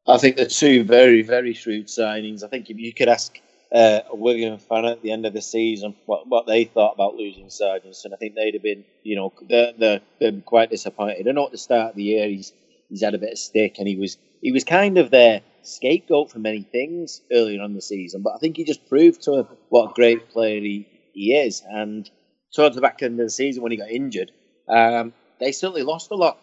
I 0.07 0.19
think 0.19 0.37
they're 0.37 0.45
two 0.45 0.85
very, 0.85 1.23
very 1.23 1.55
shrewd 1.55 1.87
signings. 1.87 2.45
I 2.45 2.49
think 2.49 2.69
if 2.69 2.77
you 2.77 2.93
could 2.93 3.09
ask 3.09 3.35
uh, 3.73 4.01
a 4.11 4.15
Wigan 4.15 4.59
fan 4.59 4.85
at 4.85 5.01
the 5.01 5.11
end 5.11 5.25
of 5.25 5.33
the 5.33 5.41
season 5.43 5.97
what, 6.05 6.29
what 6.29 6.47
they 6.47 6.65
thought 6.65 6.95
about 6.95 7.15
losing 7.15 7.47
Sarginson, 7.47 8.13
I 8.13 8.17
think 8.17 8.35
they'd 8.35 8.55
have 8.55 8.63
been, 8.63 8.85
you 9.03 9.17
know, 9.17 9.33
they're, 9.49 9.73
they're, 9.79 10.01
they're 10.19 10.41
quite 10.41 10.71
disappointed. 10.71 11.29
I 11.29 11.33
know 11.33 11.47
at 11.47 11.53
the 11.53 11.59
start 11.59 11.91
of 11.91 11.97
the 11.97 12.05
year 12.05 12.27
he's 12.27 12.53
he's 12.89 13.03
had 13.03 13.15
a 13.15 13.19
bit 13.19 13.33
of 13.33 13.39
stick 13.39 13.77
and 13.79 13.89
he 13.89 13.97
was 13.97 14.19
he 14.41 14.53
was 14.53 14.65
kind 14.65 14.99
of 14.99 15.11
their 15.11 15.43
scapegoat 15.63 16.31
for 16.31 16.39
many 16.39 16.63
things 16.63 17.21
earlier 17.33 17.63
on 17.63 17.75
the 17.75 17.83
season, 17.83 18.23
but 18.23 18.35
I 18.35 18.39
think 18.39 18.57
he 18.57 18.65
just 18.65 18.89
proved 18.89 19.23
to 19.23 19.39
him 19.39 19.49
what 19.69 19.91
a 19.91 19.95
great 19.95 20.31
player 20.31 20.61
he, 20.61 20.87
he 21.13 21.35
is. 21.35 21.63
And 21.69 22.09
towards 22.55 22.75
the 22.77 22.81
back 22.81 23.03
end 23.03 23.21
of 23.21 23.27
the 23.27 23.31
season 23.31 23.63
when 23.63 23.73
he 23.73 23.79
got 23.79 23.91
injured, 23.91 24.33
um, 24.69 25.13
they 25.41 25.53
certainly 25.53 25.83
lost 25.83 26.11
a 26.11 26.15
lot 26.15 26.39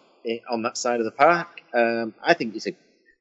on 0.50 0.62
that 0.62 0.76
side 0.76 1.00
of 1.00 1.04
the 1.04 1.12
park. 1.12 1.60
Um, 1.74 2.14
I 2.22 2.34
think 2.34 2.54
he's 2.54 2.66
a 2.66 2.76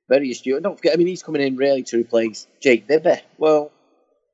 very 0.10 0.32
astute. 0.32 0.62
Don't 0.64 0.78
forget, 0.78 0.94
I 0.94 0.98
mean, 0.98 1.08
he's 1.08 1.24
coming 1.24 1.42
in 1.42 1.56
really 1.56 1.84
to 1.84 1.98
replace 1.98 2.48
Jake 2.62 2.88
Bibby. 2.88 3.22
Well, 3.38 3.72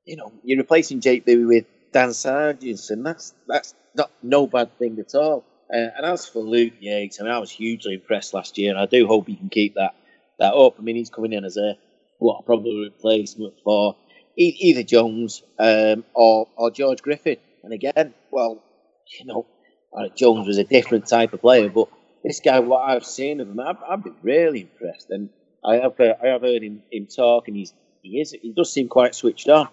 you 0.06 0.16
know, 0.18 0.32
you're 0.44 0.58
replacing 0.58 1.02
Jake 1.02 1.26
Bibby 1.26 1.46
with 1.46 1.66
Dan 1.94 2.14
Sargent, 2.14 2.80
that's 3.04 3.34
that's 3.48 3.76
not 3.96 4.12
no 4.24 4.48
bad 4.48 4.78
thing 4.78 4.98
at 5.00 5.14
all. 5.16 5.44
Uh, 5.74 5.90
and 5.98 6.06
as 6.06 6.28
for 6.28 6.40
Luke 6.40 6.74
Yates, 6.80 7.20
I 7.20 7.24
mean, 7.24 7.32
I 7.32 7.40
was 7.40 7.52
hugely 7.52 7.94
impressed 7.94 8.34
last 8.34 8.58
year, 8.58 8.72
and 8.72 8.80
I 8.80 8.86
do 8.86 9.08
hope 9.08 9.28
he 9.28 9.36
can 9.36 9.50
keep 9.50 9.76
that 9.76 9.96
that 10.40 10.54
up. 10.54 10.76
I 10.78 10.82
mean, 10.82 10.96
he's 10.96 11.10
coming 11.10 11.34
in 11.34 11.46
as 11.46 11.58
a 11.58 11.78
what 12.20 12.46
probably 12.46 12.84
replacement 12.84 13.54
for 13.64 13.96
either 14.38 14.84
Jones 14.84 15.44
um, 15.60 16.04
or 16.14 16.48
or 16.56 16.72
George 16.72 17.02
Griffin. 17.02 17.38
And 17.64 17.74
again, 17.74 18.14
well, 18.32 18.62
you 19.20 19.26
know, 19.26 19.46
uh, 19.96 20.10
Jones 20.16 20.48
was 20.48 20.58
a 20.58 20.64
different 20.64 21.08
type 21.08 21.34
of 21.34 21.42
player, 21.42 21.70
but 21.70 21.88
this 22.24 22.40
guy, 22.40 22.60
what 22.60 22.90
I've 22.90 23.06
seen 23.06 23.40
of 23.40 23.50
him, 23.50 23.60
I've, 23.60 23.78
I've 23.88 24.04
been 24.04 24.16
really 24.22 24.62
impressed. 24.62 25.10
And 25.10 25.30
I 25.64 25.76
have 25.76 26.00
uh, 26.00 26.14
I 26.22 26.28
have 26.28 26.42
heard 26.42 26.64
him, 26.64 26.84
him 26.92 27.08
talk, 27.08 27.48
and 27.48 27.56
he's 27.56 27.74
he 28.02 28.20
is 28.20 28.32
he 28.32 28.52
does 28.52 28.74
seem 28.74 28.88
quite 28.88 29.16
switched 29.16 29.48
on 29.50 29.68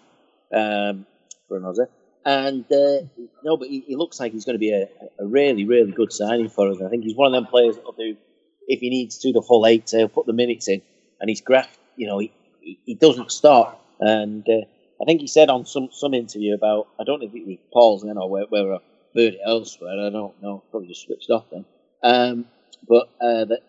um, 0.53 1.07
for 1.49 1.57
an 1.57 1.65
Aussie. 1.65 1.89
And 2.29 2.71
uh, 2.71 3.07
no, 3.43 3.57
but 3.57 3.69
he, 3.69 3.85
he, 3.87 3.97
looks 3.97 4.21
like 4.21 4.33
he's 4.33 4.45
going 4.45 4.55
to 4.55 4.59
be 4.59 4.71
a, 4.71 4.87
a, 5.19 5.27
really, 5.27 5.65
really 5.65 5.93
good 5.93 6.13
signing 6.13 6.51
for 6.51 6.69
us. 6.69 6.77
I 6.85 6.91
think 6.91 7.05
he's 7.05 7.17
one 7.17 7.33
of 7.33 7.33
them 7.33 7.51
players 7.51 7.77
that'll 7.77 7.93
do 7.93 8.19
if 8.67 8.81
he 8.81 8.91
needs 8.91 9.17
to 9.21 9.33
the 9.33 9.41
full 9.41 9.67
eight, 9.67 9.89
he'll 9.91 10.09
put 10.11 10.27
the 10.27 10.35
minutes 10.35 10.69
in, 10.69 10.83
and 11.23 11.31
he's 11.31 11.41
graft. 11.41 11.79
You 11.97 12.07
know, 12.07 12.19
he, 12.19 12.31
he, 12.61 12.79
he 12.85 12.95
doesn't 12.97 13.33
stop. 13.33 13.83
And 13.99 14.47
uh, 14.47 14.67
I 15.01 15.07
think 15.07 15.23
he 15.23 15.27
said 15.27 15.49
on 15.49 15.65
some 15.65 15.89
some 15.91 16.13
interview 16.13 16.55
about 16.55 16.89
I 17.01 17.05
don't 17.05 17.23
know 17.23 17.29
if 17.29 17.35
it 17.35 17.47
was 17.47 17.57
Paul's 17.73 18.03
then 18.03 18.19
or 18.19 18.29
where, 18.29 18.45
where 18.51 18.75
I 18.75 18.79
heard 19.17 19.33
it 19.33 19.41
elsewhere. 19.43 19.93
I 19.93 20.11
don't 20.11 20.43
know. 20.43 20.63
Probably 20.71 20.89
just 20.89 21.07
switched 21.07 21.31
off 21.31 21.47
then. 21.51 21.65
Um, 22.03 22.45
but 22.87 23.09
uh, 23.23 23.47
that 23.47 23.63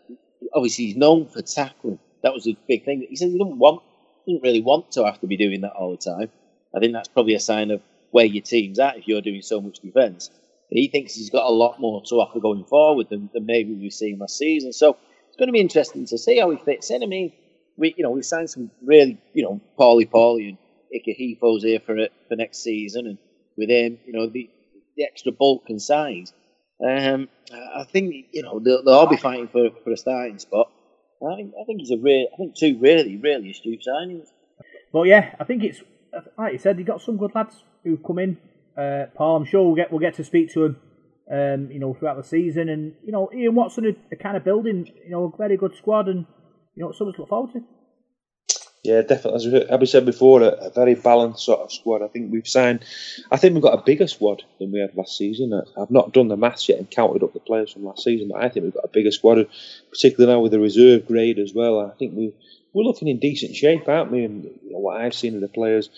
obviously 0.54 0.88
he's 0.88 0.98
known 0.98 1.28
for 1.28 1.42
tackling. 1.42 2.00
That 2.24 2.34
was 2.34 2.46
a 2.46 2.58
big 2.68 2.84
thing. 2.84 3.08
He 3.10 3.16
said 3.16 3.30
he 3.30 3.38
didn't 3.38 3.58
want, 3.58 3.84
didn't 4.28 4.44
really 4.44 4.62
want 4.62 4.92
to 4.92 5.06
have 5.06 5.22
to 5.22 5.28
be 5.28 5.38
doing 5.38 5.62
that 5.62 5.72
all 5.72 5.92
the 5.92 5.98
time. 5.98 6.30
I 6.76 6.80
think 6.80 6.92
that's 6.92 7.08
probably 7.08 7.36
a 7.36 7.40
sign 7.40 7.72
of 7.72 7.82
where 8.12 8.26
your 8.26 8.44
team's 8.44 8.80
at 8.80 8.98
if 8.98 9.08
you're 9.08 9.22
doing 9.22 9.42
so 9.42 9.62
much 9.62 9.80
defence. 9.80 10.30
He 10.70 10.88
thinks 10.88 11.16
he's 11.16 11.32
got 11.32 11.48
a 11.48 11.52
lot 11.52 11.80
more 11.80 12.04
to 12.06 12.16
offer 12.16 12.40
going 12.40 12.64
forward 12.66 13.08
than, 13.10 13.30
than 13.34 13.46
maybe 13.46 13.74
we've 13.74 13.94
seen 13.94 14.20
last 14.20 14.38
season. 14.38 14.72
So 14.72 14.98
it's 15.28 15.38
going 15.38 15.48
to 15.48 15.54
be 15.54 15.60
interesting 15.60 16.06
to 16.08 16.18
see 16.18 16.40
how 16.40 16.52
he 16.52 16.58
fits 16.58 16.92
in. 16.92 17.02
I 17.02 17.08
mean, 17.08 17.34
we 17.76 17.96
you 17.98 18.04
know 18.04 18.12
we 18.12 18.22
signed 18.22 18.50
some 18.50 18.70
really 18.84 19.20
you 19.34 19.44
know 19.44 19.62
Pauli 19.78 20.06
Pauli 20.06 20.50
and 20.50 20.58
Ikahihifo 20.94 21.64
it 21.64 22.14
for 22.28 22.36
next 22.36 22.60
season, 22.64 23.08
and 23.08 23.18
with 23.58 23.70
him 23.70 23.98
you 24.06 24.14
know 24.14 24.28
the 24.28 24.50
the 24.96 25.06
extra 25.06 25.32
bulk 25.32 25.64
and 25.70 25.82
size. 25.82 26.34
Um, 26.86 27.30
I 27.52 27.84
think 27.92 28.28
you 28.32 28.44
know 28.44 28.60
they'll, 28.60 28.84
they'll 28.84 28.94
all 28.94 29.08
be 29.08 29.18
fighting 29.18 29.48
for, 29.48 29.70
for 29.84 29.92
a 29.92 29.98
starting 29.98 30.40
spot. 30.40 30.72
I 31.22 31.36
think, 31.36 31.54
I 31.62 31.66
think 31.66 31.82
he's 31.82 31.92
a 31.92 31.98
real, 31.98 32.28
I 32.34 32.38
think 32.38 32.56
two 32.56 32.78
really 32.80 33.18
really 33.18 33.52
astute 33.52 33.82
signings. 33.88 34.28
Well, 34.92 35.06
yeah, 35.06 35.36
I 35.40 35.44
think 35.44 35.64
it's 35.64 35.82
like 36.38 36.54
you 36.54 36.60
said, 36.60 36.78
you 36.78 36.86
got 36.86 37.02
some 37.02 37.18
good 37.18 37.34
lads 37.36 37.56
who've 37.84 38.04
come 38.04 38.20
in. 38.20 38.38
Uh, 38.78 39.06
Paul, 39.16 39.38
I'm 39.38 39.46
sure 39.46 39.66
we'll 39.66 39.76
get 39.76 39.92
we'll 39.92 40.00
get 40.00 40.16
to 40.16 40.24
speak 40.24 40.54
to 40.54 40.66
him, 40.66 40.78
um, 41.32 41.72
you 41.72 41.80
know, 41.80 41.94
throughout 41.94 42.18
the 42.18 42.24
season. 42.24 42.70
And 42.70 42.94
you 43.04 43.12
know, 43.12 43.30
Ian 43.34 43.56
Watson 43.56 43.86
are, 43.86 43.96
are 44.14 44.22
kind 44.22 44.38
of 44.38 44.44
building, 44.44 44.90
you 45.04 45.12
know, 45.12 45.32
a 45.34 45.38
very 45.38 45.58
good 45.58 45.76
squad, 45.76 46.08
and 46.08 46.26
you 46.76 46.84
know, 46.84 46.92
something 46.92 47.14
to 47.14 47.22
look 47.22 47.30
forward 47.30 47.54
to. 47.54 47.64
Yeah, 48.84 49.02
definitely. 49.02 49.64
As 49.64 49.70
Abby 49.70 49.86
said 49.86 50.06
before, 50.06 50.42
a, 50.42 50.52
a, 50.52 50.70
very 50.70 50.96
balanced 50.96 51.44
sort 51.44 51.60
of 51.60 51.72
squad. 51.72 52.02
I 52.02 52.08
think 52.08 52.32
we've 52.32 52.48
signed. 52.48 52.86
I 53.30 53.36
think 53.36 53.54
we've 53.54 53.64
got 53.64 53.78
a 53.78 53.84
bigger 53.84 54.08
squad 54.08 54.44
than 54.58 54.72
we 54.72 54.80
had 54.80 54.96
last 54.96 55.18
season. 55.18 55.52
I've 55.78 55.92
not 55.92 56.14
done 56.14 56.30
the 56.30 56.38
maths 56.38 56.70
yet 56.70 56.80
and 56.80 56.90
counted 56.90 57.22
up 57.22 57.34
the 57.34 57.42
players 57.42 57.74
from 57.74 57.84
last 57.84 58.04
season, 58.04 58.30
but 58.32 58.42
I 58.42 58.48
think 58.48 58.64
we've 58.64 58.74
got 58.74 58.86
a 58.86 58.94
bigger 58.94 59.12
squad, 59.12 59.46
particularly 59.90 60.34
now 60.34 60.40
with 60.40 60.54
the 60.54 60.62
reserve 60.62 61.08
grade 61.08 61.40
as 61.40 61.54
well. 61.54 61.82
I 61.82 61.94
think 61.98 62.16
we 62.16 62.34
we're 62.72 62.84
looking 62.84 63.10
in 63.10 63.20
decent 63.20 63.56
shape, 63.56 63.88
aren't 63.90 64.12
we? 64.12 64.24
And 64.24 64.46
you 64.46 64.72
know, 64.72 64.80
what 64.80 65.02
I've 65.02 65.14
seen 65.14 65.36
of 65.36 65.42
the 65.42 65.50
players 65.50 65.90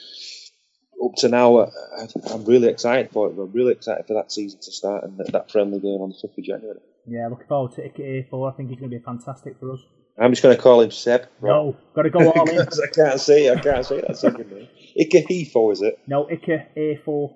up 1.04 1.16
to 1.18 1.30
now, 1.30 1.60
I, 1.60 2.08
am 2.32 2.46
really 2.46 2.68
excited 2.68 3.12
for 3.12 3.28
it. 3.28 3.38
I'm 3.38 3.52
really 3.52 3.74
excited 3.74 4.06
for 4.08 4.14
that 4.14 4.32
season 4.32 4.60
to 4.62 4.72
start 4.72 5.04
and 5.04 5.18
that, 5.18 5.32
that 5.32 5.52
friendly 5.52 5.80
game 5.80 6.02
on 6.02 6.10
the 6.10 6.28
5th 6.28 6.38
of 6.38 6.44
January. 6.44 6.80
Yeah, 7.08 7.28
looking 7.28 7.48
forward 7.48 7.74
to 7.76 7.84
it. 7.84 8.30
4 8.30 8.52
I 8.52 8.56
think 8.56 8.70
he's 8.70 8.80
going 8.80 8.92
to 8.92 8.98
be 8.98 9.04
fantastic 9.04 9.60
for 9.60 9.74
us. 9.74 9.80
I'm 10.20 10.32
just 10.32 10.44
going 10.44 10.56
to 10.56 10.62
call 10.62 10.82
him 10.82 10.92
Seb. 10.92 11.28
Right? 11.40 11.50
No, 11.50 11.76
got 11.96 12.04
to 12.04 12.10
go 12.10 12.32
all 12.32 12.50
in. 12.50 12.60
I 12.60 12.88
can't 12.94 13.20
say 13.20 13.50
I 13.50 13.60
can't 13.60 13.86
say 13.86 14.02
that 14.02 14.18
second 14.18 14.52
name. 14.52 14.68
Ike 15.00 15.26
Hefo, 15.28 15.72
is 15.72 15.82
it? 15.82 16.00
No, 16.08 16.30
Ike 16.30 16.76
A4. 16.76 17.34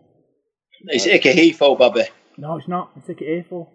It's 0.88 1.07
Ike 1.07 1.36
Hefo, 1.36 1.78
Bobby. 1.78 2.03
No, 2.38 2.57
it's 2.57 2.68
not. 2.68 2.91
It's 2.97 3.09
Ike 3.09 3.45
A4. 3.49 3.68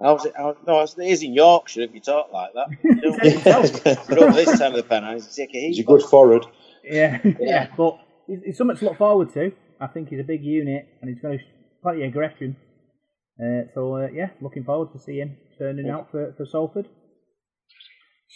How's 0.00 0.26
it? 0.26 0.34
How, 0.36 0.56
no, 0.66 0.82
it 0.82 0.94
is 0.98 1.22
in 1.22 1.34
Yorkshire 1.34 1.82
if 1.82 1.94
you 1.94 2.00
talk 2.00 2.32
like 2.32 2.52
that. 2.54 2.68
but 4.08 4.18
over 4.18 4.32
this 4.32 4.58
time 4.58 4.72
of 4.72 4.76
the 4.76 4.82
Pennines, 4.82 5.26
it's 5.26 5.38
Ike 5.38 5.48
Hefo. 5.48 5.68
He's 5.68 5.78
a 5.80 5.84
good 5.84 6.02
forward. 6.02 6.46
Yeah, 6.84 7.18
yeah, 7.24 7.32
yeah. 7.40 7.68
but 7.76 7.98
he's 8.26 8.56
something 8.56 8.76
to 8.76 8.84
look 8.84 8.98
forward 8.98 9.32
to. 9.34 9.52
I 9.80 9.86
think 9.88 10.08
he's 10.08 10.20
a 10.20 10.24
big 10.24 10.42
unit 10.42 10.86
and 11.00 11.10
he's 11.10 11.20
got 11.20 11.36
plenty 11.82 12.02
of 12.02 12.08
aggression. 12.08 12.56
Uh, 13.38 13.68
so 13.74 13.96
uh, 13.96 14.08
yeah, 14.12 14.30
looking 14.40 14.64
forward 14.64 14.92
to 14.92 14.98
seeing 14.98 15.28
him 15.28 15.36
turning 15.58 15.90
out 15.90 16.10
for, 16.10 16.34
for 16.36 16.46
Salford. 16.46 16.88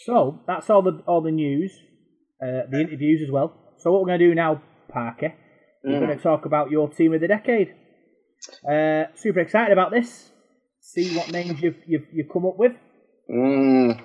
So 0.05 0.39
that's 0.47 0.69
all 0.69 0.81
the 0.81 1.01
all 1.07 1.21
the 1.21 1.31
news, 1.31 1.71
uh, 2.41 2.69
the 2.69 2.79
interviews 2.79 3.21
as 3.25 3.31
well. 3.31 3.53
So 3.79 3.91
what 3.91 4.01
we're 4.01 4.07
going 4.07 4.19
to 4.19 4.27
do 4.29 4.35
now, 4.35 4.61
Parker, 4.89 5.33
we're 5.83 5.99
mm. 5.99 6.05
going 6.05 6.17
to 6.17 6.23
talk 6.23 6.45
about 6.45 6.69
your 6.69 6.89
team 6.89 7.13
of 7.13 7.21
the 7.21 7.27
decade. 7.27 7.73
Uh, 8.67 9.05
super 9.15 9.39
excited 9.39 9.73
about 9.73 9.91
this. 9.91 10.31
See 10.81 11.15
what 11.15 11.31
names 11.31 11.61
you've 11.61 11.77
you've, 11.87 12.05
you've 12.13 12.29
come 12.31 12.45
up 12.45 12.57
with. 12.57 12.73
Mm. 13.29 14.01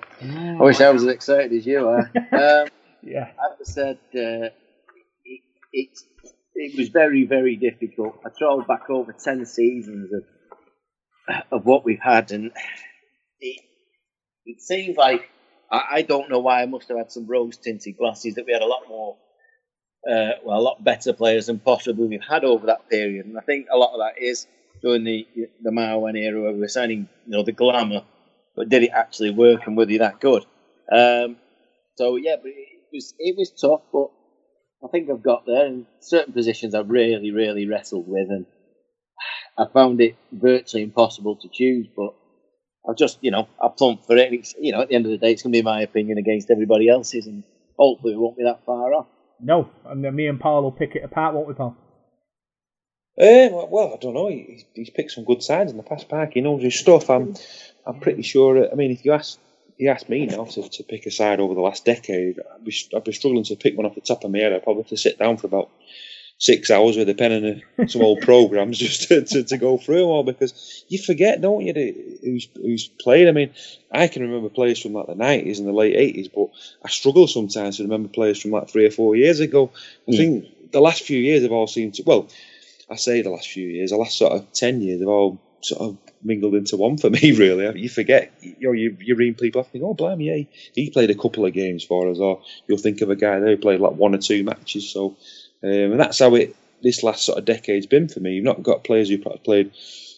I 0.59 0.63
wish 0.63 0.81
I 0.81 0.89
was 0.89 1.03
as 1.03 1.09
excited 1.09 1.53
as 1.53 1.65
you 1.65 1.87
are. 1.87 1.99
um, 2.15 2.67
yeah, 3.03 3.31
I 3.39 3.49
have 3.49 3.57
said 3.63 3.97
uh, 4.15 4.49
it, 4.49 4.53
it, 5.77 5.99
it 6.55 6.77
was 6.77 6.89
very 6.89 7.25
very 7.25 7.55
difficult. 7.55 8.19
I 8.25 8.29
trawled 8.37 8.67
back 8.67 8.89
over 8.89 9.13
ten 9.13 9.45
seasons 9.45 10.11
of 10.13 10.23
of 11.51 11.65
what 11.65 11.85
we've 11.85 12.01
had, 12.01 12.31
and 12.31 12.51
it 13.39 13.61
it 14.45 14.61
seems 14.61 14.97
like 14.97 15.29
I, 15.71 15.81
I 15.91 16.01
don't 16.01 16.29
know 16.29 16.39
why 16.39 16.61
I 16.61 16.65
must 16.65 16.87
have 16.89 16.97
had 16.97 17.11
some 17.11 17.27
rose 17.27 17.57
tinted 17.57 17.97
glasses 17.97 18.35
that 18.35 18.45
we 18.45 18.53
had 18.53 18.61
a 18.61 18.65
lot 18.65 18.83
more, 18.87 19.17
uh, 20.09 20.31
well, 20.43 20.59
a 20.59 20.61
lot 20.61 20.83
better 20.83 21.13
players 21.13 21.47
than 21.47 21.59
possibly 21.59 22.07
we've 22.07 22.21
had 22.27 22.43
over 22.43 22.67
that 22.67 22.89
period. 22.89 23.25
And 23.25 23.37
I 23.37 23.41
think 23.41 23.67
a 23.71 23.77
lot 23.77 23.93
of 23.93 23.99
that 23.99 24.21
is 24.21 24.47
during 24.81 25.03
the 25.03 25.27
the 25.61 25.71
Marwan 25.71 26.17
era 26.17 26.41
where 26.41 26.53
we 26.53 26.59
were 26.59 26.67
signing, 26.67 27.07
you 27.25 27.31
know, 27.31 27.43
the 27.43 27.51
glamour, 27.51 28.01
but 28.55 28.69
did 28.69 28.83
it 28.83 28.91
actually 28.91 29.31
work 29.31 29.67
and 29.67 29.77
were 29.77 29.85
they 29.85 29.97
that 29.97 30.19
good? 30.19 30.43
Um, 30.91 31.37
so 31.95 32.15
yeah, 32.15 32.37
but 32.41 32.51
it 32.51 32.87
was 32.91 33.13
it 33.19 33.37
was 33.37 33.51
tough, 33.51 33.81
but 33.91 34.09
I 34.83 34.87
think 34.89 35.09
I've 35.09 35.23
got 35.23 35.45
there. 35.45 35.65
In 35.65 35.87
certain 35.99 36.33
positions, 36.33 36.75
I've 36.75 36.89
really, 36.89 37.31
really 37.31 37.67
wrestled 37.67 38.07
with, 38.07 38.29
and 38.29 38.45
I 39.57 39.65
found 39.73 40.01
it 40.01 40.15
virtually 40.31 40.83
impossible 40.83 41.37
to 41.37 41.49
choose. 41.51 41.87
But 41.95 42.13
I've 42.87 42.97
just, 42.97 43.17
you 43.21 43.31
know, 43.31 43.47
I 43.61 43.69
plumped 43.75 44.05
for 44.05 44.15
it. 44.17 44.33
It's, 44.33 44.53
you 44.59 44.71
know, 44.71 44.81
at 44.81 44.89
the 44.89 44.95
end 44.95 45.05
of 45.05 45.11
the 45.11 45.17
day, 45.17 45.31
it's 45.31 45.43
going 45.43 45.51
to 45.51 45.57
be 45.57 45.63
my 45.63 45.81
opinion 45.81 46.17
against 46.17 46.51
everybody 46.51 46.89
else's, 46.89 47.27
and 47.27 47.43
hopefully 47.77 48.13
we 48.13 48.19
won't 48.19 48.37
be 48.37 48.43
that 48.43 48.65
far 48.65 48.93
off. 48.93 49.07
No, 49.39 49.69
and 49.85 50.03
then 50.03 50.15
me 50.15 50.27
and 50.27 50.39
Paul 50.39 50.63
will 50.63 50.71
pick 50.71 50.95
it 50.95 51.03
apart, 51.03 51.35
won't 51.35 51.47
we, 51.47 51.53
Paul? 51.53 51.75
Um, 53.19 53.69
well, 53.71 53.93
I 53.93 53.97
don't 53.99 54.13
know. 54.13 54.27
He's, 54.29 54.63
he's 54.73 54.89
picked 54.91 55.11
some 55.11 55.25
good 55.25 55.41
sides 55.41 55.71
in 55.71 55.77
the 55.77 55.83
past 55.83 56.07
park. 56.07 56.31
He 56.33 56.41
knows 56.41 56.61
his 56.61 56.79
stuff. 56.79 57.09
I'm, 57.09 57.33
I'm 57.85 57.99
pretty 57.99 58.21
sure. 58.21 58.71
I 58.71 58.75
mean, 58.75 58.91
if 58.91 59.05
you 59.05 59.13
ask, 59.13 59.39
you 59.77 59.89
asked 59.89 60.09
me 60.09 60.25
now 60.25 60.45
to, 60.45 60.67
to 60.69 60.83
pick 60.83 61.05
a 61.05 61.11
side 61.11 61.39
over 61.39 61.53
the 61.53 61.61
last 61.61 61.85
decade, 61.85 62.39
I'd 62.55 62.63
be, 62.63 62.75
I'd 62.95 63.03
be 63.03 63.11
struggling 63.11 63.43
to 63.45 63.55
pick 63.55 63.77
one 63.77 63.85
off 63.85 63.95
the 63.95 64.01
top 64.01 64.23
of 64.23 64.31
my 64.31 64.39
head. 64.39 64.53
I'd 64.53 64.63
probably 64.63 64.83
have 64.83 64.89
to 64.89 64.97
sit 64.97 65.19
down 65.19 65.37
for 65.37 65.47
about 65.47 65.69
six 66.39 66.69
hours 66.69 66.97
with 66.97 67.09
a 67.09 67.15
pen 67.15 67.31
and 67.31 67.63
a, 67.79 67.89
some 67.89 68.01
old 68.01 68.21
programs 68.21 68.77
just 68.77 69.07
to, 69.07 69.23
to, 69.23 69.43
to, 69.43 69.57
go 69.57 69.77
through 69.77 69.97
them 69.97 70.07
all 70.07 70.23
because 70.23 70.85
you 70.87 70.99
forget, 70.99 71.41
don't 71.41 71.65
you, 71.65 71.73
who's 72.23 72.47
who's 72.55 72.87
played. 72.87 73.27
I 73.27 73.31
mean, 73.31 73.53
I 73.91 74.07
can 74.07 74.23
remember 74.23 74.49
players 74.49 74.81
from 74.81 74.93
like 74.93 75.07
the 75.07 75.15
nineties 75.15 75.59
and 75.59 75.67
the 75.67 75.73
late 75.73 75.95
eighties, 75.95 76.27
but 76.27 76.49
I 76.83 76.89
struggle 76.89 77.27
sometimes 77.27 77.77
to 77.77 77.83
remember 77.83 78.09
players 78.09 78.41
from 78.41 78.51
like 78.51 78.69
three 78.69 78.85
or 78.85 78.91
four 78.91 79.15
years 79.15 79.39
ago. 79.39 79.71
I 80.07 80.11
mm. 80.11 80.17
think 80.17 80.71
the 80.71 80.81
last 80.81 81.03
few 81.03 81.19
years 81.19 81.43
have 81.43 81.51
all 81.51 81.67
seemed 81.67 81.95
to 81.95 82.03
well, 82.03 82.27
I 82.89 82.95
say 82.95 83.21
the 83.21 83.29
last 83.29 83.49
few 83.49 83.67
years, 83.67 83.91
the 83.91 83.97
last 83.97 84.17
sort 84.17 84.33
of 84.33 84.51
ten 84.53 84.81
years 84.81 85.01
have 85.01 85.09
all 85.09 85.39
sort 85.61 85.81
of 85.81 85.97
mingled 86.23 86.55
into 86.55 86.77
one 86.77 86.97
for 86.97 87.09
me. 87.11 87.31
Really, 87.31 87.79
you 87.79 87.89
forget, 87.89 88.33
you 88.41 88.55
know, 88.61 88.71
you 88.71 88.97
you 88.99 89.15
read 89.15 89.37
people 89.37 89.61
off, 89.61 89.71
think, 89.71 89.83
oh, 89.83 89.93
blimey, 89.93 90.25
yeah, 90.25 90.43
he 90.73 90.89
played 90.89 91.11
a 91.11 91.15
couple 91.15 91.45
of 91.45 91.53
games 91.53 91.83
for 91.83 92.09
us, 92.09 92.19
or 92.19 92.41
you'll 92.67 92.77
think 92.77 93.01
of 93.01 93.09
a 93.09 93.15
guy 93.15 93.39
there 93.39 93.49
who 93.49 93.57
played 93.57 93.79
like 93.79 93.93
one 93.93 94.15
or 94.15 94.19
two 94.19 94.43
matches. 94.43 94.89
So 94.89 95.17
um, 95.63 95.69
and 95.69 95.99
that's 95.99 96.19
how 96.19 96.35
it 96.35 96.55
this 96.83 97.03
last 97.03 97.25
sort 97.25 97.39
of 97.39 97.45
decade's 97.45 97.87
been 97.87 98.07
for 98.07 98.19
me. 98.19 98.33
You've 98.33 98.45
not 98.45 98.61
got 98.61 98.83
players 98.83 99.09
who've 99.09 99.25
played 99.43 99.71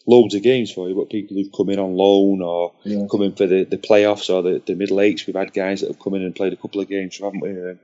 loads 0.05 0.35
of 0.35 0.43
games 0.43 0.71
for 0.71 0.89
you, 0.89 0.95
but 0.95 1.09
people 1.09 1.37
who've 1.37 1.51
come 1.55 1.69
in 1.69 1.79
on 1.79 1.95
loan 1.95 2.41
or 2.41 2.73
yeah. 2.83 3.05
come 3.09 3.21
in 3.21 3.33
for 3.33 3.47
the, 3.47 3.63
the 3.63 3.77
playoffs 3.77 4.29
or 4.33 4.41
the, 4.41 4.61
the 4.65 4.75
middle 4.75 4.99
eights. 4.99 5.25
We've 5.25 5.35
had 5.35 5.53
guys 5.53 5.81
that 5.81 5.87
have 5.87 5.99
come 5.99 6.15
in 6.15 6.23
and 6.23 6.35
played 6.35 6.53
a 6.53 6.57
couple 6.57 6.81
of 6.81 6.89
games, 6.89 7.17
haven't 7.17 7.39
we? 7.39 7.51
Um, 7.51 7.79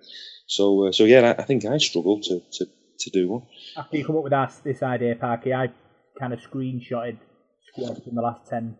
so, 0.48 0.88
uh, 0.88 0.92
so 0.92 1.06
yeah, 1.06 1.34
I, 1.38 1.42
I 1.42 1.46
think 1.46 1.66
I 1.66 1.78
struggled 1.78 2.24
to, 2.24 2.42
to, 2.54 2.66
to 3.00 3.10
do 3.12 3.30
one. 3.30 3.44
After 3.78 3.98
you 3.98 4.06
come 4.06 4.18
up 4.18 4.24
with 4.24 4.32
that, 4.32 4.54
this 4.64 4.84
idea, 4.84 5.16
Parky, 5.16 5.54
I 5.54 5.70
kind 6.20 6.34
of 6.34 6.40
screenshotted 6.40 7.18
squads 7.76 8.04
from 8.04 8.16
the 8.16 8.22
last 8.22 8.48
10, 8.50 8.76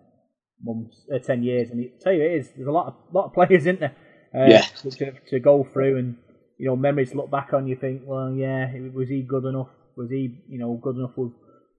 months, 0.64 1.06
uh, 1.14 1.20
ten 1.20 1.44
years, 1.44 1.70
and 1.72 1.82
it, 1.82 2.00
tell 2.02 2.14
you 2.14 2.24
it 2.24 2.34
is. 2.34 2.50
There's 2.56 2.68
a 2.68 2.72
lot 2.72 2.88
of 2.88 2.96
lot 3.14 3.26
of 3.26 3.34
players, 3.34 3.66
isn't 3.66 3.80
there? 3.80 3.96
Uh, 4.34 4.46
Yeah. 4.48 4.62
To, 4.62 5.12
to 5.30 5.40
go 5.40 5.64
through 5.72 5.98
and 5.98 6.16
you 6.58 6.68
know 6.68 6.76
memories 6.76 7.14
look 7.14 7.30
back 7.32 7.54
on. 7.54 7.68
You 7.68 7.76
think, 7.76 8.02
well, 8.06 8.32
yeah, 8.34 8.72
was 8.94 9.10
he 9.10 9.22
good 9.22 9.46
enough? 9.46 9.70
Was 9.98 10.10
he 10.10 10.44
you 10.50 10.60
know 10.60 10.80
good 10.82 10.96
enough 10.98 11.12
with 11.18 11.32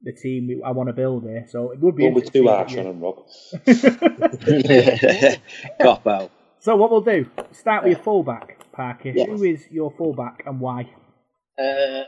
the 0.02 0.12
team 0.12 0.60
I 0.64 0.70
want 0.72 0.88
to 0.88 0.92
build 0.92 1.24
here? 1.24 1.46
So 1.48 1.72
it 1.72 1.80
would 1.80 1.96
be 1.96 2.04
Don't 2.04 2.14
be 2.14 2.20
interesting 2.20 2.42
too 2.44 2.48
harsh 2.48 2.76
on 2.76 2.86
him, 2.86 3.00
Rob. 3.00 3.24
Cop 5.82 6.06
out. 6.06 6.30
So 6.60 6.76
what 6.76 6.90
we'll 6.90 7.00
do? 7.02 7.26
Start 7.52 7.84
with 7.84 7.92
your 7.92 8.02
fullback, 8.02 8.72
Parker. 8.72 9.10
Yeah. 9.10 9.24
Who 9.26 9.42
is 9.44 9.64
your 9.70 9.92
fullback 9.96 10.42
and 10.46 10.60
why? 10.60 10.90
Uh, 11.58 12.02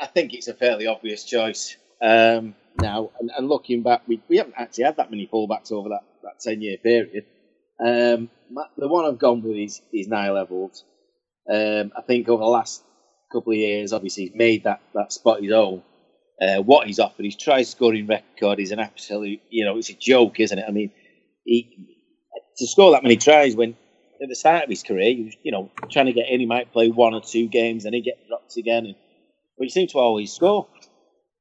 I 0.00 0.06
think 0.06 0.34
it's 0.34 0.48
a 0.48 0.54
fairly 0.54 0.86
obvious 0.86 1.24
choice. 1.24 1.76
Um, 2.00 2.54
now, 2.80 3.10
and, 3.20 3.30
and 3.36 3.48
looking 3.48 3.82
back, 3.82 4.02
we, 4.06 4.22
we 4.28 4.38
haven't 4.38 4.54
actually 4.56 4.84
had 4.84 4.96
that 4.96 5.10
many 5.10 5.26
fullbacks 5.26 5.72
over 5.72 5.90
that, 5.90 6.04
that 6.22 6.40
10 6.40 6.62
year 6.62 6.76
period. 6.78 7.24
Um, 7.80 8.30
the 8.76 8.88
one 8.88 9.04
I've 9.04 9.18
gone 9.18 9.42
with 9.42 9.56
is, 9.56 9.80
is 9.92 10.08
Niall 10.08 10.46
Evalds. 10.46 10.82
Um, 11.52 11.92
I 11.96 12.02
think 12.02 12.28
over 12.28 12.42
the 12.42 12.48
last 12.48 12.82
couple 13.32 13.52
of 13.52 13.58
years, 13.58 13.92
obviously, 13.92 14.24
he's 14.24 14.34
made 14.34 14.64
that, 14.64 14.80
that 14.94 15.12
spot 15.12 15.42
his 15.42 15.52
own. 15.52 15.82
Uh, 16.40 16.60
what 16.62 16.86
he's 16.86 16.98
offered, 16.98 17.24
his 17.24 17.36
try 17.36 17.62
scoring 17.62 18.06
record 18.06 18.58
is 18.58 18.72
an 18.72 18.78
absolute, 18.78 19.40
you 19.50 19.64
know, 19.64 19.78
it's 19.78 19.90
a 19.90 19.94
joke, 19.94 20.40
isn't 20.40 20.58
it? 20.58 20.64
I 20.66 20.72
mean, 20.72 20.90
he, 21.44 21.98
to 22.56 22.66
score 22.66 22.92
that 22.92 23.02
many 23.02 23.16
tries 23.16 23.56
when 23.56 23.76
at 24.22 24.28
the 24.28 24.34
start 24.34 24.64
of 24.64 24.70
his 24.70 24.82
career, 24.82 25.14
he 25.14 25.24
was, 25.24 25.34
you 25.42 25.52
know, 25.52 25.70
trying 25.90 26.06
to 26.06 26.12
get 26.12 26.28
in, 26.28 26.40
he 26.40 26.46
might 26.46 26.72
play 26.72 26.88
one 26.88 27.14
or 27.14 27.20
two 27.20 27.48
games, 27.48 27.84
then 27.84 27.92
he 27.92 28.02
get 28.02 28.26
dropped 28.28 28.56
again. 28.56 28.86
And, 28.86 28.94
but 29.58 29.64
he 29.64 29.70
seemed 29.70 29.90
to 29.90 29.98
always 29.98 30.32
score. 30.32 30.68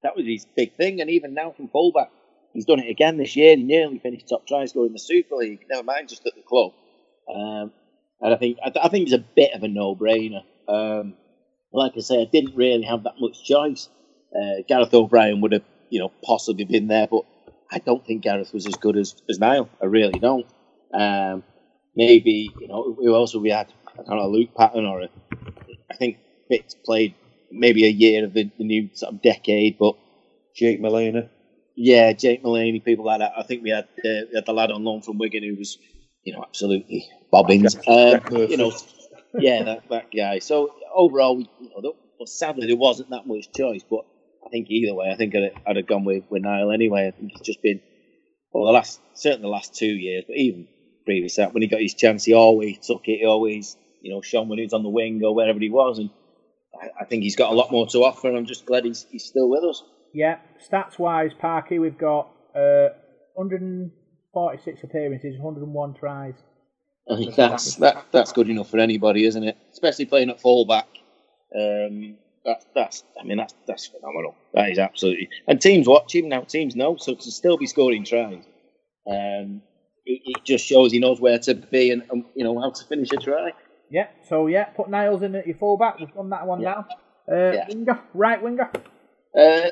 That 0.04 0.16
was 0.16 0.26
his 0.26 0.45
big 0.56 0.76
thing. 0.76 1.02
And 1.02 1.10
even 1.10 1.34
now 1.34 1.52
from 1.52 1.68
fullback, 1.70 2.12
he's 2.54 2.66
done 2.66 2.80
it 2.80 2.89
again 2.89 3.18
this 3.18 3.36
year. 3.36 3.56
He 3.56 3.64
nearly 3.64 3.99
finished 3.99 4.30
top 4.30 4.47
try 4.47 4.66
scorer 4.66 4.88
in 4.88 4.93
the 4.93 4.99
Super 4.99 5.36
League. 5.36 5.66
Never 5.70 5.84
mind 5.84 6.10
just 6.10 6.26
at 6.26 6.36
the 6.36 6.41
club. 6.41 6.72
Um, 7.34 7.72
and 8.20 8.34
I 8.34 8.38
think 8.38 8.58
I, 8.64 8.72
I 8.84 8.89
think 8.89 9.06
it's 9.08 9.16
a 9.16 9.26
bit 9.36 9.54
of 9.54 9.64
a 9.64 9.68
no-brainer. 9.68 10.43
Um, 10.68 11.16
like 11.74 11.93
I 11.95 12.02
say, 12.02 12.22
I 12.22 12.26
didn't 12.26 12.56
really 12.56 12.84
have 12.84 13.04
that 13.04 13.16
much 13.20 13.43
choice. 13.43 13.89
Uh, 14.36 14.62
Gareth 14.68 14.93
O'Brien 14.93 15.41
would 15.41 15.54
have, 15.54 15.64
you 15.89 15.99
know, 15.99 16.12
possibly 16.24 16.66
been 16.66 16.88
there, 16.88 17.08
but 17.08 17.24
I 17.72 17.80
don't 17.80 18.06
think 18.06 18.24
Gareth 18.24 18.54
was 18.54 18.68
as 18.68 18.76
good 18.76 18.97
as, 18.97 19.16
as 19.30 19.39
Niall. 19.39 19.70
I 19.82 19.86
really 19.86 20.20
don't. 20.20 20.45
Um, 20.93 21.43
maybe 21.95 22.49
you 22.60 22.68
know 22.68 22.93
who 22.93 23.16
else 23.16 23.36
we 23.36 23.49
had? 23.49 23.72
I 23.93 24.04
don't 24.04 24.18
know, 24.18 24.30
Luke 24.30 24.54
Patten 24.56 24.86
or 24.86 25.02
a, 25.02 25.10
I 25.89 25.95
think 25.95 26.18
Fitz 26.49 26.76
played 26.76 27.16
maybe 27.52 27.86
a 27.86 27.89
year 27.89 28.26
of 28.26 28.34
the, 28.34 28.49
the 28.58 28.64
new 28.64 28.89
sort 28.93 29.14
of 29.14 29.22
decade, 29.22 29.78
but 29.78 29.95
Jake 30.56 30.82
Mullaney. 30.82 31.30
yeah, 31.76 32.14
Jake 32.14 32.43
Mullaney, 32.43 32.80
people 32.80 33.06
like 33.06 33.20
that. 33.20 33.34
I 33.38 33.43
think 33.43 33.64
we 33.64 33.70
had 33.70 33.86
uh, 33.86 34.26
we 34.30 34.36
had 34.36 34.45
the 34.45 34.54
lad 34.54 34.72
on 34.72 34.84
loan 34.84 35.02
from 35.02 35.18
Wigan 35.18 35.43
who 35.43 35.56
was, 35.56 35.78
you 36.24 36.34
know, 36.34 36.43
absolutely 36.43 37.08
bobbins. 37.32 37.76
Um, 37.88 38.22
you 38.32 38.58
know, 38.58 38.72
yeah, 39.34 39.64
that, 39.64 39.89
that 39.89 40.08
guy. 40.16 40.39
So 40.39 40.74
overall, 40.93 41.38
we, 41.38 41.49
you 41.60 41.70
know, 41.70 41.93
well, 42.20 42.28
sadly 42.28 42.68
there 42.68 42.76
wasn't 42.76 43.10
that 43.12 43.26
much 43.26 43.52
choice, 43.56 43.84
but 43.89 44.02
I 44.45 44.49
think 44.49 44.68
either 44.70 44.93
way, 44.93 45.10
I 45.12 45.16
think 45.16 45.36
I'd, 45.36 45.52
I'd 45.66 45.78
have 45.78 45.88
gone 45.88 46.04
with, 46.06 46.24
with 46.30 46.43
Niall 46.43 46.72
anyway. 46.72 47.08
I 47.08 47.12
think 47.12 47.32
it's 47.34 47.41
just 47.45 47.62
been 47.62 47.82
well 48.54 48.66
the 48.66 48.72
last 48.72 48.99
certainly 49.14 49.43
the 49.43 49.47
last 49.47 49.76
two 49.76 49.86
years, 49.86 50.26
but 50.28 50.38
even 50.38 50.68
previous 51.06 51.38
that, 51.38 51.54
when 51.54 51.64
he 51.64 51.68
got 51.68 51.82
his 51.82 51.95
chance, 51.95 52.26
he 52.26 52.34
always 52.34 52.78
took 52.80 53.08
it. 53.08 53.20
He 53.20 53.26
always, 53.26 53.78
you 54.02 54.14
know, 54.14 54.22
shone 54.22 54.49
when 54.49 54.60
he 54.60 54.66
was 54.66 54.74
on 54.74 54.84
the 54.84 54.89
wing 54.89 55.22
or 55.24 55.34
wherever 55.34 55.60
he 55.60 55.70
was, 55.70 55.97
and 55.99 56.10
I, 56.82 56.88
I 57.01 57.05
think 57.05 57.23
he's 57.23 57.36
got 57.36 57.51
a 57.51 57.55
lot 57.55 57.71
more 57.71 57.88
to 57.88 57.99
offer. 57.99 58.27
And 58.27 58.38
I'm 58.38 58.45
just 58.45 58.65
glad 58.65 58.86
he's 58.86 59.05
he's 59.11 59.25
still 59.25 59.49
with 59.49 59.63
us. 59.63 59.84
Yeah, 60.13 60.39
stats 60.69 60.99
wise, 60.99 61.32
Parky, 61.39 61.79
we've 61.79 61.97
got 61.97 62.29
uh, 62.53 62.89
146 63.36 64.84
appearances, 64.84 65.38
101 65.38 65.93
tries. 65.93 66.34
I 67.09 67.32
that's 67.36 67.75
that, 67.77 68.05
that's 68.11 68.32
good 68.32 68.49
enough 68.49 68.69
for 68.69 68.77
anybody, 68.77 69.25
isn't 69.25 69.43
it? 69.43 69.57
Especially 69.71 70.05
playing 70.05 70.29
at 70.29 70.39
fullback. 70.39 70.88
Um, 71.55 72.17
that, 72.45 72.63
that's 72.73 73.03
I 73.19 73.23
mean 73.23 73.38
that's 73.38 73.53
that's 73.67 73.88
phenomenal. 73.88 74.36
That 74.53 74.69
is 74.69 74.79
absolutely. 74.79 75.29
And 75.47 75.61
teams 75.61 75.88
watch 75.88 76.13
him 76.13 76.29
now. 76.29 76.41
Teams 76.41 76.75
know, 76.75 76.97
so 76.97 77.15
to 77.15 77.32
still 77.32 77.57
be 77.57 77.67
scoring 77.67 78.05
tries, 78.05 78.43
um, 79.07 79.61
it, 80.05 80.21
it 80.25 80.43
just 80.43 80.65
shows 80.65 80.91
he 80.91 80.99
knows 80.99 81.19
where 81.19 81.39
to 81.39 81.55
be 81.55 81.91
and, 81.91 82.03
and 82.11 82.25
you 82.36 82.43
know 82.43 82.59
how 82.59 82.71
to 82.71 82.86
finish 82.86 83.11
a 83.11 83.17
try. 83.17 83.51
Yeah, 83.92 84.08
so 84.28 84.48
yeah, 84.48 84.66
put 84.66 84.89
Niles 84.89 85.22
in 85.22 85.36
at 85.36 85.46
your 85.46 85.58
fullback. 85.58 86.00
We've 86.00 86.14
done 86.14 86.30
that 86.30 86.48
one 86.48 86.62
down. 86.62 86.86
Uh, 87.30 87.52
Yeah. 87.52 87.68
Winger, 87.68 88.00
right 88.14 88.42
winger. 88.42 88.72
Uh, 89.38 89.70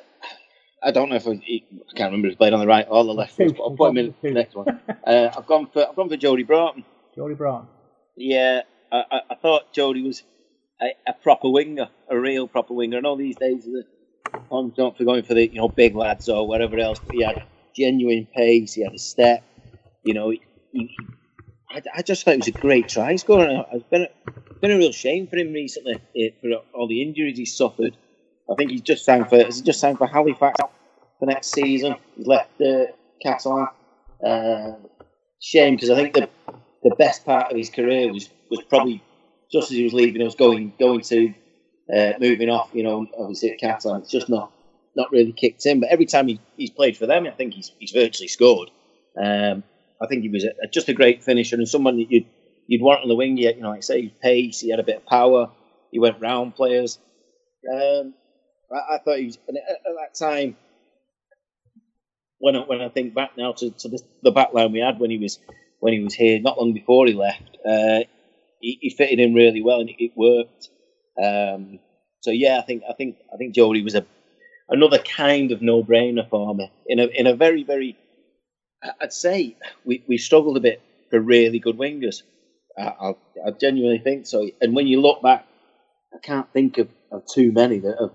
I 0.83 0.91
don't 0.91 1.09
know 1.09 1.15
if 1.15 1.27
I, 1.27 1.31
I 1.31 1.61
can't 1.95 2.11
remember 2.11 2.27
if 2.27 2.33
he 2.33 2.35
played 2.35 2.53
on 2.53 2.59
the 2.59 2.67
right 2.67 2.85
or 2.89 3.03
the 3.03 3.13
left, 3.13 3.37
Two. 3.37 3.53
but 3.53 3.63
I'll 3.63 3.75
put 3.75 3.91
him 3.91 3.97
in 3.97 4.15
the 4.21 4.31
next 4.31 4.55
one. 4.55 4.67
uh, 5.07 5.29
I've 5.35 5.45
gone 5.45 5.67
for 5.71 5.87
I've 5.87 5.95
gone 5.95 6.09
for 6.09 6.17
Jodie 6.17 6.45
Broughton. 6.45 6.83
Jodie 7.17 7.37
Broughton. 7.37 7.67
Yeah, 8.15 8.61
I, 8.91 9.03
I, 9.09 9.19
I 9.31 9.35
thought 9.35 9.73
Jodie 9.73 10.05
was 10.05 10.23
a, 10.81 10.87
a 11.07 11.13
proper 11.13 11.49
winger, 11.49 11.89
a 12.09 12.19
real 12.19 12.47
proper 12.47 12.73
winger. 12.73 12.97
I 12.97 13.01
know 13.01 13.17
these 13.17 13.37
days 13.37 13.63
the 13.65 13.85
on 14.49 14.71
don't 14.75 14.97
for 14.97 15.05
going 15.05 15.23
for 15.23 15.33
the 15.33 15.47
you 15.47 15.59
know 15.59 15.69
big 15.69 15.95
lads 15.95 16.29
or 16.29 16.47
whatever 16.47 16.77
else, 16.77 16.99
but 16.99 17.15
he 17.15 17.23
had 17.23 17.43
genuine 17.75 18.27
pace. 18.33 18.73
He 18.73 18.83
had 18.83 18.93
a 18.93 18.99
step. 18.99 19.43
You 20.03 20.13
know, 20.13 20.29
he, 20.29 20.41
he, 20.71 20.97
I, 21.71 21.81
I 21.97 22.01
just 22.01 22.23
thought 22.23 22.35
it 22.35 22.39
was 22.39 22.47
a 22.47 22.51
great 22.51 22.89
try 22.89 23.15
scorer. 23.15 23.65
It's 23.71 23.83
been 23.89 24.03
a, 24.03 24.59
been 24.59 24.71
a 24.71 24.77
real 24.77 24.91
shame 24.91 25.27
for 25.27 25.37
him 25.37 25.53
recently 25.53 26.01
eh, 26.17 26.29
for 26.41 26.49
all 26.73 26.87
the 26.87 27.01
injuries 27.01 27.37
he's 27.37 27.55
suffered. 27.55 27.95
I 28.49 28.55
think 28.55 28.71
he's 28.71 28.81
just 28.81 29.05
signed 29.05 29.29
for 29.29 29.43
has 29.43 29.57
he 29.57 29.63
just 29.63 29.79
signed 29.79 29.97
for 29.97 30.07
Halifax 30.07 30.59
for 31.19 31.25
next 31.25 31.51
season. 31.51 31.95
He's 32.15 32.27
left 32.27 32.59
uh, 32.61 32.85
Catalan. 33.21 33.67
Uh, 34.25 34.71
shame 35.41 35.75
because 35.75 35.89
I 35.89 35.95
think 35.95 36.13
the 36.13 36.29
the 36.83 36.95
best 36.95 37.25
part 37.25 37.51
of 37.51 37.57
his 37.57 37.69
career 37.69 38.11
was, 38.11 38.29
was 38.49 38.61
probably 38.63 39.03
just 39.51 39.71
as 39.71 39.77
he 39.77 39.83
was 39.83 39.93
leaving 39.93 40.25
us, 40.25 40.35
going 40.35 40.73
going 40.79 41.01
to 41.01 41.33
uh, 41.93 42.13
moving 42.19 42.49
off. 42.49 42.69
You 42.73 42.83
know, 42.83 43.07
obviously 43.17 43.51
at 43.51 43.59
Catalan, 43.59 44.01
it's 44.01 44.11
just 44.11 44.29
not 44.29 44.51
not 44.95 45.11
really 45.11 45.33
kicked 45.33 45.65
in. 45.65 45.79
But 45.79 45.89
every 45.89 46.05
time 46.05 46.27
he, 46.27 46.39
he's 46.57 46.71
played 46.71 46.97
for 46.97 47.05
them, 47.05 47.27
I 47.27 47.31
think 47.31 47.53
he's 47.53 47.71
he's 47.79 47.91
virtually 47.91 48.27
scored. 48.27 48.71
Um, 49.21 49.63
I 50.01 50.07
think 50.07 50.23
he 50.23 50.29
was 50.29 50.45
a, 50.45 50.67
just 50.67 50.89
a 50.89 50.93
great 50.93 51.23
finisher 51.23 51.55
and 51.55 51.67
someone 51.67 51.97
that 51.97 52.11
you'd 52.11 52.25
you'd 52.67 52.81
want 52.81 53.01
on 53.01 53.09
the 53.09 53.15
wing. 53.15 53.37
Yet, 53.37 53.57
you 53.57 53.63
know, 53.63 53.69
like 53.69 53.79
I 53.79 53.81
say, 53.81 54.13
pace, 54.21 54.59
he 54.59 54.69
had 54.69 54.79
a 54.79 54.83
bit 54.83 54.97
of 54.97 55.05
power. 55.05 55.51
He 55.91 55.99
went 55.99 56.21
round 56.21 56.55
players. 56.55 56.99
Um, 57.71 58.13
I, 58.71 58.95
I 58.95 58.97
thought 58.99 59.17
he 59.17 59.25
was 59.25 59.37
at 59.47 59.55
that 59.55 60.15
time. 60.17 60.55
When 62.37 62.55
I, 62.55 62.59
when 62.59 62.81
I 62.81 62.87
think 62.89 63.13
back 63.13 63.31
now 63.37 63.51
to, 63.51 63.69
to 63.69 63.89
the, 63.89 64.01
the 64.23 64.31
back 64.31 64.53
line 64.53 64.71
we 64.71 64.79
had 64.79 64.99
when 64.99 65.11
he 65.11 65.17
was 65.17 65.39
when 65.79 65.93
he 65.93 65.99
was 65.99 66.13
here, 66.13 66.39
not 66.39 66.57
long 66.57 66.73
before 66.73 67.05
he 67.05 67.13
left, 67.13 67.57
uh, 67.65 67.99
he, 68.61 68.77
he 68.81 68.89
fitted 68.89 69.19
in 69.19 69.33
really 69.33 69.61
well 69.61 69.81
and 69.81 69.89
it, 69.89 69.97
it 69.99 70.11
worked. 70.15 70.69
Um, 71.21 71.79
so 72.21 72.31
yeah, 72.31 72.57
I 72.57 72.61
think 72.61 72.83
I 72.89 72.93
think 72.93 73.17
I 73.33 73.37
think 73.37 73.55
Jodie 73.55 73.83
was 73.83 73.95
a 73.95 74.05
another 74.69 74.99
kind 74.99 75.51
of 75.51 75.61
no 75.61 75.83
brainer 75.83 76.29
for 76.29 76.53
me 76.55 76.71
in 76.87 76.99
a 76.99 77.05
in 77.07 77.27
a 77.27 77.35
very 77.35 77.63
very. 77.63 77.97
I'd 79.01 79.13
say 79.13 79.57
we 79.85 80.03
we 80.07 80.17
struggled 80.17 80.57
a 80.57 80.61
bit 80.61 80.81
for 81.09 81.19
really 81.19 81.59
good 81.59 81.77
wingers. 81.77 82.23
I, 82.77 82.83
I, 82.83 83.13
I 83.47 83.51
genuinely 83.51 83.99
think 83.99 84.25
so. 84.25 84.47
And 84.61 84.75
when 84.75 84.87
you 84.87 85.01
look 85.01 85.21
back, 85.21 85.45
I 86.13 86.17
can't 86.19 86.51
think 86.53 86.77
of, 86.77 86.89
of 87.11 87.23
too 87.25 87.51
many 87.51 87.79
that 87.79 87.97
have 87.99 88.11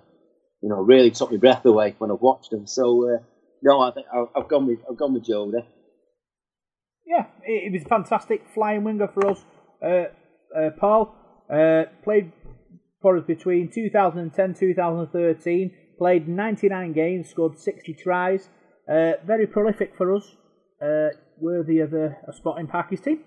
you 0.63 0.69
know 0.69 0.77
really 0.77 1.11
took 1.11 1.31
my 1.31 1.37
breath 1.37 1.65
away 1.65 1.95
when 1.99 2.11
I've 2.11 2.21
watched 2.21 2.51
them. 2.51 2.67
So 2.67 3.15
uh, 3.15 3.19
no, 3.63 3.81
I 3.81 3.91
think 3.91 4.07
I've, 4.15 4.29
I've 4.37 4.49
gone 4.49 4.67
with 4.67 4.79
I've 4.91 4.97
gone 4.97 5.15
with 5.15 5.25
Jodie. 5.25 5.65
Yeah, 7.07 7.27
it, 7.45 7.67
it 7.67 7.73
was 7.73 7.83
a 7.83 7.89
fantastic 7.89 8.47
flying 8.55 8.85
winger 8.85 9.09
for 9.09 9.31
us. 9.31 9.45
Uh, 9.83 10.05
uh, 10.57 10.71
Paul 10.79 11.15
uh, 11.53 11.85
played 12.03 12.33
for 13.03 13.19
us 13.19 13.25
between 13.27 13.71
2010 13.71 14.55
2013. 14.55 15.71
Played 15.99 16.27
99 16.27 16.93
games, 16.93 17.29
scored 17.29 17.59
60 17.59 17.95
tries. 17.95 18.49
Uh, 18.89 19.13
very 19.25 19.47
prolific 19.47 19.95
for 19.97 20.15
us. 20.17 20.35
Uh, 20.85 21.09
worthy 21.39 21.79
of 21.81 21.95
a, 21.95 22.17
a 22.29 22.33
spot 22.35 22.59
in 22.59 22.67
Parky's 22.67 23.01
team. 23.01 23.21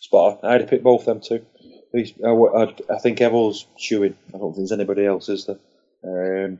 Spot. 0.00 0.40
I'd 0.42 0.62
have 0.62 0.70
picked 0.70 0.82
both 0.82 1.04
them 1.04 1.20
too. 1.20 1.46
These- 1.92 2.14
I, 2.24 2.74
I, 2.92 2.98
think 2.98 3.20
Evil's 3.20 3.66
chewing. 3.78 4.16
I 4.34 4.38
don't 4.38 4.52
think 4.52 4.56
there's 4.56 4.72
anybody 4.72 5.06
else, 5.06 5.28
is 5.28 5.46
there? 5.46 5.58
Um, 6.04 6.58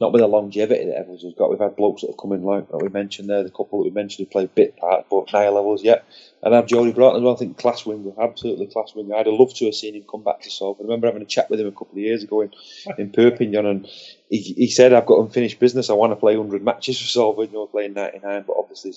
not 0.00 0.12
with 0.12 0.20
the 0.20 0.26
longevity 0.26 0.86
that 0.86 1.06
Evalds 1.06 1.22
has 1.22 1.34
got. 1.34 1.50
We've 1.50 1.58
had 1.58 1.76
blokes 1.76 2.02
that 2.02 2.08
have 2.08 2.16
come 2.16 2.32
in, 2.32 2.42
like 2.42 2.68
that 2.68 2.82
we 2.82 2.88
mentioned 2.88 3.28
there, 3.28 3.42
the 3.42 3.50
couple 3.50 3.78
that 3.78 3.88
we 3.88 3.90
mentioned 3.90 4.26
who 4.26 4.30
played 4.30 4.54
bit 4.54 4.76
part, 4.76 5.06
but 5.08 5.32
Niall 5.32 5.54
Evalds 5.54 5.84
yet. 5.84 6.04
And 6.42 6.52
I 6.52 6.58
have 6.58 6.66
Jodie 6.66 6.94
Broughton 6.94 7.18
as 7.18 7.22
well. 7.22 7.34
I 7.34 7.38
think 7.38 7.58
class 7.58 7.86
winger, 7.86 8.10
absolutely 8.20 8.66
class 8.66 8.92
winger. 8.94 9.14
I'd 9.14 9.26
have 9.26 9.34
loved 9.34 9.56
to 9.56 9.66
have 9.66 9.74
seen 9.74 9.94
him 9.94 10.04
come 10.10 10.24
back 10.24 10.42
to 10.42 10.50
Salford. 10.50 10.84
I 10.84 10.88
remember 10.88 11.06
having 11.06 11.22
a 11.22 11.26
chat 11.26 11.48
with 11.48 11.60
him 11.60 11.68
a 11.68 11.72
couple 11.72 11.92
of 11.92 11.98
years 11.98 12.24
ago 12.24 12.40
in, 12.40 12.50
in 12.98 13.10
Perpignan, 13.10 13.66
and 13.66 13.86
he, 14.28 14.40
he 14.40 14.68
said, 14.68 14.92
I've 14.92 15.06
got 15.06 15.20
unfinished 15.20 15.60
business. 15.60 15.90
I 15.90 15.94
want 15.94 16.12
to 16.12 16.16
play 16.16 16.36
100 16.36 16.64
matches 16.64 17.00
for 17.00 17.06
Salford, 17.06 17.50
you 17.50 17.54
know, 17.54 17.66
playing 17.66 17.94
99, 17.94 18.44
but 18.46 18.56
obviously 18.58 18.94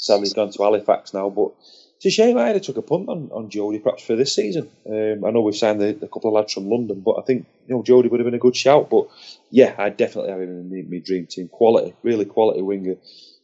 sadly 0.00 0.22
he's 0.22 0.34
gone 0.34 0.50
to 0.50 0.62
Halifax 0.62 1.14
now. 1.14 1.30
But 1.30 1.52
it's 1.96 2.06
a 2.06 2.10
shame 2.10 2.38
I 2.38 2.48
had 2.48 2.62
took 2.62 2.76
a 2.76 2.82
punt 2.82 3.08
on, 3.08 3.30
on 3.32 3.50
Jodie 3.50 3.82
perhaps 3.82 4.04
for 4.04 4.16
this 4.16 4.34
season. 4.34 4.70
Um, 4.86 5.24
I 5.24 5.30
know 5.30 5.40
we've 5.40 5.56
signed 5.56 5.80
the, 5.80 5.88
a 5.88 6.08
couple 6.08 6.28
of 6.28 6.34
lads 6.34 6.52
from 6.52 6.68
London, 6.68 7.00
but 7.00 7.16
I 7.18 7.22
think 7.22 7.46
you 7.66 7.74
know 7.74 7.82
Jodie 7.82 8.10
would 8.10 8.20
have 8.20 8.26
been 8.26 8.34
a 8.34 8.38
good 8.38 8.56
shout. 8.56 8.88
But 8.90 9.08
yeah, 9.50 9.74
I'd 9.76 9.96
definitely 9.96 10.30
have 10.30 10.40
him 10.40 10.48
in 10.48 10.70
my, 10.70 10.96
my 10.96 11.02
dream 11.04 11.26
team. 11.26 11.48
Quality, 11.48 11.94
really 12.02 12.24
quality 12.24 12.62
winger, 12.62 12.96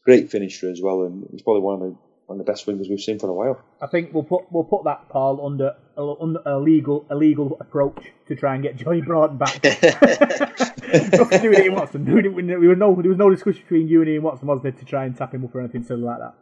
great 0.04 0.30
finisher 0.30 0.70
as 0.70 0.80
well, 0.80 1.02
and 1.02 1.26
he's 1.30 1.42
probably 1.42 1.62
one 1.62 1.74
of 1.74 1.80
the 1.80 1.96
one 2.26 2.40
of 2.40 2.46
the 2.46 2.50
best 2.50 2.66
wingers 2.66 2.88
we've 2.88 3.00
seen 3.00 3.18
for 3.18 3.28
a 3.28 3.32
while. 3.32 3.60
I 3.82 3.86
think 3.86 4.14
we'll 4.14 4.22
put 4.22 4.44
we'll 4.50 4.64
put 4.64 4.84
that 4.84 5.08
Paul 5.08 5.44
under 5.44 5.74
a, 5.96 6.14
under 6.20 6.40
a 6.46 6.58
legal 6.58 7.04
a 7.10 7.16
legal 7.16 7.56
approach 7.60 8.12
to 8.28 8.36
try 8.36 8.54
and 8.54 8.62
get 8.62 8.76
Johnny 8.76 9.02
Broughton 9.02 9.36
back. 9.36 9.62
Nothing 9.64 11.28
to 11.28 11.38
do 11.42 11.50
with 11.50 11.58
Ian 11.58 11.74
Watson. 11.74 12.04
There 12.04 12.14
was 12.14 12.78
no 12.78 12.94
there 12.94 13.10
was 13.10 13.18
no 13.18 13.30
discussion 13.30 13.62
between 13.62 13.88
you 13.88 14.00
and 14.00 14.10
Ian 14.10 14.22
Watson, 14.22 14.46
was 14.46 14.62
there, 14.62 14.72
to 14.72 14.84
try 14.84 15.04
and 15.04 15.16
tap 15.16 15.34
him 15.34 15.44
up 15.44 15.54
or 15.54 15.60
anything 15.60 15.82
silly 15.82 16.02
like 16.02 16.18
that. 16.18 16.34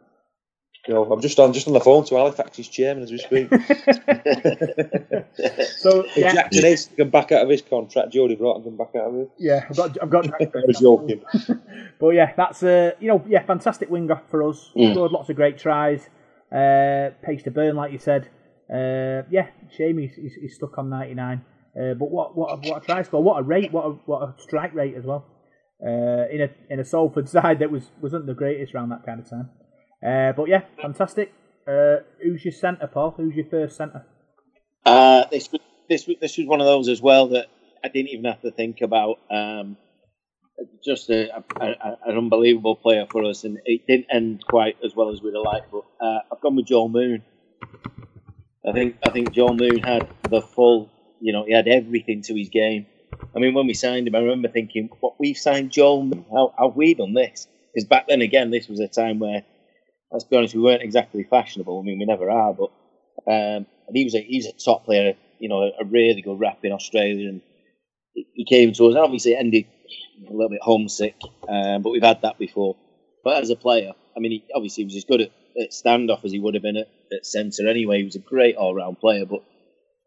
You 0.87 0.93
know, 0.95 1.03
I'm 1.11 1.21
just 1.21 1.39
on 1.39 1.53
just 1.53 1.67
on 1.67 1.73
the 1.73 1.79
phone 1.79 2.03
to 2.05 2.15
Halifax's 2.15 2.67
chairman 2.67 3.03
as 3.03 3.11
we 3.11 3.17
speak. 3.17 3.49
So 5.77 6.01
If 6.01 6.17
yeah, 6.17 6.33
Jackson 6.33 6.63
Hastings 6.63 6.95
can 6.95 7.09
back 7.09 7.31
out 7.31 7.43
of 7.43 7.49
his 7.49 7.61
contract, 7.61 8.13
Jodie 8.13 8.37
Broughton 8.37 8.63
can 8.63 8.77
back 8.77 8.95
out 8.95 9.07
of 9.07 9.15
his. 9.15 9.27
yeah, 9.37 9.65
I've 9.69 9.75
got 9.77 9.97
I've 10.01 10.09
got. 10.09 10.25
I 10.41 10.47
was 10.67 10.79
joking. 10.79 11.21
But 11.99 12.09
yeah, 12.09 12.33
that's 12.35 12.63
uh, 12.63 12.91
you 12.99 13.07
know, 13.07 13.23
yeah, 13.27 13.43
fantastic 13.45 13.89
winger 13.89 14.21
for 14.29 14.47
us. 14.49 14.71
Scored 14.71 15.11
lots 15.11 15.29
of 15.29 15.35
great 15.35 15.57
tries. 15.57 16.09
Uh, 16.51 17.11
pace 17.23 17.43
to 17.43 17.51
burn, 17.51 17.75
like 17.75 17.91
you 17.91 17.97
said. 17.97 18.29
Uh, 18.69 19.23
yeah, 19.29 19.47
shame 19.75 19.97
he's, 19.99 20.15
he's, 20.15 20.33
he's 20.35 20.55
stuck 20.55 20.77
on 20.77 20.89
99. 20.89 21.41
Uh, 21.75 21.93
but 21.93 22.11
what 22.11 22.35
what 22.35 22.51
a, 22.53 22.69
what 22.69 22.83
a 22.83 22.85
try 22.85 23.01
score, 23.03 23.23
what 23.23 23.39
a 23.39 23.43
rate, 23.43 23.71
what 23.71 23.85
a, 23.85 23.89
what 24.05 24.21
a 24.21 24.33
strike 24.41 24.73
rate 24.73 24.95
as 24.95 25.05
well. 25.05 25.25
Uh, 25.85 26.27
in 26.29 26.41
a 26.41 26.49
in 26.69 26.79
a 26.79 26.85
Salford 26.85 27.27
side 27.29 27.59
that 27.59 27.71
was 27.71 27.91
wasn't 28.01 28.25
the 28.25 28.33
greatest 28.33 28.73
around 28.75 28.89
that 28.89 29.05
kind 29.05 29.19
of 29.19 29.29
time. 29.29 29.49
Uh, 30.05 30.33
but 30.33 30.49
yeah, 30.49 30.61
fantastic. 30.81 31.33
Uh, 31.67 31.97
who's 32.21 32.43
your 32.43 32.51
centre, 32.51 32.87
Paul? 32.87 33.13
Who's 33.15 33.35
your 33.35 33.45
first 33.45 33.77
centre? 33.77 34.05
Uh, 34.85 35.23
this 35.31 35.51
was 35.51 35.61
this 35.89 36.07
was 36.07 36.17
this 36.19 36.37
was 36.37 36.47
one 36.47 36.59
of 36.59 36.67
those 36.67 36.89
as 36.89 37.01
well 37.01 37.27
that 37.29 37.47
I 37.83 37.87
didn't 37.87 38.09
even 38.09 38.25
have 38.25 38.41
to 38.41 38.51
think 38.51 38.81
about. 38.81 39.19
Um, 39.31 39.77
just 40.83 41.09
a, 41.09 41.35
a, 41.35 41.43
a, 41.59 41.97
an 42.05 42.17
unbelievable 42.17 42.75
player 42.75 43.05
for 43.09 43.23
us, 43.25 43.43
and 43.43 43.59
it 43.65 43.87
didn't 43.87 44.07
end 44.11 44.43
quite 44.45 44.77
as 44.83 44.95
well 44.95 45.09
as 45.09 45.21
we'd 45.21 45.33
have 45.33 45.43
liked. 45.43 45.71
But 45.71 45.83
uh, 45.99 46.19
I've 46.31 46.41
gone 46.41 46.55
with 46.55 46.65
Joel 46.65 46.89
Moon. 46.89 47.23
I 48.67 48.71
think 48.71 48.97
I 49.05 49.09
think 49.09 49.31
Joel 49.31 49.55
Moon 49.55 49.79
had 49.79 50.07
the 50.29 50.41
full, 50.41 50.89
you 51.19 51.33
know, 51.33 51.45
he 51.45 51.53
had 51.53 51.67
everything 51.67 52.21
to 52.23 52.35
his 52.35 52.49
game. 52.49 52.85
I 53.35 53.39
mean, 53.39 53.53
when 53.53 53.67
we 53.67 53.73
signed 53.73 54.07
him, 54.07 54.15
I 54.15 54.19
remember 54.19 54.47
thinking, 54.47 54.89
"What 54.99 55.15
we've 55.19 55.37
signed 55.37 55.71
Joel? 55.71 56.03
Moon? 56.03 56.25
How 56.31 56.53
have 56.57 56.75
we 56.75 56.93
done 56.93 57.13
this?" 57.13 57.47
Because 57.73 57.87
back 57.87 58.07
then, 58.07 58.21
again, 58.21 58.51
this 58.51 58.67
was 58.67 58.79
a 58.79 58.87
time 58.87 59.19
where, 59.19 59.43
let's 60.13 60.23
be 60.23 60.37
honest, 60.37 60.55
we 60.55 60.61
weren't 60.61 60.83
exactly 60.83 61.23
fashionable. 61.23 61.79
I 61.79 61.83
mean, 61.83 61.99
we 61.99 62.05
never 62.05 62.29
are, 62.29 62.53
but 62.53 62.71
um, 63.29 63.65
he 63.91 64.03
was 64.03 64.15
a 64.15 64.21
he 64.21 64.37
was 64.37 64.45
a 64.45 64.53
top 64.53 64.85
player, 64.85 65.15
you 65.39 65.49
know, 65.49 65.71
a 65.79 65.83
really 65.83 66.21
good 66.21 66.39
rep 66.39 66.59
in 66.63 66.71
Australia, 66.71 67.27
and 67.29 67.41
he 68.13 68.27
he 68.33 68.45
came 68.45 68.71
to 68.73 68.87
us. 68.87 68.95
And 68.95 69.03
obviously, 69.03 69.35
ended 69.35 69.65
a 70.29 70.31
little 70.31 70.49
bit 70.49 70.61
homesick, 70.61 71.15
um, 71.49 71.81
but 71.81 71.89
we've 71.89 72.03
had 72.03 72.21
that 72.21 72.37
before. 72.37 72.77
But 73.23 73.41
as 73.41 73.49
a 73.49 73.55
player, 73.55 73.91
I 74.15 74.19
mean, 74.19 74.31
he 74.31 74.43
obviously 74.55 74.85
was 74.85 74.95
as 74.95 75.05
good 75.05 75.21
at, 75.21 75.31
at 75.61 75.71
standoff 75.71 76.23
as 76.23 76.31
he 76.31 76.39
would 76.39 76.53
have 76.53 76.63
been 76.63 76.77
at, 76.77 76.89
at 77.11 77.25
centre 77.25 77.67
anyway. 77.67 77.97
He 77.97 78.05
was 78.05 78.15
a 78.15 78.19
great 78.19 78.55
all 78.55 78.75
round 78.75 78.99
player, 78.99 79.25
but 79.25 79.43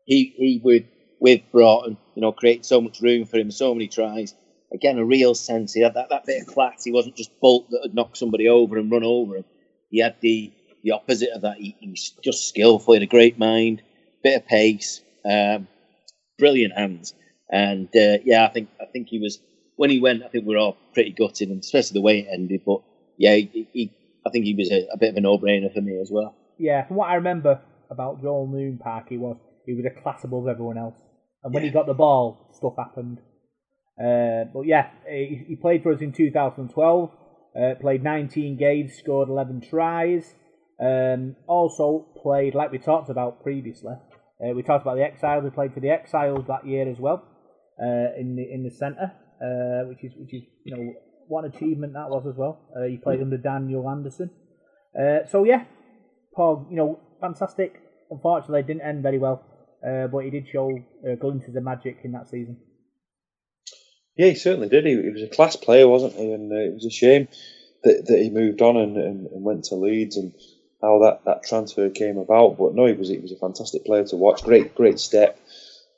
he 0.07 0.33
he 0.37 0.61
would 0.63 0.87
with 1.19 1.41
Broughton, 1.51 1.97
you 2.15 2.23
know, 2.23 2.33
created 2.33 2.67
so 2.67 2.81
much 2.81 3.01
room 3.01 3.25
for 3.25 3.39
him, 3.39 3.51
so 3.51 3.75
many 3.75 3.89
tries. 3.89 4.35
Again, 4.73 4.99
a 4.99 5.05
real 5.05 5.35
sense. 5.35 5.73
He 5.73 5.81
had 5.81 5.95
that, 5.95 6.11
that 6.11 6.27
bit 6.27 6.43
of 6.43 6.49
class. 6.49 6.85
He 6.85 6.93
wasn't 6.93 7.17
just 7.17 7.31
Bolt 7.41 7.71
that 7.71 7.83
had 7.85 7.95
knocked 7.95 8.19
somebody 8.19 8.49
over 8.49 8.77
and 8.77 8.91
run 8.91 9.05
over 9.05 9.37
him. 9.37 9.45
He 9.91 10.01
had 10.01 10.17
the 10.21 10.53
the 10.83 10.93
opposite 10.93 11.31
of 11.31 11.43
that. 11.43 11.57
He, 11.59 11.77
he's 11.81 12.11
just 12.23 12.49
skillful. 12.49 12.95
He 12.95 13.01
had 13.01 13.09
a 13.09 13.11
great 13.11 13.39
mind, 13.39 13.83
bit 14.23 14.37
of 14.37 14.47
pace, 14.47 15.03
um, 15.29 15.69
brilliant 16.39 16.75
hands, 16.75 17.15
and 17.51 17.89
uh, 17.89 18.19
yeah, 18.25 18.45
I 18.45 18.49
think 18.53 18.69
I 18.81 18.87
think 18.87 19.09
he 19.09 19.19
was 19.19 19.41
when 19.77 19.91
he 19.91 20.01
went. 20.01 20.23
I 20.23 20.29
think 20.29 20.47
we 20.47 20.55
were 20.55 20.61
all 20.61 20.77
pretty 20.95 21.13
gutted, 21.13 21.49
and 21.49 21.63
especially 21.63 21.95
the 21.95 22.03
way 22.03 22.21
it 22.21 22.29
ended. 22.33 22.63
But 22.65 22.83
yeah, 23.17 23.35
he, 23.35 23.69
he 23.73 23.93
I 24.27 24.31
think 24.31 24.45
he 24.45 24.55
was 24.55 24.71
a, 24.71 24.87
a 24.93 24.99
bit 24.99 25.11
of 25.11 25.17
a 25.17 25.21
no 25.21 25.39
brainer 25.39 25.73
for 25.73 25.81
me 25.81 25.99
as 26.01 26.11
well. 26.11 26.35
Yeah, 26.59 26.87
from 26.87 26.97
what 26.97 27.11
I 27.11 27.15
remember 27.15 27.61
about 27.91 28.21
Joel 28.23 28.47
Moon 28.47 28.79
Parky 28.79 29.19
was 29.19 29.37
he 29.65 29.75
was 29.75 29.85
a 29.85 30.03
class 30.03 30.25
above 30.25 30.49
everyone 30.49 30.79
else, 30.79 30.97
and 31.45 31.55
when 31.55 31.63
he 31.63 31.71
got 31.71 31.87
the 31.87 31.95
ball, 31.95 32.51
stuff 32.55 32.75
happened. 32.79 33.19
Uh, 33.99 34.45
but 34.53 34.63
yeah, 34.67 34.91
he, 35.09 35.45
he 35.49 35.57
played 35.57 35.83
for 35.83 35.93
us 35.93 36.01
in 36.01 36.13
2012. 36.13 37.11
Uh, 37.57 37.75
played 37.81 38.03
19 38.03 38.57
games, 38.59 38.95
scored 38.95 39.29
11 39.29 39.63
tries. 39.63 40.35
Um, 40.79 41.37
also 41.47 42.07
played, 42.23 42.55
like 42.55 42.71
we 42.71 42.79
talked 42.79 43.09
about 43.09 43.43
previously, 43.43 43.95
uh, 44.45 44.53
we 44.53 44.63
talked 44.63 44.83
about 44.83 44.97
the 44.97 45.05
Exiles. 45.05 45.45
We 45.45 45.51
played 45.51 45.73
for 45.73 45.81
the 45.81 45.91
Exiles 45.91 46.47
that 46.49 46.67
year 46.67 46.89
as 46.91 46.99
well, 46.99 47.25
uh, 47.81 48.13
in 48.19 48.37
the 48.37 48.47
in 48.53 48.63
the 48.63 48.71
centre, 48.71 49.13
uh, 49.41 49.89
which 49.89 50.05
is 50.05 50.13
which 50.17 50.35
is 50.35 50.43
you 50.65 50.77
know 50.77 50.93
what 51.29 51.47
achievement 51.47 51.95
that 51.95 52.11
was 52.11 52.27
as 52.27 52.37
well. 52.37 52.61
Uh, 52.77 52.83
he 52.83 52.99
played 52.99 53.23
under 53.23 53.39
Daniel 53.39 53.89
Anderson. 53.89 54.31
Uh, 54.99 55.27
so 55.31 55.45
yeah, 55.45 55.65
Paul, 56.35 56.67
you 56.71 56.77
know, 56.77 57.01
fantastic. 57.21 57.81
Unfortunately, 58.11 58.61
it 58.61 58.67
didn't 58.67 58.83
end 58.83 59.03
very 59.03 59.19
well, 59.19 59.43
but 59.83 60.21
he 60.21 60.31
did 60.31 60.47
show 60.47 60.71
glimpses 61.21 61.57
of 61.57 61.63
magic 61.65 61.99
in 62.05 62.13
that 62.13 62.29
season. 62.29 62.59
Yeah, 64.17 64.29
he 64.29 64.35
certainly 64.35 64.69
did. 64.69 64.87
He, 64.87 65.01
he 65.03 65.11
was 65.11 65.23
a 65.23 65.29
class 65.29 65.57
player, 65.57 65.89
wasn't 65.89 66.15
he? 66.15 66.33
And 66.33 66.53
uh, 66.53 66.57
it 66.57 66.75
was 66.75 66.87
a 66.87 66.91
shame 66.91 67.29
that, 67.85 68.07
that 68.07 68.19
he 68.19 68.31
moved 68.31 68.63
on 68.63 68.77
and, 68.77 68.97
and, 68.97 69.27
and 69.27 69.45
went 69.45 69.65
to 69.65 69.77
Leeds 69.77 70.17
and 70.17 70.35
how 70.81 71.01
that, 71.01 71.25
that 71.25 71.43
transfer 71.45 71.91
came 71.91 72.19
about. 72.19 72.59
But 72.59 72.75
no, 72.75 72.87
he 72.87 72.95
was 72.95 73.09
he 73.09 73.19
was 73.19 73.33
a 73.33 73.37
fantastic 73.37 73.85
player 73.85 74.05
to 74.05 74.17
watch. 74.17 74.43
Great 74.43 74.75
great 74.75 74.99
step 74.99 75.39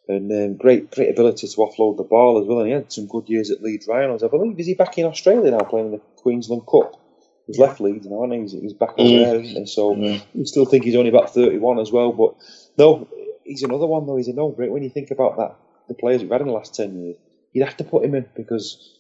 and 0.09 0.33
um, 0.33 0.57
great 0.57 0.91
great 0.91 1.11
ability 1.11 1.47
to 1.47 1.57
offload 1.57 1.97
the 1.97 2.03
ball 2.03 2.41
as 2.41 2.47
well. 2.47 2.61
And 2.61 2.69
he 2.69 2.73
had 2.73 2.93
some 2.93 3.07
good 3.07 3.29
years 3.29 3.51
at 3.51 3.62
Leeds 3.62 3.87
Rhinos. 3.87 4.23
I 4.23 4.29
believe 4.29 4.59
is 4.59 4.66
he 4.66 4.75
back 4.75 4.99
in 4.99 5.07
Australia 5.07 5.51
now 5.51 5.59
playing 5.59 5.87
in 5.87 5.93
the 5.93 6.01
Queensland 6.16 6.62
Cup? 6.71 7.01
He's 7.47 7.59
left 7.59 7.81
Leeds 7.81 8.07
now, 8.07 8.25
and 8.25 8.33
he's, 8.35 8.53
he's 8.53 8.75
back 8.75 8.91
over 8.99 9.09
there, 9.25 9.41
isn't 9.41 9.57
he? 9.57 9.66
So 9.66 9.93
we 10.35 10.45
still 10.45 10.66
think 10.66 10.85
he's 10.85 10.97
only 10.97 11.09
about 11.09 11.33
thirty 11.33 11.59
one 11.59 11.79
as 11.79 11.91
well. 11.91 12.12
But 12.12 12.35
no, 12.77 13.09
he's 13.45 13.62
another 13.62 13.87
one 13.87 14.07
though. 14.07 14.16
He's 14.16 14.29
a 14.29 14.35
no 14.35 14.53
brainer 14.53 14.71
when 14.71 14.83
you 14.83 14.91
think 14.91 15.11
about 15.11 15.37
that. 15.39 15.57
The 15.89 15.95
players 15.95 16.21
we've 16.21 16.31
had 16.31 16.43
in 16.43 16.49
the 16.49 16.53
last 16.53 16.75
ten 16.75 17.03
years, 17.03 17.16
you'd 17.53 17.64
have 17.64 17.76
to 17.78 17.84
put 17.84 18.05
him 18.05 18.14
in 18.14 18.26
because 18.34 18.99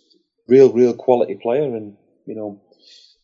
real 0.48 0.72
real 0.72 0.94
quality 0.94 1.34
player, 1.34 1.74
and 1.76 1.96
you 2.26 2.34
know. 2.34 2.60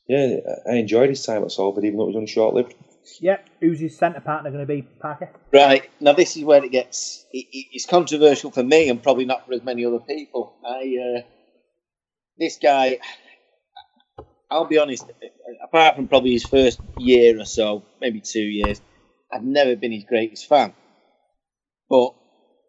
Yeah, 0.07 0.37
I 0.71 0.75
enjoyed 0.75 1.09
his 1.09 1.25
time 1.25 1.43
at 1.45 1.51
Salford, 1.51 1.83
even 1.87 1.97
though 1.97 2.05
it 2.05 2.09
was 2.09 2.17
only 2.17 2.27
short 2.27 2.55
lived. 2.55 2.75
Yep, 3.21 3.49
who's 3.61 3.81
his 3.81 3.97
centre 3.97 4.21
partner 4.21 4.51
going 4.51 4.61
to 4.61 4.67
be, 4.67 4.83
Parker? 4.83 5.31
Right 5.51 5.89
now, 5.99 6.13
this 6.13 6.37
is 6.37 6.45
where 6.45 6.63
it 6.63 6.73
gets 6.73 7.25
it, 7.33 7.47
it- 7.51 7.67
it's 7.73 7.87
controversial 7.87 8.51
for 8.51 8.63
me, 8.63 8.91
and 8.91 9.03
probably 9.03 9.25
not 9.25 9.47
for 9.47 9.55
as 9.55 9.63
many 9.63 9.87
other 9.87 10.01
people. 10.01 10.53
I 10.63 10.99
uh, 11.17 11.21
this 12.37 12.59
guy, 12.63 12.99
I'll 14.51 14.67
be 14.67 14.77
honest. 14.77 15.11
Apart 15.63 15.97
from 15.97 16.09
probably 16.09 16.33
his 16.33 16.45
first 16.45 16.81
year 16.99 17.41
or 17.41 17.47
so, 17.47 17.83
maybe 18.01 18.21
two 18.21 18.41
years, 18.43 18.83
I've 19.33 19.43
never 19.45 19.75
been 19.75 19.93
his 19.93 20.05
greatest 20.05 20.47
fan. 20.49 20.75
But 21.89 22.11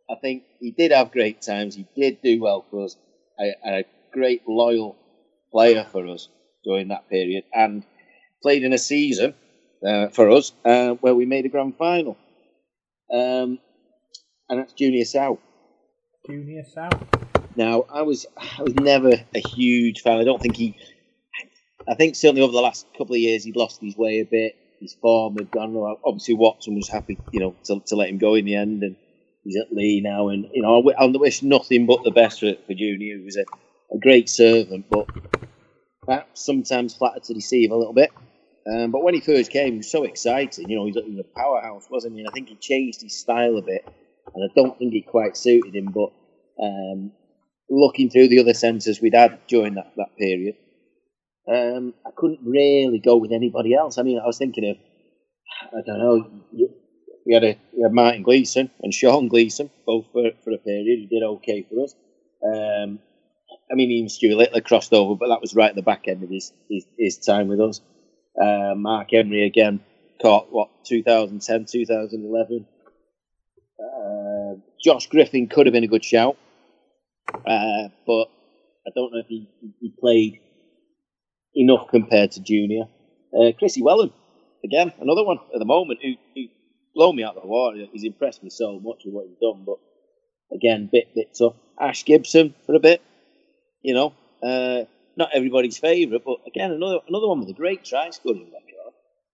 I 0.10 0.16
think 0.16 0.44
he 0.60 0.72
did 0.72 0.92
have 0.92 1.12
great 1.12 1.42
times. 1.42 1.76
He 1.76 1.88
did 1.96 2.22
do 2.22 2.42
well 2.42 2.66
for 2.70 2.86
us. 2.86 2.96
A, 3.40 3.54
a 3.66 3.86
great 4.14 4.48
loyal 4.48 4.96
player 5.52 5.86
for 5.92 6.08
us 6.08 6.30
during 6.64 6.90
that 6.90 7.10
period, 7.10 7.44
and 7.54 7.84
played 8.42 8.64
in 8.64 8.74
a 8.74 8.78
season 8.78 9.34
uh, 9.86 10.08
for 10.10 10.30
us 10.30 10.52
uh, 10.64 10.92
where 10.96 11.16
we 11.16 11.26
made 11.26 11.46
a 11.46 11.50
grand 11.50 11.76
final. 11.78 12.18
Um, 13.12 13.60
and 14.50 14.60
that's 14.60 14.74
Junior 14.74 15.06
Sa'u. 15.06 15.38
Junior 16.28 16.64
Sa'u. 16.74 17.00
Now, 17.56 17.86
I 17.92 18.02
was 18.04 18.26
I 18.38 18.62
was 18.62 18.76
never 18.76 19.12
a 19.34 19.40
huge 19.40 20.02
fan. 20.02 20.20
I 20.20 20.24
don't 20.24 20.42
think 20.42 20.56
he. 20.56 20.78
I 21.88 21.96
think 21.96 22.16
certainly 22.16 22.42
over 22.42 22.52
the 22.52 22.62
last 22.62 22.88
couple 22.98 23.16
of 23.16 23.22
years 23.22 23.44
he'd 23.44 23.56
lost 23.56 23.82
his 23.82 23.96
way 23.96 24.20
a 24.20 24.26
bit. 24.26 24.56
His 24.80 24.94
form 24.96 25.38
had 25.38 25.52
gone. 25.52 25.76
Obviously, 26.04 26.36
Watson 26.36 26.76
was 26.76 26.90
happy, 26.90 27.18
you 27.32 27.40
know, 27.40 27.56
to, 27.66 27.80
to 27.88 27.96
let 27.96 28.10
him 28.10 28.18
go 28.18 28.36
in 28.36 28.46
the 28.46 28.56
end, 28.56 28.84
and 28.84 28.96
he's 29.46 29.56
at 29.56 29.72
Leigh 29.72 30.02
now. 30.02 30.28
And 30.28 30.48
you 30.54 30.62
know, 30.62 30.84
I, 31.00 31.06
wish 31.06 31.42
nothing 31.42 31.86
but 31.86 32.04
the 32.04 32.12
best 32.12 32.42
for, 32.42 32.54
for 32.68 32.74
Junior. 32.74 33.18
He 33.18 33.24
was 33.24 33.38
a, 33.38 33.46
a 33.96 34.00
great 34.00 34.28
servant, 34.28 34.88
but 34.90 35.08
perhaps 36.06 36.44
sometimes 36.44 36.94
flattered 36.94 37.24
to 37.24 37.34
deceive 37.34 37.72
a 37.72 37.78
little 37.78 37.94
bit. 37.94 38.12
Um, 38.68 38.92
but 38.92 39.04
when 39.04 39.14
he 39.14 39.22
first 39.22 39.52
came, 39.52 39.74
he 39.74 39.78
was 39.78 39.92
so 39.92 40.04
exciting. 40.04 40.70
You 40.70 40.78
know, 40.78 40.86
he's, 40.86 40.96
he 40.96 41.12
was 41.12 41.26
a 41.26 41.40
powerhouse, 41.40 41.86
wasn't 41.90 42.16
he? 42.16 42.22
And 42.22 42.28
I 42.28 42.34
think 42.34 42.50
he 42.50 42.56
changed 42.56 43.02
his 43.02 43.18
style 43.18 43.58
a 43.58 43.62
bit, 43.62 43.88
and 44.34 44.44
I 44.44 44.54
don't 44.56 44.78
think 44.78 44.94
it 44.94 45.06
quite 45.06 45.38
suited 45.38 45.76
him. 45.76 45.94
But 45.94 46.12
um, 46.62 47.12
looking 47.70 48.10
through 48.10 48.30
the 48.30 48.40
other 48.40 48.56
centres 48.56 49.00
we'd 49.00 49.14
had 49.14 49.46
during 49.48 49.76
that, 49.76 49.94
that 49.98 50.18
period, 50.18 50.56
um, 51.48 51.94
I 52.06 52.10
couldn't 52.16 52.40
really 52.44 53.00
go 53.00 53.18
with 53.18 53.32
anybody 53.32 53.76
else. 53.76 54.00
I 54.00 54.02
mean, 54.02 54.20
I 54.20 54.26
was 54.26 54.40
thinking 54.40 54.68
of, 54.68 54.78
I 55.72 55.82
don't 55.86 56.00
know, 56.00 56.30
we 57.26 57.34
had 57.34 57.44
a 57.44 57.58
we 57.76 57.84
had 57.84 57.92
Martin 57.92 58.24
Gleeson 58.24 58.70
and 58.82 58.94
Sean 58.94 59.28
Gleeson 59.28 59.70
both 59.86 60.06
for, 60.12 60.30
for 60.44 60.52
a 60.52 60.58
period. 60.58 61.00
He 61.00 61.08
did 61.08 61.24
okay 61.24 61.66
for 61.70 61.84
us. 61.84 61.96
Um, 62.44 63.00
I 63.72 63.76
mean, 63.76 63.92
even 63.92 64.10
Stuart 64.10 64.38
Littler 64.38 64.62
crossed 64.62 64.94
over, 64.94 65.16
but 65.16 65.30
that 65.30 65.42
was 65.42 65.56
right 65.56 65.70
at 65.70 65.76
the 65.76 65.82
back 65.82 66.08
end 66.08 66.24
of 66.24 66.30
his 66.30 66.54
his, 66.70 66.86
his 66.98 67.18
time 67.18 67.48
with 67.48 67.60
us. 67.60 67.82
Uh, 68.40 68.76
Mark 68.76 69.10
Henry 69.12 69.46
again 69.46 69.82
caught 70.22 70.52
what 70.52 70.70
2010, 70.86 71.66
2011. 71.66 72.66
Uh, 73.80 74.60
Josh 74.84 75.08
Griffin 75.08 75.48
could 75.48 75.66
have 75.66 75.74
been 75.74 75.84
a 75.84 75.88
good 75.88 76.06
shout, 76.06 76.38
uh, 77.34 77.90
but 78.06 78.28
I 78.88 78.92
don't 78.94 79.12
know 79.12 79.20
if 79.20 79.28
he, 79.28 79.50
he 79.82 79.92
played 80.00 80.40
enough 81.56 81.88
compared 81.90 82.32
to 82.32 82.42
Junior. 82.42 82.84
Uh, 83.34 83.52
Chrissy 83.58 83.82
Welham 83.82 84.14
again, 84.66 84.92
another 85.00 85.24
one 85.24 85.38
at 85.54 85.60
the 85.60 85.66
moment 85.66 86.00
who, 86.02 86.14
who 86.36 86.48
blow 86.96 87.12
me 87.12 87.24
out 87.24 87.36
of 87.36 87.44
the 87.44 87.48
water. 87.48 87.86
He's 87.92 88.04
impressed 88.04 88.44
me 88.44 88.50
so 88.50 88.80
much 88.80 89.04
with 89.06 89.14
what 89.14 89.28
he's 89.28 89.38
done, 89.42 89.64
but 89.66 89.78
again, 90.56 90.90
bit 90.92 91.14
bit 91.14 91.38
tough. 91.38 91.56
Ash 91.80 92.06
Gibson 92.06 92.56
for 92.66 92.74
a 92.76 92.80
bit, 92.80 93.02
you 93.82 93.94
know, 93.94 94.14
uh, 94.42 94.86
not 95.18 95.30
everybody's 95.34 95.78
favourite, 95.78 96.24
but 96.26 96.38
again, 96.48 96.72
another 96.72 97.00
another 97.08 97.28
one 97.28 97.40
with 97.40 97.50
a 97.50 97.54
great 97.54 97.84
try 97.84 98.10
scoring 98.10 98.52
record 98.52 98.94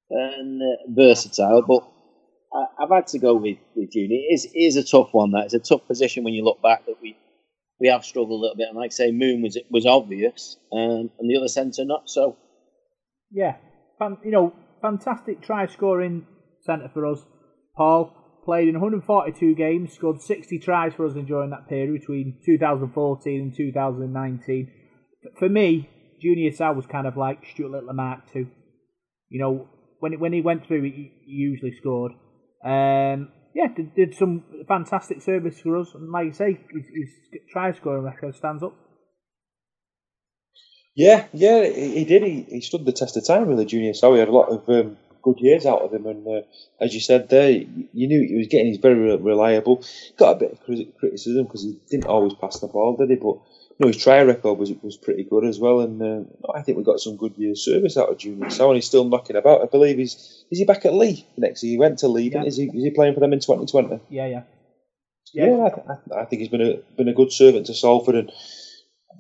and 0.10 0.62
uh, 0.62 0.76
versatile. 0.90 1.62
But 1.62 1.88
I, 2.54 2.84
I've 2.84 2.90
had 2.90 3.08
to 3.08 3.20
go 3.20 3.36
with 3.36 3.58
with 3.76 3.92
Junior. 3.92 4.18
It 4.18 4.34
is, 4.34 4.46
it 4.46 4.58
is 4.58 4.76
a 4.76 4.84
tough 4.84 5.10
one. 5.14 5.32
That 5.32 5.46
it's 5.46 5.54
a 5.54 5.60
tough 5.60 5.88
position 5.88 6.24
when 6.24 6.34
you 6.34 6.44
look 6.44 6.62
back 6.62 6.86
that 6.88 7.02
we 7.02 7.16
we 7.80 7.88
have 7.88 8.04
struggled 8.06 8.40
a 8.40 8.42
little 8.42 8.58
bit. 8.58 8.70
And 8.70 8.78
like 8.78 8.92
I 8.92 8.94
say, 8.94 9.12
Moon 9.12 9.42
was 9.42 9.58
was 9.70 9.86
obvious, 9.86 10.58
um, 10.74 11.10
and 11.20 11.30
the 11.30 11.38
other 11.38 11.48
centre 11.48 11.86
not 11.86 12.10
so. 12.10 12.38
Yeah, 13.34 13.56
Fan, 13.98 14.18
you 14.26 14.32
know, 14.32 14.54
fantastic 14.82 15.42
try 15.42 15.68
scoring 15.68 16.26
centre 16.62 16.90
for 16.94 17.06
us. 17.06 17.24
Paul 17.76 18.14
played 18.46 18.68
in 18.68 18.76
142 18.76 19.56
games, 19.56 19.94
scored 19.94 20.22
60 20.22 20.60
tries 20.60 20.94
for 20.94 21.06
us 21.06 21.14
during 21.14 21.52
that 21.52 21.68
period 21.68 22.00
between 22.00 22.40
2014 22.46 23.42
and 23.42 23.56
2019. 23.56 24.72
For 25.38 25.50
me, 25.50 25.90
Junior 26.22 26.52
Sa'u 26.52 26.76
was 26.76 26.86
kind 26.86 27.08
of 27.08 27.18
like 27.18 27.46
Stuart 27.46 27.72
Littler 27.72 27.94
Mark 27.94 28.32
too. 28.32 28.48
You 29.30 29.40
know, 29.40 29.68
when 30.00 30.20
when 30.20 30.34
he 30.34 30.42
went 30.42 30.66
through, 30.66 30.84
he, 30.84 31.12
he 31.26 31.32
usually 31.32 31.74
scored. 31.80 32.12
Um, 32.64 33.30
yeah, 33.54 33.68
did, 33.76 33.96
did 33.96 34.16
some 34.16 34.44
fantastic 34.68 35.22
service 35.22 35.60
for 35.60 35.78
us, 35.78 35.90
and 35.94 36.12
like 36.12 36.26
you 36.28 36.34
say, 36.34 36.60
his, 36.72 36.86
his 36.94 37.42
try 37.52 37.72
scoring 37.74 38.04
record 38.04 38.36
stands 38.36 38.64
up. 38.64 38.74
Yeah, 40.96 41.28
yeah, 41.34 41.66
he, 41.66 42.00
he 42.00 42.06
did. 42.06 42.24
He, 42.24 42.46
he 42.50 42.62
stood 42.62 42.86
the 42.86 42.92
test 42.92 43.18
of 43.18 43.26
time, 43.26 43.48
really, 43.48 43.66
Junior. 43.66 43.94
So 43.94 44.14
he 44.14 44.20
had 44.20 44.30
a 44.30 44.34
lot 44.34 44.50
of 44.50 44.70
um, 44.70 44.98
good 45.22 45.40
years 45.40 45.66
out 45.66 45.82
of 45.82 45.94
him, 45.94 46.06
and 46.06 46.28
uh, 46.28 46.42
as 46.80 46.94
you 46.94 47.00
said 47.00 47.30
there, 47.30 47.52
you 47.52 48.08
knew 48.08 48.28
he 48.28 48.38
was 48.38 48.48
getting. 48.48 48.68
He's 48.68 48.78
very 48.78 49.18
reliable. 49.18 49.84
Got 50.18 50.38
a 50.38 50.40
bit 50.40 50.52
of 50.54 50.96
criticism 51.00 51.46
because 51.46 51.64
he 51.64 51.80
didn't 51.90 52.08
always 52.08 52.34
pass 52.34 52.60
the 52.60 52.68
ball, 52.68 52.98
did 52.98 53.10
he? 53.10 53.16
But 53.16 53.36
you 53.36 53.76
know, 53.80 53.88
his 53.88 53.98
try 53.98 54.22
record 54.22 54.58
was 54.58 54.72
was 54.82 54.98
pretty 54.98 55.24
good 55.24 55.46
as 55.46 55.60
well, 55.60 55.82
and 55.82 56.02
uh, 56.02 56.52
I 56.54 56.62
think 56.62 56.78
we 56.78 56.84
got 56.84 57.00
some 57.00 57.18
good 57.18 57.38
years 57.38 57.64
service 57.64 57.98
out 57.98 58.10
of 58.10 58.18
Junior. 58.18 58.50
So 58.50 58.70
and 58.70 58.76
he's 58.76 58.86
still 58.86 59.08
knocking 59.08 59.36
about. 59.36 59.62
I 59.62 59.66
believe 59.66 59.98
he's 59.98 60.46
is 60.52 60.60
he 60.60 60.66
back 60.66 60.86
at 60.86 60.94
Leigh 60.94 61.26
next 61.38 61.64
year? 61.64 61.72
He 61.72 61.80
went 61.80 62.00
to 62.00 62.08
Leigh, 62.08 62.32
yeah. 62.32 62.44
is 62.44 62.58
he? 62.58 62.66
Is 62.66 62.84
he 62.84 62.92
playing 62.92 63.14
for 63.14 63.20
them 63.20 63.34
in 63.34 63.40
twenty 63.40 63.66
twenty? 63.66 64.00
Yeah, 64.10 64.28
yeah. 64.28 64.44
Yeah, 65.34 65.46
yeah 65.46 65.70
I, 66.14 66.24
I, 66.24 66.26
think 66.26 66.42
he's 66.42 66.50
been 66.50 66.62
a 66.62 66.76
been 66.98 67.08
a 67.08 67.14
good 67.14 67.32
servant 67.32 67.68
to 67.68 67.74
Salford 67.74 68.16
and 68.16 68.32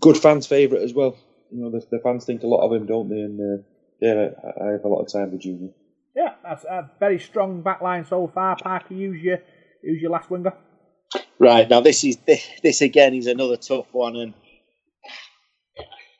good 0.01 0.17
fans' 0.17 0.45
favourite 0.45 0.83
as 0.83 0.93
well 0.93 1.15
you 1.51 1.61
know, 1.61 1.69
the, 1.69 1.85
the, 1.91 1.99
fans 1.99 2.25
think 2.25 2.43
a 2.43 2.47
lot 2.47 2.65
of 2.65 2.73
him, 2.73 2.87
don't 2.87 3.09
they? 3.09 3.19
And 3.19 3.39
uh, 3.39 3.63
yeah, 3.99 4.29
I, 4.43 4.65
I 4.65 4.71
have 4.71 4.85
a 4.85 4.87
lot 4.87 5.01
of 5.01 5.11
time 5.11 5.31
for 5.31 5.37
Junior. 5.37 5.69
Yeah, 6.15 6.33
that's 6.43 6.63
a 6.65 6.89
very 6.99 7.19
strong 7.19 7.63
backline 7.63 8.07
so 8.07 8.27
far. 8.27 8.57
Parker, 8.57 8.93
who's 8.93 9.21
your 9.21 9.39
use 9.83 10.01
your 10.01 10.11
last 10.11 10.29
winger. 10.29 10.53
Right 11.39 11.69
now, 11.69 11.81
this 11.81 12.03
is 12.03 12.17
this 12.27 12.47
this 12.61 12.81
again 12.81 13.13
is 13.13 13.27
another 13.27 13.57
tough 13.57 13.87
one, 13.91 14.15
and 14.15 14.33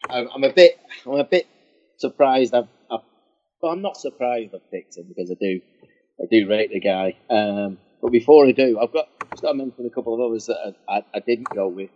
I'm, 0.09 0.43
a 0.43 0.53
bit 0.53 0.79
I'm 1.05 1.19
a 1.19 1.23
bit 1.23 1.47
surprised. 1.97 2.53
I've, 2.53 2.67
I've 2.89 3.01
well, 3.61 3.73
I'm 3.73 3.81
not 3.81 3.97
surprised 3.97 4.53
I've 4.55 4.71
picked 4.71 4.97
him 4.97 5.05
because 5.07 5.31
I 5.31 5.35
do 5.39 5.61
I 6.21 6.25
do 6.29 6.49
rate 6.49 6.71
the 6.71 6.79
guy. 6.79 7.17
Um, 7.29 7.77
but 8.01 8.11
before 8.11 8.47
I 8.47 8.51
do, 8.51 8.79
I've 8.79 8.93
got 8.93 9.07
I've 9.31 9.41
got 9.41 9.51
to 9.51 9.57
mention 9.57 9.85
a 9.85 9.89
couple 9.89 10.13
of 10.13 10.21
others 10.21 10.47
that 10.47 10.75
I, 10.89 10.97
I, 10.97 11.03
I 11.15 11.19
didn't 11.19 11.49
go 11.49 11.67
with 11.67 11.89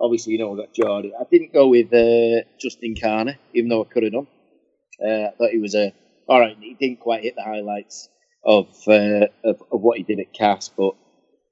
obviously, 0.00 0.34
you 0.34 0.38
know, 0.38 0.52
I 0.52 0.56
got 0.56 0.74
Jodie. 0.74 1.12
I 1.18 1.24
didn't 1.30 1.52
go 1.52 1.68
with 1.68 1.92
uh, 1.92 2.44
Justin 2.60 2.94
Carney, 3.00 3.36
even 3.54 3.68
though 3.68 3.82
I 3.82 3.92
could 3.92 4.04
have 4.04 4.12
done. 4.12 4.26
Uh, 5.04 5.28
I 5.28 5.30
thought 5.36 5.50
he 5.50 5.58
was 5.58 5.74
a 5.74 5.92
all 6.28 6.40
right. 6.40 6.56
He 6.60 6.74
didn't 6.74 7.00
quite 7.00 7.22
hit 7.22 7.34
the 7.36 7.42
highlights 7.42 8.08
of, 8.44 8.68
uh, 8.88 9.26
of, 9.44 9.62
of 9.70 9.80
what 9.80 9.98
he 9.98 10.04
did 10.04 10.20
at 10.20 10.32
Cas, 10.32 10.68
but 10.68 10.94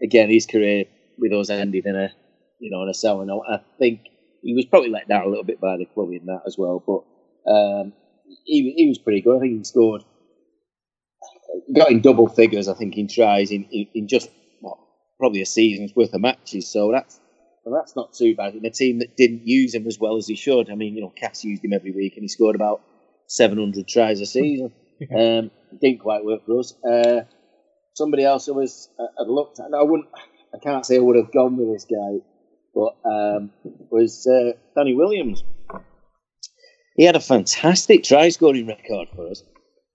again, 0.03 0.31
his 0.31 0.47
career 0.47 0.85
with 1.19 1.33
us 1.33 1.51
ended 1.51 1.87
in 1.87 1.97
a 1.97 2.11
you 2.59 2.71
know 2.71 2.83
in 2.83 2.89
a 2.89 2.95
sour 2.95 3.23
and 3.23 3.31
I 3.31 3.61
think 3.79 4.01
he 4.43 4.55
was 4.55 4.65
probably 4.65 4.91
let 4.91 5.09
down 5.09 5.25
a 5.25 5.29
little 5.29 5.45
bit 5.45 5.61
by 5.61 5.77
the 5.77 5.85
club 5.85 6.11
in 6.13 6.27
that 6.27 6.43
as 6.47 6.57
well, 6.57 6.83
but 6.85 7.51
um, 7.51 7.93
he 8.45 8.73
he 8.77 8.89
was 8.89 8.99
pretty 8.99 9.21
good. 9.21 9.37
I 9.37 9.41
think 9.41 9.59
he 9.59 9.65
scored, 9.65 10.03
got 11.75 11.91
in 11.91 12.01
double 12.01 12.29
figures. 12.29 12.69
I 12.69 12.75
think 12.75 12.97
in 12.97 13.09
tries 13.09 13.51
in 13.51 13.65
in, 13.71 13.87
in 13.95 14.09
just 14.09 14.31
what, 14.61 14.79
probably 15.19 15.43
a 15.43 15.47
season's 15.47 15.95
worth 15.95 16.15
of 16.15 16.21
matches. 16.21 16.69
So 16.69 16.91
that's 16.91 17.21
well, 17.65 17.79
that's 17.79 17.97
not 17.97 18.15
too 18.15 18.35
bad 18.35 18.55
in 18.55 18.65
a 18.65 18.71
team 18.71 19.01
that 19.01 19.17
didn't 19.17 19.47
use 19.47 19.75
him 19.75 19.87
as 19.87 19.99
well 19.99 20.17
as 20.17 20.27
he 20.27 20.37
should. 20.37 20.71
I 20.71 20.75
mean, 20.75 20.95
you 20.95 21.03
know, 21.03 21.13
Cas 21.15 21.45
used 21.45 21.65
him 21.65 21.75
every 21.75 21.93
week 21.93 22.15
and 22.15 22.23
he 22.23 22.29
scored 22.29 22.57
about 22.57 22.81
700 23.31 23.87
tries 23.87 24.21
a 24.21 24.27
season. 24.27 24.73
um, 25.17 25.51
didn't 25.81 26.01
quite 26.01 26.25
work 26.25 26.45
for 26.45 26.59
us. 26.59 26.75
Uh, 26.85 27.23
somebody 27.95 28.25
else 28.25 28.49
I 28.49 28.53
was 28.53 28.89
uh, 28.99 29.23
looked 29.23 29.61
at. 29.61 29.67
I 29.75 29.83
wouldn't. 29.83 30.09
I 30.53 30.59
can't 30.59 30.85
say 30.85 30.97
I 30.97 30.99
would 30.99 31.17
have 31.17 31.33
gone 31.33 31.57
with 31.57 31.73
this 31.73 31.85
guy, 31.85 32.25
but 32.75 32.97
um, 33.09 33.51
was 33.89 34.27
uh, 34.27 34.59
Danny 34.77 34.95
Williams. 34.95 35.45
He 36.97 37.05
had 37.05 37.15
a 37.15 37.21
fantastic 37.21 38.03
try 38.03 38.29
scoring 38.31 38.67
record 38.67 39.09
for 39.15 39.31
us, 39.31 39.45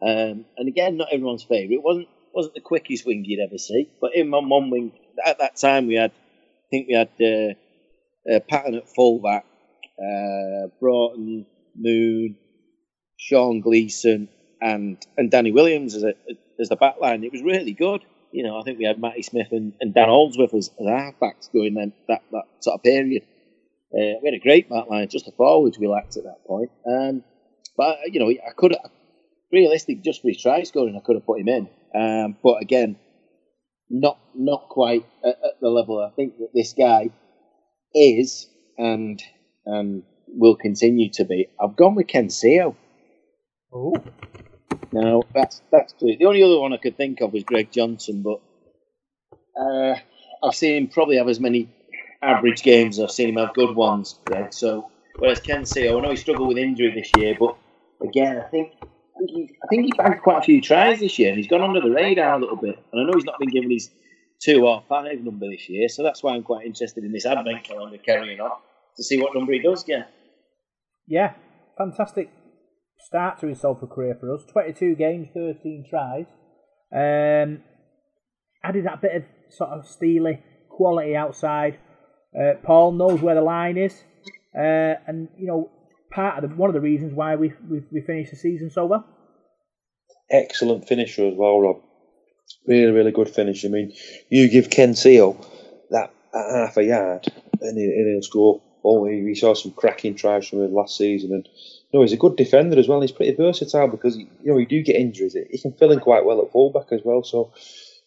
um, 0.02 0.46
and 0.58 0.68
again, 0.70 0.96
not 0.96 1.10
everyone's 1.12 1.44
favourite. 1.44 1.76
It 1.76 1.84
wasn't 1.84 2.08
wasn't 2.34 2.56
the 2.56 2.62
quickest 2.62 3.06
wing 3.06 3.26
you'd 3.26 3.46
ever 3.46 3.58
see, 3.58 3.90
but 4.00 4.16
in 4.16 4.34
on 4.34 4.48
one 4.48 4.70
wing 4.70 4.94
at 5.26 5.40
that 5.40 5.58
time 5.58 5.88
we 5.88 5.96
had 5.96 6.12
I 6.12 6.68
think 6.72 6.88
we 6.88 6.96
had 6.96 7.10
uh, 7.22 8.34
uh, 8.34 8.40
Patten 8.50 8.76
at 8.76 8.90
fullback, 8.96 9.46
uh, 10.00 10.68
Broughton, 10.80 11.46
Moon, 11.76 12.38
Sean 13.18 13.62
Gleeson, 13.62 14.30
and 14.62 14.98
and 15.18 15.32
Danny 15.32 15.52
Williams 15.52 15.96
as 15.96 16.04
a 16.04 16.14
as 16.60 16.70
the 16.70 16.76
back 16.76 16.96
line. 17.02 17.24
It 17.24 17.32
was 17.32 17.42
really 17.42 17.74
good. 17.74 18.02
You 18.32 18.44
know, 18.44 18.60
I 18.60 18.64
think 18.64 18.80
we 18.80 18.86
had 18.86 19.00
Matty 19.00 19.22
Smith 19.22 19.48
and, 19.52 19.74
and 19.80 19.94
Dan 19.94 20.10
Holdsworth 20.10 20.54
as, 20.54 20.70
as 20.80 20.86
halfbacks 20.86 21.52
going 21.54 21.74
then 21.74 21.94
that, 22.10 22.22
that 22.32 22.44
sort 22.60 22.76
of 22.76 22.84
period. 22.84 23.24
Uh, 23.94 24.20
we 24.22 24.26
had 24.26 24.34
a 24.34 24.40
great 24.40 24.70
back 24.70 24.90
line, 24.90 25.08
just 25.08 25.26
the 25.26 25.32
forwards 25.32 25.80
we 25.80 25.88
lacked 25.88 26.18
at 26.18 26.24
that 26.24 26.46
point. 26.46 26.70
Um, 26.86 27.24
but 27.78 27.98
you 28.08 28.20
know, 28.20 28.30
I 28.30 28.52
could 28.56 28.72
have 28.72 28.92
realistic 29.52 30.04
just 30.04 30.22
for 30.22 30.28
his 30.28 30.42
try 30.42 30.64
scoring, 30.64 30.96
I 30.96 31.06
could 31.06 31.16
have 31.16 31.26
put 31.26 31.40
him 31.40 31.48
in. 31.48 31.70
Um, 31.94 32.36
but 32.44 32.62
again, 32.62 32.98
not 33.90 34.20
not 34.36 34.68
quite 34.70 35.06
at, 35.24 35.30
at, 35.30 35.62
the 35.62 35.70
level 35.70 36.00
I 36.00 36.14
think 36.16 36.38
that 36.40 36.50
this 36.54 36.74
guy 36.74 37.10
is 37.94 38.48
and 38.78 39.22
and 39.66 40.04
will 40.28 40.56
continue 40.56 41.10
to 41.14 41.24
be. 41.24 41.48
I've 41.62 41.76
gone 41.76 41.96
with 41.96 42.08
Ken 42.08 42.28
Sio. 42.28 42.76
Oh. 43.76 43.94
No, 44.94 45.24
that's 45.34 45.62
that's 45.70 45.92
true. 46.00 46.16
The 46.18 46.26
only 46.26 46.42
other 46.42 46.58
one 46.58 46.72
I 46.72 46.78
could 46.78 46.96
think 46.96 47.20
of 47.20 47.34
was 47.34 47.44
Greg 47.44 47.72
Johnson, 47.72 48.24
but 48.24 48.40
uh, 49.60 50.00
I've 50.42 50.56
seen 50.56 50.84
him 50.84 50.88
probably 50.88 51.18
have 51.18 51.28
as 51.28 51.42
many 51.42 51.70
average 52.22 52.64
games 52.64 52.98
as 52.98 53.04
I've 53.04 53.12
seen 53.12 53.30
him 53.30 53.36
have 53.36 53.54
good 53.54 53.76
ones. 53.76 54.18
Greg. 54.24 54.54
So 54.54 54.90
whereas 55.18 55.42
Ken 55.42 55.64
Sio, 55.64 55.98
I 55.98 56.02
know 56.02 56.12
he 56.12 56.16
struggled 56.16 56.48
with 56.48 56.58
injury 56.58 56.94
this 56.96 57.12
year, 57.18 57.36
but 57.38 57.58
again, 58.02 58.38
I 58.38 58.48
think 58.48 58.72
I 58.82 59.20
think, 59.20 59.30
he, 59.32 59.56
I 59.62 59.68
think 59.68 59.86
he 59.86 59.92
bagged 59.98 60.24
quite 60.24 60.40
a 60.40 60.44
few 60.44 60.62
tries 60.62 61.02
this 61.02 61.20
year, 61.20 61.30
and 61.30 61.38
he's 61.38 61.48
gone 61.48 61.62
under 61.62 61.82
the 61.82 61.92
radar 61.92 62.36
a 62.36 62.40
little 62.40 62.56
bit. 62.58 62.80
And 62.94 63.02
I 63.02 63.04
know 63.04 63.14
he's 63.16 63.26
not 63.26 63.40
been 63.40 63.50
given 63.50 63.72
his 63.72 63.90
two 64.42 64.66
or 64.66 64.84
five 64.88 65.20
number 65.20 65.50
this 65.50 65.68
year, 65.68 65.90
so 65.90 66.04
that's 66.04 66.24
why 66.24 66.34
I'm 66.34 66.44
quite 66.44 66.66
interested 66.66 67.04
in 67.04 67.12
this 67.12 67.26
advent 67.26 67.66
calendar 67.66 67.98
carrying 67.98 68.40
on 68.40 68.52
to 68.96 69.04
see 69.04 69.22
what 69.22 69.36
number 69.36 69.52
he 69.52 69.60
does 69.60 69.84
get. 69.84 70.10
Yeah, 71.08 71.34
fantastic 71.78 72.30
start 73.06 73.40
to 73.40 73.48
his 73.48 73.62
Salford 73.62 73.90
career 73.90 74.18
for 74.20 74.34
us. 74.34 74.44
22 74.52 74.96
games, 74.96 75.28
13 75.34 75.86
tries. 75.90 76.26
Um, 76.92 77.62
added 78.64 78.86
that 78.86 79.02
bit 79.02 79.16
of 79.16 79.24
sort 79.50 79.70
of 79.70 79.88
steely 79.88 80.42
quality 80.70 81.16
outside. 81.16 81.80
Uh, 82.38 82.54
Paul 82.64 82.94
knows 82.94 83.22
where 83.22 83.36
the 83.36 83.42
line 83.42 83.78
is, 83.78 83.94
uh, 84.58 84.96
and 85.08 85.30
you 85.38 85.48
know 85.48 85.70
part 86.12 86.44
of 86.44 86.50
the, 86.50 86.56
one 86.56 86.70
of 86.70 86.74
the 86.74 86.82
reasons 86.82 87.14
why 87.14 87.36
we 87.36 87.54
we, 87.70 87.82
we 87.92 88.02
finished 88.02 88.32
the 88.32 88.38
season 88.38 88.70
so 88.70 88.86
well. 88.86 89.06
Excellent 90.30 90.88
finisher 90.88 91.28
as 91.28 91.36
well, 91.38 91.60
Rob. 91.60 91.78
Really, 92.68 92.92
really 92.92 93.12
good 93.12 93.30
finish. 93.30 93.64
I 93.64 93.70
mean, 93.70 93.94
you 94.30 94.50
give 94.50 94.70
Ken 94.70 94.94
Sio 94.94 95.38
that 95.92 96.12
half 96.34 96.78
a 96.78 96.84
yard, 96.84 97.28
and, 97.62 97.78
he, 97.78 98.12
he'll 98.12 98.22
score. 98.22 98.62
Oh, 98.84 99.02
we 99.02 99.34
saw 99.36 99.54
some 99.54 99.72
cracking 99.72 100.16
tries 100.16 100.48
from 100.48 100.64
him 100.64 100.74
last 100.74 100.98
season, 100.98 101.32
and 101.32 101.48
know, 101.94 102.02
he's 102.02 102.14
a 102.14 102.18
good 102.18 102.36
defender 102.36 102.78
as 102.80 102.88
well. 102.88 103.02
He's 103.02 103.12
pretty 103.12 103.36
versatile 103.36 103.88
because 103.88 104.18
you 104.18 104.28
know 104.44 104.58
you 104.58 104.66
do 104.66 104.82
get 104.82 104.96
injuries. 104.96 105.36
He 105.50 105.58
can 105.58 105.74
fill 105.74 105.92
in 105.92 106.00
quite 106.00 106.26
well 106.26 106.42
at 106.42 106.52
fullback 106.52 106.92
as 106.92 107.02
well. 107.04 107.24
So, 107.24 107.54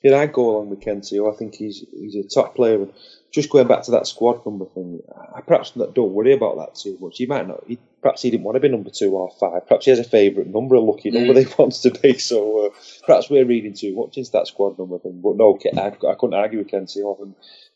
yeah, 0.02 0.16
I'd 0.16 0.32
go 0.32 0.50
along 0.50 0.70
with 0.70 0.80
Ken 0.80 1.00
I 1.00 1.36
think 1.36 1.54
he's 1.54 1.84
he's 1.92 2.14
a 2.14 2.22
top 2.22 2.54
player. 2.54 2.76
And 2.76 2.92
just 3.30 3.50
going 3.50 3.66
back 3.66 3.82
to 3.82 3.90
that 3.92 4.06
squad 4.06 4.44
number 4.46 4.64
thing, 4.66 5.02
I 5.34 5.40
perhaps 5.40 5.72
don't 5.72 6.12
worry 6.12 6.32
about 6.32 6.56
that 6.58 6.74
too 6.74 6.96
much. 7.00 7.18
He 7.18 7.26
might 7.26 7.46
not. 7.46 7.64
He, 7.66 7.78
perhaps 8.00 8.22
he 8.22 8.30
didn't 8.30 8.44
want 8.44 8.56
to 8.56 8.60
be 8.60 8.68
number 8.68 8.90
two 8.90 9.10
or 9.10 9.30
five. 9.38 9.66
Perhaps 9.66 9.84
he 9.84 9.90
has 9.90 9.98
a 9.98 10.04
favourite 10.04 10.48
number, 10.48 10.76
a 10.76 10.80
lucky 10.80 11.10
number 11.10 11.34
mm. 11.34 11.46
he 11.46 11.54
wants 11.58 11.80
to 11.82 11.90
be. 11.90 12.16
So 12.18 12.66
uh, 12.66 12.70
perhaps 13.06 13.28
we're 13.28 13.44
reading 13.44 13.74
too 13.74 13.94
much 13.94 14.16
into 14.16 14.30
that 14.32 14.46
squad 14.46 14.78
number 14.78 14.98
thing. 14.98 15.20
But 15.20 15.36
no, 15.36 15.58
I, 15.76 15.88
I 15.88 16.14
couldn't 16.14 16.34
argue 16.34 16.58
with 16.58 16.68
Ken 16.68 16.86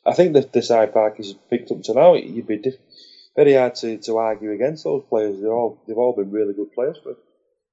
I 0.05 0.15
think 0.15 0.33
that 0.33 0.53
the 0.53 0.63
side 0.63 0.93
Park 0.93 1.21
is 1.21 1.35
picked 1.49 1.71
up 1.71 1.83
to 1.83 1.95
now. 1.95 2.15
You'd 2.15 2.47
be 2.47 2.57
diff- 2.57 2.79
very 3.37 3.55
hard 3.55 3.75
to, 3.77 3.99
to 3.99 4.17
argue 4.19 4.53
against 4.53 4.85
those 4.85 5.03
players. 5.09 5.41
They're 5.41 5.53
all 5.53 5.83
they've 5.87 5.97
all 5.97 6.15
been 6.17 6.31
really 6.31 6.55
good 6.55 6.73
players 6.75 6.99
for. 7.03 7.15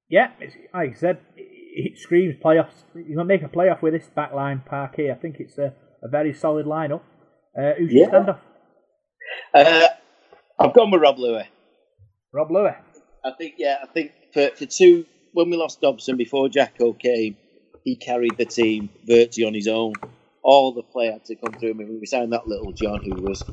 Yeah, 0.09 0.31
like 0.73 0.91
I 0.91 0.93
said, 0.93 1.19
it 1.35 1.97
screams 1.99 2.35
playoffs. 2.43 2.83
You're 2.95 3.17
gonna 3.17 3.25
make 3.25 3.43
a 3.43 3.47
playoff 3.47 3.81
with 3.81 3.93
this 3.93 4.07
back 4.07 4.33
line, 4.33 4.63
Parky. 4.65 5.11
I 5.11 5.15
think 5.15 5.35
it's 5.39 5.57
a, 5.57 5.73
a 6.03 6.07
very 6.09 6.33
solid 6.33 6.65
lineup. 6.65 7.01
Uh, 7.57 7.73
who's 7.77 7.91
your 7.91 8.07
Yeah. 8.07 8.11
standoff? 8.11 8.39
Uh, 9.53 9.87
I've 10.59 10.73
gone 10.73 10.91
with 10.91 11.01
Rob 11.01 11.17
Lui. 11.19 11.43
Rob 12.33 12.51
Lui. 12.51 12.71
I 13.25 13.31
think, 13.37 13.55
yeah, 13.57 13.77
I 13.83 13.85
think 13.87 14.11
for, 14.33 14.49
for 14.55 14.65
two, 14.65 15.05
when 15.33 15.49
we 15.49 15.57
lost 15.57 15.81
Dobson 15.81 16.17
before 16.17 16.49
Jacko 16.49 16.93
came, 16.93 17.35
he 17.83 17.95
carried 17.95 18.37
the 18.37 18.45
team 18.45 18.89
virtually 19.07 19.45
on 19.47 19.53
his 19.53 19.67
own. 19.67 19.93
All 20.43 20.73
the 20.73 20.83
play 20.83 21.07
had 21.11 21.25
to 21.25 21.35
come 21.35 21.53
through 21.59 21.71
him. 21.71 21.79
and 21.81 21.99
We 21.99 22.05
signed 22.05 22.33
that 22.33 22.47
little 22.47 22.71
John 22.71 23.01
who 23.03 23.21
was, 23.21 23.43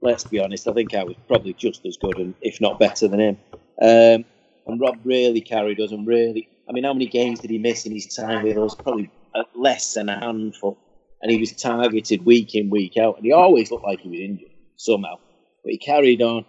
let's 0.00 0.24
be 0.24 0.40
honest, 0.40 0.68
I 0.68 0.72
think 0.72 0.94
I 0.94 1.04
was 1.04 1.16
probably 1.26 1.54
just 1.54 1.84
as 1.86 1.96
good 1.96 2.18
and 2.18 2.34
if 2.40 2.60
not 2.60 2.78
better 2.78 3.08
than 3.08 3.20
him. 3.20 3.38
Um, 3.80 4.24
and 4.66 4.80
Rob 4.80 4.98
really 5.04 5.40
carried 5.40 5.80
us 5.80 5.92
and 5.92 6.06
really, 6.06 6.48
I 6.68 6.72
mean, 6.72 6.84
how 6.84 6.92
many 6.92 7.06
games 7.06 7.40
did 7.40 7.50
he 7.50 7.58
miss 7.58 7.86
in 7.86 7.92
his 7.92 8.06
time 8.14 8.44
with 8.44 8.58
us? 8.58 8.74
Probably 8.74 9.10
uh, 9.34 9.44
less 9.54 9.94
than 9.94 10.08
a 10.08 10.18
handful. 10.18 10.78
And 11.20 11.32
he 11.32 11.38
was 11.38 11.52
targeted 11.52 12.24
week 12.24 12.54
in, 12.54 12.70
week 12.70 12.96
out. 12.96 13.16
And 13.16 13.24
he 13.24 13.32
always 13.32 13.70
looked 13.70 13.84
like 13.84 14.00
he 14.00 14.08
was 14.08 14.20
injured 14.20 14.50
somehow. 14.76 15.18
But 15.64 15.72
he 15.72 15.78
carried 15.78 16.22
on. 16.22 16.44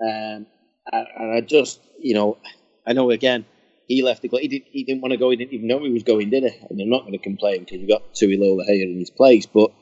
Um, 0.00 0.46
and 0.92 1.34
I 1.34 1.40
just, 1.40 1.80
you 1.98 2.14
know, 2.14 2.38
I 2.86 2.92
know 2.92 3.10
again, 3.10 3.44
he 3.88 4.02
left 4.02 4.22
the 4.22 4.28
club. 4.28 4.42
He, 4.42 4.48
did, 4.48 4.62
he 4.70 4.84
didn't 4.84 5.00
want 5.00 5.12
to 5.12 5.18
go. 5.18 5.30
He 5.30 5.36
didn't 5.36 5.52
even 5.52 5.66
know 5.66 5.82
he 5.82 5.90
was 5.90 6.02
going, 6.02 6.30
did 6.30 6.44
he? 6.44 6.66
And 6.70 6.80
I'm 6.80 6.88
not 6.88 7.00
going 7.00 7.12
to 7.12 7.18
complain 7.18 7.60
because 7.60 7.80
we 7.80 7.86
got 7.86 8.14
Tui 8.14 8.36
Lolohea 8.38 8.82
in 8.82 8.98
his 8.98 9.10
place. 9.10 9.46
But 9.46 9.72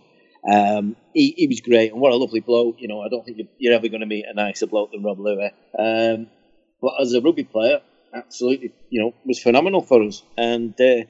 um, 0.49 0.97
he, 1.15 1.35
he 1.37 1.47
was 1.47 1.61
great. 1.61 1.93
And 1.93 2.01
what 2.01 2.13
a 2.13 2.17
lovely 2.17 2.41
bloke. 2.41 2.77
You 2.79 2.89
know, 2.89 3.01
I 3.01 3.09
don't 3.09 3.25
think 3.25 3.39
you're, 3.39 3.49
you're 3.59 3.75
ever 3.75 3.89
going 3.89 4.01
to 4.01 4.07
meet 4.07 4.27
a 4.29 4.35
nicer 4.35 4.67
bloke 4.67 4.93
than 4.93 5.03
Rob 5.03 5.19
Lui. 5.19 5.51
Um, 5.79 6.29
but 6.81 6.93
as 7.01 7.13
a 7.13 7.21
rugby 7.21 7.45
player, 7.45 7.81
absolutely, 8.15 8.73
you 8.89 9.01
know, 9.01 9.15
was 9.25 9.39
phenomenal 9.43 9.83
for 9.83 10.03
us. 10.03 10.23
And 10.37 10.75
uh, 10.81 11.05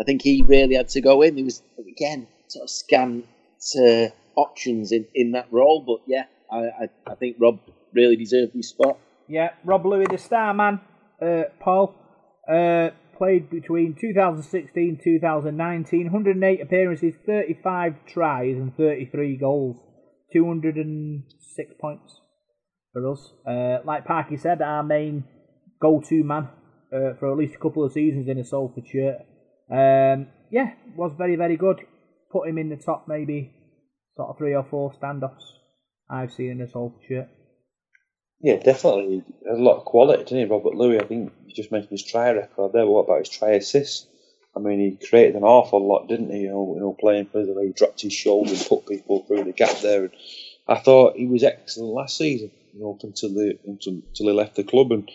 I 0.00 0.04
think 0.04 0.22
he 0.22 0.42
really 0.42 0.74
had 0.74 0.88
to 0.90 1.00
go 1.00 1.22
in. 1.22 1.36
He 1.36 1.42
was, 1.42 1.62
again, 1.78 2.26
sort 2.48 2.64
of 2.64 2.70
scant 2.70 3.26
uh, 3.78 4.08
options 4.36 4.92
in, 4.92 5.06
in 5.14 5.32
that 5.32 5.46
role. 5.52 5.84
But 5.86 6.02
yeah, 6.06 6.24
I, 6.50 6.84
I, 6.84 6.88
I 7.06 7.14
think 7.14 7.36
Rob 7.38 7.60
really 7.94 8.16
deserved 8.16 8.54
his 8.54 8.68
spot. 8.68 8.98
Yeah, 9.28 9.50
Rob 9.64 9.86
Lewis, 9.86 10.08
the 10.10 10.18
star 10.18 10.52
man, 10.52 10.80
uh, 11.20 11.44
Paul, 11.60 11.94
uh, 12.48 12.90
played 13.22 13.48
between 13.48 13.94
2016 14.00 14.98
2019, 15.04 16.04
108 16.06 16.60
appearances, 16.60 17.14
35 17.24 17.94
tries, 18.04 18.56
and 18.56 18.76
33 18.76 19.36
goals, 19.36 19.76
206 20.32 21.74
points 21.80 22.20
for 22.92 23.12
us. 23.12 23.32
Uh, 23.46 23.78
like 23.84 24.04
Parky 24.04 24.36
said, 24.36 24.60
our 24.60 24.82
main 24.82 25.22
go 25.80 26.00
to 26.00 26.24
man 26.24 26.48
uh, 26.92 27.14
for 27.20 27.30
at 27.30 27.38
least 27.38 27.54
a 27.54 27.58
couple 27.58 27.84
of 27.84 27.92
seasons 27.92 28.26
in 28.28 28.38
a 28.38 28.44
Salford 28.44 28.88
shirt. 28.88 29.18
Um, 29.70 30.26
yeah, 30.50 30.72
was 30.96 31.12
very, 31.16 31.36
very 31.36 31.56
good. 31.56 31.78
Put 32.32 32.48
him 32.48 32.58
in 32.58 32.70
the 32.70 32.76
top, 32.76 33.04
maybe 33.06 33.52
sort 34.16 34.30
of 34.30 34.38
three 34.38 34.56
or 34.56 34.66
four 34.68 34.92
standoffs 35.00 35.46
I've 36.10 36.32
seen 36.32 36.50
in 36.50 36.60
a 36.60 36.68
Salford 36.68 37.02
shirt. 37.08 37.28
Yeah, 38.42 38.56
definitely. 38.56 39.22
Has 39.48 39.58
a 39.58 39.62
lot 39.62 39.76
of 39.78 39.84
quality, 39.84 40.24
didn't 40.24 40.38
he, 40.38 40.44
Robert 40.46 40.74
Lui? 40.74 40.98
I 40.98 41.04
think 41.04 41.32
you 41.46 41.54
just 41.54 41.70
mentioned 41.70 41.92
his 41.92 42.02
try 42.04 42.30
record 42.30 42.72
there. 42.72 42.86
What 42.86 43.04
about 43.04 43.20
his 43.20 43.28
try 43.28 43.50
assists? 43.50 44.06
I 44.56 44.58
mean, 44.58 44.80
he 44.80 45.06
created 45.06 45.36
an 45.36 45.44
awful 45.44 45.86
lot, 45.86 46.08
didn't 46.08 46.30
he? 46.30 46.40
You 46.40 46.48
know, 46.48 46.72
you 46.74 46.80
know 46.80 46.92
playing 46.98 47.26
for 47.26 47.46
the 47.46 47.52
way 47.52 47.68
he 47.68 47.72
dropped 47.72 48.02
his 48.02 48.12
shoulder 48.12 48.50
and 48.50 48.66
put 48.68 48.86
people 48.86 49.22
through 49.22 49.44
the 49.44 49.52
gap 49.52 49.78
there. 49.80 50.02
And 50.02 50.12
I 50.68 50.78
thought 50.78 51.16
he 51.16 51.26
was 51.26 51.44
excellent 51.44 51.94
last 51.94 52.18
season, 52.18 52.50
you 52.74 52.80
know, 52.80 52.98
until, 53.00 53.28
the, 53.30 53.58
until, 53.64 53.94
until 53.94 54.26
he 54.26 54.32
left 54.32 54.56
the 54.56 54.64
club. 54.64 54.90
And, 54.90 55.08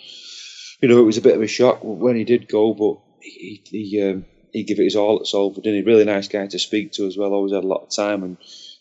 you 0.82 0.88
know, 0.88 1.00
it 1.00 1.06
was 1.06 1.18
a 1.18 1.22
bit 1.22 1.36
of 1.36 1.42
a 1.42 1.48
shock 1.48 1.80
when 1.84 2.16
he 2.16 2.24
did 2.24 2.48
go, 2.48 2.74
but 2.74 2.98
he, 3.22 3.62
he, 3.66 4.04
um, 4.10 4.26
he 4.54 4.64
gave 4.64 4.80
it 4.80 4.86
his 4.86 4.96
all 4.96 5.20
at 5.20 5.28
Salford, 5.28 5.64
didn't 5.64 5.84
he? 5.84 5.86
Really 5.86 6.06
nice 6.06 6.30
guy 6.30 6.48
to 6.48 6.60
speak 6.60 6.94
to 6.94 7.06
as 7.06 7.18
well. 7.18 7.34
Always 7.34 7.54
had 7.54 7.66
a 7.66 7.68
lot 7.68 7.84
of 7.84 7.90
time. 7.90 8.24
And 8.24 8.38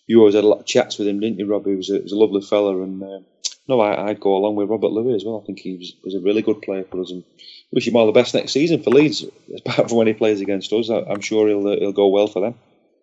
you 0.07 0.21
always 0.21 0.37
had 0.37 0.45
a 0.45 0.49
lot 0.49 0.61
of 0.61 0.67
chats 0.67 0.99
with 0.99 1.09
him, 1.09 1.19
didn't 1.19 1.41
you, 1.41 1.47
Rob? 1.47 1.67
He 1.67 1.75
was 1.75 1.91
a, 1.91 1.95
he 1.97 2.03
was 2.03 2.13
a 2.13 2.17
lovely 2.17 2.43
fella. 2.43 2.81
And, 2.81 3.03
um, 3.03 3.27
no, 3.69 3.81
I, 3.81 4.09
I'd 4.09 4.21
go 4.21 4.37
along 4.37 4.57
with 4.57 4.69
Robert 4.69 4.93
Lui 4.93 5.15
as 5.15 5.25
well. 5.25 5.41
I 5.43 5.47
think 5.47 5.59
he 5.59 5.77
was, 5.77 5.95
was 6.05 6.15
a 6.15 6.21
really 6.21 6.43
good 6.43 6.63
player 6.63 6.85
for 6.85 7.01
us, 7.01 7.11
and 7.11 7.25
wish 7.73 7.87
him 7.87 7.97
all 7.97 8.07
the 8.07 8.13
best 8.13 8.35
next 8.35 8.53
season 8.53 8.83
for 8.83 8.91
Leeds. 8.91 9.25
Apart 9.59 9.89
from 9.89 9.99
when 9.99 10.07
he 10.07 10.13
plays 10.13 10.41
against 10.41 10.73
us, 10.73 10.91
I, 10.91 11.01
I'm 11.01 11.21
sure 11.21 11.49
he'll 11.49 11.67
uh, 11.67 11.77
he'll 11.77 11.93
go 11.93 12.09
well 12.09 12.27
for 12.27 12.41
them. 12.41 12.55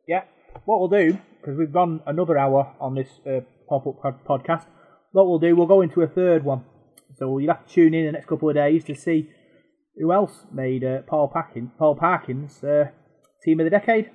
Yeah. 0.07 0.23
What 0.65 0.79
we'll 0.79 0.89
do, 0.89 1.17
because 1.41 1.57
we've 1.57 1.73
gone 1.73 2.01
another 2.05 2.37
hour 2.37 2.73
on 2.79 2.95
this 2.95 3.09
uh, 3.25 3.41
pop 3.67 3.87
up 3.87 4.01
pod- 4.01 4.25
podcast, 4.25 4.65
what 5.11 5.27
we'll 5.27 5.39
do, 5.39 5.55
we'll 5.55 5.67
go 5.67 5.81
into 5.81 6.01
a 6.01 6.07
third 6.07 6.43
one. 6.43 6.63
So 7.17 7.37
you'll 7.37 7.53
have 7.53 7.67
to 7.67 7.73
tune 7.73 7.93
in 7.93 8.05
the 8.05 8.11
next 8.11 8.27
couple 8.27 8.49
of 8.49 8.55
days 8.55 8.83
to 8.85 8.95
see 8.95 9.29
who 9.95 10.11
else 10.11 10.45
made 10.51 10.83
uh, 10.83 11.01
Paul, 11.01 11.27
Parkin, 11.27 11.71
Paul 11.77 11.95
Parkins 11.95 12.63
uh, 12.63 12.89
team 13.43 13.59
of 13.59 13.65
the 13.65 13.69
decade. 13.69 14.09